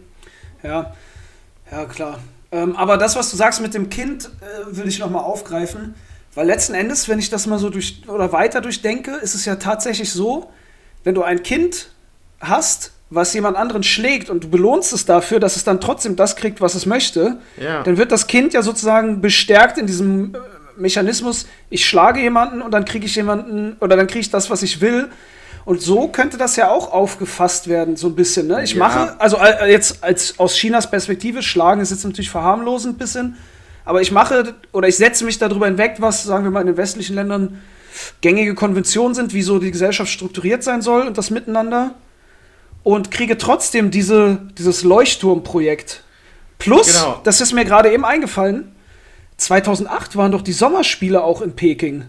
Ja, 0.62 0.94
ja, 1.70 1.84
klar. 1.84 2.18
Ähm, 2.50 2.76
aber 2.76 2.96
das, 2.96 3.16
was 3.16 3.30
du 3.30 3.36
sagst 3.36 3.60
mit 3.60 3.74
dem 3.74 3.90
Kind, 3.90 4.30
äh, 4.40 4.76
will 4.76 4.88
ich 4.88 4.98
nochmal 4.98 5.22
aufgreifen. 5.22 5.94
Weil 6.34 6.46
letzten 6.46 6.74
Endes, 6.74 7.08
wenn 7.08 7.18
ich 7.18 7.30
das 7.30 7.46
mal 7.46 7.58
so 7.58 7.68
durch 7.68 8.08
oder 8.08 8.32
weiter 8.32 8.60
durchdenke, 8.60 9.12
ist 9.16 9.34
es 9.34 9.44
ja 9.44 9.56
tatsächlich 9.56 10.12
so, 10.12 10.50
wenn 11.04 11.14
du 11.14 11.22
ein 11.22 11.42
Kind 11.42 11.90
hast, 12.40 12.92
was 13.10 13.32
jemand 13.32 13.56
anderen 13.56 13.82
schlägt 13.82 14.28
und 14.28 14.44
du 14.44 14.48
belohnst 14.48 14.92
es 14.92 15.06
dafür, 15.06 15.40
dass 15.40 15.56
es 15.56 15.64
dann 15.64 15.80
trotzdem 15.80 16.16
das 16.16 16.36
kriegt, 16.36 16.60
was 16.60 16.74
es 16.74 16.84
möchte, 16.84 17.38
ja. 17.60 17.82
dann 17.82 17.96
wird 17.96 18.12
das 18.12 18.26
Kind 18.26 18.52
ja 18.52 18.62
sozusagen 18.62 19.20
bestärkt 19.20 19.78
in 19.78 19.86
diesem 19.86 20.34
äh, 20.34 20.38
Mechanismus, 20.76 21.46
ich 21.70 21.86
schlage 21.86 22.20
jemanden 22.20 22.60
und 22.60 22.70
dann 22.72 22.84
kriege 22.84 23.06
ich 23.06 23.16
jemanden 23.16 23.76
oder 23.80 23.96
dann 23.96 24.06
kriege 24.06 24.20
ich 24.20 24.30
das, 24.30 24.50
was 24.50 24.62
ich 24.62 24.80
will. 24.80 25.08
Und 25.64 25.82
so 25.82 26.08
könnte 26.08 26.38
das 26.38 26.56
ja 26.56 26.70
auch 26.70 26.92
aufgefasst 26.92 27.68
werden, 27.68 27.96
so 27.96 28.06
ein 28.06 28.14
bisschen. 28.14 28.46
Ne? 28.46 28.62
Ich 28.62 28.72
ja. 28.72 28.78
mache, 28.78 29.20
also 29.20 29.36
äh, 29.38 29.70
jetzt 29.70 30.02
als 30.02 30.38
aus 30.38 30.54
Chinas 30.54 30.90
Perspektive, 30.90 31.42
schlagen 31.42 31.80
ist 31.80 31.90
jetzt 31.90 32.04
natürlich 32.04 32.30
verharmlosend 32.30 32.94
ein 32.94 32.98
bisschen, 32.98 33.36
aber 33.84 34.02
ich 34.02 34.12
mache 34.12 34.54
oder 34.72 34.88
ich 34.88 34.96
setze 34.96 35.24
mich 35.24 35.38
darüber 35.38 35.66
hinweg, 35.66 35.96
was, 35.98 36.24
sagen 36.24 36.44
wir 36.44 36.50
mal, 36.50 36.60
in 36.60 36.66
den 36.66 36.76
westlichen 36.76 37.14
Ländern 37.14 37.60
gängige 38.20 38.54
Konventionen 38.54 39.14
sind, 39.14 39.32
wie 39.32 39.42
so 39.42 39.58
die 39.58 39.70
Gesellschaft 39.70 40.10
strukturiert 40.10 40.62
sein 40.62 40.82
soll 40.82 41.06
und 41.06 41.18
das 41.18 41.30
Miteinander 41.30 41.94
und 42.88 43.10
kriege 43.10 43.36
trotzdem 43.36 43.90
diese, 43.90 44.38
dieses 44.56 44.82
Leuchtturmprojekt. 44.82 46.04
Plus, 46.58 46.86
genau. 46.86 47.20
das 47.22 47.42
ist 47.42 47.52
mir 47.52 47.66
gerade 47.66 47.92
eben 47.92 48.02
eingefallen, 48.02 48.74
2008 49.36 50.16
waren 50.16 50.32
doch 50.32 50.40
die 50.40 50.54
Sommerspiele 50.54 51.22
auch 51.22 51.42
in 51.42 51.54
Peking. 51.54 52.06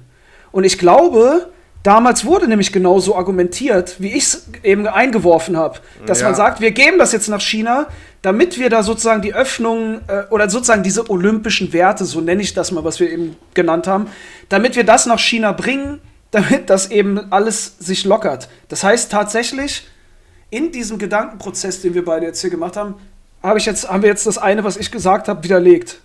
Und 0.54 0.64
ich 0.64 0.78
glaube, 0.78 1.50
Damals 1.82 2.26
wurde 2.26 2.50
nämlich 2.50 2.74
genauso 2.74 3.16
argumentiert, 3.16 3.96
wie 4.00 4.10
ich 4.10 4.24
es 4.24 4.48
eben 4.64 4.86
eingeworfen 4.86 5.56
habe, 5.56 5.80
dass 6.06 6.20
Ja. 6.20 6.26
man 6.26 6.36
sagt, 6.36 6.60
wir 6.60 6.72
geben 6.72 7.00
das 7.00 7.14
jetzt 7.14 7.30
nach 7.30 7.40
China, 7.40 7.88
damit 8.22 8.60
wir 8.60 8.70
da 8.70 8.84
sozusagen 8.84 9.22
die 9.22 9.34
Öffnung 9.34 10.02
äh, 10.10 10.24
oder 10.30 10.50
sozusagen 10.50 10.84
diese 10.84 11.10
olympischen 11.10 11.72
Werte, 11.72 12.04
so 12.04 12.20
nenne 12.20 12.42
ich 12.42 12.54
das 12.54 12.74
mal, 12.74 12.84
was 12.84 13.00
wir 13.00 13.10
eben 13.10 13.38
genannt 13.54 13.88
haben, 13.88 14.08
damit 14.50 14.76
wir 14.76 14.84
das 14.84 15.06
nach 15.06 15.20
China 15.20 15.54
bringen, 15.54 16.02
damit 16.32 16.70
das 16.70 16.92
eben 16.92 17.32
alles 17.32 17.78
sich 17.80 18.04
lockert. 18.04 18.50
Das 18.68 18.84
heißt 18.84 19.10
tatsächlich, 19.10 19.88
in 20.50 20.72
diesem 20.72 20.98
Gedankenprozess, 20.98 21.82
den 21.82 21.94
wir 21.94 22.04
beide 22.06 22.26
jetzt 22.26 22.42
hier 22.42 22.50
gemacht 22.50 22.76
haben, 22.78 22.96
habe 23.44 23.60
ich 23.60 23.66
jetzt, 23.66 23.90
haben 23.90 24.02
wir 24.02 24.10
jetzt 24.10 24.26
das 24.28 24.38
eine, 24.38 24.64
was 24.64 24.78
ich 24.78 24.92
gesagt 24.92 25.28
habe, 25.28 25.44
widerlegt. 25.44 26.00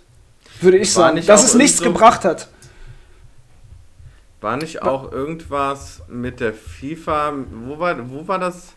Würde 0.61 0.77
ich 0.77 0.95
War 0.95 1.09
sagen, 1.13 1.25
dass 1.25 1.43
es 1.43 1.53
nichts 1.55 1.77
so- 1.79 1.83
gebracht 1.85 2.23
hat. 2.23 2.47
War 4.41 4.57
nicht 4.57 4.81
auch 4.83 5.11
irgendwas 5.11 6.03
mit 6.07 6.39
der 6.39 6.53
FIFA? 6.53 7.33
Wo 7.65 7.79
war, 7.79 8.09
wo 8.11 8.27
war 8.27 8.37
das 8.39 8.73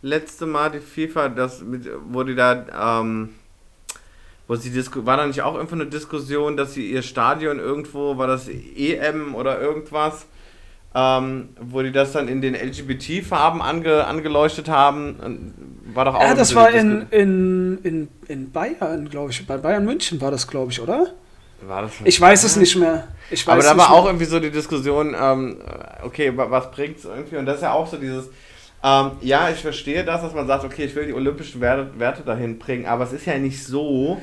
letzte 0.00 0.46
Mal 0.46 0.70
die 0.70 0.80
FIFA? 0.80 1.28
Das 1.28 1.60
mit, 1.60 1.88
wo 2.08 2.22
die 2.22 2.34
da, 2.34 3.00
ähm, 3.00 3.30
wo 4.48 4.56
sie 4.56 4.70
Disku 4.70 5.04
war 5.04 5.18
da 5.18 5.26
nicht 5.26 5.42
auch 5.42 5.54
irgendwo 5.54 5.74
eine 5.74 5.86
Diskussion, 5.86 6.56
dass 6.56 6.74
sie 6.74 6.90
ihr 6.90 7.02
Stadion 7.02 7.58
irgendwo, 7.58 8.16
war 8.16 8.26
das 8.26 8.48
EM 8.48 9.34
oder 9.34 9.60
irgendwas, 9.60 10.24
ähm, 10.94 11.50
wo 11.60 11.82
die 11.82 11.92
das 11.92 12.12
dann 12.12 12.28
in 12.28 12.40
den 12.42 12.54
LGBT-Farben 12.54 13.62
ange, 13.62 14.06
angeleuchtet 14.06 14.68
haben? 14.68 15.54
War 15.94 16.04
doch 16.04 16.14
auch 16.14 16.22
Ja, 16.22 16.34
das 16.34 16.54
war 16.54 16.70
in, 16.70 17.06
in, 17.10 17.78
in, 17.82 18.08
in 18.28 18.52
Bayern, 18.52 19.08
glaube 19.08 19.30
ich. 19.30 19.46
Bei 19.46 19.56
Bayern 19.56 19.84
München 19.84 20.20
war 20.20 20.30
das, 20.30 20.46
glaube 20.46 20.70
ich, 20.72 20.80
oder? 20.80 21.06
War 21.66 21.82
das 21.82 21.92
Ich 22.04 22.20
weiß 22.20 22.44
es 22.44 22.56
nicht 22.56 22.76
mehr. 22.76 23.08
Ich 23.30 23.46
weiß 23.46 23.52
Aber 23.54 23.62
da 23.62 23.68
war 23.70 23.88
mehr. 23.88 23.92
auch 23.92 24.06
irgendwie 24.06 24.24
so 24.24 24.40
die 24.40 24.50
Diskussion, 24.50 25.14
ähm, 25.18 25.58
okay, 26.02 26.36
wa- 26.36 26.50
was 26.50 26.70
bringt's 26.72 27.04
irgendwie? 27.04 27.36
Und 27.36 27.46
das 27.46 27.56
ist 27.56 27.62
ja 27.62 27.72
auch 27.72 27.86
so 27.86 27.96
dieses, 27.96 28.26
ähm, 28.82 29.12
ja, 29.20 29.48
ich 29.50 29.58
verstehe 29.60 30.04
das, 30.04 30.22
dass 30.22 30.34
man 30.34 30.46
sagt, 30.46 30.64
okay, 30.64 30.84
ich 30.84 30.94
will 30.96 31.06
die 31.06 31.14
olympischen 31.14 31.60
Werte, 31.60 31.88
Werte 31.98 32.22
dahin 32.22 32.58
bringen, 32.58 32.86
aber 32.86 33.04
es 33.04 33.12
ist 33.12 33.26
ja 33.26 33.38
nicht 33.38 33.64
so, 33.64 34.20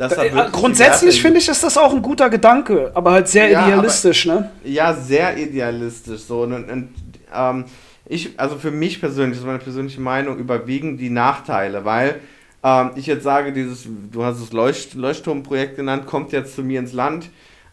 Äh, 0.00 0.30
Grundsätzlich 0.50 1.20
finde 1.20 1.38
ich, 1.38 1.48
ist 1.48 1.62
das 1.62 1.76
auch 1.76 1.92
ein 1.92 2.00
guter 2.00 2.30
Gedanke, 2.30 2.90
aber 2.94 3.12
halt 3.12 3.28
sehr 3.28 3.50
Ja, 3.50 3.66
idealistisch, 3.66 4.24
ne? 4.26 4.50
Ja, 4.64 4.94
sehr 4.94 5.36
idealistisch 5.36 6.22
so. 6.22 6.42
Und, 6.42 6.54
und 6.70 6.88
ähm, 7.34 7.64
ich, 8.06 8.38
also 8.40 8.56
für 8.56 8.70
mich 8.70 8.98
persönlich, 9.00 9.32
das 9.36 9.40
ist 9.42 9.46
meine 9.46 9.58
persönliche 9.58 10.00
Meinung, 10.00 10.38
überwiegen 10.38 10.96
die 10.96 11.10
Nachteile, 11.10 11.84
weil 11.84 12.16
ähm, 12.64 12.90
ich 12.94 13.06
jetzt 13.06 13.24
sage, 13.24 13.52
dieses, 13.52 13.86
du 14.10 14.24
hast 14.24 14.40
es 14.40 14.52
Leucht, 14.52 14.94
Leuchtturmprojekt 14.94 15.76
genannt, 15.76 16.06
kommt 16.06 16.32
jetzt 16.32 16.54
zu 16.54 16.62
mir 16.62 16.80
ins 16.80 16.92
Land, 16.94 17.28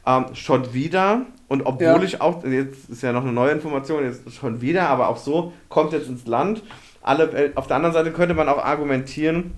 ähm, 0.06 0.26
schon 0.34 0.74
wieder. 0.74 1.22
Und 1.48 1.66
obwohl 1.66 1.86
Ja. 1.86 2.04
ich 2.04 2.20
auch, 2.20 2.44
jetzt 2.44 2.90
ist 2.90 3.04
ja 3.04 3.14
noch 3.14 3.24
eine 3.24 3.32
neue 3.32 3.52
Information, 3.52 4.04
jetzt 4.04 4.34
schon 4.36 4.60
wieder, 4.60 4.90
aber 4.90 5.08
auch 5.08 5.18
so, 5.18 5.54
kommt 5.70 5.94
jetzt 5.94 6.10
ins 6.10 6.28
Land. 6.28 6.62
Alle, 7.02 7.32
Welt- 7.32 7.56
auf 7.56 7.68
der 7.68 7.78
anderen 7.78 7.94
Seite 7.94 8.12
könnte 8.12 8.34
man 8.36 8.50
auch 8.50 8.64
argumentieren, 8.64 9.54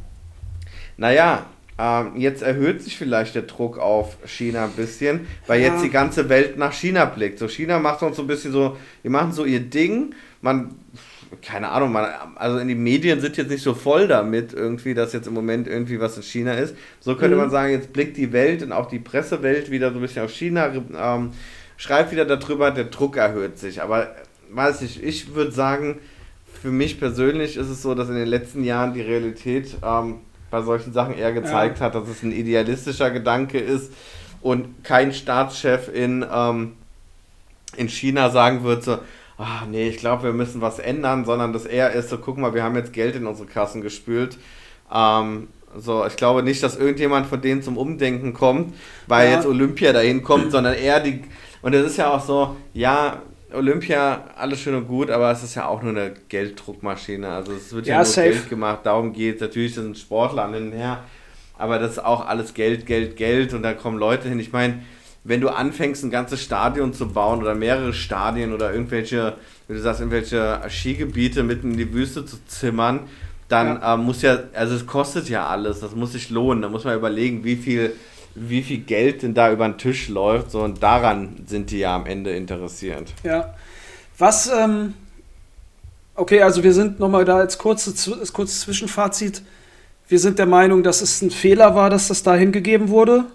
naja, 0.97 1.45
ähm, 1.79 2.11
jetzt 2.17 2.41
erhöht 2.41 2.81
sich 2.81 2.97
vielleicht 2.97 3.35
der 3.35 3.43
Druck 3.43 3.77
auf 3.79 4.17
China 4.25 4.65
ein 4.65 4.71
bisschen, 4.71 5.27
weil 5.47 5.61
Ja. 5.61 5.67
jetzt 5.69 5.83
die 5.83 5.89
ganze 5.89 6.27
Welt 6.27 6.57
nach 6.57 6.73
China 6.73 7.05
blickt. 7.05 7.39
So 7.39 7.47
China 7.47 7.79
macht 7.79 8.01
uns 8.03 8.17
so 8.17 8.23
ein 8.23 8.27
bisschen 8.27 8.51
so, 8.51 8.75
die 9.03 9.09
machen 9.09 9.31
so 9.31 9.45
ihr 9.45 9.61
Ding. 9.61 10.13
Man, 10.41 10.75
keine 11.41 11.69
Ahnung, 11.69 11.91
man, 11.91 12.05
also 12.35 12.57
in 12.57 12.67
die 12.67 12.75
Medien 12.75 13.21
sind 13.21 13.37
jetzt 13.37 13.49
nicht 13.49 13.63
so 13.63 13.73
voll 13.73 14.07
damit 14.07 14.51
irgendwie, 14.53 14.93
dass 14.93 15.13
jetzt 15.13 15.27
im 15.27 15.33
Moment 15.33 15.67
irgendwie 15.67 15.99
was 15.99 16.17
in 16.17 16.23
China 16.23 16.53
ist. 16.53 16.75
So 16.99 17.15
könnte 17.15 17.35
Mhm. 17.35 17.41
man 17.43 17.49
sagen, 17.49 17.71
jetzt 17.71 17.93
blickt 17.93 18.17
die 18.17 18.33
Welt 18.33 18.61
und 18.63 18.71
auch 18.71 18.87
die 18.87 18.99
Pressewelt 18.99 19.71
wieder 19.71 19.91
so 19.91 19.99
ein 19.99 20.01
bisschen 20.01 20.23
auf 20.25 20.31
China, 20.33 20.71
ähm, 20.99 21.31
schreibt 21.77 22.11
wieder 22.11 22.25
darüber, 22.25 22.71
der 22.71 22.85
Druck 22.85 23.15
erhöht 23.15 23.57
sich. 23.57 23.81
Aber 23.81 24.03
äh, 24.03 24.07
weiß 24.51 24.81
ich, 24.81 25.01
ich 25.03 25.33
würde 25.35 25.51
sagen, 25.51 25.99
für 26.61 26.71
mich 26.71 26.99
persönlich 26.99 27.55
ist 27.55 27.69
es 27.69 27.81
so, 27.81 27.95
dass 27.95 28.09
in 28.09 28.15
den 28.15 28.27
letzten 28.27 28.63
Jahren 28.65 28.93
die 28.93 29.01
Realität 29.01 29.77
ähm, 29.81 30.15
bei 30.51 30.61
solchen 30.61 30.93
Sachen 30.93 31.17
eher 31.17 31.31
gezeigt 31.33 31.81
hat, 31.81 31.95
dass 31.95 32.07
es 32.07 32.23
ein 32.23 32.31
idealistischer 32.31 33.11
Gedanke 33.11 33.59
ist 33.59 33.91
und 34.41 34.83
kein 34.83 35.13
Staatschef 35.13 35.89
in, 35.93 36.25
ähm, 36.33 36.73
in 37.77 37.89
China 37.89 38.29
sagen 38.29 38.63
wird 38.63 38.83
so, 38.83 38.99
ah 39.37 39.65
nee, 39.69 39.87
ich 39.89 39.97
glaube, 39.97 40.23
wir 40.23 40.33
müssen 40.33 40.61
was 40.61 40.79
ändern, 40.79 41.25
sondern 41.25 41.53
dass 41.53 41.65
eher 41.65 41.91
ist 41.91 42.09
so, 42.09 42.17
guck 42.17 42.37
mal, 42.37 42.53
wir 42.53 42.63
haben 42.63 42.75
jetzt 42.75 42.93
Geld 42.93 43.15
in 43.15 43.25
unsere 43.27 43.47
Kassen 43.47 43.81
gespült. 43.81 44.37
Ähm, 44.93 45.47
so, 45.77 46.05
ich 46.05 46.15
glaube 46.15 46.41
nicht, 46.41 46.63
dass 46.63 46.75
irgendjemand 46.77 47.27
von 47.27 47.41
denen 47.41 47.61
zum 47.61 47.77
Umdenken 47.77 48.33
kommt, 48.33 48.73
weil 49.07 49.29
Ja. 49.29 49.35
jetzt 49.35 49.45
Olympia 49.45 49.93
dahin 49.93 50.23
kommt, 50.23 50.51
sondern 50.51 50.73
eher 50.73 50.99
die. 50.99 51.21
Und 51.61 51.73
es 51.75 51.85
ist 51.85 51.97
ja 51.97 52.09
auch 52.11 52.23
so, 52.25 52.55
ja, 52.73 53.21
Olympia, 53.53 54.25
alles 54.37 54.59
schön 54.59 54.75
und 54.75 54.87
gut, 54.87 55.09
aber 55.09 55.31
es 55.31 55.43
ist 55.43 55.55
ja 55.55 55.67
auch 55.67 55.81
nur 55.81 55.91
eine 55.91 56.13
Gelddruckmaschine. 56.29 57.27
Also 57.27 57.53
es 57.53 57.73
wird 57.73 57.87
ja, 57.87 57.93
Ja, 57.93 57.97
nur 57.99 58.05
safe. 58.05 58.29
Geld 58.29 58.49
gemacht, 58.49 58.79
darum 58.83 59.13
geht 59.13 59.35
es. 59.35 59.41
Natürlich 59.41 59.75
sind 59.75 59.97
Sportler 59.97 60.43
an 60.43 60.53
den 60.53 60.71
her, 60.71 61.03
aber 61.57 61.79
das 61.79 61.93
ist 61.93 61.99
auch 61.99 62.25
alles 62.27 62.53
Geld, 62.53 62.85
Geld, 62.85 63.15
Geld 63.17 63.53
und 63.53 63.63
da 63.63 63.73
kommen 63.73 63.97
Leute 63.97 64.29
hin. 64.29 64.39
Ich 64.39 64.51
meine, 64.51 64.83
wenn 65.23 65.41
du 65.41 65.49
anfängst, 65.49 66.03
ein 66.03 66.11
ganzes 66.11 66.41
Stadion 66.41 66.93
zu 66.93 67.09
bauen 67.09 67.41
oder 67.41 67.55
mehrere 67.55 67.93
Stadien 67.93 68.53
oder 68.53 68.71
irgendwelche, 68.71 69.35
wie 69.67 69.73
du 69.73 69.79
sagst, 69.81 69.99
irgendwelche 69.99 70.61
Skigebiete 70.69 71.43
mitten 71.43 71.71
in 71.71 71.77
die 71.77 71.93
Wüste 71.93 72.25
zu 72.25 72.37
zimmern, 72.45 73.01
dann 73.49 73.81
ähm, 73.83 74.05
muss 74.05 74.21
ja, 74.21 74.39
also 74.53 74.75
es 74.75 74.85
kostet 74.85 75.27
ja 75.27 75.47
alles, 75.47 75.79
das 75.79 75.95
muss 75.95 76.11
sich 76.13 76.29
lohnen. 76.29 76.61
Da 76.61 76.69
muss 76.69 76.83
man 76.83 76.95
überlegen, 76.95 77.43
wie 77.43 77.55
viel, 77.55 77.93
wie 78.39 78.63
viel 78.63 78.79
Geld 78.79 79.23
denn 79.23 79.33
da 79.33 79.51
über 79.51 79.67
den 79.67 79.77
Tisch 79.77 80.07
läuft. 80.09 80.51
So, 80.51 80.61
und 80.61 80.81
daran 80.81 81.35
sind 81.45 81.71
die 81.71 81.79
ja 81.79 81.95
am 81.95 82.05
Ende 82.05 82.31
interessiert. 82.31 83.13
Ja. 83.23 83.53
Was, 84.17 84.49
ähm, 84.49 84.93
okay, 86.15 86.41
also 86.41 86.63
wir 86.63 86.73
sind 86.73 86.99
nochmal 86.99 87.25
da 87.25 87.37
als, 87.37 87.57
kurze, 87.57 87.93
als 88.19 88.33
kurzes 88.33 88.61
Zwischenfazit. 88.61 89.41
Wir 90.07 90.19
sind 90.19 90.39
der 90.39 90.45
Meinung, 90.45 90.83
dass 90.83 91.01
es 91.01 91.21
ein 91.21 91.31
Fehler 91.31 91.75
war, 91.75 91.89
dass 91.89 92.07
das 92.07 92.23
da 92.23 92.35
hingegeben 92.35 92.89
wurde, 92.89 93.25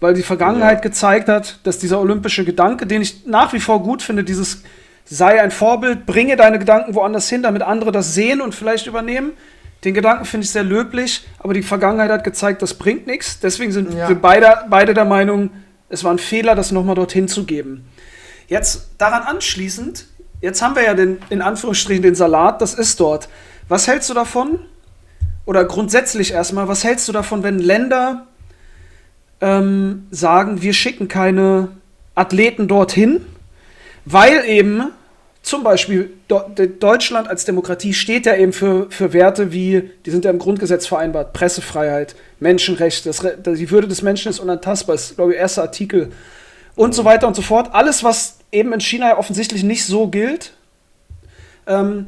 weil 0.00 0.14
die 0.14 0.22
Vergangenheit 0.22 0.78
Ja. 0.78 0.82
gezeigt 0.82 1.28
hat, 1.28 1.60
dass 1.62 1.78
dieser 1.78 2.00
olympische 2.00 2.44
Gedanke, 2.44 2.86
den 2.86 3.02
ich 3.02 3.26
nach 3.26 3.52
wie 3.52 3.60
vor 3.60 3.82
gut 3.82 4.02
finde, 4.02 4.24
dieses 4.24 4.62
sei 5.06 5.40
ein 5.42 5.50
Vorbild, 5.50 6.06
bringe 6.06 6.34
deine 6.36 6.58
Gedanken 6.58 6.94
woanders 6.94 7.28
hin, 7.28 7.42
damit 7.42 7.62
andere 7.62 7.92
das 7.92 8.14
sehen 8.14 8.40
und 8.40 8.54
vielleicht 8.54 8.86
übernehmen. 8.86 9.32
Den 9.84 9.94
Gedanken 9.94 10.24
finde 10.24 10.44
ich 10.44 10.50
sehr 10.50 10.64
löblich, 10.64 11.26
aber 11.38 11.52
die 11.54 11.62
Vergangenheit 11.62 12.10
hat 12.10 12.24
gezeigt, 12.24 12.62
das 12.62 12.74
bringt 12.74 13.06
nichts. 13.06 13.40
Deswegen 13.40 13.70
sind 13.70 13.92
Ja. 13.92 14.08
wir 14.08 14.16
beide, 14.16 14.64
beide 14.70 14.94
der 14.94 15.04
Meinung, 15.04 15.50
es 15.90 16.02
war 16.04 16.12
ein 16.12 16.18
Fehler, 16.18 16.54
das 16.54 16.72
nochmal 16.72 16.94
dorthin 16.94 17.28
zu 17.28 17.44
geben. 17.44 17.84
Jetzt 18.48 18.88
daran 18.98 19.22
anschließend, 19.22 20.06
jetzt 20.40 20.62
haben 20.62 20.74
wir 20.74 20.84
ja 20.84 20.94
den, 20.94 21.18
in 21.28 21.42
Anführungsstrichen 21.42 22.02
den 22.02 22.14
Salat, 22.14 22.62
das 22.62 22.74
ist 22.74 22.98
dort. 23.00 23.28
Was 23.68 23.86
hältst 23.86 24.08
du 24.10 24.14
davon? 24.14 24.58
Oder 25.46 25.64
grundsätzlich 25.66 26.32
erstmal, 26.32 26.68
was 26.68 26.84
hältst 26.84 27.06
du 27.08 27.12
davon, 27.12 27.42
wenn 27.42 27.58
Länder 27.58 28.26
ähm, 29.42 30.06
sagen, 30.10 30.62
wir 30.62 30.72
schicken 30.72 31.08
keine 31.08 31.68
Athleten 32.14 32.68
dorthin, 32.68 33.20
weil 34.06 34.44
eben 34.46 34.84
zum 35.44 35.62
Beispiel 35.62 36.10
Deutschland 36.26 37.28
als 37.28 37.44
Demokratie 37.44 37.92
steht 37.92 38.24
ja 38.24 38.34
eben 38.34 38.54
für, 38.54 38.90
für 38.90 39.12
Werte 39.12 39.52
wie, 39.52 39.90
die 40.06 40.10
sind 40.10 40.24
ja 40.24 40.30
im 40.30 40.38
Grundgesetz 40.38 40.86
vereinbart, 40.86 41.34
Pressefreiheit, 41.34 42.16
Menschenrechte, 42.40 43.10
die 43.54 43.70
Würde 43.70 43.86
des 43.86 44.00
Menschen 44.00 44.30
ist 44.30 44.40
unantastbar, 44.40 44.94
ist, 44.94 45.16
glaube 45.16 45.34
ich, 45.34 45.38
erster 45.38 45.60
Artikel 45.60 46.12
und 46.76 46.94
so 46.94 47.04
weiter 47.04 47.26
und 47.26 47.36
so 47.36 47.42
fort. 47.42 47.74
Alles, 47.74 48.02
was 48.02 48.38
eben 48.52 48.72
in 48.72 48.80
China 48.80 49.08
ja 49.08 49.18
offensichtlich 49.18 49.62
nicht 49.64 49.84
so 49.84 50.08
gilt. 50.08 50.54
Ähm, 51.66 52.06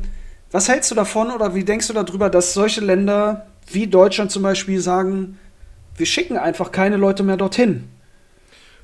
was 0.51 0.71
hältst 0.71 0.91
du 0.91 0.95
davon 0.95 1.31
oder 1.31 1.55
wie 1.55 1.65
denkst 1.65 1.89
du 1.89 1.93
darüber, 1.93 2.31
dass 2.31 2.55
solche 2.55 2.81
Länder 2.81 3.49
wie 3.71 3.87
Deutschland 3.87 4.31
zum 4.31 4.45
Beispiel 4.45 4.81
sagen, 4.81 5.39
wir 5.95 6.07
schicken 6.07 6.39
einfach 6.39 6.73
keine 6.73 6.97
Leute 6.97 7.23
mehr 7.23 7.37
dorthin? 7.37 7.87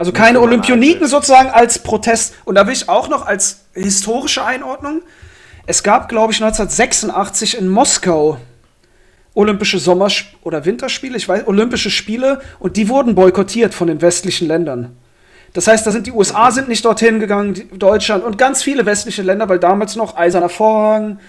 Also 0.03 0.11
keine 0.11 0.41
Olympioniken 0.41 1.07
sozusagen 1.07 1.51
als 1.51 1.79
Protest. 1.79 2.35
Und 2.45 2.57
da 2.57 2.67
will 2.67 2.73
ich 2.73 2.89
auch 2.89 3.09
noch 3.09 3.25
als 3.25 3.61
historische 3.73 4.45
Einordnung. 4.45 5.01
Es 5.65 5.85
gab, 5.85 6.09
glaube 6.09 6.33
ich, 6.33 6.43
1986 6.43 7.57
in 7.57 7.69
Moskau 7.69 8.39
Olympische 9.35 9.79
Sommer- 9.79 10.09
oder 10.43 10.65
Winterspiele, 10.65 11.17
ich 11.17 11.29
weiß, 11.29 11.47
Olympische 11.47 11.89
Spiele 11.89 12.41
und 12.59 12.77
die 12.77 12.89
wurden 12.89 13.15
boykottiert 13.15 13.75
von 13.75 13.87
den 13.87 14.03
westlichen 14.03 14.49
Ländern. 14.49 14.97
Das 15.53 15.69
heißt, 15.69 15.87
da 15.87 15.93
sind 15.93 16.09
die 16.09 16.13
USA 16.13 16.51
sind 16.51 16.67
nicht 16.69 16.85
dorthin 16.85 17.21
gegangen, 17.21 17.55
Deutschland 17.79 18.25
und 18.25 18.37
ganz 18.39 18.61
viele 18.65 18.85
westliche 18.87 19.23
Länder, 19.23 19.49
weil 19.49 19.61
damals 19.61 19.95
noch 19.95 20.17
Eiserner 20.17 20.49
Vorhang 20.49 21.21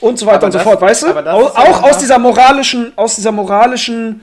und 0.00 0.18
so 0.18 0.26
weiter 0.26 0.38
Aber 0.38 0.46
und 0.46 0.52
so 0.52 0.58
das- 0.58 0.64
fort, 0.66 0.80
weißt 0.80 1.02
du? 1.04 1.06
ja 1.10 1.32
auch 1.32 1.82
aus 1.84 1.98
dieser 1.98 2.18
moralischen, 2.18 2.92
aus 2.96 3.14
dieser 3.14 3.30
moralischen 3.30 4.20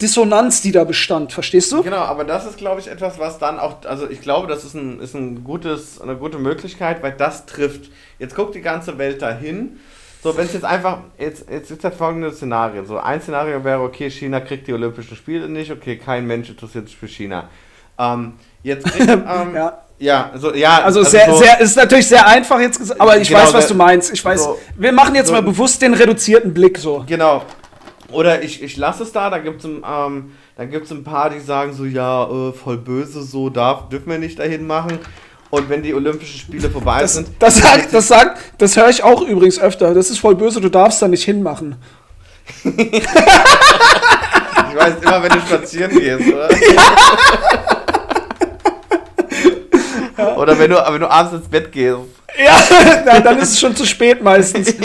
Dissonanz, 0.00 0.62
die 0.62 0.72
da 0.72 0.84
bestand, 0.84 1.32
verstehst 1.32 1.70
du? 1.72 1.82
Genau, 1.82 1.98
aber 1.98 2.24
das 2.24 2.46
ist, 2.46 2.56
glaube 2.58 2.80
ich, 2.80 2.88
etwas, 2.88 3.18
was 3.18 3.38
dann 3.38 3.58
auch, 3.58 3.76
also 3.84 4.08
ich 4.08 4.20
glaube, 4.20 4.46
das 4.48 4.64
ist, 4.64 4.74
ein, 4.74 5.00
ist 5.00 5.14
ein 5.14 5.44
gutes, 5.44 6.00
eine 6.00 6.16
gute 6.16 6.38
Möglichkeit, 6.38 7.02
weil 7.02 7.12
das 7.12 7.46
trifft. 7.46 7.90
Jetzt 8.18 8.34
guckt 8.34 8.54
die 8.54 8.60
ganze 8.62 8.98
Welt 8.98 9.22
dahin. 9.22 9.78
So, 10.22 10.36
wenn 10.36 10.46
es 10.46 10.52
jetzt 10.52 10.64
einfach, 10.64 10.98
jetzt, 11.18 11.48
jetzt 11.50 11.70
ist 11.70 11.82
das 11.84 11.94
folgende 11.94 12.32
Szenario. 12.32 12.84
So, 12.84 12.98
ein 12.98 13.22
Szenario 13.22 13.62
wäre, 13.64 13.80
okay, 13.80 14.10
China 14.10 14.40
kriegt 14.40 14.66
die 14.66 14.74
Olympischen 14.74 15.16
Spiele 15.16 15.48
nicht, 15.48 15.70
okay, 15.72 15.96
kein 15.96 16.26
Mensch 16.26 16.50
interessiert 16.50 16.88
sich 16.88 16.96
für 16.96 17.08
China. 17.08 17.48
Ähm, 17.98 18.34
jetzt 18.62 18.86
kriegt, 18.86 19.08
ähm, 19.08 19.54
Ja. 19.54 19.78
Ja, 20.00 20.30
also, 20.32 20.54
ja, 20.54 20.80
Also, 20.82 21.02
sehr, 21.02 21.30
so, 21.30 21.36
sehr, 21.36 21.60
ist 21.60 21.76
natürlich 21.76 22.08
sehr 22.08 22.26
einfach 22.26 22.58
jetzt 22.58 22.78
gesagt, 22.78 22.98
aber 22.98 23.18
ich 23.18 23.28
Genau, 23.28 23.40
weiß, 23.40 23.52
was 23.52 23.68
du 23.68 23.74
meinst. 23.74 24.10
Ich 24.14 24.24
weiß, 24.24 24.44
so- 24.44 24.58
wir 24.76 24.92
machen 24.92 25.14
jetzt 25.14 25.26
so- 25.26 25.34
mal 25.34 25.42
bewusst 25.42 25.82
den 25.82 25.92
reduzierten 25.92 26.54
Blick 26.54 26.78
so. 26.78 27.04
Genau. 27.06 27.42
Oder 28.12 28.42
ich, 28.42 28.62
ich 28.62 28.76
lasse 28.76 29.02
es 29.02 29.12
da, 29.12 29.30
da 29.30 29.38
gibt 29.38 29.60
es 29.60 29.64
ein, 29.66 29.82
ähm, 29.88 30.32
dann 30.56 30.70
gibt's 30.70 30.90
ein 30.90 31.04
paar, 31.04 31.30
die 31.30 31.40
sagen 31.40 31.72
so, 31.72 31.84
ja, 31.84 32.24
äh, 32.24 32.52
voll 32.52 32.78
böse, 32.78 33.22
so 33.22 33.50
darf, 33.50 33.88
dürfen 33.88 34.10
wir 34.10 34.18
nicht 34.18 34.38
dahin 34.38 34.66
machen. 34.66 34.98
Und 35.50 35.68
wenn 35.68 35.82
die 35.82 35.94
Olympischen 35.94 36.38
Spiele 36.38 36.70
vorbei 36.70 37.00
Das, 37.00 37.14
sind, 37.14 37.28
das 37.38 37.56
sagt, 37.56 37.92
das 37.92 38.06
sagt, 38.08 38.40
das 38.58 38.76
höre 38.76 38.88
ich 38.88 39.02
auch 39.02 39.22
übrigens 39.22 39.58
öfter. 39.58 39.94
Das 39.94 40.10
ist 40.10 40.18
voll 40.18 40.36
böse, 40.36 40.60
du 40.60 40.68
darfst 40.68 41.02
da 41.02 41.08
nicht 41.08 41.24
hinmachen. 41.24 41.76
ich 42.64 43.02
weiß 44.76 44.94
immer, 45.02 45.22
wenn 45.22 45.30
du 45.30 45.40
spazieren 45.40 45.90
gehst, 45.90 46.28
oder? 46.32 46.48
Oder 50.36 50.58
wenn 50.58 50.70
du, 50.70 50.76
wenn 50.76 51.00
du 51.00 51.10
abends 51.10 51.34
ins 51.34 51.48
Bett 51.48 51.72
gehst. 51.72 51.98
Ja, 52.38 53.20
dann 53.20 53.38
ist 53.38 53.52
es 53.52 53.60
schon 53.60 53.74
zu 53.74 53.84
spät 53.84 54.22
meistens. 54.22 54.74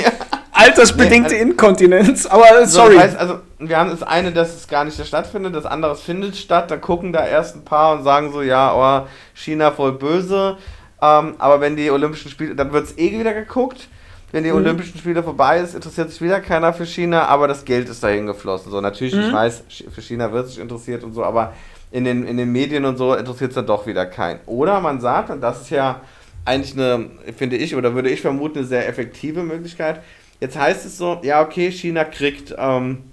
Altersbedingte 0.55 1.33
Nee, 1.33 1.39
also- 1.41 1.51
Inkontinenz, 1.51 2.25
aber 2.25 2.61
äh, 2.61 2.65
So, 2.65 2.81
sorry. 2.81 2.95
das 2.95 3.03
heißt, 3.03 3.17
also, 3.17 3.39
wir 3.59 3.77
haben 3.77 3.89
das 3.89 4.03
eine, 4.03 4.31
dass 4.31 4.55
es 4.55 4.67
gar 4.67 4.83
nicht 4.85 5.05
stattfindet, 5.05 5.53
das 5.55 5.65
andere, 5.65 5.95
findet 5.95 6.35
statt. 6.35 6.71
Da 6.71 6.77
gucken 6.77 7.11
da 7.13 7.25
erst 7.25 7.55
ein 7.55 7.65
paar 7.65 7.97
und 7.97 8.03
sagen 8.03 8.31
so, 8.31 8.41
ja, 8.41 8.73
oh, 9.03 9.07
China 9.33 9.71
voll 9.71 9.91
böse. 9.93 10.57
Ähm, 11.01 11.35
aber 11.39 11.59
wenn 11.61 11.75
die 11.75 11.91
Olympischen 11.91 12.31
Spiele, 12.31 12.55
dann 12.55 12.71
wird 12.71 12.85
es 12.85 12.97
eh 12.97 13.19
wieder 13.19 13.33
geguckt. 13.33 13.87
Wenn 14.31 14.43
die 14.43 14.49
Mhm. 14.51 14.57
Olympischen 14.57 14.97
Spiele 14.97 15.23
vorbei 15.23 15.59
ist, 15.59 15.75
interessiert 15.75 16.09
sich 16.09 16.21
wieder 16.21 16.39
keiner 16.41 16.73
für 16.73 16.85
China, 16.85 17.25
aber 17.27 17.47
das 17.47 17.63
Geld 17.65 17.87
ist 17.89 18.03
dahin 18.03 18.25
geflossen. 18.25 18.71
So, 18.71 18.81
natürlich, 18.81 19.13
ich 19.13 19.27
Mhm. 19.27 19.33
weiß, 19.33 19.63
Ch- 19.69 19.89
für 19.91 20.01
China 20.01 20.31
wird 20.31 20.47
sich 20.47 20.59
interessiert 20.59 21.03
und 21.03 21.13
so, 21.13 21.23
aber 21.23 21.53
in 21.91 22.03
den, 22.05 22.25
in 22.25 22.37
den 22.37 22.51
Medien 22.51 22.85
und 22.85 22.97
so 22.97 23.13
interessiert 23.13 23.51
es 23.51 23.55
dann 23.55 23.67
doch 23.67 23.85
wieder 23.87 24.05
keinen. 24.05 24.39
Oder 24.45 24.79
man 24.81 24.99
sagt, 24.99 25.29
und 25.29 25.41
das 25.41 25.61
ist 25.61 25.69
ja 25.69 26.01
eigentlich 26.43 26.73
eine, 26.73 27.09
finde 27.37 27.55
ich, 27.57 27.75
oder 27.75 27.93
würde 27.95 28.09
ich 28.09 28.21
vermuten, 28.21 28.59
eine 28.59 28.67
sehr 28.67 28.87
effektive 28.87 29.43
Möglichkeit. 29.43 30.01
Jetzt 30.39 30.57
heißt 30.57 30.85
es 30.85 30.97
so, 30.97 31.19
ja, 31.23 31.41
okay, 31.41 31.71
China 31.71 32.03
kriegt, 32.03 32.53
ähm, 32.57 33.03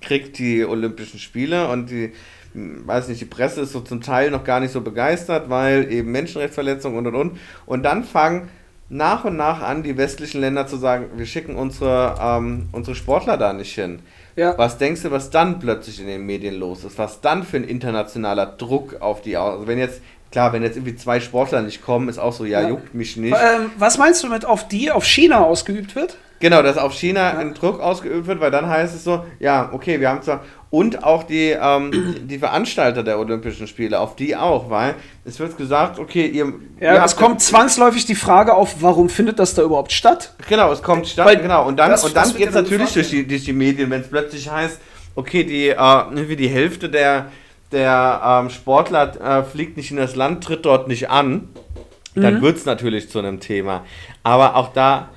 kriegt 0.00 0.38
die 0.38 0.64
Olympischen 0.64 1.18
Spiele 1.18 1.68
und 1.68 1.90
die, 1.90 2.12
hm, 2.52 2.86
weiß 2.86 3.08
nicht, 3.08 3.20
die 3.20 3.24
Presse 3.26 3.62
ist 3.62 3.72
so 3.72 3.80
zum 3.80 4.00
Teil 4.02 4.30
noch 4.30 4.44
gar 4.44 4.60
nicht 4.60 4.72
so 4.72 4.80
begeistert, 4.80 5.48
weil 5.48 5.90
eben 5.92 6.10
Menschenrechtsverletzungen 6.12 6.98
und 6.98 7.06
und 7.06 7.14
und. 7.14 7.38
Und 7.66 7.82
dann 7.84 8.04
fangen 8.04 8.48
nach 8.88 9.24
und 9.24 9.36
nach 9.36 9.62
an, 9.62 9.82
die 9.82 9.96
westlichen 9.96 10.40
Länder 10.40 10.66
zu 10.66 10.76
sagen, 10.76 11.06
wir 11.16 11.26
schicken 11.26 11.56
unsere, 11.56 12.16
ähm, 12.20 12.68
unsere 12.72 12.94
Sportler 12.94 13.36
da 13.36 13.52
nicht 13.52 13.74
hin. 13.74 14.00
ja. 14.36 14.56
Was 14.58 14.78
denkst 14.78 15.02
du, 15.02 15.10
was 15.10 15.30
dann 15.30 15.58
plötzlich 15.58 15.98
in 16.00 16.06
den 16.06 16.24
Medien 16.24 16.54
los 16.54 16.84
ist? 16.84 16.96
Was 16.98 17.20
dann 17.20 17.42
für 17.42 17.56
ein 17.56 17.64
internationaler 17.64 18.46
Druck 18.46 19.00
auf 19.00 19.22
die 19.22 19.36
Aus... 19.36 19.54
Also 19.54 19.66
wenn 19.66 19.78
jetzt, 19.78 20.02
klar, 20.30 20.52
wenn 20.52 20.62
jetzt 20.62 20.76
irgendwie 20.76 20.94
zwei 20.94 21.18
Sportler 21.18 21.62
nicht 21.62 21.82
kommen, 21.82 22.08
ist 22.08 22.18
auch 22.18 22.32
so, 22.32 22.44
ja, 22.44 22.60
Ja. 22.60 22.68
juckt 22.68 22.94
mich 22.94 23.16
nicht. 23.16 23.32
Ähm, 23.34 23.70
was 23.78 23.98
meinst 23.98 24.22
du 24.22 24.28
mit 24.28 24.44
auf 24.44 24.68
die, 24.68 24.90
auf 24.92 25.04
China 25.04 25.40
ausgeübt 25.44 25.96
wird? 25.96 26.16
Genau, 26.38 26.62
dass 26.62 26.76
auf 26.76 26.92
China 26.92 27.32
Ja. 27.32 27.38
ein 27.38 27.54
Druck 27.54 27.80
ausgeübt 27.80 28.26
wird, 28.26 28.40
weil 28.40 28.50
dann 28.50 28.68
heißt 28.68 28.94
es 28.94 29.04
so, 29.04 29.24
ja, 29.38 29.70
okay, 29.72 30.00
wir 30.00 30.10
haben 30.10 30.20
zwar, 30.22 30.42
und 30.70 31.02
auch 31.02 31.22
die, 31.22 31.56
ähm, 31.58 31.90
die 32.28 32.38
Veranstalter 32.38 33.02
der 33.02 33.18
Olympischen 33.18 33.66
Spiele, 33.66 33.98
auf 33.98 34.16
die 34.16 34.36
auch, 34.36 34.68
weil 34.68 34.94
es 35.24 35.40
wird 35.40 35.56
gesagt, 35.56 35.98
okay, 35.98 36.26
ihr... 36.26 36.52
Ja, 36.78 36.94
ihr 36.96 37.04
es 37.04 37.16
kommt 37.16 37.40
zwangsläufig 37.40 38.04
die 38.04 38.14
Frage 38.14 38.52
auf, 38.54 38.76
warum 38.80 39.08
findet 39.08 39.38
das 39.38 39.54
da 39.54 39.62
überhaupt 39.62 39.92
statt? 39.92 40.34
Genau, 40.48 40.70
es 40.72 40.82
kommt 40.82 41.06
statt, 41.08 41.26
Weil 41.26 41.38
genau, 41.38 41.66
und 41.66 41.78
dann, 41.78 41.90
das- 41.90 42.04
und 42.04 42.14
das 42.14 42.28
dann 42.32 42.38
geht 42.38 42.48
es 42.50 42.54
natürlich 42.54 42.92
durch 42.92 43.08
die, 43.10 43.26
durch 43.26 43.44
die 43.44 43.52
Medien, 43.54 43.88
wenn 43.90 44.02
es 44.02 44.08
plötzlich 44.08 44.50
heißt, 44.50 44.78
okay, 45.14 45.44
die, 45.44 45.68
äh, 45.68 45.74
irgendwie 45.76 46.36
die 46.36 46.48
Hälfte 46.48 46.90
der, 46.90 47.26
der 47.72 48.20
ähm, 48.44 48.50
Sportler 48.50 49.40
äh, 49.40 49.42
fliegt 49.42 49.76
nicht 49.78 49.90
in 49.90 49.96
das 49.96 50.14
Land, 50.16 50.44
tritt 50.44 50.66
dort 50.66 50.86
nicht 50.88 51.08
an, 51.08 51.48
dann 52.14 52.34
Mhm. 52.36 52.42
wird 52.42 52.56
es 52.58 52.64
natürlich 52.66 53.10
zu 53.10 53.18
einem 53.18 53.40
Thema. 53.40 53.84
Aber 54.22 54.56
auch 54.56 54.72
da, 54.72 55.08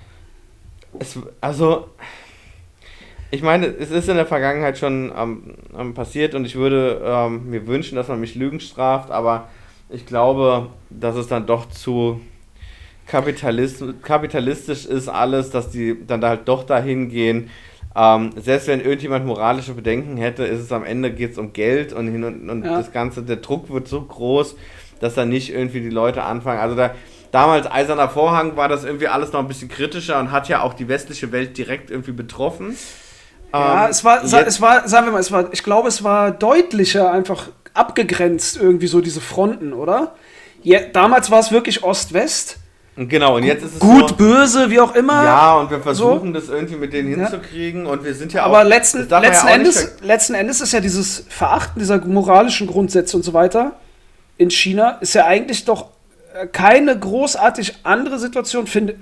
es, 0.97 1.17
also, 1.41 1.89
ich 3.31 3.43
meine, 3.43 3.67
es 3.67 3.91
ist 3.91 4.09
in 4.09 4.15
der 4.15 4.25
Vergangenheit 4.25 4.77
schon 4.77 5.11
ähm, 5.15 5.53
ähm, 5.77 5.93
passiert 5.93 6.33
und 6.33 6.45
ich 6.45 6.55
würde 6.55 7.01
ähm, 7.05 7.49
mir 7.49 7.67
wünschen, 7.67 7.95
dass 7.95 8.07
man 8.07 8.19
mich 8.19 8.35
Lügen 8.35 8.59
straft, 8.59 9.11
aber 9.11 9.49
ich 9.89 10.05
glaube, 10.05 10.67
dass 10.89 11.15
es 11.15 11.27
dann 11.27 11.45
doch 11.45 11.69
zu 11.69 12.21
Kapitalist, 13.05 13.83
kapitalistisch 14.03 14.85
ist 14.85 15.07
alles, 15.07 15.49
dass 15.49 15.71
die 15.71 15.97
dann 16.05 16.21
da 16.21 16.29
halt 16.29 16.47
doch 16.47 16.63
dahin 16.63 17.09
gehen. 17.09 17.49
Ähm, 17.95 18.31
selbst 18.35 18.67
wenn 18.67 18.81
irgendjemand 18.81 19.25
moralische 19.25 19.73
Bedenken 19.73 20.17
hätte, 20.17 20.43
ist 20.45 20.59
es 20.59 20.71
am 20.71 20.83
Ende 20.85 21.11
geht 21.11 21.31
es 21.31 21.37
um 21.39 21.53
Geld 21.53 21.91
und 21.91 22.07
hin 22.07 22.23
und, 22.23 22.49
und 22.49 22.63
Ja. 22.63 22.77
das 22.77 22.91
Ganze, 22.91 23.23
der 23.23 23.37
Druck 23.37 23.71
wird 23.71 23.87
so 23.87 24.01
groß, 24.01 24.55
dass 24.99 25.15
da 25.15 25.25
nicht 25.25 25.51
irgendwie 25.51 25.81
die 25.81 25.89
Leute 25.89 26.23
anfangen. 26.23 26.59
Also 26.59 26.75
da 26.75 26.91
damals 27.31 27.69
Eiserner 27.69 28.09
Vorhang 28.09 28.55
war 28.57 28.67
das 28.67 28.83
irgendwie 28.83 29.07
alles 29.07 29.31
noch 29.31 29.39
ein 29.39 29.47
bisschen 29.47 29.69
kritischer 29.69 30.19
und 30.19 30.31
hat 30.31 30.47
ja 30.49 30.61
auch 30.61 30.73
die 30.73 30.87
westliche 30.87 31.31
Welt 31.31 31.57
direkt 31.57 31.91
irgendwie 31.91 32.11
betroffen. 32.11 32.75
Ja, 33.53 33.85
Ähm, 33.85 33.89
es 33.91 34.03
war, 34.03 34.23
es 34.23 34.61
war, 34.61 34.87
sagen 34.87 35.07
wir 35.07 35.13
mal, 35.13 35.19
es 35.19 35.31
war, 35.31 35.51
ich 35.51 35.63
glaube, 35.63 35.87
es 35.87 36.03
war 36.03 36.31
deutlicher 36.31 37.11
einfach 37.11 37.49
abgegrenzt 37.73 38.57
irgendwie 38.57 38.87
so 38.87 39.01
diese 39.01 39.21
Fronten, 39.21 39.73
oder? 39.73 40.15
Ja, 40.61 40.79
damals 40.91 41.31
war 41.31 41.39
es 41.39 41.51
wirklich 41.51 41.83
Ost-West. 41.83 42.57
Genau, 42.95 43.37
und 43.37 43.43
jetzt 43.43 43.63
ist 43.63 43.75
es 43.75 43.79
Gut, 43.79 44.09
so, 44.09 44.15
böse, 44.15 44.69
wie 44.69 44.79
auch 44.81 44.93
immer. 44.93 45.23
Ja, 45.23 45.55
und 45.55 45.71
wir 45.71 45.79
versuchen 45.79 46.33
das 46.33 46.49
irgendwie 46.49 46.75
mit 46.75 46.91
denen 46.91 47.09
Ja. 47.11 47.29
hinzukriegen 47.29 47.85
und 47.85 48.03
wir 48.03 48.13
sind 48.13 48.33
ja 48.33 48.43
Aber 48.43 48.59
auch. 48.59 48.63
letzten, 48.65 49.07
man 49.07 49.21
letzten, 49.23 49.47
ja 49.47 49.53
Endes, 49.53 49.95
letzten 50.01 50.33
Endes 50.33 50.59
ist 50.59 50.73
ja 50.73 50.81
dieses 50.81 51.23
Verachten 51.29 51.79
dieser 51.79 52.05
moralischen 52.05 52.67
Grundsätze 52.67 53.15
und 53.15 53.23
so 53.23 53.33
weiter 53.33 53.71
in 54.37 54.49
China 54.51 54.97
ist 55.01 55.13
ja 55.13 55.25
eigentlich 55.25 55.63
doch 55.65 55.87
keine 56.51 56.97
großartig 56.97 57.77
andere 57.83 58.19
Situation, 58.19 58.67
finde, 58.67 58.95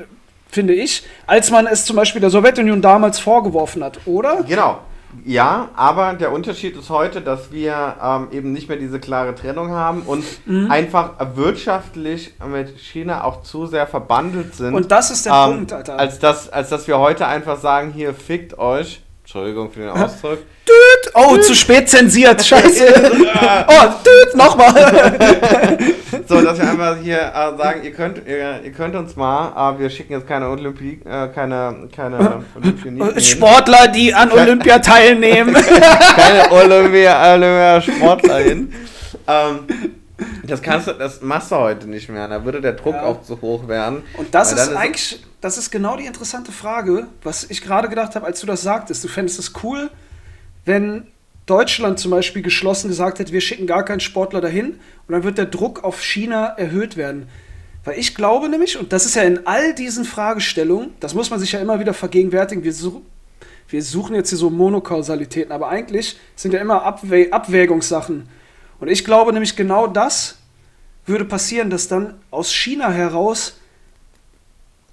finde 0.50 0.74
ich, 0.74 1.04
als 1.26 1.52
man 1.52 1.68
es 1.68 1.86
zum 1.86 1.96
Beispiel 1.96 2.22
der 2.22 2.30
Sowjetunion 2.30 2.82
damals 2.82 3.20
vorgeworfen 3.20 3.84
hat, 3.84 4.00
oder? 4.06 4.44
Genau. 4.48 4.80
Ja, 5.26 5.70
aber 5.76 6.14
der 6.14 6.32
Unterschied 6.32 6.76
ist 6.78 6.90
heute, 6.90 7.22
dass 7.22 7.52
wir 7.52 7.96
ähm, 8.04 8.28
eben 8.32 8.52
nicht 8.52 8.68
mehr 8.68 8.78
diese 8.78 9.00
klare 9.00 9.34
Trennung 9.36 9.72
haben 9.72 10.02
und 10.02 10.24
Mhm. 10.46 10.70
einfach 10.70 11.12
wirtschaftlich 11.36 12.34
mit 12.46 12.78
China 12.80 13.24
auch 13.24 13.42
zu 13.42 13.66
sehr 13.68 13.88
verbandelt 13.88 14.54
sind. 14.54 14.76
Und 14.76 14.92
das 14.92 15.10
ist 15.10 15.26
der 15.26 15.34
ähm, 15.34 15.56
Punkt, 15.56 15.74
Alter. 15.74 15.98
Als, 15.98 16.20
dass, 16.20 16.50
als 16.50 16.70
dass 16.70 16.88
wir 16.88 17.00
heute 17.00 17.26
einfach 17.26 17.58
sagen, 17.60 17.92
hier 17.96 18.14
fickt 18.14 18.60
euch. 18.60 19.02
Entschuldigung 19.28 19.70
für 19.70 19.82
den 19.82 19.90
Ausdruck. 19.90 20.38
Oh, 21.14 21.36
zu 21.36 21.54
spät 21.54 21.90
zensiert, 21.90 22.46
scheiße. 22.46 23.12
oh, 23.68 23.86
düt, 24.06 24.36
nochmal. 24.36 25.78
So, 26.26 26.42
dass 26.42 26.58
wir 26.58 26.70
einfach 26.70 26.96
hier 27.04 27.18
äh, 27.18 27.58
sagen, 27.58 27.84
ihr 27.84 27.92
könnt, 27.92 28.26
ihr, 28.26 28.62
ihr 28.64 28.72
könnt 28.72 28.96
uns 28.96 29.18
mal, 29.18 29.76
äh, 29.76 29.80
wir 29.80 29.90
schicken 29.90 30.14
jetzt 30.14 30.30
keine 30.30 30.48
Olympi 30.48 31.02
äh, 31.04 31.28
keine, 31.28 31.90
keine 31.94 32.42
Olympioniken. 32.56 33.20
Sportler, 33.20 33.90
die 33.90 34.14
an 34.14 34.32
Olympia 34.32 34.80
teilnehmen. 34.80 35.54
keine 36.16 36.50
Olympia, 36.50 37.34
Olympia 37.34 37.82
Sportler 37.82 38.38
hin. 38.38 38.74
Ähm, 39.28 39.97
das 40.44 40.62
kannst 40.62 40.88
du, 40.88 40.94
das 40.94 41.22
machst 41.22 41.52
du 41.52 41.56
heute 41.56 41.88
nicht 41.88 42.10
mehr. 42.10 42.28
Da 42.28 42.44
würde 42.44 42.62
der 42.62 42.74
Druck 42.74 42.96
Ja. 42.96 43.04
auch 43.04 43.22
zu 43.22 43.42
hoch 43.42 43.68
werden. 43.68 44.04
Und 44.18 44.34
das 44.34 44.52
ist 44.52 44.68
dann 44.68 44.78
eigentlich, 44.78 45.24
das 45.42 45.58
ist 45.58 45.70
genau 45.72 45.98
die 45.98 46.06
interessante 46.06 46.52
Frage, 46.52 47.08
was 47.24 47.46
ich 47.50 47.62
gerade 47.62 47.90
gedacht 47.90 48.16
habe, 48.16 48.26
als 48.26 48.40
du 48.40 48.48
das 48.48 48.62
sagtest. 48.62 49.04
Du 49.04 49.08
fändest 49.08 49.40
es 49.40 49.54
cool, 49.64 49.90
wenn 50.66 51.08
Deutschland 51.46 52.00
zum 52.00 52.12
Beispiel 52.12 52.42
geschlossen 52.42 52.90
gesagt 52.90 53.20
hätte, 53.20 53.32
wir 53.32 53.42
schicken 53.42 53.68
gar 53.68 53.86
keinen 53.86 54.00
Sportler 54.02 54.42
dahin 54.42 54.72
und 55.08 55.14
dann 55.14 55.24
wird 55.24 55.38
der 55.38 55.46
Druck 55.46 55.84
auf 55.84 56.02
China 56.04 56.48
erhöht 56.58 56.98
werden. 56.98 57.30
Weil 57.86 57.98
ich 57.98 58.16
glaube 58.16 58.50
nämlich, 58.50 58.78
und 58.78 58.92
das 58.92 59.06
ist 59.06 59.16
ja 59.16 59.22
in 59.24 59.48
all 59.48 59.74
diesen 59.74 60.04
Fragestellungen, 60.04 60.90
das 61.00 61.14
muss 61.14 61.30
man 61.30 61.40
sich 61.40 61.54
ja 61.54 61.60
immer 61.62 61.80
wieder 61.80 61.94
vergegenwärtigen, 61.94 62.66
wir, 62.66 62.74
such, 62.74 63.00
wir 63.70 63.82
suchen 63.82 64.14
jetzt 64.14 64.28
hier 64.30 64.38
so 64.38 64.50
Monokausalitäten, 64.50 65.54
aber 65.54 65.70
eigentlich 65.70 66.20
sind 66.36 66.54
ja 66.54 66.60
immer 66.60 66.84
Abwä 66.84 67.32
Abwägungssachen. 67.32 68.28
Und 68.80 68.88
ich 68.90 69.04
glaube 69.06 69.34
nämlich 69.34 69.56
genau 69.56 69.88
das 69.88 70.38
würde 71.06 71.26
passieren, 71.26 71.70
dass 71.70 71.88
dann 71.88 72.16
aus 72.32 72.52
China 72.54 72.92
heraus 72.92 73.60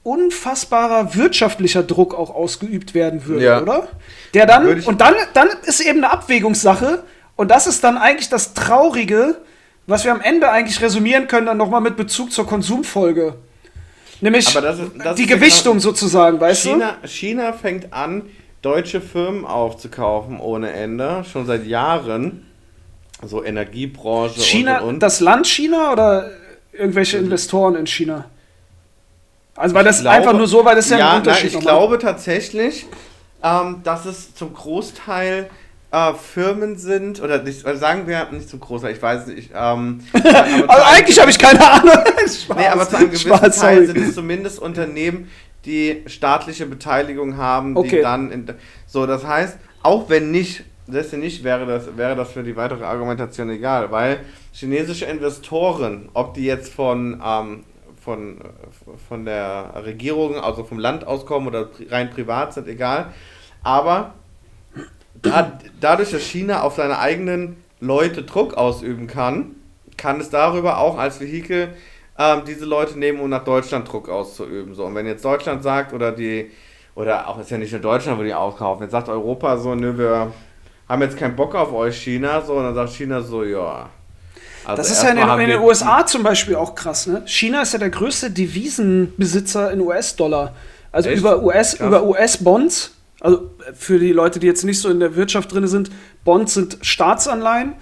unfassbarer 0.02 1.14
wirtschaftlicher 1.14 1.82
Druck 1.82 2.14
auch 2.14 2.30
ausgeübt 2.34 2.94
werden 2.94 3.24
würde, 3.26 3.44
Ja. 3.44 3.62
oder? 3.62 3.88
Der 4.34 4.46
dann 4.46 4.80
und 4.82 5.00
dann 5.00 5.14
dann 5.32 5.48
ist 5.64 5.80
eben 5.80 6.04
eine 6.04 6.12
Abwägungssache 6.12 7.04
und 7.36 7.50
das 7.50 7.66
ist 7.66 7.82
dann 7.84 7.96
eigentlich 7.96 8.28
das 8.28 8.52
Traurige, 8.54 9.36
was 9.86 10.04
wir 10.04 10.12
am 10.12 10.20
Ende 10.20 10.50
eigentlich 10.50 10.80
resümieren 10.82 11.26
können 11.26 11.46
dann 11.46 11.56
nochmal 11.56 11.80
mit 11.80 11.96
Bezug 11.96 12.32
zur 12.32 12.46
Konsumfolge. 12.46 13.34
Nämlich 14.20 14.52
das 14.52 14.78
ist- 14.78 14.92
das 15.02 15.16
die 15.16 15.26
Gewichtung 15.26 15.80
sozusagen, 15.80 16.38
weißt 16.40 16.66
du? 16.66 16.68
China, 16.70 16.96
China 17.04 17.52
fängt 17.52 17.92
an, 17.92 18.22
deutsche 18.62 19.00
Firmen 19.00 19.44
aufzukaufen 19.44 20.38
ohne 20.38 20.70
Ende, 20.72 21.24
schon 21.30 21.46
seit 21.46 21.66
Jahren. 21.66 22.46
So 23.26 23.44
Energiebranche 23.44 24.40
China, 24.40 24.78
und 24.78 24.82
und. 24.82 24.88
und. 24.94 25.00
das 25.02 25.20
Land 25.20 25.46
China 25.46 25.92
oder 25.92 26.30
irgendwelche 26.72 27.18
Investoren 27.18 27.74
in 27.76 27.86
China? 27.86 28.26
Also 29.56 29.74
weil 29.74 29.84
das 29.84 30.00
glaube- 30.00 30.16
einfach 30.16 30.32
nur 30.32 30.48
so, 30.48 30.64
weil 30.64 30.76
das 30.76 30.90
ja, 30.90 30.98
ja 30.98 31.10
ein 31.12 31.18
Unterschied 31.18 31.48
ich 31.48 31.54
nochmal. 31.54 31.74
glaube 31.74 31.98
tatsächlich, 31.98 32.86
ähm, 33.42 33.80
dass 33.84 34.04
es 34.04 34.34
zum 34.34 34.52
Großteil 34.52 35.48
äh, 35.92 36.14
Firmen 36.14 36.76
sind, 36.76 37.22
oder, 37.22 37.40
nicht, 37.42 37.64
oder 37.64 37.76
sagen 37.76 38.08
wir 38.08 38.26
nicht 38.32 38.48
so 38.48 38.58
groß, 38.58 38.82
ich 38.84 39.00
weiß 39.00 39.28
nicht. 39.28 39.52
Ähm, 39.54 40.00
also 40.12 40.84
eigentlich 40.84 41.20
habe 41.20 41.30
ich 41.30 41.38
keine 41.38 41.64
Ahnung. 41.70 41.94
Spaß, 42.26 42.56
nee, 42.56 42.66
aber 42.66 42.88
zu 42.88 42.96
einem 42.96 43.10
gewissen 43.10 43.28
Spaß, 43.28 43.56
Teil 43.56 43.86
sind 43.86 43.98
es 43.98 44.14
zumindest 44.14 44.58
Unternehmen, 44.58 45.30
die 45.64 46.02
staatliche 46.06 46.66
Beteiligung 46.66 47.36
haben, 47.36 47.80
die 47.80 48.00
dann 48.00 48.32
in, 48.32 48.46
so, 48.86 49.06
das 49.06 49.24
heißt, 49.24 49.56
auch 49.82 50.08
wenn 50.08 50.32
nicht, 50.32 50.64
das 50.86 51.12
nicht, 51.12 51.44
wäre 51.44 51.66
das, 51.66 51.96
wäre 51.96 52.14
das 52.16 52.32
für 52.32 52.42
die 52.42 52.56
weitere 52.56 52.84
Argumentation 52.84 53.50
egal, 53.50 53.90
weil 53.90 54.20
chinesische 54.52 55.06
Investoren, 55.06 56.08
ob 56.12 56.34
die 56.34 56.44
jetzt 56.44 56.72
von, 56.72 57.22
ähm, 57.24 57.64
von, 58.02 58.38
von 59.08 59.24
der 59.24 59.72
Regierung, 59.84 60.36
also 60.36 60.64
vom 60.64 60.78
Land 60.78 61.06
auskommen 61.06 61.48
oder 61.48 61.68
rein 61.90 62.10
privat 62.10 62.52
sind, 62.52 62.68
egal, 62.68 63.12
aber 63.62 64.14
da, 65.22 65.58
dadurch, 65.80 66.10
dass 66.10 66.22
China 66.22 66.62
auf 66.62 66.74
seine 66.74 66.98
eigenen 66.98 67.56
Leute 67.80 68.22
Druck 68.22 68.54
ausüben 68.54 69.06
kann, 69.06 69.56
kann 69.96 70.20
es 70.20 70.30
darüber 70.30 70.78
auch 70.78 70.98
als 70.98 71.20
Vehikel 71.20 71.68
ähm, 72.18 72.42
diese 72.46 72.64
Leute 72.64 72.98
nehmen, 72.98 73.20
um 73.20 73.30
nach 73.30 73.44
Deutschland 73.44 73.90
Druck 73.90 74.08
auszuüben. 74.08 74.74
So, 74.74 74.84
und 74.84 74.94
wenn 74.94 75.06
jetzt 75.06 75.24
Deutschland 75.24 75.62
sagt, 75.62 75.92
oder 75.92 76.12
die, 76.12 76.50
oder 76.94 77.28
auch 77.28 77.38
ist 77.38 77.50
ja 77.50 77.58
nicht 77.58 77.72
nur 77.72 77.80
Deutschland, 77.80 78.18
wo 78.18 78.22
die 78.22 78.34
aufkaufen, 78.34 78.82
jetzt 78.82 78.92
sagt 78.92 79.08
Europa 79.08 79.56
so, 79.56 79.74
nö, 79.74 79.96
wir 79.96 80.32
haben 80.88 81.02
jetzt 81.02 81.16
keinen 81.16 81.36
Bock 81.36 81.54
auf 81.54 81.72
euch, 81.72 81.96
China, 81.96 82.42
so, 82.42 82.54
und 82.54 82.64
dann 82.64 82.74
sagt 82.74 82.92
China 82.92 83.20
so, 83.20 83.44
ja. 83.44 83.88
Also 84.64 84.76
das 84.76 84.90
ist 84.90 85.02
ja 85.02 85.10
in 85.10 85.16
den, 85.16 85.40
in 85.40 85.48
den 85.50 85.60
USA 85.60 86.06
zum 86.06 86.22
Beispiel 86.22 86.56
auch 86.56 86.74
krass, 86.74 87.06
ne? 87.06 87.22
China 87.26 87.62
ist 87.62 87.72
ja 87.72 87.78
der 87.78 87.90
größte 87.90 88.30
Devisenbesitzer 88.30 89.70
in 89.72 89.80
US-Dollar. 89.80 90.54
Also 90.90 91.10
Echt? 91.10 91.18
über 91.18 91.42
US, 91.42 91.74
über 91.74 92.04
US-Bonds 92.04 92.92
also 93.24 93.50
für 93.72 93.98
die 93.98 94.12
Leute, 94.12 94.38
die 94.38 94.46
jetzt 94.46 94.64
nicht 94.64 94.78
so 94.78 94.90
in 94.90 95.00
der 95.00 95.16
Wirtschaft 95.16 95.50
drin 95.50 95.66
sind, 95.66 95.90
Bonds 96.24 96.52
sind 96.52 96.76
Staatsanleihen. 96.82 97.72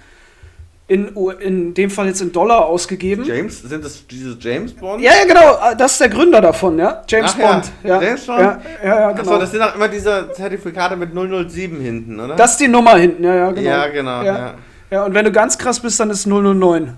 In, 0.93 1.07
in 1.39 1.73
dem 1.73 1.89
Fall 1.89 2.05
jetzt 2.05 2.21
in 2.21 2.31
Dollar 2.31 2.65
ausgegeben. 2.65 3.23
James, 3.23 3.63
sind 3.63 3.83
das 3.83 4.05
diese 4.05 4.37
James 4.39 4.73
Bond? 4.73 5.01
Ja, 5.01 5.13
ja, 5.13 5.25
genau. 5.25 5.57
Ah, 5.59 5.73
das 5.73 5.93
ist 5.93 6.01
der 6.01 6.09
Gründer 6.09 6.39
davon, 6.39 6.77
ja. 6.77 7.01
James 7.07 7.31
Ach, 7.35 7.39
Bond. 7.39 7.71
Ja. 7.83 7.89
ja. 7.89 8.01
James 8.03 8.25
Bond? 8.27 8.39
Ja, 8.39 8.61
ja, 8.83 8.99
ja 8.99 9.11
genau. 9.11 9.21
Achso, 9.21 9.39
das 9.39 9.49
sind 9.49 9.61
auch 9.63 9.73
immer 9.73 9.87
diese 9.87 10.29
Zertifikate 10.33 10.95
mit 10.95 11.09
007 11.15 11.81
hinten, 11.81 12.19
oder? 12.19 12.35
Das 12.35 12.51
ist 12.51 12.59
die 12.59 12.67
Nummer 12.67 12.95
hinten, 12.97 13.23
ja, 13.23 13.33
ja, 13.33 13.51
genau. 13.51 13.69
Ja, 13.69 13.87
genau. 13.87 14.21
Ja, 14.21 14.53
ja. 14.91 15.03
und 15.03 15.15
wenn 15.15 15.25
du 15.25 15.31
ganz 15.31 15.57
krass 15.57 15.79
bist, 15.79 15.99
dann 15.99 16.11
ist 16.11 16.27
009. 16.27 16.95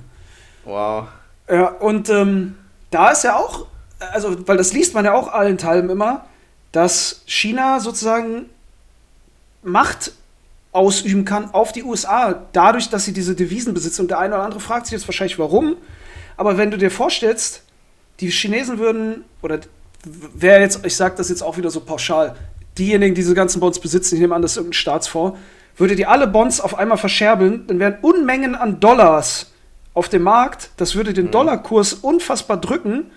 Wow. 0.66 1.06
Ja, 1.50 1.68
und 1.68 2.10
ähm, 2.10 2.56
da 2.92 3.12
ist 3.12 3.24
ja 3.24 3.38
auch, 3.38 3.68
also, 4.12 4.46
weil 4.46 4.58
das 4.58 4.74
liest 4.74 4.94
man 4.94 5.06
ja 5.06 5.14
auch 5.14 5.32
allen 5.32 5.58
Teilen 5.58 5.90
immer, 5.90 6.26
dass 6.74 7.22
China 7.28 7.80
sozusagen 7.80 8.50
Macht 9.64 10.12
ausüben 10.76 11.26
kann 11.26 11.54
auf 11.54 11.72
die 11.72 11.84
USA, 11.84 12.46
dadurch, 12.52 12.90
dass 12.90 13.06
sie 13.06 13.14
diese 13.14 13.34
Devisen 13.34 13.74
besitzen. 13.74 14.02
Und 14.04 14.12
der 14.12 14.20
eine 14.20 14.36
oder 14.36 14.44
andere 14.44 14.60
fragt 14.60 14.88
sich 14.88 14.94
jetzt 14.94 15.08
wahrscheinlich, 15.08 15.40
warum. 15.40 15.78
Aber 16.38 16.58
wenn 16.58 16.70
du 16.70 16.78
dir 16.78 16.92
vorstellst, 16.92 17.64
die 18.20 18.30
Chinesen 18.30 18.78
würden, 18.78 19.24
oder 19.42 19.60
wer 20.04 20.60
jetzt, 20.60 20.86
ich 20.86 20.96
sage 20.96 21.16
das 21.18 21.30
jetzt 21.30 21.42
auch 21.42 21.58
wieder 21.58 21.72
so 21.72 21.80
pauschal, 21.80 22.36
diejenigen, 22.78 23.16
die 23.16 23.22
diese 23.22 23.34
ganzen 23.34 23.60
Bonds 23.60 23.80
besitzen, 23.80 24.16
ich 24.16 24.22
nehme 24.22 24.36
an, 24.36 24.42
das 24.42 24.52
ist 24.52 24.58
irgendein 24.58 24.74
Staatsfonds, 24.74 25.40
würde 25.78 25.96
die 25.96 26.06
alle 26.06 26.28
Bonds 26.28 26.60
auf 26.60 26.78
einmal 26.78 26.98
verscherbeln, 26.98 27.68
dann 27.68 27.80
wären 27.80 27.98
Unmengen 28.02 28.56
an 28.56 28.80
Dollars 28.80 29.52
auf 29.94 30.10
dem 30.10 30.24
Markt. 30.24 30.72
Das 30.78 30.96
würde 30.96 31.14
den 31.14 31.28
mhm. 31.28 31.32
Dollarkurs 31.32 31.94
unfassbar 31.94 32.58
drücken. 32.58 33.12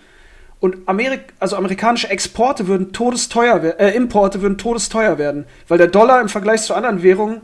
Und 0.60 0.88
Amerik 0.88 1.20
also 1.38 1.56
amerikanische 1.56 2.10
Exporte 2.10 2.66
würden 2.66 2.92
todesteuer 2.92 3.78
äh, 3.78 3.94
Importe 3.94 4.42
würden 4.42 4.58
todesteuer 4.58 5.18
werden, 5.18 5.46
weil 5.68 5.78
der 5.78 5.86
Dollar 5.86 6.20
im 6.20 6.28
Vergleich 6.28 6.62
zu 6.62 6.74
anderen 6.74 7.02
Währungen 7.02 7.42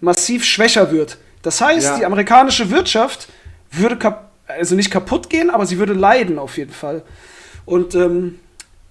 massiv 0.00 0.44
schwächer 0.44 0.90
wird. 0.90 1.18
Das 1.42 1.60
heißt, 1.60 1.86
ja. 1.86 1.98
die 1.98 2.06
amerikanische 2.06 2.70
Wirtschaft 2.70 3.28
würde 3.70 4.16
also 4.46 4.74
nicht 4.74 4.90
kaputt 4.90 5.28
gehen, 5.28 5.50
aber 5.50 5.66
sie 5.66 5.78
würde 5.78 5.92
leiden 5.92 6.38
auf 6.38 6.56
jeden 6.56 6.72
Fall. 6.72 7.02
Und 7.66 7.94
ähm, 7.94 8.38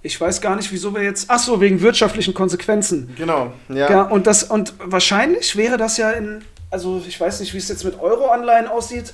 ich 0.02 0.22
weiß 0.22 0.40
gar 0.42 0.56
nicht, 0.56 0.72
wieso 0.72 0.94
wir 0.94 1.02
jetzt. 1.02 1.26
Ach 1.30 1.40
so, 1.40 1.60
wegen 1.62 1.82
wirtschaftlichen 1.82 2.36
Konsequenzen. 2.36 3.16
Genau, 3.18 3.54
ja. 3.70 3.90
ja 3.90 4.02
und, 4.04 4.28
das, 4.28 4.44
und 4.44 4.74
wahrscheinlich 4.78 5.56
wäre 5.56 5.78
das 5.78 5.98
ja 5.98 6.12
in. 6.12 6.44
Also, 6.70 7.04
ich 7.08 7.20
weiß 7.20 7.40
nicht, 7.40 7.54
wie 7.54 7.58
es 7.58 7.70
jetzt 7.70 7.84
mit 7.84 8.00
Euro-Anleihen 8.00 8.68
aussieht. 8.68 9.14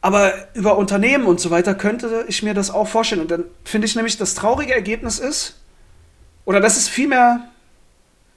Aber 0.00 0.32
über 0.54 0.78
Unternehmen 0.78 1.26
und 1.26 1.40
so 1.40 1.50
weiter 1.50 1.74
könnte 1.74 2.24
ich 2.28 2.42
mir 2.42 2.54
das 2.54 2.70
auch 2.70 2.86
vorstellen. 2.86 3.22
Und 3.22 3.30
dann 3.30 3.44
finde 3.64 3.86
ich 3.86 3.96
nämlich, 3.96 4.16
das 4.16 4.34
traurige 4.34 4.72
Ergebnis 4.72 5.18
ist, 5.18 5.56
oder 6.44 6.60
das 6.60 6.76
ist 6.76 6.88
vielmehr. 6.88 7.40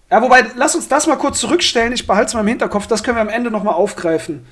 Ja, 0.10 0.22
wobei, 0.22 0.46
lass 0.56 0.76
uns 0.76 0.88
das 0.88 1.08
mal 1.08 1.16
kurz 1.16 1.40
zurückstellen. 1.40 1.94
Ich 1.94 2.08
behalte 2.08 2.28
es 2.28 2.34
mal 2.34 2.42
im 2.42 2.48
Hinterkopf. 2.48 2.88
Das 2.88 3.04
können 3.04 3.18
wir 3.18 3.22
am 3.22 3.30
Ende 3.30 3.52
nochmal 3.52 3.76
aufgreifen. 3.76 4.46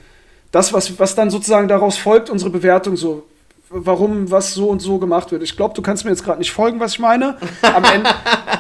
Das, 0.52 0.72
was, 0.72 0.98
was 1.00 1.16
dann 1.16 1.30
sozusagen 1.30 1.68
daraus 1.68 1.98
folgt, 1.98 2.30
unsere 2.30 2.52
Bewertung 2.52 2.96
so. 2.96 3.26
Warum 3.70 4.32
was 4.32 4.54
so 4.54 4.70
und 4.70 4.80
so 4.80 4.98
gemacht 4.98 5.32
wird. 5.32 5.44
Ich 5.44 5.56
glaube, 5.56 5.76
du 5.76 5.82
kannst 5.82 6.06
mir 6.06 6.12
jetzt 6.12 6.24
gerade 6.24 6.40
nicht 6.40 6.52
folgen, 6.52 6.80
was 6.80 6.94
ich 6.94 7.00
meine. 7.00 7.38
Am 7.62 7.84
Ende. 7.84 8.10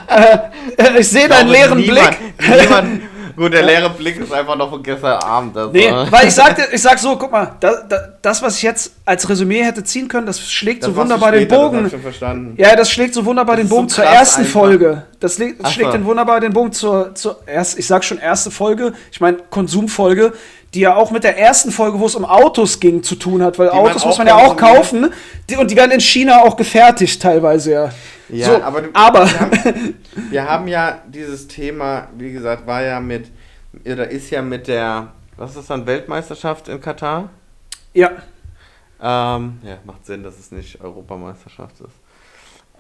äh, 0.78 1.00
ich 1.00 1.08
sehe 1.08 1.28
deinen 1.28 1.50
leeren 1.50 1.80
niemand, 1.80 2.18
Blick. 2.38 2.60
Niemand, 2.62 3.02
Gut, 3.40 3.54
der 3.54 3.64
leere 3.64 3.90
Blick 3.92 4.20
ist 4.20 4.34
einfach 4.34 4.58
noch 4.58 4.70
von 4.70 4.84
gestern 4.84 5.14
Abend. 5.14 5.56
Das 5.56 5.72
nee, 5.72 5.90
weil 6.10 6.28
ich 6.28 6.34
sagte, 6.34 6.64
ich 6.74 6.82
sag 6.82 7.00
so, 7.00 7.16
guck 7.16 7.32
mal, 7.32 7.56
da, 7.62 7.84
da, 7.88 8.10
das, 8.22 8.42
was 8.42 8.58
ich 8.58 8.64
jetzt 8.64 8.92
als 9.06 9.30
Resümee 9.30 9.64
hätte 9.64 9.82
ziehen 9.82 10.10
können, 10.10 10.28
das 10.28 10.42
schlägt 10.42 10.84
das 10.84 10.90
so 10.90 10.96
wunderbar 10.98 11.32
den 11.32 11.48
Bogen. 11.48 11.90
Das. 11.90 12.20
Ja, 12.58 12.76
das 12.76 12.92
schlägt 12.92 13.14
so 13.14 13.24
wunderbar 13.24 13.56
das 13.56 13.64
den 13.64 13.70
Bogen 13.70 13.88
so 13.88 13.96
zur 13.96 14.04
ersten 14.04 14.42
einfach. 14.42 14.52
Folge. 14.52 15.04
Das 15.20 15.36
schlägt 15.36 15.66
so. 15.66 15.92
den 15.92 16.06
wunderbar 16.06 16.40
den 16.40 16.54
Bogen 16.54 16.72
zur, 16.72 17.14
zur 17.14 17.42
erst, 17.46 17.78
ich 17.78 17.88
sag 17.88 18.04
schon 18.04 18.20
erste 18.20 18.52
Folge, 18.52 18.94
ich 19.12 19.20
meine 19.20 19.38
Konsumfolge, 19.50 20.34
die 20.74 20.82
ja 20.82 20.96
auch 20.96 21.12
mit 21.12 21.24
der 21.24 21.38
ersten 21.38 21.72
Folge, 21.72 22.00
wo 22.00 22.06
es 22.06 22.16
um 22.16 22.24
Autos 22.24 22.80
ging, 22.80 23.04
zu 23.04 23.16
tun 23.16 23.42
hat, 23.42 23.60
weil 23.60 23.68
die 23.70 23.74
Autos 23.74 24.04
man 24.04 24.10
muss 24.10 24.18
man 24.18 24.28
ja 24.28 24.36
auch 24.38 24.56
kaufen 24.56 25.12
die, 25.50 25.58
und 25.58 25.70
die 25.72 25.76
werden 25.76 25.92
in 25.92 26.00
China 26.00 26.42
auch 26.42 26.56
gefertigt 26.56 27.22
teilweise 27.22 27.72
ja. 27.72 27.90
Ja, 28.30 28.46
so, 28.46 28.62
aber, 28.62 28.84
aber 28.94 29.26
wir, 29.26 29.40
haben, 29.40 29.96
wir, 30.30 30.50
haben, 30.50 30.68
ja 30.68 31.02
dieses 31.08 31.48
Thema, 31.48 32.08
wie 32.16 32.32
gesagt, 32.32 32.68
war 32.68 32.84
ja 32.84 33.00
mit, 33.00 33.32
oder 33.84 34.10
ist 34.10 34.30
ja 34.30 34.42
mit 34.42 34.68
der, 34.68 35.12
was 35.36 35.52
ist 35.52 35.58
das 35.58 35.68
dann, 35.68 35.88
Weltmeisterschaft 35.88 36.68
in 36.68 36.80
Katar? 36.80 37.30
Ja. 37.94 38.12
Ähm, 39.02 39.60
ja, 39.64 39.80
macht 39.84 40.06
Sinn, 40.06 40.22
dass 40.22 40.38
es 40.38 40.52
nicht 40.52 40.80
Europameisterschaft 40.80 41.80
ist. 41.82 41.99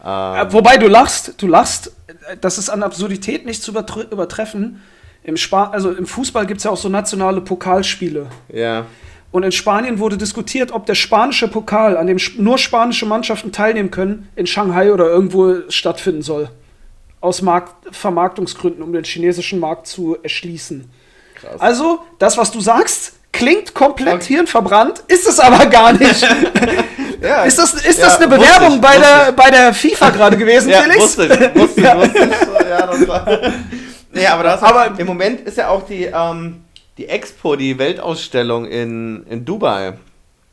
Ähm, 0.03 0.53
Wobei 0.53 0.77
du 0.77 0.87
lachst, 0.87 1.41
du 1.41 1.47
lachst, 1.47 1.91
das 2.41 2.57
ist 2.57 2.69
an 2.69 2.83
Absurdität 2.83 3.45
nicht 3.45 3.61
zu 3.61 3.71
übertreffen. 3.71 4.81
Im, 5.23 5.35
Spa 5.37 5.65
also 5.65 5.91
im 5.91 6.05
Fußball 6.05 6.45
gibt 6.45 6.59
es 6.59 6.63
ja 6.63 6.71
auch 6.71 6.77
so 6.77 6.89
nationale 6.89 7.41
Pokalspiele. 7.41 8.27
Ja. 8.51 8.85
Und 9.31 9.43
in 9.43 9.51
Spanien 9.51 9.99
wurde 9.99 10.17
diskutiert, 10.17 10.71
ob 10.71 10.85
der 10.85 10.95
spanische 10.95 11.47
Pokal, 11.47 11.97
an 11.97 12.07
dem 12.07 12.17
nur 12.37 12.57
spanische 12.57 13.05
Mannschaften 13.05 13.51
teilnehmen 13.51 13.91
können, 13.91 14.29
in 14.35 14.47
Shanghai 14.47 14.91
oder 14.91 15.05
irgendwo 15.05 15.69
stattfinden 15.69 16.23
soll. 16.23 16.49
Aus 17.21 17.41
Markt 17.41 17.93
Vermarktungsgründen, 17.93 18.81
um 18.81 18.93
den 18.93 19.03
chinesischen 19.03 19.59
Markt 19.59 19.85
zu 19.87 20.17
erschließen. 20.23 20.89
Krass. 21.35 21.61
Also, 21.61 21.99
das, 22.17 22.37
was 22.37 22.49
du 22.51 22.59
sagst, 22.59 23.19
klingt 23.31 23.73
komplett 23.73 24.15
okay. 24.15 24.33
hirnverbrannt, 24.35 25.03
ist 25.07 25.27
es 25.27 25.39
aber 25.39 25.67
gar 25.67 25.93
nicht. 25.93 26.27
ja, 27.21 27.43
ist 27.43 27.57
das, 27.57 27.73
ist 27.73 27.99
ja, 27.99 28.05
das 28.05 28.17
eine 28.17 28.27
Bewerbung 28.27 28.75
ich, 28.75 28.81
bei, 28.81 28.97
der, 28.97 29.31
bei 29.31 29.51
der 29.51 29.73
FIFA 29.73 30.09
gerade 30.09 30.37
gewesen, 30.37 30.69
ja, 30.69 30.81
Felix? 30.81 31.01
Wusste 31.01 31.25
ich, 31.25 31.61
wusste 31.61 31.79
ich, 31.79 31.85
ja. 31.85 31.97
wusste 31.97 32.19
ich. 32.19 32.29
Ja, 32.69 32.85
das 32.85 33.07
war. 33.07 33.25
Nee, 34.11 34.27
aber, 34.27 34.43
das 34.43 34.61
aber 34.61 34.99
im 34.99 35.07
Moment 35.07 35.41
ist 35.41 35.57
ja 35.57 35.69
auch 35.69 35.87
die. 35.87 36.03
Ähm, 36.03 36.61
die 36.99 37.07
Expo, 37.07 37.55
die 37.55 37.79
Weltausstellung 37.79 38.65
in, 38.65 39.25
in 39.29 39.45
Dubai. 39.45 39.93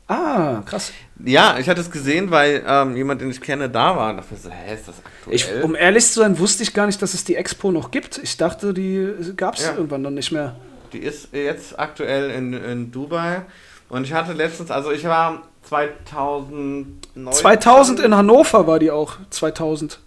Ah, 0.07 0.61
krass. 0.65 0.93
Ja, 1.23 1.57
ich 1.59 1.67
hatte 1.67 1.81
es 1.81 1.91
gesehen, 1.91 2.31
weil 2.31 2.63
ähm, 2.65 2.95
jemand, 2.95 3.19
den 3.19 3.29
ich 3.29 3.41
kenne, 3.41 3.69
da 3.69 3.97
war. 3.97 4.11
Und 4.11 4.17
dachte 4.17 4.37
so, 4.37 4.49
hä, 4.49 4.73
ist 4.73 4.87
das 4.87 4.95
aktuell? 5.03 5.35
Ich, 5.35 5.45
um 5.61 5.75
ehrlich 5.75 6.05
zu 6.05 6.21
sein, 6.21 6.39
wusste 6.39 6.63
ich 6.63 6.73
gar 6.73 6.85
nicht, 6.85 7.01
dass 7.01 7.13
es 7.13 7.25
die 7.25 7.35
Expo 7.35 7.73
noch 7.73 7.91
gibt. 7.91 8.19
Ich 8.23 8.37
dachte, 8.37 8.73
die 8.73 9.13
gab 9.35 9.55
es 9.55 9.65
ja. 9.65 9.73
irgendwann 9.73 10.03
noch 10.03 10.09
nicht 10.09 10.31
mehr. 10.31 10.55
Die 10.93 10.99
ist 10.99 11.33
jetzt 11.33 11.77
aktuell 11.77 12.31
in, 12.31 12.53
in 12.53 12.91
Dubai. 12.93 13.41
Und 13.89 14.03
ich 14.03 14.13
hatte 14.13 14.33
letztens, 14.33 14.71
also 14.71 14.91
ich 14.91 15.03
war 15.05 15.43
2009. 15.63 17.31
2000 17.31 17.99
in 17.99 18.15
Hannover 18.15 18.67
war 18.67 18.79
die 18.79 18.91
auch, 18.91 19.15
2000. 19.29 19.99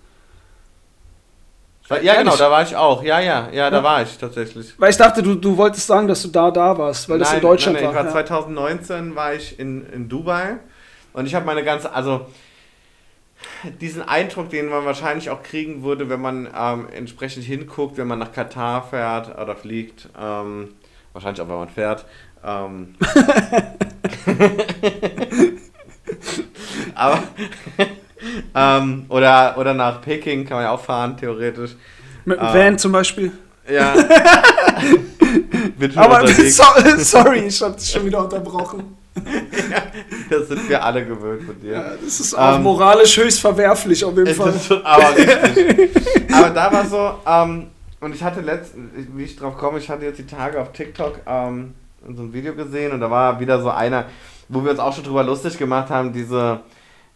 Ja, 2.03 2.14
genau, 2.14 2.37
da 2.37 2.51
war 2.51 2.62
ich 2.62 2.76
auch. 2.76 3.03
Ja, 3.03 3.18
ja, 3.18 3.49
ja, 3.53 3.68
da 3.68 3.83
war 3.83 4.03
ich 4.03 4.16
tatsächlich. 4.16 4.74
Weil 4.78 4.91
ich 4.91 4.97
dachte, 4.97 5.24
du, 5.24 5.35
du 5.35 5.57
wolltest 5.57 5.89
sagen, 5.89 6.07
dass 6.07 6.22
du 6.22 6.28
da 6.28 6.53
da 6.53 6.78
warst, 6.78 7.09
weil 7.09 7.18
nein, 7.18 7.24
das 7.24 7.35
in 7.35 7.41
Deutschland 7.41 7.74
nein, 7.74 7.85
nein, 7.87 7.95
war. 7.95 8.07
Ich 8.09 8.14
war 8.14 8.26
2019 8.26 9.16
war 9.16 9.35
ich 9.35 9.59
in, 9.59 9.85
in 9.91 10.09
Dubai 10.09 10.59
und 11.12 11.26
ich 11.26 11.35
habe 11.35 11.47
meine 11.47 11.64
ganze, 11.64 11.93
also 11.93 12.26
diesen 13.81 14.03
Eindruck, 14.03 14.51
den 14.51 14.68
man 14.68 14.85
wahrscheinlich 14.85 15.31
auch 15.31 15.43
kriegen 15.43 15.83
würde, 15.83 16.09
wenn 16.09 16.20
man 16.20 16.49
ähm, 16.57 16.89
entsprechend 16.93 17.45
hinguckt, 17.45 17.97
wenn 17.97 18.07
man 18.07 18.20
nach 18.20 18.33
Katar 18.33 18.87
fährt 18.89 19.37
oder 19.37 19.57
fliegt, 19.57 20.09
ähm, 20.20 20.74
wahrscheinlich 21.12 21.41
auch, 21.41 21.49
wenn 21.49 21.57
man 21.57 21.68
fährt. 21.68 22.05
Ähm, 22.45 22.95
aber 26.95 27.22
ähm, 28.55 29.07
oder, 29.09 29.57
oder 29.59 29.74
nach 29.74 30.01
Peking 30.01 30.47
kann 30.47 30.59
man 30.59 30.64
ja 30.64 30.70
auch 30.72 30.80
fahren, 30.80 31.16
theoretisch. 31.16 31.76
Mit 32.24 32.38
dem 32.38 32.47
ähm, 32.47 32.55
Van 32.55 32.78
zum 32.78 32.93
Beispiel. 32.93 33.32
Ja. 33.68 33.95
Aber 35.95 36.26
so, 36.26 36.64
sorry, 36.99 37.47
ich 37.47 37.62
hab 37.62 37.76
dich 37.76 37.91
schon 37.91 38.05
wieder 38.05 38.22
unterbrochen. 38.22 38.97
Das 40.28 40.49
sind 40.49 40.68
wir 40.68 40.82
alle 40.82 41.05
gewöhnt 41.05 41.45
von 41.45 41.61
dir. 41.61 41.72
Ja, 41.72 41.93
das 42.03 42.20
ist 42.20 42.34
auch 42.34 42.57
Ähm, 42.57 42.62
moralisch 42.62 43.16
höchst 43.16 43.41
verwerflich 43.41 44.05
auf 44.05 44.16
jeden 44.16 44.34
Fall. 44.34 44.51
ist 44.51 44.72
aber 44.72 45.16
richtig. 45.16 45.91
aber 46.32 46.51
da 46.51 46.72
war 46.72 46.86
so, 46.86 47.14
ähm, 47.26 47.66
und 48.01 48.14
ich 48.14 48.22
hatte 48.22 48.41
letztens, 48.41 48.91
wie 49.14 49.24
ich 49.24 49.36
drauf 49.36 49.57
komme, 49.57 49.78
ich 49.78 49.88
hatte 49.88 50.05
jetzt 50.05 50.18
die 50.18 50.26
Tage 50.26 50.61
auf 50.61 50.72
TikTok 50.72 51.20
ähm, 51.26 51.74
so 52.17 52.23
ein 52.23 52.33
Video 52.33 52.55
gesehen 52.55 52.93
und 52.93 53.01
da 53.01 53.11
war 53.11 53.41
wieder 53.41 53.61
so 53.61 53.71
einer, 53.71 54.07
wo 54.49 54.65
wir 54.65 54.71
uns 54.71 54.81
auch 54.81 54.95
schon 54.95 55.05
drüber 55.05 55.23
lustig 55.23 55.59
gemacht 55.59 55.91
haben, 55.91 56.13
diese, 56.13 56.61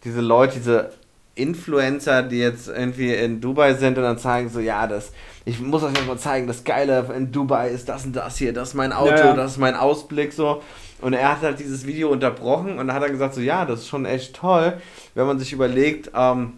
diese 0.04 0.20
Leute, 0.20 0.54
diese 0.56 0.92
Influencer, 1.36 2.22
die 2.22 2.38
jetzt 2.38 2.68
irgendwie 2.68 3.12
in 3.12 3.40
Dubai 3.40 3.74
sind 3.74 3.98
und 3.98 4.04
dann 4.04 4.18
zeigen 4.18 4.48
so, 4.48 4.60
ja, 4.60 4.86
das, 4.86 5.12
ich 5.44 5.60
muss 5.60 5.82
euch 5.82 5.92
jetzt 5.94 6.06
mal 6.06 6.18
zeigen, 6.18 6.46
das 6.46 6.62
Geile 6.64 7.12
in 7.16 7.32
Dubai 7.32 7.70
ist 7.70 7.88
das 7.88 8.04
und 8.04 8.14
das 8.14 8.36
hier, 8.36 8.52
das 8.52 8.68
ist 8.68 8.74
mein 8.74 8.92
Auto, 8.92 9.10
Ja, 9.10 9.26
ja. 9.26 9.34
das 9.34 9.52
ist 9.52 9.58
mein 9.58 9.74
Ausblick 9.74 10.32
so. 10.32 10.62
Und 11.00 11.12
er 11.12 11.32
hat 11.32 11.42
halt 11.42 11.58
dieses 11.58 11.86
Video 11.86 12.08
unterbrochen 12.10 12.78
und 12.78 12.86
dann 12.86 12.94
hat 12.94 13.02
er 13.02 13.10
gesagt 13.10 13.34
so, 13.34 13.40
ja, 13.40 13.64
das 13.64 13.80
ist 13.80 13.88
schon 13.88 14.06
echt 14.06 14.36
toll, 14.36 14.74
wenn 15.14 15.26
man 15.26 15.38
sich 15.38 15.52
überlegt, 15.52 16.10
ähm, 16.14 16.54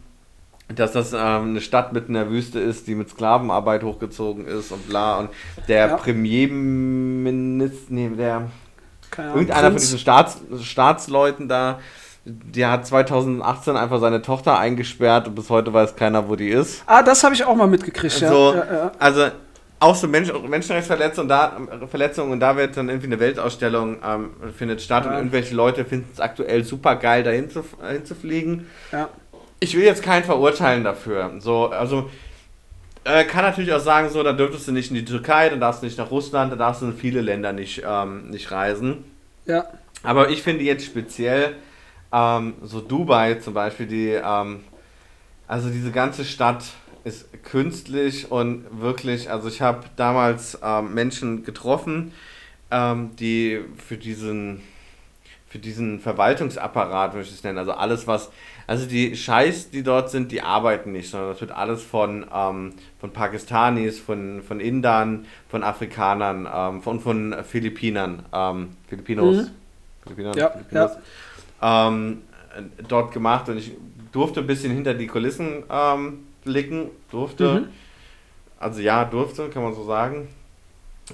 dass 0.75 0.93
das 0.93 1.13
ähm, 1.13 1.19
eine 1.21 1.61
Stadt 1.61 1.93
mitten 1.93 2.09
in 2.09 2.15
der 2.15 2.31
Wüste 2.31 2.59
ist, 2.59 2.87
die 2.87 2.95
mit 2.97 3.09
Sklavenarbeit 3.09 3.83
hochgezogen 3.85 4.47
ist 4.47 4.73
und 4.73 4.89
bla. 4.89 5.19
Und 5.19 5.31
der 5.69 5.87
Ja. 5.89 5.97
Premierminister, 5.97 7.87
nee, 7.89 8.09
der 8.17 8.49
Keine 9.11 9.29
Ahnung, 9.29 9.41
irgendeiner 9.43 9.63
von 9.63 9.71
Prinz. 9.73 9.83
diesen 9.83 9.99
Staats, 9.99 10.41
Staatsleuten 10.63 11.49
da, 11.49 11.79
der 12.25 12.71
hat 12.73 12.87
2018 12.87 13.77
einfach 13.77 14.01
seine 14.01 14.23
Tochter 14.23 14.59
eingesperrt 14.59 15.29
und 15.29 15.35
bis 15.37 15.49
heute 15.51 15.73
weiß 15.73 15.95
keiner, 15.95 16.29
wo 16.29 16.35
die 16.37 16.49
ist. 16.49 16.83
Ah, 16.87 17.03
das 17.03 17.23
habe 17.23 17.35
ich 17.35 17.45
auch 17.45 17.55
mal 17.55 17.69
mitgekriegt, 17.69 18.21
ja. 18.21 18.29
So, 18.29 18.55
ja, 18.55 18.65
ja. 18.75 18.93
Also 18.99 19.27
auch 19.79 19.95
so 19.95 20.09
Mensch, 20.09 20.33
Menschenrechtsverletzungen 20.49 21.29
da, 21.29 21.53
Verletzungen 21.89 22.33
und 22.33 22.41
da 22.41 22.57
wird 22.57 22.77
dann 22.77 22.89
irgendwie 22.89 23.07
eine 23.09 23.21
Weltausstellung 23.21 23.99
ähm, 24.05 24.31
findet 24.57 24.81
statt 24.83 25.07
und 25.07 25.13
irgendwelche 25.13 25.55
Leute 25.55 25.85
finden 25.85 26.09
es 26.13 26.19
aktuell 26.19 26.65
super 26.65 26.97
geil, 26.97 27.23
da 27.23 27.31
hinzuf- 27.31 27.81
hinzufliegen. 27.89 28.67
ja. 28.91 29.09
Ich 29.61 29.75
will 29.77 29.85
jetzt 29.85 30.03
keinen 30.03 30.25
verurteilen 30.25 30.85
dafür. 30.85 31.33
So, 31.39 31.67
also 31.67 32.11
äh, 33.05 33.25
kann 33.25 33.45
natürlich 33.45 33.73
auch 33.73 33.81
sagen, 33.81 34.11
so, 34.11 34.23
da 34.23 34.33
dürftest 34.33 34.69
du 34.69 34.73
nicht 34.73 34.91
in 34.91 34.97
die 34.97 35.05
Türkei, 35.05 35.49
dann 35.49 35.61
darfst 35.61 35.83
du 35.83 35.87
nicht 35.87 35.99
nach 35.99 36.11
Russland, 36.11 36.53
da 36.53 36.57
darfst 36.57 36.83
du 36.83 36.87
in 36.87 36.97
viele 36.97 37.21
Länder 37.21 37.53
nicht, 37.53 37.83
ähm, 37.87 38.31
nicht 38.31 38.51
reisen. 38.51 39.05
ja. 39.47 39.65
Aber 40.03 40.29
ich 40.29 40.43
finde 40.43 40.63
jetzt 40.63 40.85
speziell 40.85 41.57
ähm, 42.13 42.55
so 42.63 42.81
Dubai 42.81 43.35
zum 43.35 43.55
Beispiel, 43.55 43.87
die, 43.87 44.11
ähm, 44.11 44.61
also 45.49 45.69
diese 45.69 45.91
ganze 45.91 46.25
Stadt 46.25 46.65
ist 47.05 47.43
künstlich 47.45 48.31
und 48.31 48.65
wirklich, 48.71 49.31
also 49.31 49.49
ich 49.49 49.63
habe 49.63 49.85
damals 49.97 50.59
ähm, 50.63 50.95
Menschen 50.95 51.45
getroffen, 51.45 52.13
ähm, 52.71 53.11
die 53.19 53.61
für 53.87 53.97
diesen, 53.97 54.63
für 55.49 55.59
diesen 55.59 56.01
Verwaltungsapparat, 56.01 57.15
würde 57.15 57.27
ich 57.27 57.33
es 57.35 57.45
nennen, 57.45 57.59
also 57.59 57.73
alles 57.73 58.07
was, 58.07 58.31
also 58.67 58.87
die 58.87 59.17
Scheiß, 59.17 59.71
die 59.71 59.83
dort 59.83 60.11
sind, 60.11 60.33
die 60.33 60.43
arbeiten 60.43 60.93
nicht, 60.93 61.09
sondern 61.11 61.31
das 61.31 61.41
wird 61.41 61.53
alles 61.53 61.83
von, 61.83 62.27
ähm, 62.35 62.73
von 63.01 63.13
Pakistanis, 63.13 64.01
von, 64.01 64.43
von 64.43 64.59
Indern, 64.61 65.27
von 65.49 65.63
Afrikanern, 65.63 66.49
ähm, 66.53 66.83
von, 66.83 67.01
von 67.01 67.35
Philippinern, 67.45 68.25
ähm, 68.33 68.71
Filipinos, 68.89 69.37
Mhm. 69.37 69.51
Philippinern, 70.03 70.37
Ja, 70.37 70.51
Filipinos, 70.51 70.93
ähm, 71.63 72.23
dort 72.89 73.13
gemacht 73.13 73.49
und 73.49 73.59
ich 73.59 73.73
durfte 74.13 74.41
ein 74.41 74.47
bisschen 74.47 74.73
hinter 74.73 74.95
die 74.95 75.07
Kulissen 75.07 75.63
ähm, 75.71 76.27
blicken, 76.45 76.91
durfte, 77.11 77.61
Mhm. 77.61 77.69
also 78.59 78.81
ja, 78.81 79.05
durfte, 79.05 79.49
kann 79.49 79.63
man 79.63 79.75
so 79.75 79.85
sagen. 79.85 80.29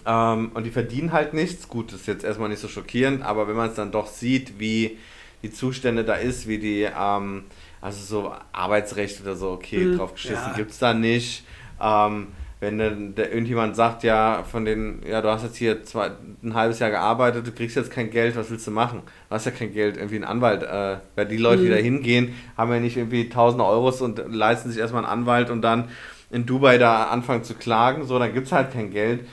Ähm, 0.06 0.50
und 0.54 0.64
die 0.64 0.70
verdienen 0.70 1.12
halt 1.12 1.34
nichts. 1.34 1.68
Gut, 1.68 1.92
ist 1.92 2.06
jetzt 2.06 2.24
erstmal 2.24 2.48
nicht 2.48 2.60
so 2.60 2.68
schockierend, 2.68 3.22
aber 3.22 3.46
wenn 3.48 3.56
man 3.56 3.70
es 3.70 3.76
dann 3.76 3.92
doch 3.92 4.06
sieht, 4.06 4.58
wie 4.58 4.98
die 5.42 5.52
Zustände 5.52 6.04
da 6.04 6.14
ist, 6.14 6.46
wie 6.48 6.58
die, 6.58 6.82
ähm, 6.98 7.44
also 7.80 8.02
so 8.04 8.32
Arbeitsrecht 8.52 9.20
oder 9.20 9.34
so, 9.36 9.50
okay, 9.50 9.86
Mhm. 9.86 9.96
drauf 9.96 10.14
geschissen 10.14 10.52
Ja. 10.52 10.56
gibt's 10.56 10.78
da 10.78 10.94
nicht. 10.94 11.44
Ähm, 11.80 12.28
wenn 12.60 12.78
dann 12.78 13.14
der, 13.16 13.32
irgendjemand 13.32 13.74
sagt, 13.74 14.04
ja, 14.04 14.44
von 14.44 14.64
den, 14.64 15.02
ja, 15.04 15.20
du 15.20 15.28
hast 15.28 15.42
jetzt 15.42 15.56
hier 15.56 15.82
zwei, 15.82 16.12
ein 16.44 16.54
halbes 16.54 16.78
Jahr 16.78 16.90
gearbeitet, 16.90 17.44
du 17.44 17.50
kriegst 17.50 17.74
jetzt 17.74 17.90
kein 17.90 18.08
Geld, 18.10 18.36
was 18.36 18.50
willst 18.52 18.68
du 18.68 18.70
machen? 18.70 19.02
Du 19.28 19.34
hast 19.34 19.46
ja 19.46 19.50
kein 19.50 19.72
Geld, 19.72 19.96
irgendwie 19.96 20.14
einen 20.14 20.24
Anwalt, 20.24 20.62
äh, 20.62 20.98
weil 21.16 21.26
die 21.26 21.38
Leute, 21.38 21.62
die 21.62 21.68
Mhm. 21.68 21.72
da 21.72 21.76
hingehen, 21.78 22.34
haben 22.56 22.72
ja 22.72 22.78
nicht 22.78 22.96
irgendwie 22.96 23.28
tausende 23.28 23.64
Euros 23.64 24.00
und 24.00 24.22
leisten 24.32 24.70
sich 24.70 24.78
erstmal 24.78 25.04
einen 25.04 25.12
Anwalt 25.12 25.50
und 25.50 25.60
dann 25.62 25.88
in 26.30 26.46
Dubai 26.46 26.78
da 26.78 27.06
anfangen 27.08 27.42
zu 27.42 27.54
klagen, 27.54 28.06
so, 28.06 28.18
dann 28.20 28.32
gibt's 28.32 28.52
halt 28.52 28.72
kein 28.72 28.90
Geld. 28.92 29.26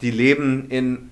Die 0.00 0.10
leben 0.10 0.68
in, 0.68 1.10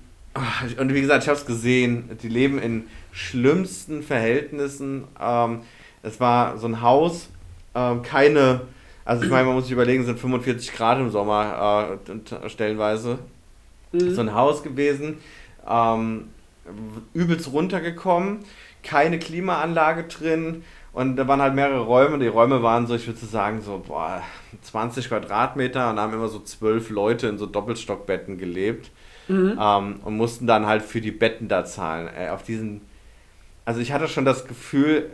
und 0.79 0.93
wie 0.93 1.01
gesagt, 1.01 1.23
ich 1.23 1.29
habe 1.29 1.39
es 1.39 1.45
gesehen, 1.45 2.09
die 2.21 2.29
leben 2.29 2.59
in 2.59 2.83
schlimmsten 3.11 4.03
Verhältnissen. 4.03 5.05
Ähm, 5.19 5.61
es 6.03 6.19
war 6.19 6.57
so 6.57 6.67
ein 6.67 6.81
Haus, 6.81 7.29
ähm, 7.73 8.01
keine, 8.03 8.61
also 9.05 9.23
ich 9.23 9.31
meine, 9.31 9.45
man 9.45 9.55
muss 9.55 9.65
sich 9.65 9.73
überlegen, 9.73 10.01
es 10.01 10.07
sind 10.07 10.19
45 10.19 10.73
Grad 10.73 10.99
im 10.99 11.09
Sommer 11.09 11.97
äh, 12.07 12.11
äh, 12.35 12.49
stellenweise. 12.49 13.19
Mhm. 13.91 14.13
So 14.13 14.21
ein 14.21 14.33
Haus 14.33 14.61
gewesen, 14.61 15.17
ähm, 15.67 16.29
übelst 17.13 17.51
runtergekommen, 17.51 18.39
keine 18.83 19.17
Klimaanlage 19.17 20.03
drin 20.03 20.63
und 20.95 21.15
da 21.17 21.27
waren 21.27 21.41
halt 21.41 21.53
mehrere 21.53 21.81
Räume. 21.81 22.17
Die 22.19 22.27
Räume 22.27 22.63
waren 22.63 22.87
so, 22.87 22.95
ich 22.95 23.05
würde 23.05 23.19
sagen, 23.25 23.61
so 23.61 23.83
boah, 23.85 24.21
20 24.63 25.07
Quadratmeter 25.09 25.89
und 25.89 25.97
da 25.97 26.03
haben 26.03 26.13
immer 26.13 26.27
so 26.29 26.39
zwölf 26.39 26.89
Leute 26.89 27.27
in 27.27 27.37
so 27.37 27.45
Doppelstockbetten 27.45 28.37
gelebt 28.37 28.91
Mhm. 29.27 29.57
ähm, 29.59 29.99
und 30.03 30.17
mussten 30.17 30.45
dann 30.47 30.65
halt 30.67 30.83
für 30.83 31.01
die 31.01 31.11
Betten 31.11 31.47
da 31.47 31.65
zahlen. 31.65 32.07
Äh, 32.15 32.29
auf 32.29 32.43
diesen, 32.43 32.81
also 33.65 33.79
ich 33.81 33.91
hatte 33.91 34.07
schon 34.07 34.23
das 34.25 34.45
Gefühl, 34.47 35.09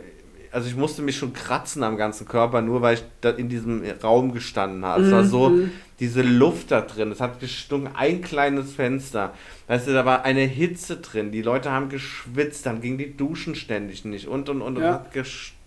also 0.52 0.68
ich 0.68 0.76
musste 0.76 1.00
mich 1.00 1.16
schon 1.16 1.32
kratzen 1.32 1.82
am 1.82 1.96
ganzen 1.96 2.28
Körper, 2.28 2.60
nur 2.60 2.82
weil 2.82 2.94
ich 2.96 3.04
da 3.22 3.30
in 3.30 3.48
diesem 3.48 3.82
Raum 4.02 4.32
gestanden 4.34 4.84
habe. 4.84 5.02
Es 5.04 5.10
war 5.12 5.24
so, 5.24 5.48
Mhm. 5.48 5.70
diese 5.98 6.20
Luft 6.20 6.70
da 6.72 6.82
drin, 6.82 7.10
es 7.10 7.20
hat 7.22 7.40
gestunken, 7.40 7.94
ein 7.96 8.20
kleines 8.20 8.74
Fenster. 8.74 9.32
Weißt 9.68 9.88
du, 9.88 9.92
da 9.94 10.04
war 10.04 10.24
eine 10.26 10.42
Hitze 10.42 10.96
drin, 10.98 11.32
die 11.32 11.40
Leute 11.42 11.70
haben 11.70 11.88
geschwitzt, 11.88 12.66
dann 12.66 12.82
gingen 12.82 12.98
die 12.98 13.16
Duschen 13.16 13.54
ständig 13.54 14.04
nicht 14.04 14.26
und 14.28 14.48
und 14.50 14.60
und, 14.60 14.76
und 14.76 14.82
Ja. 14.82 14.90
es 14.90 14.94
hat 14.96 15.12
gestunken. 15.12 15.61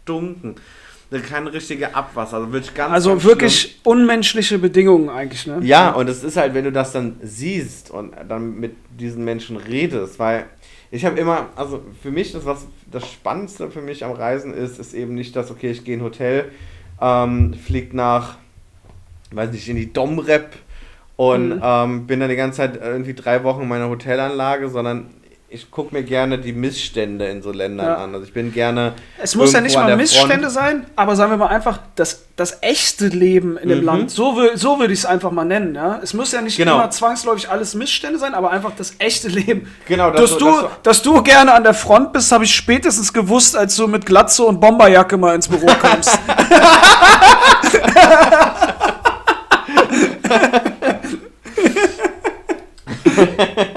Kein 1.30 1.48
richtiger 1.48 1.96
Abwasser, 1.96 2.38
also 2.38 2.52
wirklich 2.52 2.74
ganz 2.74 2.92
Also 2.94 3.12
ganz 3.12 3.24
wirklich 3.24 3.80
unmenschliche 3.84 4.60
Bedingungen 4.60 5.08
eigentlich, 5.10 5.48
ne? 5.48 5.60
ja, 5.62 5.92
und 5.92 6.10
es 6.10 6.24
ist 6.24 6.36
halt, 6.36 6.54
wenn 6.54 6.66
du 6.66 6.72
das 6.74 6.92
dann 6.92 7.16
siehst 7.22 7.90
und 7.90 8.14
dann 8.28 8.60
mit 8.60 8.76
diesen 9.00 9.24
Menschen 9.24 9.56
redest, 9.56 10.20
weil 10.20 10.46
ich 10.92 11.06
habe 11.06 11.18
immer, 11.18 11.50
also 11.56 11.82
für 12.02 12.12
mich, 12.12 12.34
das 12.34 12.46
was 12.46 12.66
das 12.92 13.10
Spannendste 13.10 13.70
für 13.72 13.82
mich 13.82 14.04
am 14.04 14.12
Reisen 14.12 14.54
ist, 14.54 14.78
ist 14.80 14.94
eben 14.94 15.16
nicht 15.16 15.36
das, 15.36 15.52
okay, 15.52 15.72
ich 15.72 15.84
gehe 15.86 15.94
in 15.96 16.02
ein 16.02 16.06
Hotel, 16.06 16.52
ähm, 17.02 17.54
flieg 17.54 17.94
nach, 17.94 18.38
weiß 19.32 19.52
nicht, 19.52 19.70
in 19.70 19.78
die 19.78 19.94
Domrep 19.94 20.54
und 21.16 21.50
Mhm. 21.58 21.62
ähm, 21.64 22.08
bin 22.08 22.20
dann 22.20 22.30
die 22.30 22.36
ganze 22.36 22.58
Zeit 22.58 22.80
irgendwie 22.82 23.14
drei 23.14 23.44
Wochen 23.46 23.62
in 23.62 23.68
meiner 23.70 23.90
Hotelanlage, 23.90 24.70
sondern 24.70 25.06
ich 25.48 25.70
gucke 25.72 25.94
mir 25.96 26.04
gerne 26.04 26.38
die 26.40 26.52
Missstände 26.54 27.28
in 27.28 27.42
so 27.42 27.52
Ländern 27.52 27.86
Ja. 27.86 27.96
an. 28.04 28.14
Also 28.14 28.26
ich 28.26 28.34
bin 28.34 28.52
gerne. 28.52 28.94
Es 29.22 29.36
muss 29.36 29.54
ja 29.54 29.62
nicht 29.62 29.76
mal 29.76 29.96
Missstände 29.96 30.40
Front. 30.50 30.52
sein, 30.52 30.86
aber 30.96 31.16
sagen 31.16 31.32
wir 31.32 31.38
mal 31.38 31.48
einfach, 31.48 31.80
das, 31.96 32.26
das 32.36 32.58
echte 32.62 33.08
Leben 33.08 33.56
in 33.58 33.70
dem 33.70 33.80
Mhm. 33.80 33.86
Land, 33.86 34.12
so, 34.12 34.36
so 34.56 34.80
würde 34.80 34.92
ich 34.92 35.00
es 35.00 35.06
einfach 35.06 35.32
mal 35.32 35.46
nennen. 35.46 35.74
Ja? 35.76 36.00
Es 36.02 36.14
muss 36.14 36.32
ja 36.32 36.42
nicht 36.42 36.58
Genau. 36.58 36.76
immer 36.76 36.90
zwangsläufig 36.90 37.50
alles 37.50 37.74
Missstände 37.76 38.18
sein, 38.20 38.34
aber 38.34 38.52
einfach 38.52 38.72
das 38.76 38.96
echte 38.98 39.28
Leben. 39.30 39.72
Genau, 39.88 40.10
Dass, 40.12 40.32
so- 40.32 40.40
du, 40.40 40.46
so- 40.46 40.70
dass 40.84 41.02
du 41.04 41.22
gerne 41.22 41.54
an 41.54 41.64
der 41.64 41.74
Front 41.76 42.12
bist, 42.12 42.32
habe 42.32 42.44
ich 42.44 42.54
spätestens 42.54 43.14
gewusst, 43.14 43.56
als 43.56 43.76
du 43.78 43.88
mit 43.88 44.06
Glatze 44.06 44.44
und 44.44 44.60
Bomberjacke 44.60 45.16
mal 45.16 45.36
ins 45.36 45.48
Büro 45.48 45.68
kamst. 45.68 46.18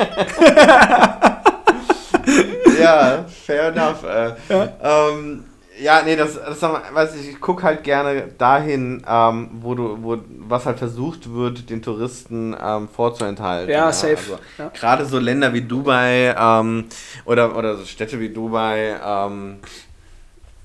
fair 3.73 3.89
enough. 3.89 4.05
Äh, 4.51 4.53
ja. 4.53 5.09
Ähm, 5.11 5.45
ja, 5.81 6.03
nee, 6.05 6.17
das, 6.17 6.35
das 6.35 6.61
weiß 6.61 7.15
ich, 7.21 7.29
ich 7.31 7.41
gucke 7.41 7.63
halt 7.63 7.85
gerne 7.85 8.25
dahin, 8.37 9.05
ähm, 9.09 9.49
wo 9.61 9.77
du, 9.77 9.99
wo, 10.03 10.19
was 10.41 10.67
halt 10.67 10.79
versucht 10.79 11.33
wird, 11.33 11.71
den 11.71 11.83
Touristen 11.83 12.57
ähm, 12.61 12.89
vorzuenthalten. 12.89 13.71
Ja, 13.73 13.93
safe. 13.93 14.17
Also, 14.17 14.39
Ja. 14.59 14.69
Gerade 14.75 15.05
so 15.07 15.21
Länder 15.21 15.53
wie 15.55 15.61
Dubai 15.63 16.35
ähm, 16.37 16.87
oder, 17.25 17.57
oder 17.57 17.77
so 17.77 17.85
Städte 17.85 18.19
wie 18.19 18.31
Dubai 18.31 18.97
ähm, 19.05 19.59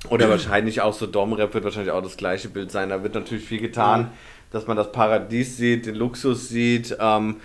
oder 0.10 0.30
wahrscheinlich 0.30 0.82
auch 0.82 0.94
so 0.94 1.06
Domrep 1.06 1.54
wird 1.54 1.64
wahrscheinlich 1.64 1.92
auch 1.92 2.02
das 2.02 2.18
gleiche 2.18 2.50
Bild 2.50 2.72
sein. 2.72 2.90
Da 2.90 3.04
wird 3.04 3.14
natürlich 3.14 3.46
viel 3.46 3.62
getan, 3.62 4.02
Ja. 4.02 4.12
dass 4.52 4.66
man 4.66 4.76
das 4.78 4.92
Paradies 4.92 5.58
sieht, 5.58 5.86
den 5.86 5.94
Luxus 5.96 6.50
sieht. 6.50 6.98
Ähm, 7.00 7.36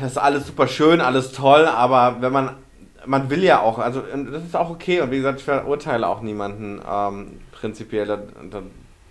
das 0.00 0.12
ist 0.12 0.18
alles 0.18 0.46
super 0.48 0.66
schön, 0.66 1.00
alles 1.00 1.32
toll, 1.32 1.66
aber 1.66 2.16
wenn 2.20 2.32
man, 2.32 2.56
man 3.06 3.30
will 3.30 3.42
ja 3.42 3.60
auch, 3.60 3.78
also 3.78 4.02
das 4.02 4.44
ist 4.44 4.56
auch 4.56 4.70
okay 4.70 5.00
und 5.00 5.10
wie 5.10 5.16
gesagt, 5.16 5.40
ich 5.40 5.44
verurteile 5.44 6.06
auch 6.08 6.20
niemanden 6.22 6.80
ähm, 6.88 7.40
prinzipiell, 7.52 8.06
da, 8.06 8.18
da, 8.50 8.62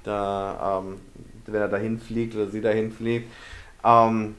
da 0.04 0.80
ähm, 0.80 0.98
wenn 1.46 1.62
er 1.62 1.68
dahin 1.68 2.00
fliegt 2.00 2.36
oder 2.36 2.48
sie 2.48 2.62
dahin 2.62 2.92
fliegt. 2.92 3.32
Ähm, 3.84 4.36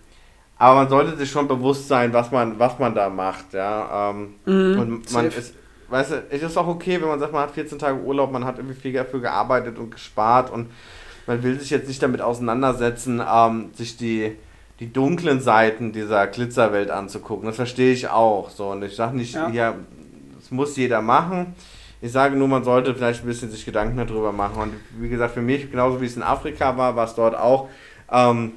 Aber 0.59 0.77
man 0.77 0.89
sollte 0.89 1.17
sich 1.17 1.31
schon 1.31 1.49
bewusst 1.49 1.89
sein, 1.89 2.13
was 2.13 2.31
man, 2.31 2.59
was 2.59 2.79
man 2.79 2.95
da 2.95 3.09
macht, 3.11 3.53
ja. 3.55 4.11
Ähm, 4.11 4.35
Mhm, 4.45 4.79
und 4.79 5.11
man 5.13 5.31
safe. 5.31 5.39
ist, 5.39 5.55
weißt 5.89 6.11
du, 6.13 6.23
es 6.31 6.43
ist 6.43 6.57
auch 6.57 6.69
okay, 6.69 7.01
wenn 7.01 7.09
man 7.09 7.21
sagt, 7.21 7.33
man 7.33 7.43
hat 7.43 7.51
14 7.53 7.79
Tage 7.79 8.01
Urlaub, 8.01 8.33
man 8.33 8.45
hat 8.45 8.59
irgendwie 8.59 8.81
viel 8.81 8.93
dafür 8.93 9.21
gearbeitet 9.21 9.79
und 9.79 9.91
gespart 9.91 10.51
und 10.51 10.71
man 11.27 11.43
will 11.43 11.59
sich 11.61 11.71
jetzt 11.71 11.89
nicht 11.89 12.03
damit 12.03 12.21
auseinandersetzen, 12.23 13.23
ähm, 13.27 13.71
sich 13.75 13.97
die, 13.97 14.37
die 14.83 14.93
dunklen 14.93 15.41
Seiten 15.41 15.93
dieser 15.93 16.27
Glitzerwelt 16.27 16.91
anzugucken. 16.91 17.47
Das 17.47 17.55
verstehe 17.55 17.93
ich 17.93 18.09
auch. 18.09 18.51
So. 18.51 18.71
Und 18.71 18.83
ich 18.83 18.97
sage 18.97 19.17
nicht, 19.17 19.33
Ja. 19.33 19.49
ja. 19.51 19.75
das 20.37 20.51
muss 20.51 20.77
jeder 20.77 21.01
machen. 21.01 21.55
Ich 22.01 22.11
sage 22.11 22.35
nur, 22.35 22.49
man 22.49 22.65
sollte 22.65 22.93
vielleicht 22.93 23.23
ein 23.23 23.27
bisschen 23.29 23.49
sich 23.49 23.65
Gedanken 23.65 23.97
darüber 23.97 24.33
machen. 24.33 24.61
Und 24.61 24.73
wie 24.99 25.09
gesagt, 25.09 25.35
für 25.35 25.41
mich, 25.41 25.71
genauso 25.71 26.01
wie 26.01 26.07
es 26.07 26.17
in 26.17 26.25
Afrika 26.25 26.77
war, 26.77 26.97
war 26.97 27.05
es 27.05 27.15
dort 27.15 27.37
auch. 27.37 27.69
Ähm, 28.11 28.55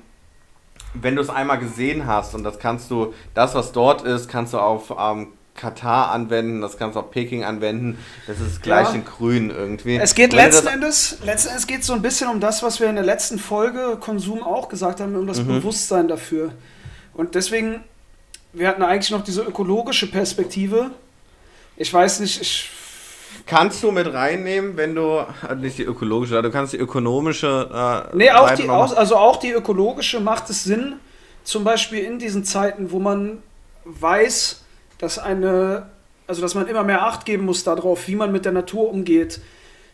wenn 0.96 1.16
du 1.16 1.22
es 1.22 1.30
einmal 1.30 1.60
gesehen 1.60 2.08
hast 2.08 2.34
und 2.34 2.44
das 2.44 2.58
kannst 2.58 2.90
du, 2.90 3.14
das 3.36 3.54
was 3.54 3.72
dort 3.72 4.02
ist, 4.02 4.28
kannst 4.28 4.54
du 4.54 4.58
auf 4.58 4.96
ähm, 5.00 5.28
Katar 5.56 6.12
anwenden, 6.12 6.62
das 6.62 6.78
kannst 6.78 6.95
du 6.95 6.99
auf 6.99 7.12
Peking 7.12 7.43
anwenden, 7.45 7.97
das 8.28 8.39
ist 8.41 8.62
gleich 8.62 8.89
Ja. 8.89 8.95
in 8.95 9.06
grün 9.06 9.49
irgendwie. 9.49 9.95
Es 9.97 10.14
geht 10.14 10.34
letzten 10.34 10.68
Endes, 10.68 11.18
letzten 11.24 11.49
Endes 11.49 11.66
geht 11.66 11.84
so 11.84 11.93
ein 11.93 12.01
bisschen 12.01 12.30
um 12.30 12.39
das, 12.41 12.62
was 12.62 12.80
wir 12.80 12.89
in 12.89 12.95
der 12.95 13.06
letzten 13.06 13.39
Folge 13.39 13.97
Konsum 13.99 14.43
auch 14.43 14.68
gesagt 14.70 14.99
haben, 14.99 15.16
um 15.16 15.26
das 15.28 15.39
Mhm. 15.41 15.47
Bewusstsein 15.47 16.08
dafür. 16.10 16.51
Und 17.14 17.36
deswegen, 17.36 17.84
wir 18.51 18.68
hatten 18.68 18.84
eigentlich 18.84 19.12
noch 19.12 19.24
diese 19.24 19.41
ökologische 19.43 20.08
Perspektive. 20.12 20.91
Ich 21.78 21.93
weiß 21.93 22.20
nicht, 22.20 22.41
ich, 22.41 22.70
Kannst 23.47 23.84
du 23.84 23.91
mit 23.91 24.12
reinnehmen, 24.12 24.76
wenn 24.78 24.95
du, 24.95 25.20
äh, 25.47 25.56
nicht 25.56 25.78
die 25.78 25.84
ökologische, 25.84 26.41
du 26.41 26.49
kannst 26.51 26.74
die 26.74 26.78
ökonomische. 26.78 28.06
Äh, 28.12 28.16
nee, 28.18 28.32
auch 28.32 28.49
die, 28.51 28.68
also 28.68 29.18
auch 29.18 29.36
die 29.38 29.51
ökologische 29.51 30.20
macht 30.20 30.49
es 30.49 30.64
Sinn, 30.64 30.95
zum 31.43 31.64
Beispiel 31.64 31.99
in 31.99 32.18
diesen 32.18 32.43
Zeiten, 32.45 32.91
wo 32.91 32.99
man 32.99 33.43
weiß, 33.84 34.62
dass 35.00 35.20
eine, 35.20 35.88
also 36.28 36.41
dass 36.41 36.56
man 36.56 36.68
immer 36.68 36.84
mehr 36.84 37.04
Acht 37.04 37.26
geben 37.26 37.46
muss 37.46 37.64
darauf, 37.64 38.08
wie 38.08 38.16
man 38.16 38.32
mit 38.32 38.46
der 38.46 38.52
Natur 38.52 38.89
umgeht, 38.89 39.39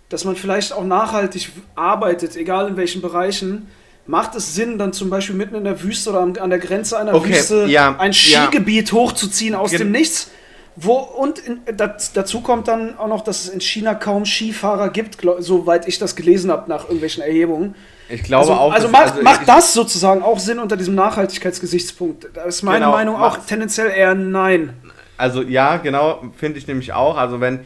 dass 0.09 0.25
man 0.25 0.35
vielleicht 0.35 0.73
auch 0.73 0.83
nachhaltig 0.83 1.49
arbeitet, 1.75 2.35
egal 2.35 2.67
in 2.67 2.77
welchen 2.77 3.01
Bereichen, 3.01 3.67
macht 4.07 4.35
es 4.35 4.55
Sinn, 4.55 4.77
dann 4.77 4.93
zum 4.93 5.09
Beispiel 5.09 5.35
mitten 5.35 5.55
in 5.55 5.63
der 5.63 5.81
Wüste 5.83 6.09
oder 6.09 6.21
an 6.21 6.49
der 6.49 6.59
Grenze 6.59 6.97
einer 6.97 7.13
Okay, 7.13 7.29
Wüste 7.29 7.65
ja, 7.67 7.95
ein 7.97 8.11
ja. 8.11 8.43
Skigebiet 8.45 8.91
hochzuziehen 8.91 9.55
aus 9.55 9.71
Gen- 9.71 9.79
dem 9.79 9.91
Nichts? 9.91 10.29
Wo, 10.77 10.93
und 10.97 11.37
in, 11.39 11.59
dat, 11.75 12.11
dazu 12.15 12.39
kommt 12.41 12.67
dann 12.69 12.97
auch 12.97 13.07
noch, 13.09 13.21
dass 13.23 13.43
es 13.43 13.49
in 13.49 13.59
China 13.59 13.93
kaum 13.93 14.25
Skifahrer 14.25 14.89
gibt, 14.89 15.17
glaub, 15.17 15.41
soweit 15.41 15.85
ich 15.87 15.99
das 15.99 16.15
gelesen 16.15 16.49
habe 16.49 16.69
nach 16.69 16.83
irgendwelchen 16.83 17.21
Erhebungen. 17.23 17.75
Ich 18.07 18.23
glaube 18.23 18.41
also, 18.51 18.53
auch. 18.53 18.71
also 18.73 18.87
dass- 18.87 18.91
macht, 19.13 19.21
macht 19.23 19.41
ich- 19.41 19.47
das 19.47 19.73
sozusagen 19.73 20.23
auch 20.23 20.39
Sinn 20.39 20.59
unter 20.59 20.77
diesem 20.77 20.95
Nachhaltigkeitsgesichtspunkt? 20.95 22.27
Da 22.33 22.43
ist 22.43 22.61
meine 22.63 22.79
Genau, 22.85 22.91
Meinung 22.91 23.15
auch 23.17 23.37
tendenziell 23.45 23.89
eher 23.91 24.15
nein. 24.15 24.73
Also 25.21 25.43
ja, 25.43 25.77
genau, 25.77 26.23
finde 26.35 26.57
ich 26.57 26.65
nämlich 26.65 26.93
auch. 26.93 27.15
Also 27.15 27.39
wenn, 27.39 27.59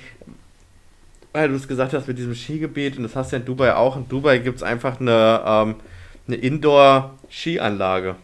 weil 1.32 1.48
du 1.48 1.56
es 1.56 1.70
gesagt 1.70 1.94
hast 1.94 2.06
mit 2.06 2.18
diesem 2.18 2.36
Skigebiet 2.36 2.98
und 2.98 3.04
das 3.04 3.16
hast 3.16 3.32
du 3.32 3.38
ja 3.38 3.40
in 3.40 3.46
Dubai 3.46 3.74
auch. 3.76 3.96
In 3.96 4.10
Dubai 4.10 4.40
gibt 4.40 4.58
es 4.58 4.64
einfach 4.64 5.00
eine, 5.00 5.42
ähm, 5.46 5.76
eine 6.28 6.36
Indoor-Skianlage. 6.36 8.16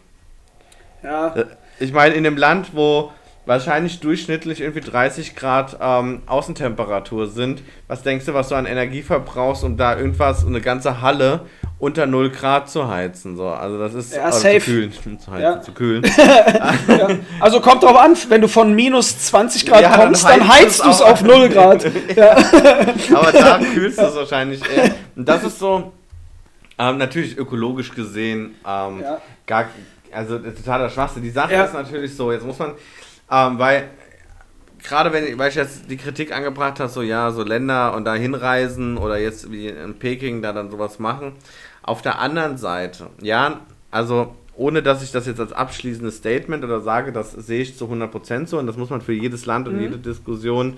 Ja, 1.02 1.34
Äh, 1.34 1.44
Ich 1.80 1.92
meine, 1.92 2.14
in 2.14 2.26
einem 2.26 2.36
Land, 2.36 2.72
wo 2.74 3.10
wahrscheinlich 3.46 4.00
durchschnittlich 4.00 4.60
irgendwie 4.60 4.82
30 4.82 5.34
Grad 5.34 5.78
ähm, 5.80 6.20
Außentemperatur 6.26 7.26
sind, 7.26 7.62
was 7.88 8.02
denkst 8.02 8.26
du, 8.26 8.34
was 8.34 8.50
du 8.50 8.54
an 8.54 8.66
Energie 8.66 9.02
verbrauchst, 9.02 9.64
um 9.64 9.78
da 9.78 9.96
irgendwas, 9.96 10.46
eine 10.46 10.60
ganze 10.60 11.00
Halle 11.00 11.46
unter 11.82 12.06
0 12.06 12.30
Grad 12.30 12.70
zu 12.70 12.86
heizen? 12.86 13.36
So, 13.36 13.48
also 13.48 13.76
das 13.76 13.92
ist 13.94 14.14
Ja, 14.14 14.26
also 14.26 14.38
safe. 14.38 14.60
zu 14.60 14.64
kühlen, 14.66 14.92
zu 15.18 15.30
heizen, 15.32 15.42
Ja. 15.42 15.60
zu 15.60 15.72
kühlen. 15.72 16.02
ja. 16.16 17.08
Also 17.40 17.60
kommt 17.60 17.82
drauf 17.82 17.96
an, 17.96 18.16
wenn 18.28 18.40
du 18.40 18.46
von 18.46 18.72
minus 18.72 19.18
20 19.18 19.66
Grad 19.66 19.82
Ja, 19.82 19.96
kommst, 19.96 20.24
dann 20.24 20.46
heizt 20.46 20.82
heizt 20.82 20.84
du 20.84 20.90
es 20.90 21.02
auf 21.02 21.22
0 21.22 21.48
Grad. 21.48 21.84
Aber 23.14 23.32
da 23.32 23.58
kühlst 23.58 23.98
du 23.98 24.02
es 24.02 24.14
wahrscheinlich 24.14 24.62
eher. 24.70 24.94
Und 25.16 25.28
das 25.28 25.42
ist 25.42 25.58
so, 25.58 25.92
ähm, 26.78 26.98
natürlich 26.98 27.36
ökologisch 27.36 27.92
gesehen, 27.92 28.54
ähm, 28.64 29.02
gar, 29.48 29.64
also 30.12 30.38
totaler 30.38 30.88
Schwachsinn. 30.88 31.24
Die 31.24 31.30
Sache 31.30 31.52
ist 31.54 31.74
natürlich 31.74 32.14
so, 32.14 32.30
jetzt 32.30 32.46
muss 32.46 32.60
man, 32.60 32.74
ähm, 33.28 33.58
weil 33.58 33.88
gerade 34.84 35.12
wenn, 35.12 35.36
weil 35.38 35.48
ich 35.48 35.56
jetzt 35.56 35.90
die 35.90 35.96
Kritik 35.96 36.32
angebracht 36.32 36.78
habe, 36.80 36.90
so 36.90 37.02
ja, 37.02 37.30
so 37.32 37.42
Länder 37.42 37.94
und 37.94 38.04
da 38.04 38.14
hinreisen 38.14 38.98
oder 38.98 39.18
jetzt 39.18 39.50
wie 39.50 39.68
in 39.68 39.98
Peking 39.98 40.42
da 40.42 40.52
dann 40.52 40.70
sowas 40.70 40.98
machen. 40.98 41.32
Auf 41.82 42.02
der 42.02 42.20
anderen 42.20 42.56
Seite, 42.58 43.08
ja, 43.20 43.60
also 43.90 44.34
ohne 44.54 44.82
dass 44.82 45.02
ich 45.02 45.10
das 45.12 45.26
jetzt 45.26 45.40
als 45.40 45.52
abschließendes 45.52 46.16
Statement 46.18 46.62
oder 46.62 46.80
sage, 46.80 47.10
das 47.12 47.32
sehe 47.32 47.62
ich 47.62 47.76
zu 47.76 47.86
100% 47.86 48.46
so 48.46 48.58
und 48.58 48.66
das 48.66 48.76
muss 48.76 48.90
man 48.90 49.00
für 49.00 49.12
jedes 49.12 49.46
Land 49.46 49.66
und 49.66 49.76
Mhm. 49.76 49.80
jede 49.80 49.98
Diskussion 49.98 50.76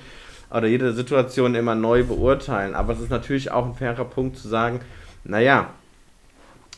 oder 0.50 0.66
jede 0.66 0.92
Situation 0.92 1.54
immer 1.54 1.74
neu 1.74 2.04
beurteilen. 2.04 2.74
Aber 2.74 2.92
es 2.92 3.00
ist 3.00 3.10
natürlich 3.10 3.50
auch 3.50 3.66
ein 3.66 3.74
fairer 3.74 4.04
Punkt 4.04 4.36
zu 4.38 4.48
sagen, 4.48 4.80
naja, 5.24 5.70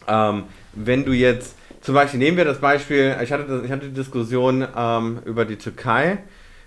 ähm, 0.09 0.45
wenn 0.73 1.05
du 1.05 1.13
jetzt, 1.13 1.55
zum 1.81 1.95
Beispiel 1.95 2.19
nehmen 2.19 2.37
wir 2.37 2.45
das 2.45 2.59
Beispiel, 2.59 3.15
ich 3.23 3.33
hatte, 3.33 3.45
das, 3.45 3.65
ich 3.65 3.71
hatte 3.71 3.87
die 3.89 3.95
Diskussion 3.95 4.67
ähm, 4.77 5.19
über 5.25 5.45
die 5.45 5.57
Türkei, 5.57 6.19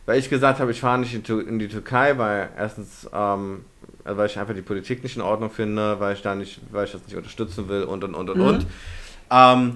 weil 0.06 0.20
ich 0.20 0.30
gesagt 0.30 0.60
habe, 0.60 0.72
ich 0.72 0.80
fahre 0.82 1.00
nicht 1.00 1.30
in, 1.30 1.60
die 1.60 1.68
Türkei, 1.68 2.18
weil 2.18 2.50
erstens, 2.58 3.10
ähm, 3.14 3.66
also 4.10 4.18
weil 4.20 4.26
ich 4.28 4.40
einfach 4.40 4.56
die 4.56 4.62
Politik 4.64 5.04
nicht 5.04 5.16
in 5.16 5.22
Ordnung 5.22 5.52
finde, 5.52 6.00
weil 6.00 6.16
ich 6.16 6.22
da 6.24 6.34
nicht, 6.36 6.60
weil 6.72 6.86
ich 6.86 6.92
das 6.92 7.06
nicht 7.06 7.16
unterstützen 7.16 7.70
will 7.70 7.84
und 7.84 8.04
und 8.04 8.16
und 8.16 8.30
und 8.32 8.38
Mhm. 8.40 8.44
und. 8.44 8.66
Ähm, 9.32 9.76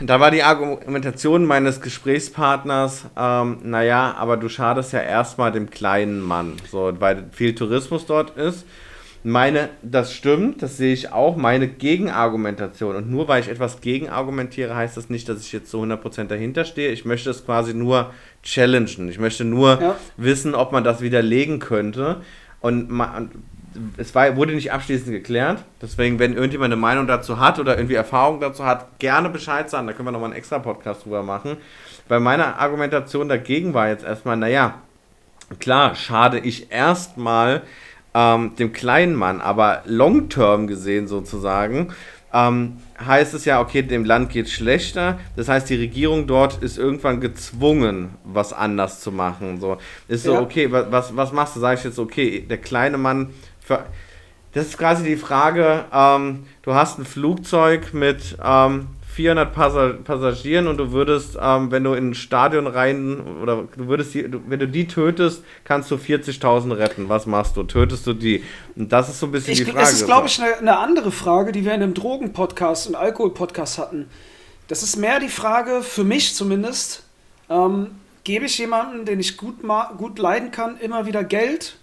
da 0.00 0.18
war 0.18 0.30
die 0.30 0.42
Argumentation 0.42 1.44
meines 1.44 1.80
Gesprächspartners, 1.80 3.04
ähm, 3.16 3.58
naja, 3.62 4.14
aber 4.18 4.36
du 4.36 4.48
schadest 4.48 4.92
ja 4.92 5.00
erstmal 5.00 5.52
dem 5.52 5.70
kleinen 5.70 6.20
Mann, 6.20 6.54
so, 6.70 6.92
weil 6.98 7.24
viel 7.32 7.54
Tourismus 7.54 8.06
dort 8.06 8.36
ist. 8.36 8.66
Meine, 9.26 9.70
das 9.82 10.12
stimmt, 10.12 10.62
das 10.62 10.76
sehe 10.76 10.92
ich 10.92 11.12
auch, 11.12 11.36
meine 11.36 11.66
Gegenargumentation. 11.68 12.94
Und 12.96 13.10
nur 13.10 13.26
weil 13.28 13.40
ich 13.40 13.48
etwas 13.48 13.80
gegenargumentiere, 13.80 14.74
heißt 14.76 14.96
das 14.98 15.08
nicht, 15.08 15.28
dass 15.30 15.40
ich 15.40 15.50
jetzt 15.52 15.70
zu 15.70 15.78
100% 15.82 16.24
dahinter 16.28 16.64
stehe. 16.66 16.90
Ich 16.90 17.04
möchte 17.06 17.30
es 17.30 17.44
quasi 17.46 17.72
nur 17.72 18.10
challengen. 18.42 19.08
Ich 19.08 19.18
möchte 19.18 19.44
nur 19.44 19.80
Ja. 19.80 19.96
wissen, 20.18 20.54
ob 20.54 20.72
man 20.72 20.84
das 20.84 21.00
widerlegen 21.00 21.58
könnte. 21.58 22.20
Und 22.64 22.90
ma- 22.90 23.14
und 23.18 23.30
es 23.98 24.14
war, 24.14 24.36
wurde 24.36 24.54
nicht 24.54 24.72
abschließend 24.72 25.10
geklärt. 25.10 25.62
Deswegen, 25.82 26.18
wenn 26.18 26.32
irgendjemand 26.32 26.72
eine 26.72 26.80
Meinung 26.80 27.06
dazu 27.06 27.38
hat 27.38 27.58
oder 27.58 27.76
irgendwie 27.76 27.94
Erfahrung 27.94 28.40
dazu 28.40 28.64
hat, 28.64 28.98
gerne 28.98 29.28
Bescheid 29.28 29.68
sagen. 29.68 29.86
Da 29.86 29.92
können 29.92 30.08
wir 30.08 30.12
nochmal 30.12 30.30
einen 30.30 30.38
extra 30.38 30.60
Podcast 30.60 31.04
drüber 31.04 31.22
machen. 31.22 31.58
Bei 32.08 32.18
meiner 32.18 32.58
Argumentation 32.58 33.28
dagegen 33.28 33.74
war 33.74 33.88
jetzt 33.88 34.02
erstmal, 34.02 34.38
naja, 34.38 34.76
klar, 35.58 35.94
schade 35.94 36.38
ich 36.38 36.72
erstmal 36.72 37.64
ähm, 38.14 38.56
dem 38.56 38.72
kleinen 38.72 39.14
Mann, 39.14 39.42
aber 39.42 39.82
long-term 39.84 40.66
gesehen 40.66 41.06
sozusagen, 41.06 41.92
ähm, 42.32 42.78
heißt 42.98 43.34
es 43.34 43.44
ja, 43.44 43.60
okay, 43.60 43.82
dem 43.82 44.04
Land 44.04 44.30
geht 44.30 44.48
schlechter. 44.48 45.18
Das 45.36 45.48
heißt, 45.48 45.68
die 45.70 45.76
Regierung 45.76 46.26
dort 46.26 46.62
ist 46.62 46.78
irgendwann 46.78 47.20
gezwungen, 47.20 48.10
was 48.24 48.52
anders 48.52 49.00
zu 49.00 49.10
machen. 49.12 49.60
So 49.60 49.78
ist 50.08 50.24
so, 50.24 50.34
Ja. 50.34 50.40
okay, 50.40 50.70
wa- 50.70 50.86
was, 50.90 51.16
was 51.16 51.32
machst 51.32 51.56
du? 51.56 51.60
Sag 51.60 51.78
ich 51.78 51.84
jetzt, 51.84 51.98
okay, 51.98 52.40
der 52.48 52.58
kleine 52.58 52.98
Mann. 52.98 53.30
Ver 53.60 53.86
das 54.52 54.66
ist 54.66 54.78
quasi 54.78 55.02
die 55.02 55.16
Frage, 55.16 55.84
ähm, 55.92 56.44
du 56.62 56.74
hast 56.74 57.00
ein 57.00 57.04
Flugzeug 57.04 57.92
mit 57.92 58.36
ähm, 58.44 58.86
400 59.14 59.54
Passa 59.54 59.92
Passagieren 60.02 60.66
und 60.66 60.76
du 60.76 60.90
würdest, 60.90 61.38
ähm, 61.40 61.70
wenn 61.70 61.84
du 61.84 61.92
in 61.94 62.10
ein 62.10 62.14
Stadion 62.14 62.66
rein, 62.66 63.20
oder 63.40 63.68
du 63.76 63.86
würdest, 63.86 64.12
die, 64.14 64.28
wenn 64.48 64.58
du 64.58 64.66
die 64.66 64.88
tötest, 64.88 65.44
kannst 65.62 65.90
du 65.90 65.94
40.000 65.94 66.76
retten. 66.76 67.08
Was 67.08 67.26
machst 67.26 67.56
du? 67.56 67.62
Tötest 67.62 68.06
du 68.08 68.12
die? 68.12 68.42
Und 68.74 68.92
das 68.92 69.08
ist 69.08 69.20
so 69.20 69.26
ein 69.26 69.32
bisschen 69.32 69.52
Ich, 69.52 69.60
die 69.60 69.66
Frage. 69.66 69.84
es 69.84 69.92
ist, 69.92 70.06
glaube 70.06 70.26
ich, 70.26 70.42
eine, 70.42 70.56
eine 70.58 70.78
andere 70.78 71.12
Frage, 71.12 71.52
die 71.52 71.64
wir 71.64 71.74
in 71.74 71.82
einem 71.82 71.94
Drogen-Podcast 71.94 72.88
und 72.88 72.96
Alkohol-Podcast 72.96 73.78
hatten. 73.78 74.10
Das 74.66 74.82
ist 74.82 74.96
mehr 74.96 75.20
die 75.20 75.28
Frage, 75.28 75.82
für 75.82 76.04
mich 76.04 76.34
zumindest, 76.34 77.04
ähm, 77.48 77.92
gebe 78.24 78.46
ich 78.46 78.58
jemandem, 78.58 79.04
den 79.04 79.20
ich 79.20 79.36
gut, 79.36 79.56
gut 79.96 80.18
leiden 80.18 80.50
kann, 80.50 80.76
immer 80.80 81.06
wieder 81.06 81.22
Geld, 81.22 81.76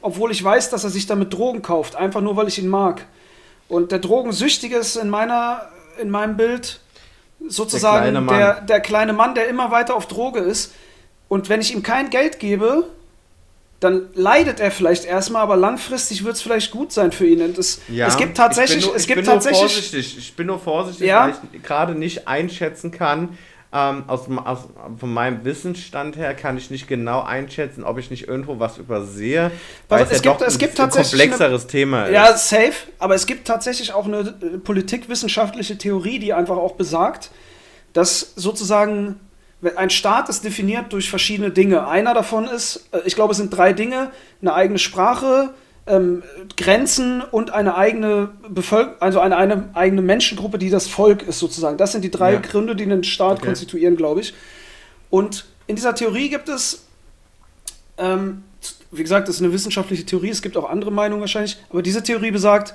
obwohl 0.00 0.30
ich 0.30 0.42
weiß, 0.42 0.70
dass 0.70 0.84
er 0.84 0.90
sich 0.90 1.06
damit 1.06 1.34
Drogen 1.34 1.60
kauft, 1.60 1.96
einfach 1.96 2.22
nur, 2.22 2.36
weil 2.36 2.48
ich 2.48 2.58
ihn 2.58 2.68
mag. 2.68 3.04
Und 3.68 3.92
der 3.92 3.98
Drogensüchtige 3.98 4.76
ist 4.76 4.96
in, 4.96 5.10
meiner, 5.10 5.62
in 6.00 6.10
meinem 6.10 6.36
Bild 6.36 6.80
sozusagen 7.48 8.02
kleine 8.02 8.20
Mann. 8.20 8.38
der, 8.38 8.60
der 8.60 8.80
kleine 8.80 9.12
Mann, 9.12 9.34
der 9.34 9.48
immer 9.48 9.70
weiter 9.70 9.94
auf 9.94 10.06
Droge 10.06 10.40
ist. 10.40 10.72
Und 11.28 11.48
wenn 11.48 11.60
ich 11.60 11.74
ihm 11.74 11.82
kein 11.82 12.10
Geld 12.10 12.38
gebe, 12.38 12.88
dann 13.80 14.08
leidet 14.14 14.60
er 14.60 14.70
vielleicht 14.70 15.04
erstmal, 15.04 15.42
aber 15.42 15.56
langfristig 15.56 16.24
wird 16.24 16.36
es 16.36 16.42
vielleicht 16.42 16.70
gut 16.70 16.92
sein 16.92 17.12
für 17.12 17.26
ihn. 17.26 17.42
Und 17.42 17.58
es, 17.58 17.80
Ja, 17.88 18.06
es 18.06 18.16
gibt 18.16 18.36
tatsächlich, 18.36 18.78
ich 18.78 18.84
bin 18.84 18.88
nur, 18.88 18.96
es 18.96 19.06
gibt 19.06 19.26
tatsächlich, 19.26 19.60
vorsichtig. 19.60 20.18
Ich 20.18 20.36
bin 20.36 20.46
nur 20.46 20.58
vorsichtig, 20.58 21.12
weil 21.12 21.34
ich 21.52 21.62
gerade 21.62 21.94
nicht 21.94 22.26
einschätzen 22.26 22.90
kann. 22.90 23.36
Ähm, 23.76 24.04
aus, 24.06 24.28
aus, 24.44 24.68
von 24.98 25.12
meinem 25.12 25.44
Wissensstand 25.44 26.16
her 26.16 26.32
kann 26.34 26.56
ich 26.56 26.70
nicht 26.70 26.86
genau 26.86 27.22
einschätzen, 27.22 27.82
ob 27.82 27.98
ich 27.98 28.08
nicht 28.08 28.28
irgendwo 28.28 28.60
was 28.60 28.78
übersehe, 28.78 29.50
weil 29.88 29.98
Also 30.02 30.12
es, 30.12 30.18
es 30.20 30.24
ja 30.24 30.30
gibt- 30.30 30.42
doch 30.42 30.46
es 30.46 30.54
ein, 30.54 30.58
gibt 30.60 30.72
ein 30.74 30.76
tatsächlich 30.76 31.20
komplexeres 31.22 31.66
Thema 31.66 32.04
ist. 32.04 32.12
ja, 32.12 32.36
safe, 32.36 32.72
aber 33.00 33.16
es 33.16 33.26
gibt 33.26 33.48
tatsächlich 33.48 33.92
auch 33.92 34.04
eine 34.04 34.18
äh, 34.20 34.58
politikwissenschaftliche 34.58 35.76
Theorie, 35.76 36.20
die 36.20 36.32
einfach 36.32 36.56
auch 36.56 36.74
besagt, 36.76 37.30
dass 37.92 38.32
sozusagen 38.36 39.18
ein 39.76 39.90
Staat 39.90 40.28
ist 40.28 40.44
definiert 40.44 40.92
durch 40.92 41.10
verschiedene 41.10 41.50
Dinge. 41.50 41.88
Einer 41.88 42.14
davon 42.14 42.44
ist, 42.46 42.88
äh, 42.92 43.00
ich 43.06 43.14
glaube, 43.16 43.32
es 43.32 43.38
sind 43.38 43.50
drei 43.50 43.72
Dinge: 43.72 44.10
eine 44.40 44.54
eigene 44.54 44.78
Sprache, 44.78 45.52
ähm, 45.86 46.22
Grenzen 46.56 47.20
und 47.20 47.50
eine 47.52 47.76
eigene 47.76 48.30
Bevölkerung, 48.48 49.00
also 49.00 49.20
eine, 49.20 49.36
eine 49.36 49.68
eigene 49.74 50.00
Menschengruppe, 50.02 50.58
die 50.58 50.70
das 50.70 50.86
Volk 50.88 51.22
ist 51.22 51.38
sozusagen. 51.38 51.76
Das 51.76 51.92
sind 51.92 52.02
die 52.02 52.10
drei 52.10 52.34
Ja. 52.34 52.40
Gründe, 52.40 52.74
die 52.74 52.84
einen 52.84 53.04
Staat 53.04 53.38
Okay. 53.38 53.46
konstituieren, 53.46 53.96
glaube 53.96 54.20
ich. 54.20 54.34
Und 55.10 55.44
in 55.66 55.76
dieser 55.76 55.94
Theorie 55.94 56.30
gibt 56.30 56.48
es, 56.48 56.86
ähm, 57.98 58.44
wie 58.90 59.02
gesagt, 59.02 59.28
das 59.28 59.36
ist 59.36 59.42
eine 59.42 59.52
wissenschaftliche 59.52 60.06
Theorie, 60.06 60.30
es 60.30 60.40
gibt 60.42 60.56
auch 60.56 60.68
andere 60.70 60.90
Meinungen 60.90 61.20
wahrscheinlich, 61.20 61.58
aber 61.70 61.82
diese 61.82 62.02
Theorie 62.02 62.30
besagt, 62.30 62.74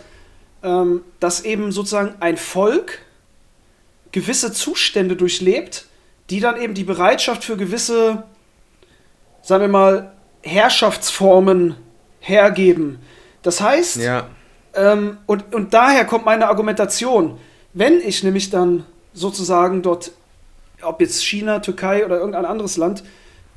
ähm, 0.62 1.02
dass 1.20 1.46
eben 1.46 1.72
sozusagen 1.72 2.16
ein 2.20 2.38
Volk 2.38 3.00
gewisse 4.12 4.52
Zustände 4.54 5.16
durchlebt, 5.16 5.86
die 6.30 6.40
dann 6.40 6.62
eben 6.62 6.74
die 6.76 6.84
Bereitschaft 6.84 7.44
für 7.44 7.58
gewisse, 7.58 8.24
sagen 9.42 9.62
wir 9.64 9.68
mal, 9.68 10.12
Herrschaftsformen 10.44 11.76
hergeben. 12.20 13.00
Das 13.42 13.62
heißt, 13.62 13.98
Ja. 13.98 14.28
ähm, 14.74 15.18
und, 15.26 15.54
und 15.54 15.74
daher 15.74 16.06
kommt 16.06 16.26
meine 16.26 16.48
Argumentation. 16.48 17.38
Wenn 17.74 18.00
ich 18.02 18.24
nämlich 18.24 18.50
dann 18.50 18.86
sozusagen 19.14 19.82
dort, 19.82 20.12
ob 20.82 21.02
jetzt 21.02 21.24
China, 21.24 21.60
Türkei 21.60 22.06
oder 22.06 22.18
irgendein 22.18 22.46
anderes 22.46 22.78
Land, 22.78 23.04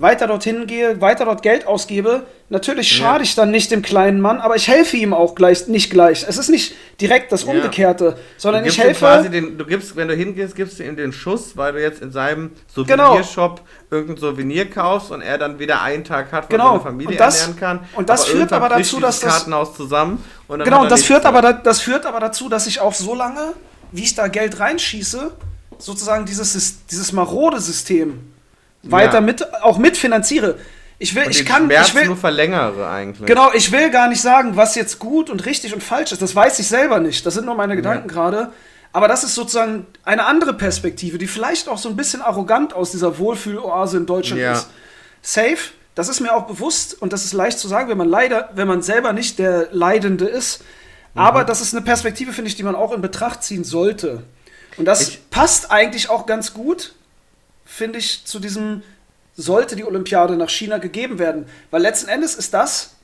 weiter 0.03 0.27
dorthin 0.27 0.67
gehe, 0.67 1.01
weiter 1.01 1.25
dort 1.25 1.43
Geld 1.43 1.67
ausgebe, 1.67 2.25
natürlich 2.49 2.91
Ja. 2.99 3.05
schade 3.07 3.25
ich 3.25 3.35
dann 3.37 3.51
nicht 3.53 3.71
dem 3.71 3.83
kleinen 3.83 4.21
Mann, 4.21 4.41
aber 4.41 4.57
ich 4.57 4.67
helfe 4.69 4.97
ihm 4.97 5.15
auch 5.15 5.35
gleich, 5.37 5.69
nicht 5.69 5.91
gleich. 5.91 6.27
Es 6.29 6.37
ist 6.39 6.49
nicht 6.51 6.75
direkt 7.01 7.31
das 7.33 7.45
Ja. 7.45 7.53
Umgekehrte, 7.53 8.19
sondern 8.37 8.65
Du 8.65 8.69
ich 8.69 8.79
helfe. 8.79 9.29
den, 9.31 9.57
du 9.57 9.65
gibst, 9.65 9.95
wenn 9.97 10.09
du 10.09 10.15
hingehst, 10.15 10.57
gibst 10.57 10.79
du 10.79 10.83
ihm 10.85 10.97
den 10.97 11.13
Schuss, 11.13 11.57
weil 11.57 11.73
du 11.73 11.81
jetzt 11.81 12.03
in 12.03 12.11
seinem 12.11 12.51
Genau. 12.75 13.13
Souvenirshop 13.13 13.61
irgendein 13.91 14.17
Souvenir 14.19 14.69
kaufst 14.69 15.13
und 15.13 15.23
er 15.23 15.39
dann 15.39 15.59
wieder 15.61 15.81
einen 15.83 16.03
Tag 16.05 16.33
hat, 16.33 16.45
wo 16.45 16.49
Genau. 16.49 16.65
er 16.65 16.71
seine 16.73 16.83
Familie 16.83 17.13
Und 17.13 17.21
das- 17.21 17.41
ernähren 17.43 17.61
kann. 17.61 17.81
und 17.95 18.09
das 18.09 18.25
führt 18.25 18.39
irgendwann 18.51 18.63
aber 18.63 18.77
dazu, 18.77 18.99
dass 19.01 19.21
das- 19.21 19.33
Kartenhaus 19.33 19.75
zusammen 19.77 20.23
und 20.49 20.59
dann 20.59 20.65
Genau, 20.67 20.83
und 20.83 20.91
das 20.91 21.05
führt, 21.05 21.23
mehr. 21.23 21.29
aber, 21.31 21.43
da- 21.43 21.53
das 21.53 21.81
führt 21.81 22.05
aber 22.07 22.19
dazu, 22.21 22.49
dass 22.49 22.67
ich 22.67 22.81
auch 22.81 22.93
so 22.93 23.15
lange, 23.15 23.53
wie 23.93 24.03
ich 24.03 24.15
da 24.17 24.27
Geld 24.27 24.59
reinschieße, 24.59 25.31
sozusagen 25.79 26.25
dieses, 26.27 26.85
dieses 26.87 27.13
marode 27.13 27.61
System 27.61 28.32
weiter 28.83 29.15
Ja. 29.15 29.21
mit, 29.21 29.55
auch 29.63 29.79
mitfinanziere. 29.79 30.59
Ich 30.99 31.15
will, 31.17 31.25
und 31.25 31.31
ich 31.31 31.45
kann, 31.45 31.65
Schmerz 31.65 31.89
ich 31.89 31.95
will, 31.97 32.07
nur 32.07 32.17
verlängere 32.17 32.89
eigentlich. 32.89 33.27
genau, 33.27 33.51
ich 33.55 33.73
will 33.73 33.91
gar 33.91 34.09
nicht 34.09 34.21
sagen, 34.21 34.57
was 34.57 34.75
jetzt 34.77 34.99
gut 35.01 35.31
und 35.31 35.45
richtig 35.47 35.75
und 35.75 35.83
falsch 35.83 36.13
ist. 36.13 36.23
Das 36.23 36.35
weiß 36.37 36.59
ich 36.61 36.69
selber 36.69 37.01
nicht. 37.01 37.27
Das 37.27 37.35
sind 37.35 37.45
nur 37.47 37.57
meine 37.57 37.75
Gedanken 37.75 38.07
gerade. 38.09 38.53
Aber 38.93 39.09
das 39.09 39.25
ist 39.25 39.35
sozusagen 39.35 39.87
eine 40.05 40.27
andere 40.27 40.53
Perspektive, 40.55 41.19
die 41.19 41.27
vielleicht 41.27 41.69
auch 41.69 41.79
so 41.79 41.89
ein 41.89 41.97
bisschen 41.97 42.21
arrogant 42.23 42.75
aus 42.75 42.91
dieser 42.93 43.19
Wohlfühloase 43.19 43.97
in 43.97 44.07
Deutschland 44.07 44.41
Ja. 44.43 44.53
ist. 44.53 44.69
Safe, 45.23 45.57
das 45.95 46.09
ist 46.09 46.21
mir 46.21 46.35
auch 46.35 46.47
bewusst 46.47 47.01
und 47.01 47.13
das 47.13 47.25
ist 47.25 47.33
leicht 47.33 47.59
zu 47.59 47.69
sagen, 47.69 47.89
wenn 47.89 47.99
man 47.99 48.09
leider, 48.09 48.51
wenn 48.55 48.69
man 48.69 48.83
selber 48.83 49.13
nicht 49.13 49.39
der 49.39 49.69
Leidende 49.73 50.27
ist. 50.27 50.63
Mhm. 51.15 51.21
Aber 51.21 51.45
das 51.45 51.61
ist 51.63 51.75
eine 51.75 51.83
Perspektive, 51.85 52.33
finde 52.33 52.49
ich, 52.49 52.55
die 52.57 52.63
man 52.63 52.75
auch 52.75 52.93
in 52.93 53.01
Betracht 53.01 53.43
ziehen 53.43 53.65
sollte. 53.65 54.23
Und 54.77 54.85
das 54.85 55.01
Ich- 55.09 55.31
passt 55.31 55.71
eigentlich 55.73 56.11
auch 56.11 56.27
ganz 56.27 56.53
gut, 56.55 56.95
finde 57.73 57.99
ich, 57.99 58.25
zu 58.25 58.39
diesem 58.39 58.83
sollte 59.35 59.77
die 59.77 59.85
Olympiade 59.85 60.37
nach 60.37 60.51
China 60.51 60.77
gegeben 60.79 61.19
werden. 61.19 61.47
Weil 61.71 61.81
letzten 61.83 62.09
Endes 62.09 62.35
ist 62.35 62.53
das 62.53 62.97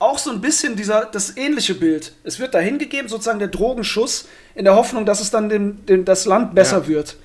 auch 0.00 0.18
so 0.18 0.30
ein 0.32 0.40
bisschen 0.40 0.74
dieser, 0.74 1.04
das 1.04 1.36
ähnliche 1.36 1.74
Bild. 1.76 2.12
Es 2.24 2.40
wird 2.40 2.54
dahin 2.54 2.78
gegeben, 2.78 3.08
sozusagen 3.08 3.38
der 3.38 3.46
Drogenschuss, 3.48 4.26
in 4.56 4.64
der 4.64 4.74
Hoffnung, 4.74 5.06
dass 5.06 5.20
es 5.20 5.30
dann 5.30 5.48
dem, 5.48 5.86
dem, 5.86 6.04
das 6.04 6.26
Land 6.26 6.54
besser 6.56 6.78
Ja. 6.78 6.86
wird. 6.88 7.16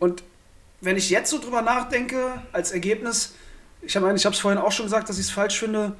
Und 0.00 0.24
wenn 0.80 0.96
ich 0.96 1.10
jetzt 1.10 1.30
so 1.30 1.38
drüber 1.40 1.62
nachdenke, 1.62 2.32
als 2.52 2.72
Ergebnis, 2.72 3.32
ich 3.80 3.94
meine, 4.00 4.16
ich 4.16 4.24
habe 4.26 4.34
es 4.34 4.40
vorhin 4.40 4.60
auch 4.60 4.72
schon 4.72 4.86
gesagt, 4.86 5.08
dass 5.08 5.18
ich 5.18 5.26
es 5.26 5.30
falsch 5.30 5.58
finde, 5.60 5.92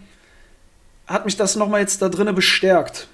hat 1.07 1.25
mich 1.25 1.37
das 1.37 1.55
nochmal 1.55 1.81
jetzt 1.81 2.03
da 2.03 2.09
drinnen 2.09 2.35
bestärkt. 2.35 3.07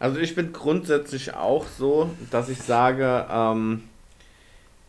Also 0.00 0.18
ich 0.18 0.34
bin 0.34 0.52
grundsätzlich 0.52 1.34
auch 1.34 1.66
so, 1.78 2.10
dass 2.32 2.48
ich 2.48 2.60
sage, 2.60 3.26
ähm, 3.30 3.84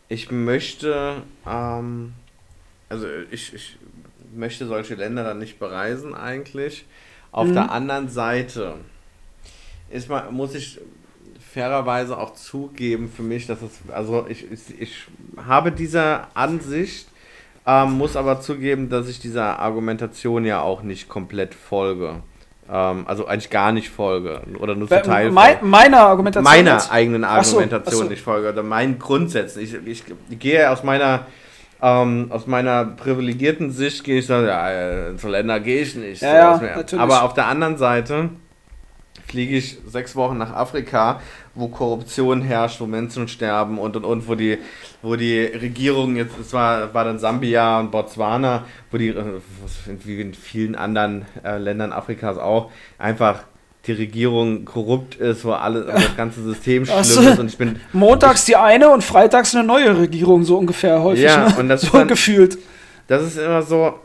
ich 0.08 0.30
möchte, 0.30 1.22
ähm, 1.46 2.14
also 2.88 3.06
ich, 3.30 3.54
ich 3.54 3.76
möchte 4.34 4.66
solche 4.66 4.94
Länder 4.94 5.24
dann 5.24 5.38
nicht 5.38 5.58
bereisen 5.58 6.14
eigentlich. 6.14 6.84
Auf 7.32 7.48
Mhm. 7.48 7.54
der 7.54 7.70
anderen 7.70 8.08
Seite 8.08 8.74
ist 9.90 10.08
mal, 10.08 10.30
muss 10.30 10.54
ich 10.54 10.80
fairerweise 11.52 12.16
auch 12.18 12.34
zugeben 12.34 13.10
für 13.14 13.22
mich, 13.22 13.46
dass 13.46 13.62
es, 13.62 13.70
also 13.92 14.26
ich, 14.28 14.50
ich, 14.50 14.80
ich 14.80 14.94
habe 15.36 15.72
diese 15.72 16.26
Ansicht, 16.34 17.08
ähm, 17.66 17.92
muss 17.92 18.16
aber 18.16 18.40
zugeben, 18.40 18.88
dass 18.88 19.08
ich 19.08 19.18
dieser 19.20 19.58
Argumentation 19.58 20.44
ja 20.44 20.60
auch 20.62 20.82
nicht 20.82 21.08
komplett 21.08 21.54
folge. 21.54 22.22
Ähm, 22.70 23.04
also 23.06 23.26
eigentlich 23.26 23.50
gar 23.50 23.72
nicht 23.72 23.88
folge 23.88 24.40
oder 24.58 24.74
nur 24.74 24.88
zu 24.88 25.00
Teil 25.02 25.32
folge 25.32 25.64
meiner 25.64 26.00
Argumentation. 26.00 26.44
meiner 26.44 26.72
jetzt- 26.74 26.92
eigenen 26.92 27.24
Ach 27.24 27.42
so, 27.42 27.56
Argumentation 27.56 28.00
ach 28.02 28.04
so. 28.04 28.10
nicht 28.10 28.22
folge 28.22 28.48
oder 28.50 28.62
meinen 28.62 28.98
Grundsätzen. 28.98 29.60
Ich, 29.62 29.74
ich, 29.74 30.04
ich 30.28 30.38
gehe 30.38 30.70
aus 30.70 30.82
meiner 30.84 31.26
ähm, 31.80 32.26
aus 32.30 32.46
meiner 32.46 32.84
privilegierten 32.84 33.70
Sicht 33.70 34.02
gehe 34.04 34.18
ich 34.18 34.26
so, 34.26 34.34
ja, 34.34 34.70
äh, 35.10 35.16
zu 35.16 35.28
Länder 35.28 35.60
gehe 35.60 35.82
ich 35.82 35.94
nicht. 35.94 36.20
Ja, 36.22 36.34
ja, 36.34 36.56
mehr. 36.58 36.76
natürlich. 36.76 37.00
Aber 37.02 37.22
auf 37.22 37.34
der 37.34 37.46
anderen 37.46 37.76
Seite 37.76 38.30
fliege 39.28 39.56
ich 39.58 39.76
sechs 39.86 40.16
Wochen 40.16 40.38
nach 40.38 40.52
Afrika, 40.52 41.20
wo 41.54 41.68
Korruption 41.68 42.40
herrscht, 42.40 42.80
wo 42.80 42.86
Menschen 42.86 43.28
sterben 43.28 43.78
und 43.78 43.94
und 43.96 44.04
und, 44.04 44.28
wo 44.28 44.34
die, 44.34 44.58
wo 45.02 45.16
die 45.16 45.40
Regierung 45.42 46.16
jetzt, 46.16 46.38
es 46.40 46.52
war, 46.52 46.92
war 46.94 47.04
dann 47.04 47.18
Sambia 47.18 47.78
und 47.80 47.90
Botswana, 47.90 48.64
wo 48.90 48.96
die, 48.96 49.08
äh, 49.08 49.40
wie 50.04 50.20
in 50.20 50.34
vielen 50.34 50.74
anderen 50.74 51.26
äh, 51.44 51.58
Ländern 51.58 51.92
Afrikas 51.92 52.38
auch, 52.38 52.70
einfach 52.98 53.40
die 53.86 53.92
Regierung 53.92 54.64
korrupt 54.64 55.14
ist, 55.16 55.44
wo 55.44 55.52
alle, 55.52 55.86
wo 55.86 55.92
das 55.92 56.16
ganze 56.16 56.42
System 56.42 56.84
schlimm 56.84 57.04
so. 57.04 57.20
ist 57.20 57.38
und 57.38 57.48
ich 57.48 57.58
bin 57.58 57.80
Montags 57.92 58.44
die 58.44 58.56
eine 58.56 58.88
und 58.90 59.02
freitags 59.04 59.54
eine 59.54 59.64
neue 59.64 59.98
Regierung, 59.98 60.44
so 60.44 60.58
ungefähr 60.58 61.02
häufig. 61.02 61.24
Ja, 61.24 61.48
ne? 61.48 61.54
und 61.58 61.68
das 61.68 61.80
so 61.82 61.86
ist 61.88 61.94
dann- 61.94 62.08
gefühlt. 62.08 62.58
Das 63.06 63.22
ist 63.22 63.38
immer 63.38 63.62
so. 63.62 63.98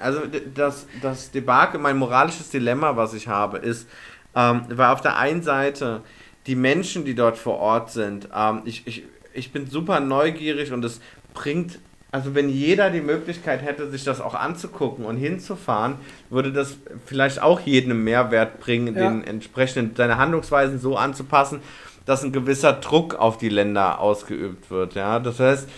Also 0.00 0.22
das, 0.54 0.86
das 1.02 1.30
Debakel, 1.30 1.78
mein 1.78 1.98
moralisches 1.98 2.48
Dilemma, 2.48 2.96
was 2.96 3.12
ich 3.12 3.28
habe, 3.28 3.58
ist, 3.58 3.86
ähm, 4.34 4.62
weil 4.68 4.88
auf 4.92 5.00
der 5.00 5.16
einen 5.16 5.42
Seite 5.42 6.02
die 6.46 6.54
Menschen, 6.54 7.04
die 7.04 7.14
dort 7.14 7.36
vor 7.36 7.58
Ort 7.58 7.90
sind, 7.90 8.28
ähm, 8.34 8.62
ich, 8.64 8.86
ich, 8.86 9.04
ich 9.34 9.52
bin 9.52 9.66
super 9.68 10.00
neugierig 10.00 10.72
und 10.72 10.84
es 10.84 11.00
bringt, 11.34 11.78
also 12.12 12.34
wenn 12.34 12.48
jeder 12.48 12.90
die 12.90 13.00
Möglichkeit 13.02 13.62
hätte, 13.62 13.90
sich 13.90 14.04
das 14.04 14.20
auch 14.20 14.34
anzugucken 14.34 15.04
und 15.04 15.16
hinzufahren, 15.16 15.96
würde 16.28 16.52
das 16.52 16.76
vielleicht 17.06 17.40
auch 17.42 17.60
jedem 17.60 18.02
Mehrwert 18.04 18.58
bringen, 18.60 18.96
Ja. 18.96 19.08
den 19.08 19.22
entsprechenden, 19.24 19.94
seine 19.96 20.16
Handlungsweisen 20.18 20.78
so 20.80 20.96
anzupassen, 20.96 21.60
dass 22.06 22.24
ein 22.24 22.32
gewisser 22.32 22.72
Druck 22.72 23.14
auf 23.14 23.38
die 23.38 23.50
Länder 23.50 24.00
ausgeübt 24.00 24.70
wird. 24.70 24.94
Ja, 24.94 25.20
das 25.20 25.38
heißt, 25.38 25.68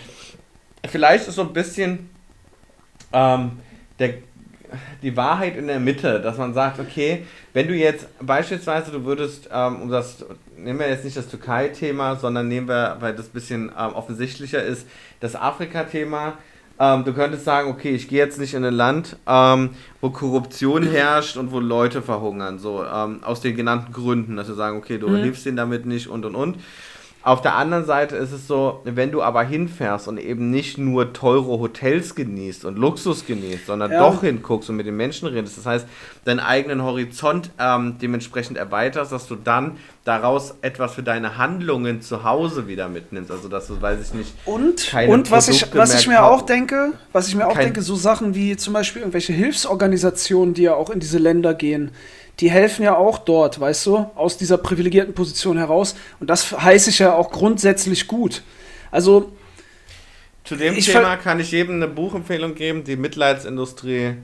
vielleicht 0.89 1.29
ist 1.29 1.35
so 1.35 1.43
ein 1.43 1.53
bisschen 1.53 2.09
ähm, 3.13 3.53
der, 3.99 4.15
die 5.03 5.17
Wahrheit 5.17 5.57
in 5.57 5.67
der 5.67 5.81
Mitte, 5.81 6.21
dass 6.21 6.39
man 6.39 6.55
sagt, 6.55 6.79
okay, 6.81 7.25
wenn 7.53 7.69
du 7.69 7.75
jetzt 7.75 8.07
beispielsweise, 8.21 8.91
du 8.91 9.05
würdest, 9.05 9.49
ähm, 9.53 9.83
um 9.83 9.91
das, 9.91 10.25
nehmen 10.57 10.79
wir 10.79 10.89
jetzt 10.89 11.05
nicht 11.05 11.17
das 11.17 11.29
Türkei-Thema, 11.29 12.17
sondern 12.17 12.49
nehmen 12.49 12.69
wir, 12.69 12.97
weil 13.01 13.15
das 13.15 13.27
ein 13.27 13.33
bisschen 13.33 13.69
ähm, 13.79 13.93
offensichtlicher 13.95 14.63
ist, 14.63 14.87
das 15.21 15.37
Afrika-Thema. 15.37 16.35
Ähm, 16.79 17.05
du 17.05 17.13
könntest 17.13 17.45
sagen, 17.45 17.69
okay, 17.71 17.91
ich 17.91 18.09
gehe 18.09 18.19
jetzt 18.19 18.39
nicht 18.39 18.55
in 18.55 18.65
ein 18.65 18.75
Land, 18.75 19.17
ähm, 19.27 19.71
wo 20.01 20.11
Korruption 20.11 20.83
herrscht 20.83 21.37
und 21.37 21.53
wo 21.53 21.61
Leute 21.61 22.01
verhungern, 22.03 22.59
so 22.59 22.83
ähm, 22.85 23.23
aus 23.23 23.41
den 23.41 23.55
genannten 23.55 23.93
Gründen, 23.93 24.37
dass 24.37 24.49
wir 24.49 24.55
sagen, 24.55 24.79
okay, 24.79 24.99
du 24.99 25.09
Mhm. 25.09 25.17
hilfst 25.23 25.45
denen 25.45 25.57
damit 25.59 25.87
nicht 25.87 26.09
und 26.09 26.25
und 26.25 26.35
und. 26.35 26.57
Auf 27.25 27.41
der 27.41 27.55
anderen 27.55 27.85
Seite 27.85 28.17
ist 28.17 28.33
es 28.33 28.49
so, 28.49 28.81
wenn 28.85 29.13
du 29.13 29.23
aber 29.23 29.45
hinfährst 29.45 30.09
und 30.09 30.19
eben 30.19 30.51
nicht 30.51 30.77
nur 30.77 31.13
teure 31.13 31.61
Hotels 31.61 32.17
genießt 32.17 32.65
und 32.65 32.77
Luxus 32.79 33.27
genießt, 33.27 33.67
sondern 33.67 33.93
Ja. 33.93 34.01
doch 34.01 34.23
hinguckst 34.23 34.71
und 34.71 34.77
mit 34.77 34.87
den 34.87 34.97
Menschen 34.97 35.29
redest, 35.29 35.57
das 35.57 35.67
heißt, 35.67 35.87
deinen 36.25 36.41
eigenen 36.41 36.83
Horizont 36.83 37.51
ähm, 37.61 37.97
dementsprechend 38.03 38.59
erweiterst, 38.59 39.13
dass 39.13 39.29
du 39.29 39.37
dann 39.37 39.77
daraus 40.05 40.55
etwas 40.63 40.95
für 40.95 41.05
deine 41.05 41.39
Handlungen 41.39 42.03
zu 42.03 42.25
Hause 42.25 42.67
wieder 42.67 42.89
mitnimmst. 42.89 43.31
Also, 43.31 43.49
dass 43.49 43.69
du, 43.69 43.81
weiß 43.81 44.01
ich 44.05 44.15
nicht, 44.15 44.35
Und, 44.45 44.89
keine 44.89 45.13
und 45.13 45.31
was, 45.31 45.47
ich, 45.49 45.65
was 45.75 45.95
ich 45.95 46.09
mir 46.09 46.25
auch 46.25 46.43
denke, 46.43 46.93
was 47.13 47.29
ich 47.29 47.37
mir 47.37 47.47
auch 47.47 47.57
denke, 47.57 47.83
so 47.83 47.95
Sachen 47.95 48.35
wie 48.35 48.57
zum 48.57 48.73
Beispiel 48.73 49.03
irgendwelche 49.03 49.33
Hilfsorganisationen, 49.33 50.55
die 50.55 50.63
ja 50.63 50.75
auch 50.75 50.91
in 50.91 50.99
diese 50.99 51.19
Länder 51.19 51.55
gehen, 51.55 51.93
die 52.41 52.51
helfen 52.51 52.83
ja 52.83 52.97
auch 52.97 53.19
dort, 53.19 53.61
weißt 53.61 53.87
du, 53.87 54.07
aus 54.15 54.37
dieser 54.37 54.59
privilegierten 54.59 55.15
Position 55.15 55.59
heraus. 55.59 55.95
Und 56.21 56.31
das 56.31 56.53
heiße 56.53 56.91
ich 56.91 56.99
ja 56.99 57.15
auch 57.15 57.31
grundsätzlich 57.31 58.07
gut. 58.07 58.43
Also, 58.91 59.33
zu 60.45 60.57
dem 60.57 60.75
Thema 60.77 61.17
kann 61.17 61.39
ich 61.41 61.53
jedem 61.53 61.77
eine 61.77 61.89
Buchempfehlung 61.89 62.55
geben, 62.55 62.85
die 62.85 62.97
Mitleidsindustrie. 62.97 64.15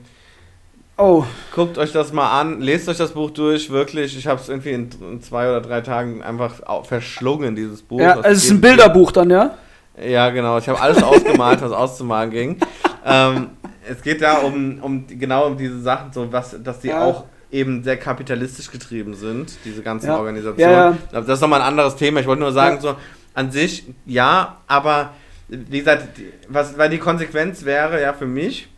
oh, 0.97 1.23
Guckt 1.55 1.77
euch 1.77 1.93
das 1.93 2.11
mal 2.11 2.39
an, 2.39 2.59
lest 2.59 2.89
euch 2.89 2.97
das 2.97 3.11
Buch 3.11 3.31
durch, 3.31 3.69
wirklich. 3.69 4.17
Ich 4.17 4.27
habe 4.27 4.41
es 4.41 4.49
irgendwie 4.49 4.71
in, 4.71 4.89
in 5.01 5.21
zwei 5.21 5.49
oder 5.49 5.61
drei 5.61 5.81
Tagen 5.81 6.21
einfach 6.21 6.85
verschlungen, 6.85 7.55
dieses 7.55 7.81
Buch. 7.81 8.01
ja, 8.01 8.17
also 8.17 8.29
es 8.29 8.43
ist 8.43 8.51
ein 8.51 8.61
Bilderbuch 8.61 9.11
dann, 9.11 9.29
ja? 9.29 9.57
Ja, 10.03 10.29
genau. 10.29 10.57
Ich 10.57 10.67
habe 10.67 10.79
alles 10.79 11.01
ausgemalt, 11.03 11.61
was 11.61 11.71
auszumalen 11.71 12.31
ging. 12.31 12.57
Ähm, 13.05 13.51
es 13.89 14.01
geht 14.01 14.21
da 14.21 14.39
um, 14.39 14.79
um 14.81 15.05
genau 15.07 15.47
um 15.47 15.57
diese 15.57 15.79
Sachen, 15.79 16.11
so 16.11 16.31
was, 16.31 16.55
dass 16.61 16.79
die 16.79 16.89
ja. 16.89 17.03
auch 17.03 17.25
eben 17.51 17.83
sehr 17.83 17.97
kapitalistisch 17.97 18.71
getrieben 18.71 19.15
sind, 19.15 19.57
diese 19.65 19.81
ganzen 19.81 20.07
ja. 20.07 20.17
Organisationen. 20.17 20.97
Ja, 21.11 21.21
das 21.21 21.27
ist 21.27 21.41
nochmal 21.41 21.61
ein 21.61 21.67
anderes 21.67 21.95
Thema. 21.95 22.19
Ich 22.19 22.27
wollte 22.27 22.41
nur 22.41 22.51
sagen, 22.51 22.79
so 22.79 22.95
an 23.33 23.51
sich 23.51 23.85
ja, 24.05 24.57
aber 24.67 25.13
wie 25.47 25.79
gesagt, 25.79 26.19
was, 26.47 26.77
weil 26.77 26.89
die 26.89 26.99
Konsequenz 26.99 27.65
wäre 27.65 28.01
ja 28.01 28.13
für 28.13 28.27
mich, 28.27 28.68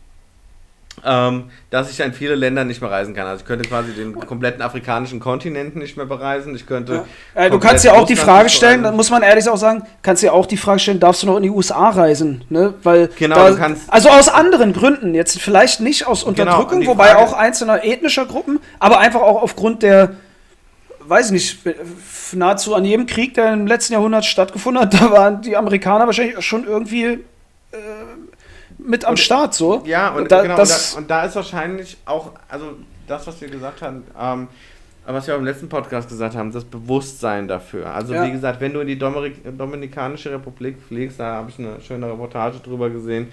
ähm, 1.04 1.50
dass 1.70 1.90
ich 1.90 2.00
in 2.00 2.12
viele 2.12 2.34
Länder 2.34 2.64
nicht 2.64 2.80
mehr 2.80 2.90
reisen 2.90 3.14
kann. 3.14 3.26
Also 3.26 3.42
ich 3.42 3.46
könnte 3.46 3.68
quasi 3.68 3.92
den 3.92 4.14
kompletten 4.14 4.62
afrikanischen 4.62 5.20
Kontinent 5.20 5.74
nicht 5.74 5.96
mehr 5.96 6.06
bereisen. 6.06 6.54
Ich 6.54 6.66
könnte. 6.66 7.04
Ja. 7.34 7.44
Äh, 7.46 7.50
du 7.50 7.58
kannst 7.58 7.84
ja 7.84 7.92
auch 7.92 8.06
die 8.06 8.16
Frage 8.16 8.48
stellen, 8.48 8.82
dann 8.82 8.94
muss 8.94 9.10
man 9.10 9.22
ehrlich 9.22 9.48
auch 9.48 9.56
sagen, 9.56 9.82
kannst 10.02 10.22
ja 10.22 10.32
auch 10.32 10.46
die 10.46 10.56
Frage 10.56 10.80
stellen, 10.80 11.00
darfst 11.00 11.22
du 11.22 11.26
noch 11.26 11.36
in 11.36 11.42
die 11.42 11.50
USA 11.50 11.90
reisen? 11.90 12.44
Ne? 12.50 12.74
Weil 12.82 13.08
genau, 13.18 13.36
da, 13.36 13.50
du 13.50 13.56
kannst. 13.56 13.92
Also 13.92 14.10
aus 14.10 14.28
anderen 14.28 14.72
Gründen, 14.72 15.14
jetzt 15.14 15.40
vielleicht 15.40 15.80
nicht 15.80 16.06
aus 16.06 16.20
genau, 16.20 16.30
Unterdrückung, 16.30 16.80
genau, 16.80 16.92
wobei 16.92 17.16
auch 17.16 17.32
einzelner 17.32 17.84
ethnischer 17.84 18.26
Gruppen, 18.26 18.60
aber 18.78 18.98
einfach 18.98 19.22
auch 19.22 19.42
aufgrund 19.42 19.82
der 19.82 20.16
weiß 21.04 21.26
ich 21.26 21.32
nicht, 21.32 21.58
nahezu 22.32 22.76
an 22.76 22.84
jedem 22.84 23.06
Krieg, 23.06 23.34
der 23.34 23.52
im 23.52 23.66
letzten 23.66 23.94
Jahrhundert 23.94 24.24
stattgefunden 24.24 24.82
hat, 24.82 24.94
da 25.00 25.10
waren 25.10 25.42
die 25.42 25.56
Amerikaner 25.56 26.06
wahrscheinlich 26.06 26.40
schon 26.44 26.64
irgendwie 26.64 27.04
äh, 27.04 27.18
mit 28.84 29.04
am 29.04 29.12
und, 29.12 29.18
Start 29.18 29.54
so. 29.54 29.82
Ja, 29.84 30.10
und, 30.10 30.30
da, 30.30 30.42
genau, 30.42 30.56
das, 30.56 30.94
und, 30.94 31.10
da, 31.10 31.16
und, 31.20 31.22
da, 31.22 31.24
ist 31.26 31.36
wahrscheinlich 31.36 31.96
auch, 32.04 32.32
also 32.48 32.76
das, 33.06 33.26
was 33.26 33.40
wir 33.40 33.48
gesagt 33.48 33.82
haben, 33.82 34.04
ähm, 34.18 34.48
was 35.04 35.26
wir 35.26 35.34
auch 35.34 35.38
im 35.38 35.44
letzten 35.44 35.68
Podcast 35.68 36.08
gesagt 36.08 36.36
haben, 36.36 36.52
das 36.52 36.64
Bewusstsein 36.64 37.48
dafür. 37.48 37.92
Also 37.92 38.14
ja. 38.14 38.24
wie 38.24 38.30
gesagt, 38.30 38.60
wenn 38.60 38.72
du 38.72 38.80
in 38.80 38.86
die 38.86 38.98
Dominik 38.98 39.36
Dominikanische 39.58 40.30
Republik 40.30 40.76
fliegst, 40.80 41.18
da 41.18 41.34
habe 41.36 41.50
ich 41.50 41.58
eine 41.58 41.80
schöne 41.80 42.06
Reportage 42.06 42.58
drüber 42.60 42.88
gesehen, 42.88 43.28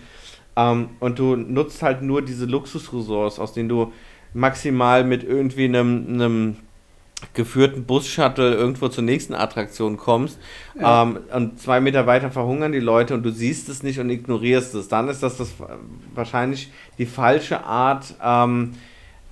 ähm, 0.56 0.89
und 1.00 1.20
du 1.20 1.36
nutzt 1.36 1.82
halt 1.82 2.02
nur 2.02 2.22
diese 2.22 2.45
Luxusresorts, 2.45 3.39
aus 3.39 3.54
denen 3.54 3.70
du 3.70 3.93
maximal 4.34 5.04
mit 5.04 5.24
irgendwie 5.24 5.66
einem, 5.66 6.06
einem 6.08 6.58
geführten 7.34 7.84
Bus-Shuttle 7.86 8.55
irgendwo 8.55 8.88
zur 8.88 9.03
nächsten 9.03 9.34
Attraktion 9.34 9.97
kommst 9.97 10.39
ja. 10.80 11.03
ähm, 11.03 11.20
und 11.34 11.59
zwei 11.59 11.80
Meter 11.80 12.07
weiter 12.07 12.32
verhungern 12.32 12.72
die 12.72 12.80
Leute 12.80 13.13
und 13.13 13.24
du 13.24 13.32
siehst 13.32 13.70
es 13.70 13.84
nicht 13.84 13.99
und 13.99 14.09
ignorierst 14.09 14.74
es, 14.76 14.88
dann 14.88 15.09
ist 15.09 15.22
das, 15.22 15.38
das 15.38 15.53
wahrscheinlich 16.15 16.72
die 16.97 17.05
falsche 17.05 17.63
Art, 17.63 18.15
ähm, 18.24 18.72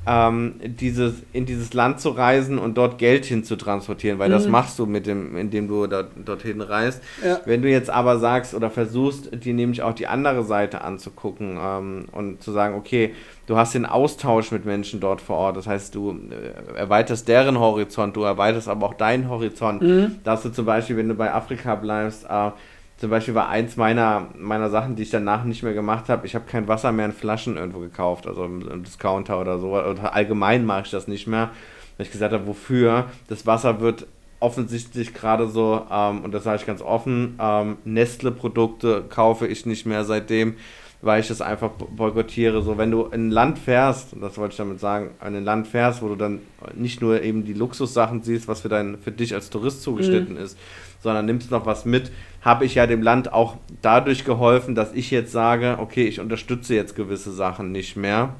ähm, 0.07 0.55
dieses, 0.63 1.15
in 1.33 1.45
dieses 1.45 1.73
Land 1.73 1.99
zu 1.99 2.09
reisen 2.09 2.57
und 2.57 2.77
dort 2.77 2.97
Geld 2.97 3.25
hin 3.25 3.43
zu 3.43 3.55
transportieren, 3.55 4.19
weil 4.19 4.29
mhm. 4.29 4.33
das 4.33 4.47
machst 4.47 4.79
du 4.79 4.85
mit 4.85 5.05
dem, 5.05 5.35
indem 5.37 5.67
du 5.67 5.87
da, 5.87 6.03
dorthin 6.03 6.61
reist. 6.61 7.01
Ja. 7.23 7.41
Wenn 7.45 7.61
du 7.61 7.69
jetzt 7.69 7.89
aber 7.89 8.17
sagst 8.19 8.53
oder 8.53 8.69
versuchst, 8.69 9.29
die 9.43 9.53
nämlich 9.53 9.81
auch 9.81 9.93
die 9.93 10.07
andere 10.07 10.43
Seite 10.43 10.81
anzugucken 10.81 11.57
ähm, 11.61 12.05
und 12.11 12.41
zu 12.41 12.51
sagen, 12.51 12.75
okay, 12.75 13.13
du 13.47 13.57
hast 13.57 13.73
den 13.73 13.85
Austausch 13.85 14.51
mit 14.51 14.65
Menschen 14.65 14.99
dort 14.99 15.21
vor 15.21 15.37
Ort, 15.37 15.57
das 15.57 15.67
heißt, 15.67 15.93
du 15.93 16.11
äh, 16.11 16.77
erweiterst 16.77 17.27
deren 17.27 17.59
Horizont, 17.59 18.15
du 18.15 18.23
erweiterst 18.23 18.67
aber 18.69 18.87
auch 18.87 18.93
deinen 18.93 19.29
Horizont, 19.29 19.81
mhm. 19.81 20.15
dass 20.23 20.43
du 20.43 20.49
zum 20.49 20.65
Beispiel, 20.65 20.97
wenn 20.97 21.09
du 21.09 21.15
bei 21.15 21.33
Afrika 21.33 21.75
bleibst, 21.75 22.25
äh, 22.29 22.51
zum 22.97 23.11
Beispiel 23.11 23.35
war 23.35 23.49
eins 23.49 23.77
meiner, 23.77 24.27
meiner 24.37 24.69
Sachen, 24.69 24.95
die 24.95 25.03
ich 25.03 25.11
danach 25.11 25.43
nicht 25.43 25.61
mehr 25.61 25.73
gemacht 25.73 26.09
habe, 26.09 26.25
ich 26.25 26.33
habe 26.33 26.45
kein 26.45 26.67
Wasser 26.67 26.91
mehr 26.91 27.05
in 27.05 27.13
Flaschen 27.13 27.55
irgendwo 27.55 27.79
gekauft, 27.79 28.25
also 28.25 28.43
im, 28.43 28.83
Discounter 28.83 29.39
oder 29.39 29.59
so. 29.59 29.75
Oder 29.75 30.13
allgemein 30.13 30.65
mache 30.65 30.83
ich 30.85 30.91
das 30.91 31.07
nicht 31.07 31.27
mehr, 31.27 31.51
weil 31.97 32.07
ich 32.07 32.11
gesagt 32.11 32.33
habe, 32.33 32.47
wofür? 32.47 33.05
Das 33.27 33.45
Wasser 33.45 33.81
wird 33.81 34.07
offensichtlich 34.39 35.13
gerade 35.13 35.47
so, 35.47 35.85
ähm, 35.91 36.23
und 36.23 36.31
das 36.31 36.43
sage 36.43 36.57
ich 36.57 36.65
ganz 36.65 36.81
offen, 36.81 37.37
ähm, 37.39 37.77
Nestle-Produkte 37.85 39.05
kaufe 39.09 39.47
ich 39.47 39.65
nicht 39.65 39.85
mehr 39.85 40.03
seitdem, 40.03 40.55
weil 41.01 41.19
ich 41.21 41.27
das 41.27 41.41
einfach 41.41 41.69
boykottiere. 41.69 42.61
So, 42.61 42.77
wenn 42.77 42.91
du 42.91 43.03
in 43.05 43.27
ein 43.27 43.31
Land 43.31 43.59
fährst, 43.59 44.13
und 44.13 44.21
das 44.21 44.37
wollte 44.37 44.53
ich 44.53 44.57
damit 44.57 44.79
sagen, 44.79 45.11
in 45.21 45.35
ein 45.35 45.43
Land 45.43 45.67
fährst, 45.67 46.01
wo 46.01 46.07
du 46.07 46.15
dann 46.15 46.39
nicht 46.75 47.01
nur 47.01 47.21
eben 47.21 47.45
die 47.45 47.53
Luxussachen 47.53 48.23
siehst, 48.23 48.47
was 48.47 48.61
für, 48.61 48.69
dein, 48.69 48.97
für 48.97 49.11
dich 49.11 49.33
als 49.33 49.49
Tourist 49.49 49.83
zugeschnitten 49.83 50.35
mhm. 50.35 50.41
ist, 50.41 50.57
sondern 50.99 51.25
nimmst 51.25 51.51
noch 51.51 51.65
was 51.65 51.85
mit, 51.85 52.11
habe 52.41 52.65
ich 52.65 52.75
ja 52.75 52.87
dem 52.87 53.03
Land 53.03 53.31
auch 53.31 53.57
dadurch 53.81 54.25
geholfen, 54.25 54.73
dass 54.73 54.93
ich 54.93 55.11
jetzt 55.11 55.31
sage, 55.31 55.77
okay, 55.79 56.07
ich 56.07 56.19
unterstütze 56.19 56.73
jetzt 56.73 56.95
gewisse 56.95 57.31
Sachen 57.31 57.71
nicht 57.71 57.95
mehr. 57.95 58.35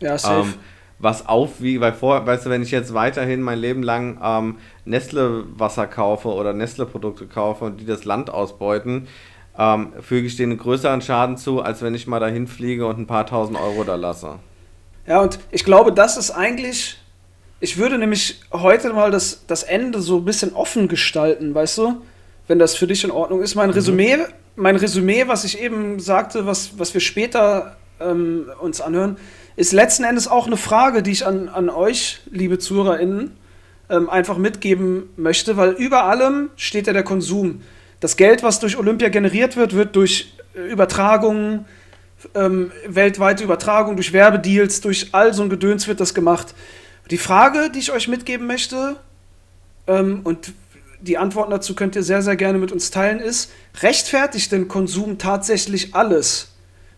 Ja, 0.00 0.16
safe. 0.16 0.48
Ähm, 0.48 0.54
was 1.00 1.28
aufwiegt, 1.28 1.80
weil 1.80 1.92
vor, 1.92 2.26
weißt 2.26 2.46
du, 2.46 2.50
wenn 2.50 2.62
ich 2.62 2.72
jetzt 2.72 2.92
weiterhin 2.92 3.40
mein 3.40 3.58
Leben 3.58 3.82
lang 3.82 4.18
ähm, 4.22 4.56
Nestle-Wasser 4.84 5.86
kaufe 5.86 6.28
oder 6.28 6.52
Nestle-Produkte 6.52 7.26
kaufe 7.26 7.64
und 7.64 7.80
die 7.80 7.86
das 7.86 8.04
Land 8.04 8.30
ausbeuten, 8.30 9.06
ähm, 9.58 9.92
füge 10.00 10.26
ich 10.26 10.36
denen 10.36 10.56
größeren 10.56 11.02
Schaden 11.02 11.36
zu, 11.36 11.60
als 11.60 11.82
wenn 11.82 11.94
ich 11.94 12.06
mal 12.06 12.20
dahin 12.20 12.46
fliege 12.46 12.86
und 12.86 12.98
ein 12.98 13.06
paar 13.06 13.26
tausend 13.26 13.58
Euro 13.58 13.84
da 13.84 13.96
lasse. 13.96 14.38
Ja, 15.06 15.20
und 15.20 15.38
ich 15.50 15.64
glaube, 15.64 15.92
das 15.92 16.16
ist 16.16 16.30
eigentlich 16.30 16.98
ich 17.60 17.76
würde 17.76 17.98
nämlich 17.98 18.40
heute 18.52 18.92
mal 18.92 19.10
das, 19.10 19.44
das 19.46 19.64
Ende 19.64 20.00
so 20.00 20.18
ein 20.18 20.24
bisschen 20.24 20.54
offen 20.54 20.86
gestalten, 20.86 21.54
weißt 21.54 21.78
du? 21.78 22.02
Wenn 22.46 22.58
das 22.58 22.76
für 22.76 22.86
dich 22.86 23.02
in 23.04 23.10
Ordnung 23.10 23.42
ist. 23.42 23.56
Mein 23.56 23.70
mhm. 23.70 23.74
Resümee, 23.74 24.18
mein 24.54 24.76
Resümee, 24.76 25.24
was 25.26 25.44
ich 25.44 25.60
eben 25.60 25.98
sagte, 25.98 26.46
was, 26.46 26.78
was 26.78 26.94
wir 26.94 27.00
später 27.00 27.76
ähm, 28.00 28.46
uns 28.60 28.80
anhören, 28.80 29.16
ist 29.56 29.72
letzten 29.72 30.04
Endes 30.04 30.28
auch 30.28 30.46
eine 30.46 30.56
Frage, 30.56 31.02
die 31.02 31.10
ich 31.10 31.26
an, 31.26 31.48
an 31.48 31.68
euch, 31.68 32.20
liebe 32.30 32.58
ZuhörerInnen, 32.58 33.36
ähm, 33.90 34.08
einfach 34.08 34.38
mitgeben 34.38 35.10
möchte, 35.16 35.56
weil 35.56 35.70
über 35.70 36.04
allem 36.04 36.50
steht 36.54 36.86
ja 36.86 36.92
der 36.92 37.02
Konsum. 37.02 37.62
Das 38.00 38.16
Geld, 38.16 38.42
was 38.42 38.60
durch 38.60 38.76
Olympia 38.76 39.08
generiert 39.08 39.56
wird, 39.56 39.74
wird 39.74 39.96
durch 39.96 40.34
äh, 40.54 40.70
Übertragungen, 40.70 41.64
ähm, 42.34 42.72
weltweite 42.86 43.44
Übertragung, 43.44 43.96
durch 43.96 44.12
Werbedeals, 44.12 44.80
durch 44.80 45.08
all 45.12 45.34
so 45.34 45.42
ein 45.42 45.50
Gedöns 45.50 45.88
wird 45.88 46.00
das 46.00 46.14
gemacht. 46.14 46.54
Die 47.10 47.18
Frage, 47.18 47.70
die 47.70 47.78
ich 47.78 47.92
euch 47.92 48.08
mitgeben 48.08 48.46
möchte, 48.46 48.96
ähm, 49.86 50.20
und 50.24 50.52
die 51.00 51.16
Antworten 51.16 51.50
dazu 51.50 51.74
könnt 51.74 51.96
ihr 51.96 52.02
sehr, 52.02 52.22
sehr 52.22 52.36
gerne 52.36 52.58
mit 52.58 52.72
uns 52.72 52.90
teilen, 52.90 53.20
ist, 53.20 53.50
rechtfertigt 53.80 54.50
denn 54.52 54.68
Konsum 54.68 55.18
tatsächlich 55.18 55.94
alles? 55.94 56.52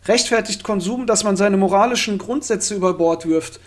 Rechtfertigt 0.07 0.65
Konsum, 0.65 1.07
dass 1.07 1.25
man 1.25 1.37
seine 1.37 1.59
moralischen 1.59 2.17
Grundsätze 2.17 2.75
über 2.75 2.95
Bord 2.95 3.27
wirft? 3.27 3.61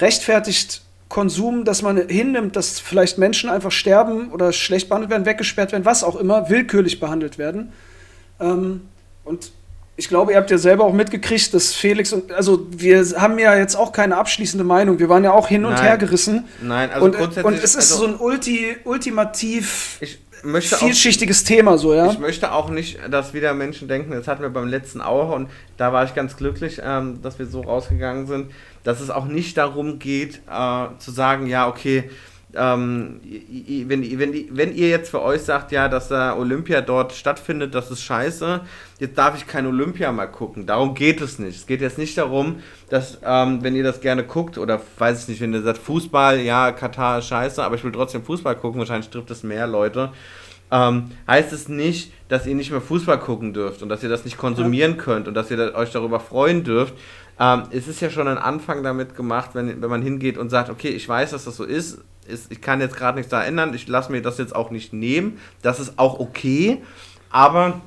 Rechtfertigt 0.00 0.82
Konsum, 1.08 1.64
dass 1.64 1.82
man 1.82 2.08
hinnimmt, 2.08 2.56
dass 2.56 2.80
vielleicht 2.80 3.18
Menschen 3.18 3.48
einfach 3.48 3.70
sterben 3.70 4.32
oder 4.32 4.52
schlecht 4.52 4.88
behandelt 4.88 5.10
werden, 5.10 5.26
weggesperrt 5.26 5.72
werden, 5.72 5.84
was 5.84 6.02
auch 6.02 6.16
immer, 6.16 6.50
willkürlich 6.50 6.98
behandelt 6.98 7.38
werden? 7.38 7.72
Ähm, 8.40 8.82
und 9.24 9.52
ich 9.96 10.08
glaube, 10.08 10.32
ihr 10.32 10.38
habt 10.38 10.50
ja 10.50 10.58
selber 10.58 10.84
auch 10.84 10.92
mitgekriegt, 10.92 11.54
dass 11.54 11.72
Felix 11.72 12.12
und 12.12 12.30
also 12.32 12.66
wir 12.70 13.02
haben 13.16 13.38
ja 13.38 13.56
jetzt 13.56 13.76
auch 13.76 13.92
keine 13.92 14.16
abschließende 14.16 14.64
Meinung. 14.64 14.98
Wir 14.98 15.08
waren 15.08 15.24
ja 15.24 15.32
auch 15.32 15.48
hin 15.48 15.64
und 15.64 15.72
Nein. 15.72 15.82
her 15.82 15.96
gerissen. 15.96 16.44
Nein, 16.60 16.90
also 16.90 17.06
und, 17.06 17.16
grundsätzlich. 17.16 17.44
Und 17.44 17.54
es 17.54 17.74
ist 17.74 17.92
also, 17.92 17.96
so 17.98 18.06
ein 18.06 18.16
Ulti, 18.16 18.76
ultimativ 18.84 19.98
vielschichtiges 20.60 21.42
auch, 21.42 21.46
Thema, 21.46 21.78
so 21.78 21.94
ja. 21.94 22.10
Ich 22.10 22.18
möchte 22.18 22.52
auch 22.52 22.68
nicht, 22.68 22.98
dass 23.10 23.32
wieder 23.32 23.54
Menschen 23.54 23.88
denken, 23.88 24.12
das 24.12 24.28
hatten 24.28 24.42
wir 24.42 24.50
beim 24.50 24.68
letzten 24.68 25.00
auch 25.00 25.34
und 25.34 25.48
da 25.76 25.92
war 25.92 26.04
ich 26.04 26.14
ganz 26.14 26.36
glücklich, 26.36 26.80
ähm, 26.84 27.20
dass 27.22 27.38
wir 27.38 27.46
so 27.46 27.62
rausgegangen 27.62 28.26
sind, 28.26 28.52
dass 28.86 29.00
es 29.00 29.10
auch 29.10 29.26
nicht 29.26 29.56
darum 29.56 29.98
geht, 29.98 30.40
äh, 30.50 30.86
zu 30.98 31.10
sagen, 31.10 31.46
ja, 31.46 31.68
okay 31.68 32.08
ähm, 32.56 33.20
wenn, 33.86 34.18
wenn, 34.18 34.48
wenn 34.50 34.74
ihr 34.74 34.88
jetzt 34.88 35.10
für 35.10 35.22
euch 35.22 35.42
sagt, 35.42 35.72
ja, 35.72 35.88
dass 35.88 36.08
der 36.08 36.38
Olympia 36.38 36.80
dort 36.80 37.12
stattfindet, 37.12 37.74
das 37.74 37.90
ist 37.90 38.02
scheiße, 38.02 38.60
jetzt 38.98 39.18
darf 39.18 39.36
ich 39.36 39.46
kein 39.46 39.66
Olympia 39.66 40.10
mal 40.12 40.26
gucken. 40.26 40.66
Darum 40.66 40.94
geht 40.94 41.20
es 41.20 41.38
nicht. 41.38 41.56
Es 41.56 41.66
geht 41.66 41.80
jetzt 41.80 41.98
nicht 41.98 42.16
darum, 42.16 42.56
dass, 42.88 43.18
ähm, 43.24 43.62
wenn 43.62 43.76
ihr 43.76 43.84
das 43.84 44.00
gerne 44.00 44.24
guckt, 44.24 44.58
oder 44.58 44.80
weiß 44.98 45.22
ich 45.22 45.28
nicht, 45.28 45.40
wenn 45.40 45.52
ihr 45.52 45.62
sagt, 45.62 45.78
Fußball, 45.78 46.40
ja, 46.40 46.72
Katar 46.72 47.18
ist 47.18 47.26
scheiße, 47.26 47.62
aber 47.62 47.74
ich 47.74 47.84
will 47.84 47.92
trotzdem 47.92 48.24
Fußball 48.24 48.56
gucken, 48.56 48.78
wahrscheinlich 48.78 49.10
trifft 49.10 49.30
es 49.30 49.42
mehr 49.42 49.66
Leute. 49.66 50.10
Ähm, 50.68 51.12
heißt 51.28 51.52
es 51.52 51.68
nicht, 51.68 52.12
dass 52.28 52.46
ihr 52.46 52.54
nicht 52.56 52.72
mehr 52.72 52.80
Fußball 52.80 53.20
gucken 53.20 53.52
dürft 53.52 53.82
und 53.82 53.88
dass 53.88 54.02
ihr 54.02 54.08
das 54.08 54.24
nicht 54.24 54.36
konsumieren 54.36 54.96
könnt 54.96 55.28
und 55.28 55.34
dass 55.34 55.50
ihr 55.50 55.74
euch 55.76 55.92
darüber 55.92 56.18
freuen 56.18 56.64
dürft. 56.64 56.94
Ähm, 57.38 57.64
es 57.70 57.86
ist 57.88 58.00
ja 58.00 58.10
schon 58.10 58.28
ein 58.28 58.38
Anfang 58.38 58.82
damit 58.82 59.14
gemacht, 59.14 59.50
wenn, 59.54 59.82
wenn 59.82 59.90
man 59.90 60.02
hingeht 60.02 60.38
und 60.38 60.50
sagt, 60.50 60.70
okay, 60.70 60.88
ich 60.88 61.08
weiß, 61.08 61.32
dass 61.32 61.44
das 61.44 61.56
so 61.56 61.64
ist, 61.64 61.98
ist, 62.26 62.50
ich 62.50 62.60
kann 62.60 62.80
jetzt 62.80 62.96
gerade 62.96 63.18
nichts 63.18 63.30
da 63.30 63.42
ändern, 63.42 63.74
ich 63.74 63.86
lasse 63.88 64.10
mir 64.10 64.22
das 64.22 64.38
jetzt 64.38 64.54
auch 64.54 64.70
nicht 64.70 64.92
nehmen. 64.92 65.38
Das 65.62 65.78
ist 65.80 65.98
auch 65.98 66.18
okay, 66.18 66.82
aber 67.30 67.80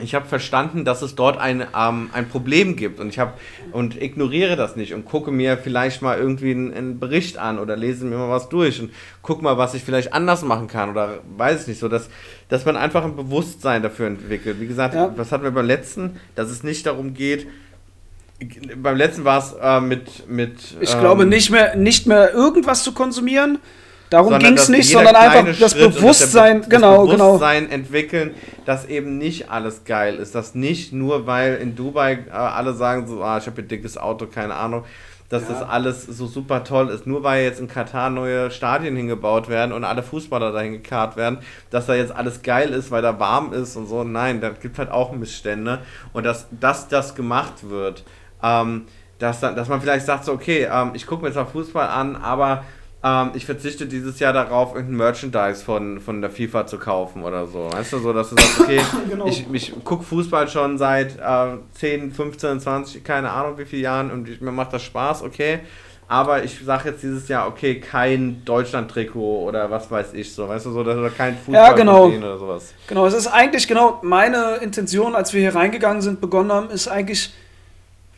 ich 0.00 0.14
habe 0.14 0.26
verstanden, 0.26 0.86
dass 0.86 1.02
es 1.02 1.14
dort 1.14 1.36
ein, 1.38 1.60
ähm, 1.60 2.08
ein 2.12 2.28
Problem 2.28 2.76
gibt 2.76 2.98
und 2.98 3.08
ich 3.08 3.18
habe 3.18 3.34
und 3.72 4.00
ignoriere 4.00 4.56
das 4.56 4.74
nicht 4.74 4.94
und 4.94 5.04
gucke 5.04 5.30
mir 5.30 5.58
vielleicht 5.58 6.00
mal 6.00 6.18
irgendwie 6.18 6.52
einen, 6.52 6.72
einen, 6.72 6.98
Bericht 6.98 7.36
an 7.36 7.58
oder 7.58 7.76
lese 7.76 8.06
mir 8.06 8.16
mal 8.16 8.30
was 8.30 8.48
durch 8.48 8.80
und 8.80 8.90
gucke 9.20 9.44
mal, 9.44 9.58
was 9.58 9.74
ich 9.74 9.84
vielleicht 9.84 10.14
anders 10.14 10.42
machen 10.42 10.66
kann 10.66 10.90
oder 10.90 11.18
weiß 11.36 11.62
ich 11.62 11.68
nicht, 11.68 11.78
so 11.78 11.88
dass, 11.88 12.08
dass 12.48 12.64
man 12.64 12.76
einfach 12.76 13.04
ein 13.04 13.16
Bewusstsein 13.16 13.82
dafür 13.82 14.06
entwickelt. 14.06 14.60
Wie 14.60 14.66
gesagt, 14.66 14.94
ja. 14.94 15.12
was 15.14 15.30
hatten 15.30 15.44
wir 15.44 15.50
beim 15.50 15.66
letzten, 15.66 16.18
dass 16.36 16.50
es 16.50 16.62
nicht 16.62 16.86
darum 16.86 17.12
geht, 17.12 17.46
beim 18.76 18.96
letzten 18.96 19.24
war 19.24 19.38
es 19.38 19.54
äh, 19.60 19.80
mit, 19.80 20.28
mit. 20.28 20.76
Ich 20.80 20.92
ähm, 20.94 21.00
glaube 21.00 21.26
nicht 21.26 21.50
mehr, 21.50 21.76
nicht 21.76 22.06
mehr 22.06 22.32
irgendwas 22.32 22.82
zu 22.82 22.92
konsumieren, 22.92 23.58
Darum 24.10 24.38
ging 24.38 24.58
es 24.58 24.68
nicht, 24.68 24.90
sondern 24.90 25.16
einfach 25.16 25.58
das 25.58 25.72
Schritt 25.72 25.94
Bewusstsein, 25.94 26.60
Be- 26.60 26.68
genau, 26.68 27.06
das 27.06 27.12
genau. 27.14 27.26
Bewusstsein 27.28 27.70
entwickeln, 27.70 28.34
dass 28.66 28.84
eben 28.84 29.16
nicht 29.16 29.50
alles 29.50 29.84
geil 29.84 30.16
ist. 30.16 30.34
Dass 30.34 30.54
nicht 30.54 30.92
nur, 30.92 31.26
weil 31.26 31.54
in 31.56 31.74
Dubai 31.74 32.18
äh, 32.28 32.30
alle 32.30 32.74
sagen 32.74 33.06
so, 33.06 33.22
ah, 33.22 33.38
ich 33.38 33.46
habe 33.46 33.62
ein 33.62 33.68
dickes 33.68 33.96
Auto, 33.96 34.26
keine 34.26 34.54
Ahnung, 34.54 34.84
dass 35.30 35.44
Ja. 35.44 35.54
das 35.54 35.62
alles 35.62 36.04
so 36.04 36.26
super 36.26 36.62
toll 36.62 36.90
ist. 36.90 37.06
Nur 37.06 37.22
weil 37.22 37.42
jetzt 37.44 37.58
in 37.58 37.68
Katar 37.68 38.10
neue 38.10 38.50
Stadien 38.50 38.96
hingebaut 38.96 39.48
werden 39.48 39.72
und 39.72 39.82
alle 39.84 40.02
Fußballer 40.02 40.52
dahin 40.52 40.72
gekarrt 40.72 41.16
werden, 41.16 41.38
dass 41.70 41.86
da 41.86 41.94
jetzt 41.94 42.14
alles 42.14 42.42
geil 42.42 42.68
ist, 42.74 42.90
weil 42.90 43.00
da 43.00 43.18
warm 43.18 43.54
ist 43.54 43.76
und 43.76 43.86
so. 43.86 44.04
Nein, 44.04 44.42
da 44.42 44.50
gibt 44.50 44.78
halt 44.78 44.90
auch 44.90 45.12
Missstände. 45.12 45.78
Und 46.12 46.24
dass, 46.26 46.48
dass 46.50 46.86
das 46.86 47.14
gemacht 47.14 47.70
wird, 47.70 48.04
ähm, 48.42 48.86
dass, 49.18 49.40
dann, 49.40 49.54
dass 49.56 49.68
man 49.68 49.80
vielleicht 49.80 50.06
sagt, 50.06 50.24
so, 50.24 50.32
okay, 50.32 50.68
ähm, 50.70 50.90
ich 50.94 51.06
gucke 51.06 51.22
mir 51.22 51.28
jetzt 51.28 51.36
mal 51.36 51.44
Fußball 51.44 51.88
an, 51.88 52.16
aber 52.16 52.64
ähm, 53.04 53.30
ich 53.34 53.46
verzichte 53.46 53.86
dieses 53.86 54.18
Jahr 54.20 54.32
darauf, 54.32 54.74
irgendein 54.74 54.96
Merchandise 54.96 55.64
von, 55.64 56.00
von 56.00 56.20
der 56.20 56.30
FIFA 56.30 56.66
zu 56.66 56.78
kaufen 56.78 57.22
oder 57.22 57.46
so. 57.46 57.68
Weißt 57.72 57.92
du, 57.92 57.98
so, 57.98 58.12
dass 58.12 58.30
du 58.30 58.36
sagst, 58.36 58.60
okay, 58.60 58.80
Genau. 59.10 59.26
ich, 59.26 59.46
ich 59.52 59.84
gucke 59.84 60.04
Fußball 60.04 60.48
schon 60.48 60.78
seit 60.78 61.18
äh, 61.18 61.56
10, 61.74 62.12
15, 62.12 62.60
20, 62.60 63.04
keine 63.04 63.30
Ahnung 63.30 63.58
wie 63.58 63.64
viele 63.64 63.82
Jahren 63.82 64.10
und 64.10 64.28
ich, 64.28 64.40
mir 64.40 64.52
macht 64.52 64.72
das 64.72 64.82
Spaß, 64.82 65.22
okay. 65.22 65.60
Aber 66.08 66.44
ich 66.44 66.60
sage 66.62 66.90
jetzt 66.90 67.02
dieses 67.02 67.26
Jahr, 67.28 67.48
okay, 67.48 67.80
kein 67.80 68.44
Deutschland-Trikot 68.44 69.44
oder 69.48 69.70
was 69.70 69.90
weiß 69.90 70.12
ich 70.12 70.34
so, 70.34 70.48
weißt 70.48 70.66
du, 70.66 70.72
so, 70.72 70.80
oder 70.80 71.08
kein 71.10 71.36
Fußball 71.36 71.54
Ja, 71.54 71.72
genau. 71.72 72.06
oder 72.08 72.38
sowas. 72.38 72.74
Genau, 72.86 73.06
es 73.06 73.14
ist 73.14 73.28
eigentlich 73.28 73.66
genau 73.66 73.98
meine 74.02 74.56
Intention, 74.56 75.14
als 75.14 75.32
wir 75.32 75.40
hier 75.40 75.54
reingegangen 75.54 76.02
sind, 76.02 76.20
begonnen 76.20 76.52
haben, 76.52 76.70
ist 76.70 76.86
eigentlich 76.88 77.32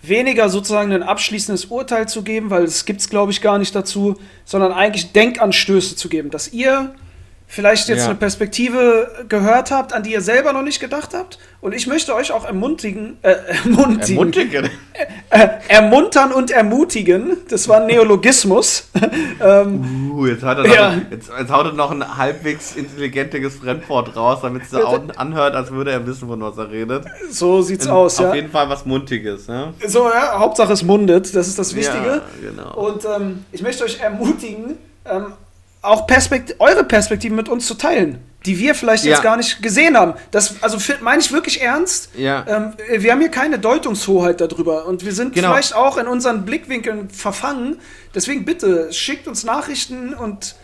weniger 0.08 0.48
sozusagen 0.48 0.92
ein 0.92 1.02
abschließendes 1.02 1.66
Urteil 1.66 2.08
zu 2.08 2.22
geben, 2.22 2.50
weil 2.50 2.64
es 2.64 2.84
gibt 2.84 3.00
es, 3.00 3.08
glaube 3.08 3.32
ich, 3.32 3.40
gar 3.40 3.58
nicht 3.58 3.74
dazu, 3.74 4.16
sondern 4.44 4.72
eigentlich 4.72 5.12
Denkanstöße 5.12 5.96
zu 5.96 6.08
geben, 6.08 6.30
dass 6.30 6.52
ihr 6.52 6.94
vielleicht 7.46 7.88
jetzt 7.88 8.00
Ja. 8.00 8.06
eine 8.06 8.14
Perspektive 8.16 9.26
gehört 9.28 9.70
habt, 9.70 9.92
an 9.92 10.02
die 10.02 10.12
ihr 10.12 10.20
selber 10.20 10.52
noch 10.52 10.62
nicht 10.62 10.80
gedacht 10.80 11.10
habt. 11.14 11.38
Und 11.60 11.72
ich 11.74 11.86
möchte 11.86 12.14
euch 12.14 12.32
auch 12.32 12.44
ermutigen, 12.44 13.16
äh, 13.22 13.36
ermutigen, 13.64 14.16
Ermutigen. 14.18 14.70
äh, 15.30 15.48
ermuntern 15.68 16.32
und 16.32 16.50
ermutigen. 16.50 17.36
Das 17.48 17.68
war 17.68 17.80
ein 17.80 17.86
Neologismus. 17.86 18.88
ähm, 19.40 20.10
Uh, 20.14 20.26
jetzt, 20.26 20.42
hat 20.44 20.58
er 20.58 20.64
noch, 20.66 20.74
Ja. 20.74 20.94
jetzt, 21.10 21.28
jetzt 21.38 21.50
haut 21.52 21.66
er 21.66 21.72
noch 21.72 21.90
ein 21.90 22.16
halbwegs 22.16 22.76
intelligentes 22.76 23.56
Fremdwort 23.56 24.14
raus, 24.16 24.38
damit 24.42 24.62
es 24.62 24.70
so 24.70 24.86
an- 24.86 25.10
anhört, 25.16 25.54
als 25.54 25.70
würde 25.72 25.90
er 25.92 26.06
wissen, 26.06 26.28
von 26.28 26.40
was 26.40 26.56
er 26.56 26.70
redet. 26.70 27.04
so 27.30 27.62
sieht's 27.62 27.86
aus, 27.86 28.18
Auf 28.20 28.26
ja. 28.26 28.34
jeden 28.34 28.50
Fall 28.50 28.68
was 28.68 28.84
Muntiges, 28.86 29.48
ne? 29.48 29.74
So, 29.86 30.08
ja, 30.08 30.38
Hauptsache 30.38 30.72
es 30.72 30.82
mundet, 30.82 31.34
das 31.34 31.48
ist 31.48 31.58
das 31.58 31.74
Wichtige. 31.74 32.06
Ja, 32.06 32.22
genau. 32.50 32.74
Und 32.74 33.04
ähm, 33.04 33.44
ich 33.52 33.62
möchte 33.62 33.84
euch 33.84 34.00
ermutigen, 34.00 34.76
ähm, 35.04 35.32
auch 35.84 36.06
Perspekt 36.06 36.56
eure 36.58 36.84
Perspektiven 36.84 37.36
mit 37.36 37.48
uns 37.48 37.66
zu 37.66 37.74
teilen, 37.74 38.18
die 38.46 38.58
wir 38.58 38.74
vielleicht 38.74 39.04
jetzt 39.04 39.18
Ja. 39.18 39.22
gar 39.22 39.36
nicht 39.36 39.62
gesehen 39.62 39.96
haben. 39.96 40.14
Das 40.30 40.62
also 40.62 40.78
meine 41.02 41.20
ich 41.20 41.32
wirklich 41.32 41.60
ernst. 41.62 42.10
Ja. 42.16 42.44
Ähm, 42.48 42.72
wir 43.02 43.12
haben 43.12 43.20
hier 43.20 43.30
keine 43.30 43.58
Deutungshoheit 43.58 44.40
darüber 44.40 44.86
und 44.86 45.04
wir 45.04 45.12
sind 45.12 45.34
Genau. 45.34 45.48
vielleicht 45.52 45.74
auch 45.74 45.96
in 45.98 46.06
unseren 46.06 46.44
Blickwinkeln 46.44 47.10
verfangen. 47.10 47.78
Deswegen 48.14 48.44
bitte 48.44 48.92
schickt 48.92 49.26
uns 49.28 49.44
Nachrichten 49.44 50.14
und 50.14 50.54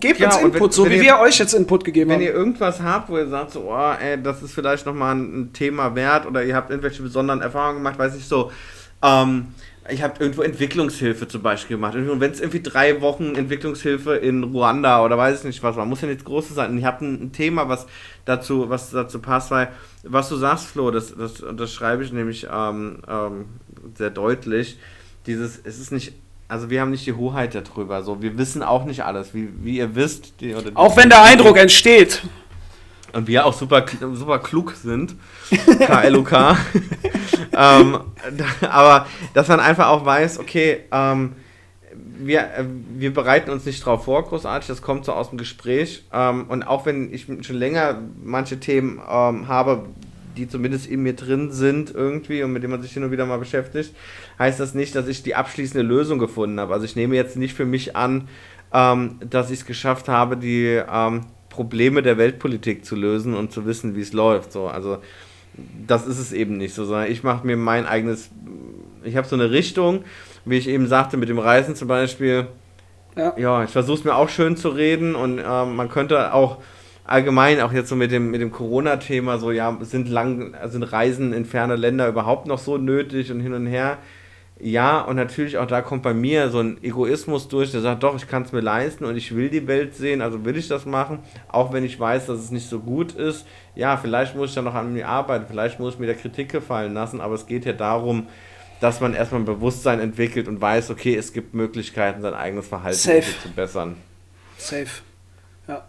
gebt 0.00 0.18
Ja, 0.18 0.26
uns 0.26 0.36
und 0.36 0.42
wenn- 0.44 0.52
Input, 0.54 0.74
so 0.74 0.84
wenn 0.84 0.92
wie 0.92 0.96
ihr- 0.96 1.02
wir 1.02 1.18
euch 1.20 1.38
jetzt 1.38 1.54
Input 1.54 1.84
gegeben 1.84 2.10
Wenn 2.10 2.16
haben. 2.16 2.24
ihr 2.24 2.32
irgendwas 2.34 2.80
habt, 2.80 3.08
wo 3.08 3.16
ihr 3.16 3.28
sagt, 3.28 3.52
so, 3.52 3.70
oh, 3.70 3.92
ey, 4.02 4.20
das 4.20 4.42
ist 4.42 4.52
vielleicht 4.52 4.86
nochmal 4.86 5.14
ein, 5.14 5.40
ein 5.42 5.52
Thema 5.52 5.94
wert 5.94 6.26
oder 6.26 6.42
ihr 6.44 6.56
habt 6.56 6.70
irgendwelche 6.70 7.02
besonderen 7.02 7.40
Erfahrungen 7.42 7.76
gemacht, 7.78 7.98
weiß 7.98 8.16
ich 8.16 8.26
so, 8.26 8.50
ähm, 9.02 9.48
ich 9.90 10.02
habe 10.02 10.14
irgendwo 10.18 10.42
Entwicklungshilfe 10.42 11.28
zum 11.28 11.42
Beispiel 11.42 11.76
gemacht. 11.76 11.94
Und 11.94 12.20
wenn 12.20 12.30
es 12.30 12.40
irgendwie 12.40 12.62
drei 12.62 13.00
Wochen 13.00 13.34
Entwicklungshilfe 13.34 14.14
in 14.16 14.42
Ruanda 14.44 15.04
oder 15.04 15.18
weiß 15.18 15.40
ich 15.40 15.44
nicht 15.44 15.62
was 15.62 15.76
war, 15.76 15.84
muss 15.84 16.00
ja 16.00 16.08
nichts 16.08 16.24
Großes 16.24 16.54
sein. 16.54 16.70
Und 16.70 16.78
ihr 16.78 16.86
habt 16.86 17.02
ein, 17.02 17.32
Thema, 17.32 17.68
was 17.68 17.86
dazu, 18.24 18.70
was 18.70 18.90
dazu 18.90 19.18
passt, 19.20 19.50
weil 19.50 19.68
was 20.02 20.28
du 20.28 20.36
sagst, 20.36 20.66
Flo, 20.68 20.90
das, 20.90 21.14
das, 21.16 21.42
das 21.56 21.72
schreibe 21.72 22.02
ich 22.04 22.12
nämlich 22.12 22.46
ähm, 22.50 22.98
ähm, 23.08 23.44
sehr 23.94 24.10
deutlich. 24.10 24.78
Dieses, 25.26 25.60
es 25.64 25.78
ist 25.78 25.92
nicht, 25.92 26.12
also 26.48 26.70
wir 26.70 26.80
haben 26.80 26.90
nicht 26.90 27.06
die 27.06 27.12
Hoheit 27.14 27.54
darüber. 27.54 28.02
So, 28.02 28.22
wir 28.22 28.38
wissen 28.38 28.62
auch 28.62 28.84
nicht 28.84 29.04
alles, 29.04 29.34
wie, 29.34 29.48
wie 29.62 29.78
ihr 29.78 29.94
wisst. 29.94 30.40
Die, 30.40 30.48
die- 30.54 30.76
auch 30.76 30.96
wenn 30.96 31.08
der 31.10 31.22
Eindruck 31.22 31.56
entsteht. 31.58 32.22
Und 33.14 33.26
wir 33.26 33.46
auch 33.46 33.54
super, 33.54 33.84
super 34.12 34.38
klug 34.38 34.72
sind. 34.72 35.14
KLUK. 35.78 36.32
ähm, 37.52 38.00
aber 38.68 39.06
dass 39.32 39.48
man 39.48 39.60
einfach 39.60 39.88
auch 39.88 40.04
weiß, 40.04 40.38
okay, 40.38 40.80
ähm, 40.92 41.32
wir, 42.18 42.40
äh, 42.40 42.64
wir 42.96 43.12
bereiten 43.14 43.50
uns 43.50 43.64
nicht 43.64 43.84
drauf 43.84 44.04
vor, 44.04 44.24
großartig, 44.24 44.68
das 44.68 44.82
kommt 44.82 45.04
so 45.04 45.12
aus 45.12 45.30
dem 45.30 45.38
Gespräch. 45.38 46.04
Ähm, 46.12 46.46
und 46.48 46.62
auch 46.64 46.86
wenn 46.86 47.12
ich 47.12 47.26
schon 47.26 47.56
länger 47.56 48.00
manche 48.22 48.60
Themen 48.60 49.00
ähm, 49.08 49.48
habe, 49.48 49.86
die 50.36 50.48
zumindest 50.48 50.86
in 50.86 51.02
mir 51.02 51.14
drin 51.14 51.52
sind 51.52 51.94
irgendwie 51.94 52.42
und 52.42 52.52
mit 52.52 52.62
denen 52.62 52.72
man 52.72 52.82
sich 52.82 52.92
hin 52.92 53.04
und 53.04 53.12
wieder 53.12 53.26
mal 53.26 53.38
beschäftigt, 53.38 53.94
heißt 54.38 54.58
das 54.58 54.74
nicht, 54.74 54.96
dass 54.96 55.06
ich 55.06 55.22
die 55.22 55.36
abschließende 55.36 55.86
Lösung 55.86 56.18
gefunden 56.18 56.58
habe. 56.58 56.74
Also 56.74 56.84
ich 56.84 56.96
nehme 56.96 57.14
jetzt 57.14 57.36
nicht 57.36 57.54
für 57.54 57.64
mich 57.64 57.94
an, 57.94 58.28
ähm, 58.72 59.20
dass 59.28 59.50
ich 59.50 59.60
es 59.60 59.66
geschafft 59.66 60.08
habe, 60.08 60.36
die 60.36 60.82
ähm, 60.90 61.26
Probleme 61.54 62.02
der 62.02 62.18
Weltpolitik 62.18 62.84
zu 62.84 62.96
lösen 62.96 63.34
und 63.34 63.52
zu 63.52 63.64
wissen, 63.64 63.94
wie 63.94 64.00
es 64.00 64.12
läuft. 64.12 64.50
So, 64.50 64.66
also 64.66 64.98
das 65.86 66.04
ist 66.08 66.18
es 66.18 66.32
eben 66.32 66.56
nicht 66.56 66.74
so, 66.74 66.84
sondern 66.84 67.08
ich 67.08 67.22
mache 67.22 67.46
mir 67.46 67.56
mein 67.56 67.86
eigenes, 67.86 68.30
ich 69.04 69.16
habe 69.16 69.28
so 69.28 69.36
eine 69.36 69.52
Richtung, 69.52 70.02
wie 70.44 70.56
ich 70.58 70.68
eben 70.68 70.88
sagte, 70.88 71.16
mit 71.16 71.28
dem 71.28 71.38
Reisen 71.38 71.76
zum 71.76 71.86
Beispiel, 71.86 72.48
Ja. 73.16 73.34
ja, 73.38 73.62
ich 73.62 73.70
versuche 73.70 73.98
es 73.98 74.04
mir 74.04 74.16
auch 74.16 74.28
schön 74.28 74.56
zu 74.56 74.70
reden 74.70 75.14
und 75.14 75.38
ähm, 75.38 75.76
man 75.76 75.88
könnte 75.88 76.34
auch 76.34 76.58
allgemein, 77.04 77.60
auch 77.60 77.72
jetzt 77.72 77.88
so 77.88 77.94
mit 77.94 78.10
dem, 78.10 78.32
mit 78.32 78.40
dem 78.40 78.50
Corona-Thema, 78.50 79.38
so, 79.38 79.52
ja, 79.52 79.78
sind, 79.82 80.08
lang, 80.08 80.56
sind 80.66 80.82
Reisen 80.82 81.32
in 81.32 81.44
ferne 81.44 81.76
Länder 81.76 82.08
überhaupt 82.08 82.48
noch 82.48 82.58
so 82.58 82.76
nötig 82.76 83.30
und 83.30 83.38
hin 83.38 83.54
und 83.54 83.66
her? 83.66 83.98
Ja, 84.64 85.02
und 85.02 85.16
natürlich 85.16 85.58
auch 85.58 85.66
da 85.66 85.82
kommt 85.82 86.02
bei 86.02 86.14
mir 86.14 86.48
so 86.48 86.60
ein 86.60 86.82
Egoismus 86.82 87.48
durch, 87.48 87.70
der 87.70 87.82
sagt, 87.82 88.02
doch, 88.02 88.16
ich 88.16 88.26
kann 88.26 88.44
es 88.44 88.52
mir 88.52 88.62
leisten 88.62 89.04
und 89.04 89.14
ich 89.14 89.36
will 89.36 89.50
die 89.50 89.66
Welt 89.66 89.94
sehen, 89.94 90.22
also 90.22 90.46
will 90.46 90.56
ich 90.56 90.68
das 90.68 90.86
machen, 90.86 91.18
auch 91.48 91.74
wenn 91.74 91.84
ich 91.84 92.00
weiß, 92.00 92.24
dass 92.24 92.38
es 92.38 92.50
nicht 92.50 92.66
so 92.66 92.80
gut 92.80 93.12
ist. 93.12 93.44
Ja, 93.74 93.98
vielleicht 93.98 94.34
muss 94.34 94.48
ich 94.48 94.54
dann 94.54 94.64
noch 94.64 94.72
an 94.72 94.94
mir 94.94 95.06
arbeiten, 95.06 95.44
vielleicht 95.46 95.78
muss 95.78 95.92
ich 95.92 96.00
mir 96.00 96.06
der 96.06 96.14
Kritik 96.14 96.50
gefallen 96.50 96.94
lassen, 96.94 97.20
aber 97.20 97.34
es 97.34 97.46
geht 97.46 97.66
ja 97.66 97.74
darum, 97.74 98.26
dass 98.80 99.02
man 99.02 99.12
erstmal 99.12 99.42
ein 99.42 99.44
Bewusstsein 99.44 100.00
entwickelt 100.00 100.48
und 100.48 100.62
weiß, 100.62 100.88
okay, 100.88 101.14
es 101.14 101.34
gibt 101.34 101.52
Möglichkeiten, 101.52 102.22
sein 102.22 102.32
eigenes 102.32 102.66
Verhalten 102.66 102.96
Safe. 102.96 103.34
zu 103.42 103.50
bessern. 103.50 103.96
Safe. 104.56 104.88
Ja. 105.68 105.84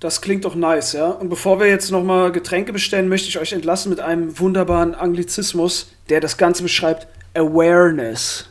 Das 0.00 0.20
klingt 0.20 0.44
doch 0.44 0.56
nice, 0.56 0.94
ja. 0.94 1.06
Und 1.06 1.28
bevor 1.28 1.60
wir 1.60 1.68
jetzt 1.68 1.92
nochmal 1.92 2.32
Getränke 2.32 2.72
bestellen, 2.72 3.08
möchte 3.08 3.28
ich 3.28 3.38
euch 3.38 3.52
entlassen 3.52 3.90
mit 3.90 4.00
einem 4.00 4.40
wunderbaren 4.40 4.96
Anglizismus, 4.96 5.92
der 6.08 6.18
das 6.18 6.36
Ganze 6.36 6.64
beschreibt. 6.64 7.06
Awareness. 7.36 8.46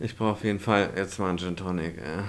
Ich 0.00 0.16
brauche 0.16 0.30
auf 0.32 0.44
jeden 0.44 0.60
Fall 0.60 0.90
jetzt 0.96 1.18
mal 1.18 1.28
einen 1.30 1.38
Gin 1.38 1.56
Tonic. 1.56 1.96
Ja, 1.96 2.24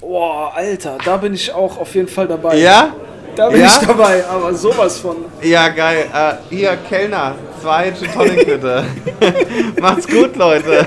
Boah, 0.00 0.52
Alter, 0.54 0.98
da 1.04 1.16
bin 1.16 1.32
ich 1.34 1.52
auch 1.52 1.78
auf 1.78 1.94
jeden 1.94 2.08
Fall 2.08 2.26
dabei. 2.26 2.56
ja? 2.56 2.94
Da 3.36 3.48
bin 3.48 3.60
Ja? 3.62 3.66
ich 3.80 3.86
dabei, 3.86 4.26
aber 4.26 4.52
sowas 4.52 4.98
von. 4.98 5.16
Ja, 5.40 5.68
geil. 5.68 6.04
Äh, 6.12 6.34
hier, 6.54 6.76
Kellner, 6.88 7.34
zwei 7.62 7.90
Gin 7.92 8.12
Tonic 8.12 8.44
bitte. 8.44 8.84
Macht's 9.80 10.06
gut, 10.06 10.36
Leute. 10.36 10.86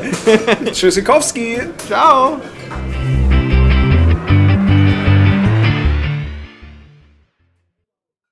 Tschüssikowski. 0.72 1.60
Ciao. 1.88 2.38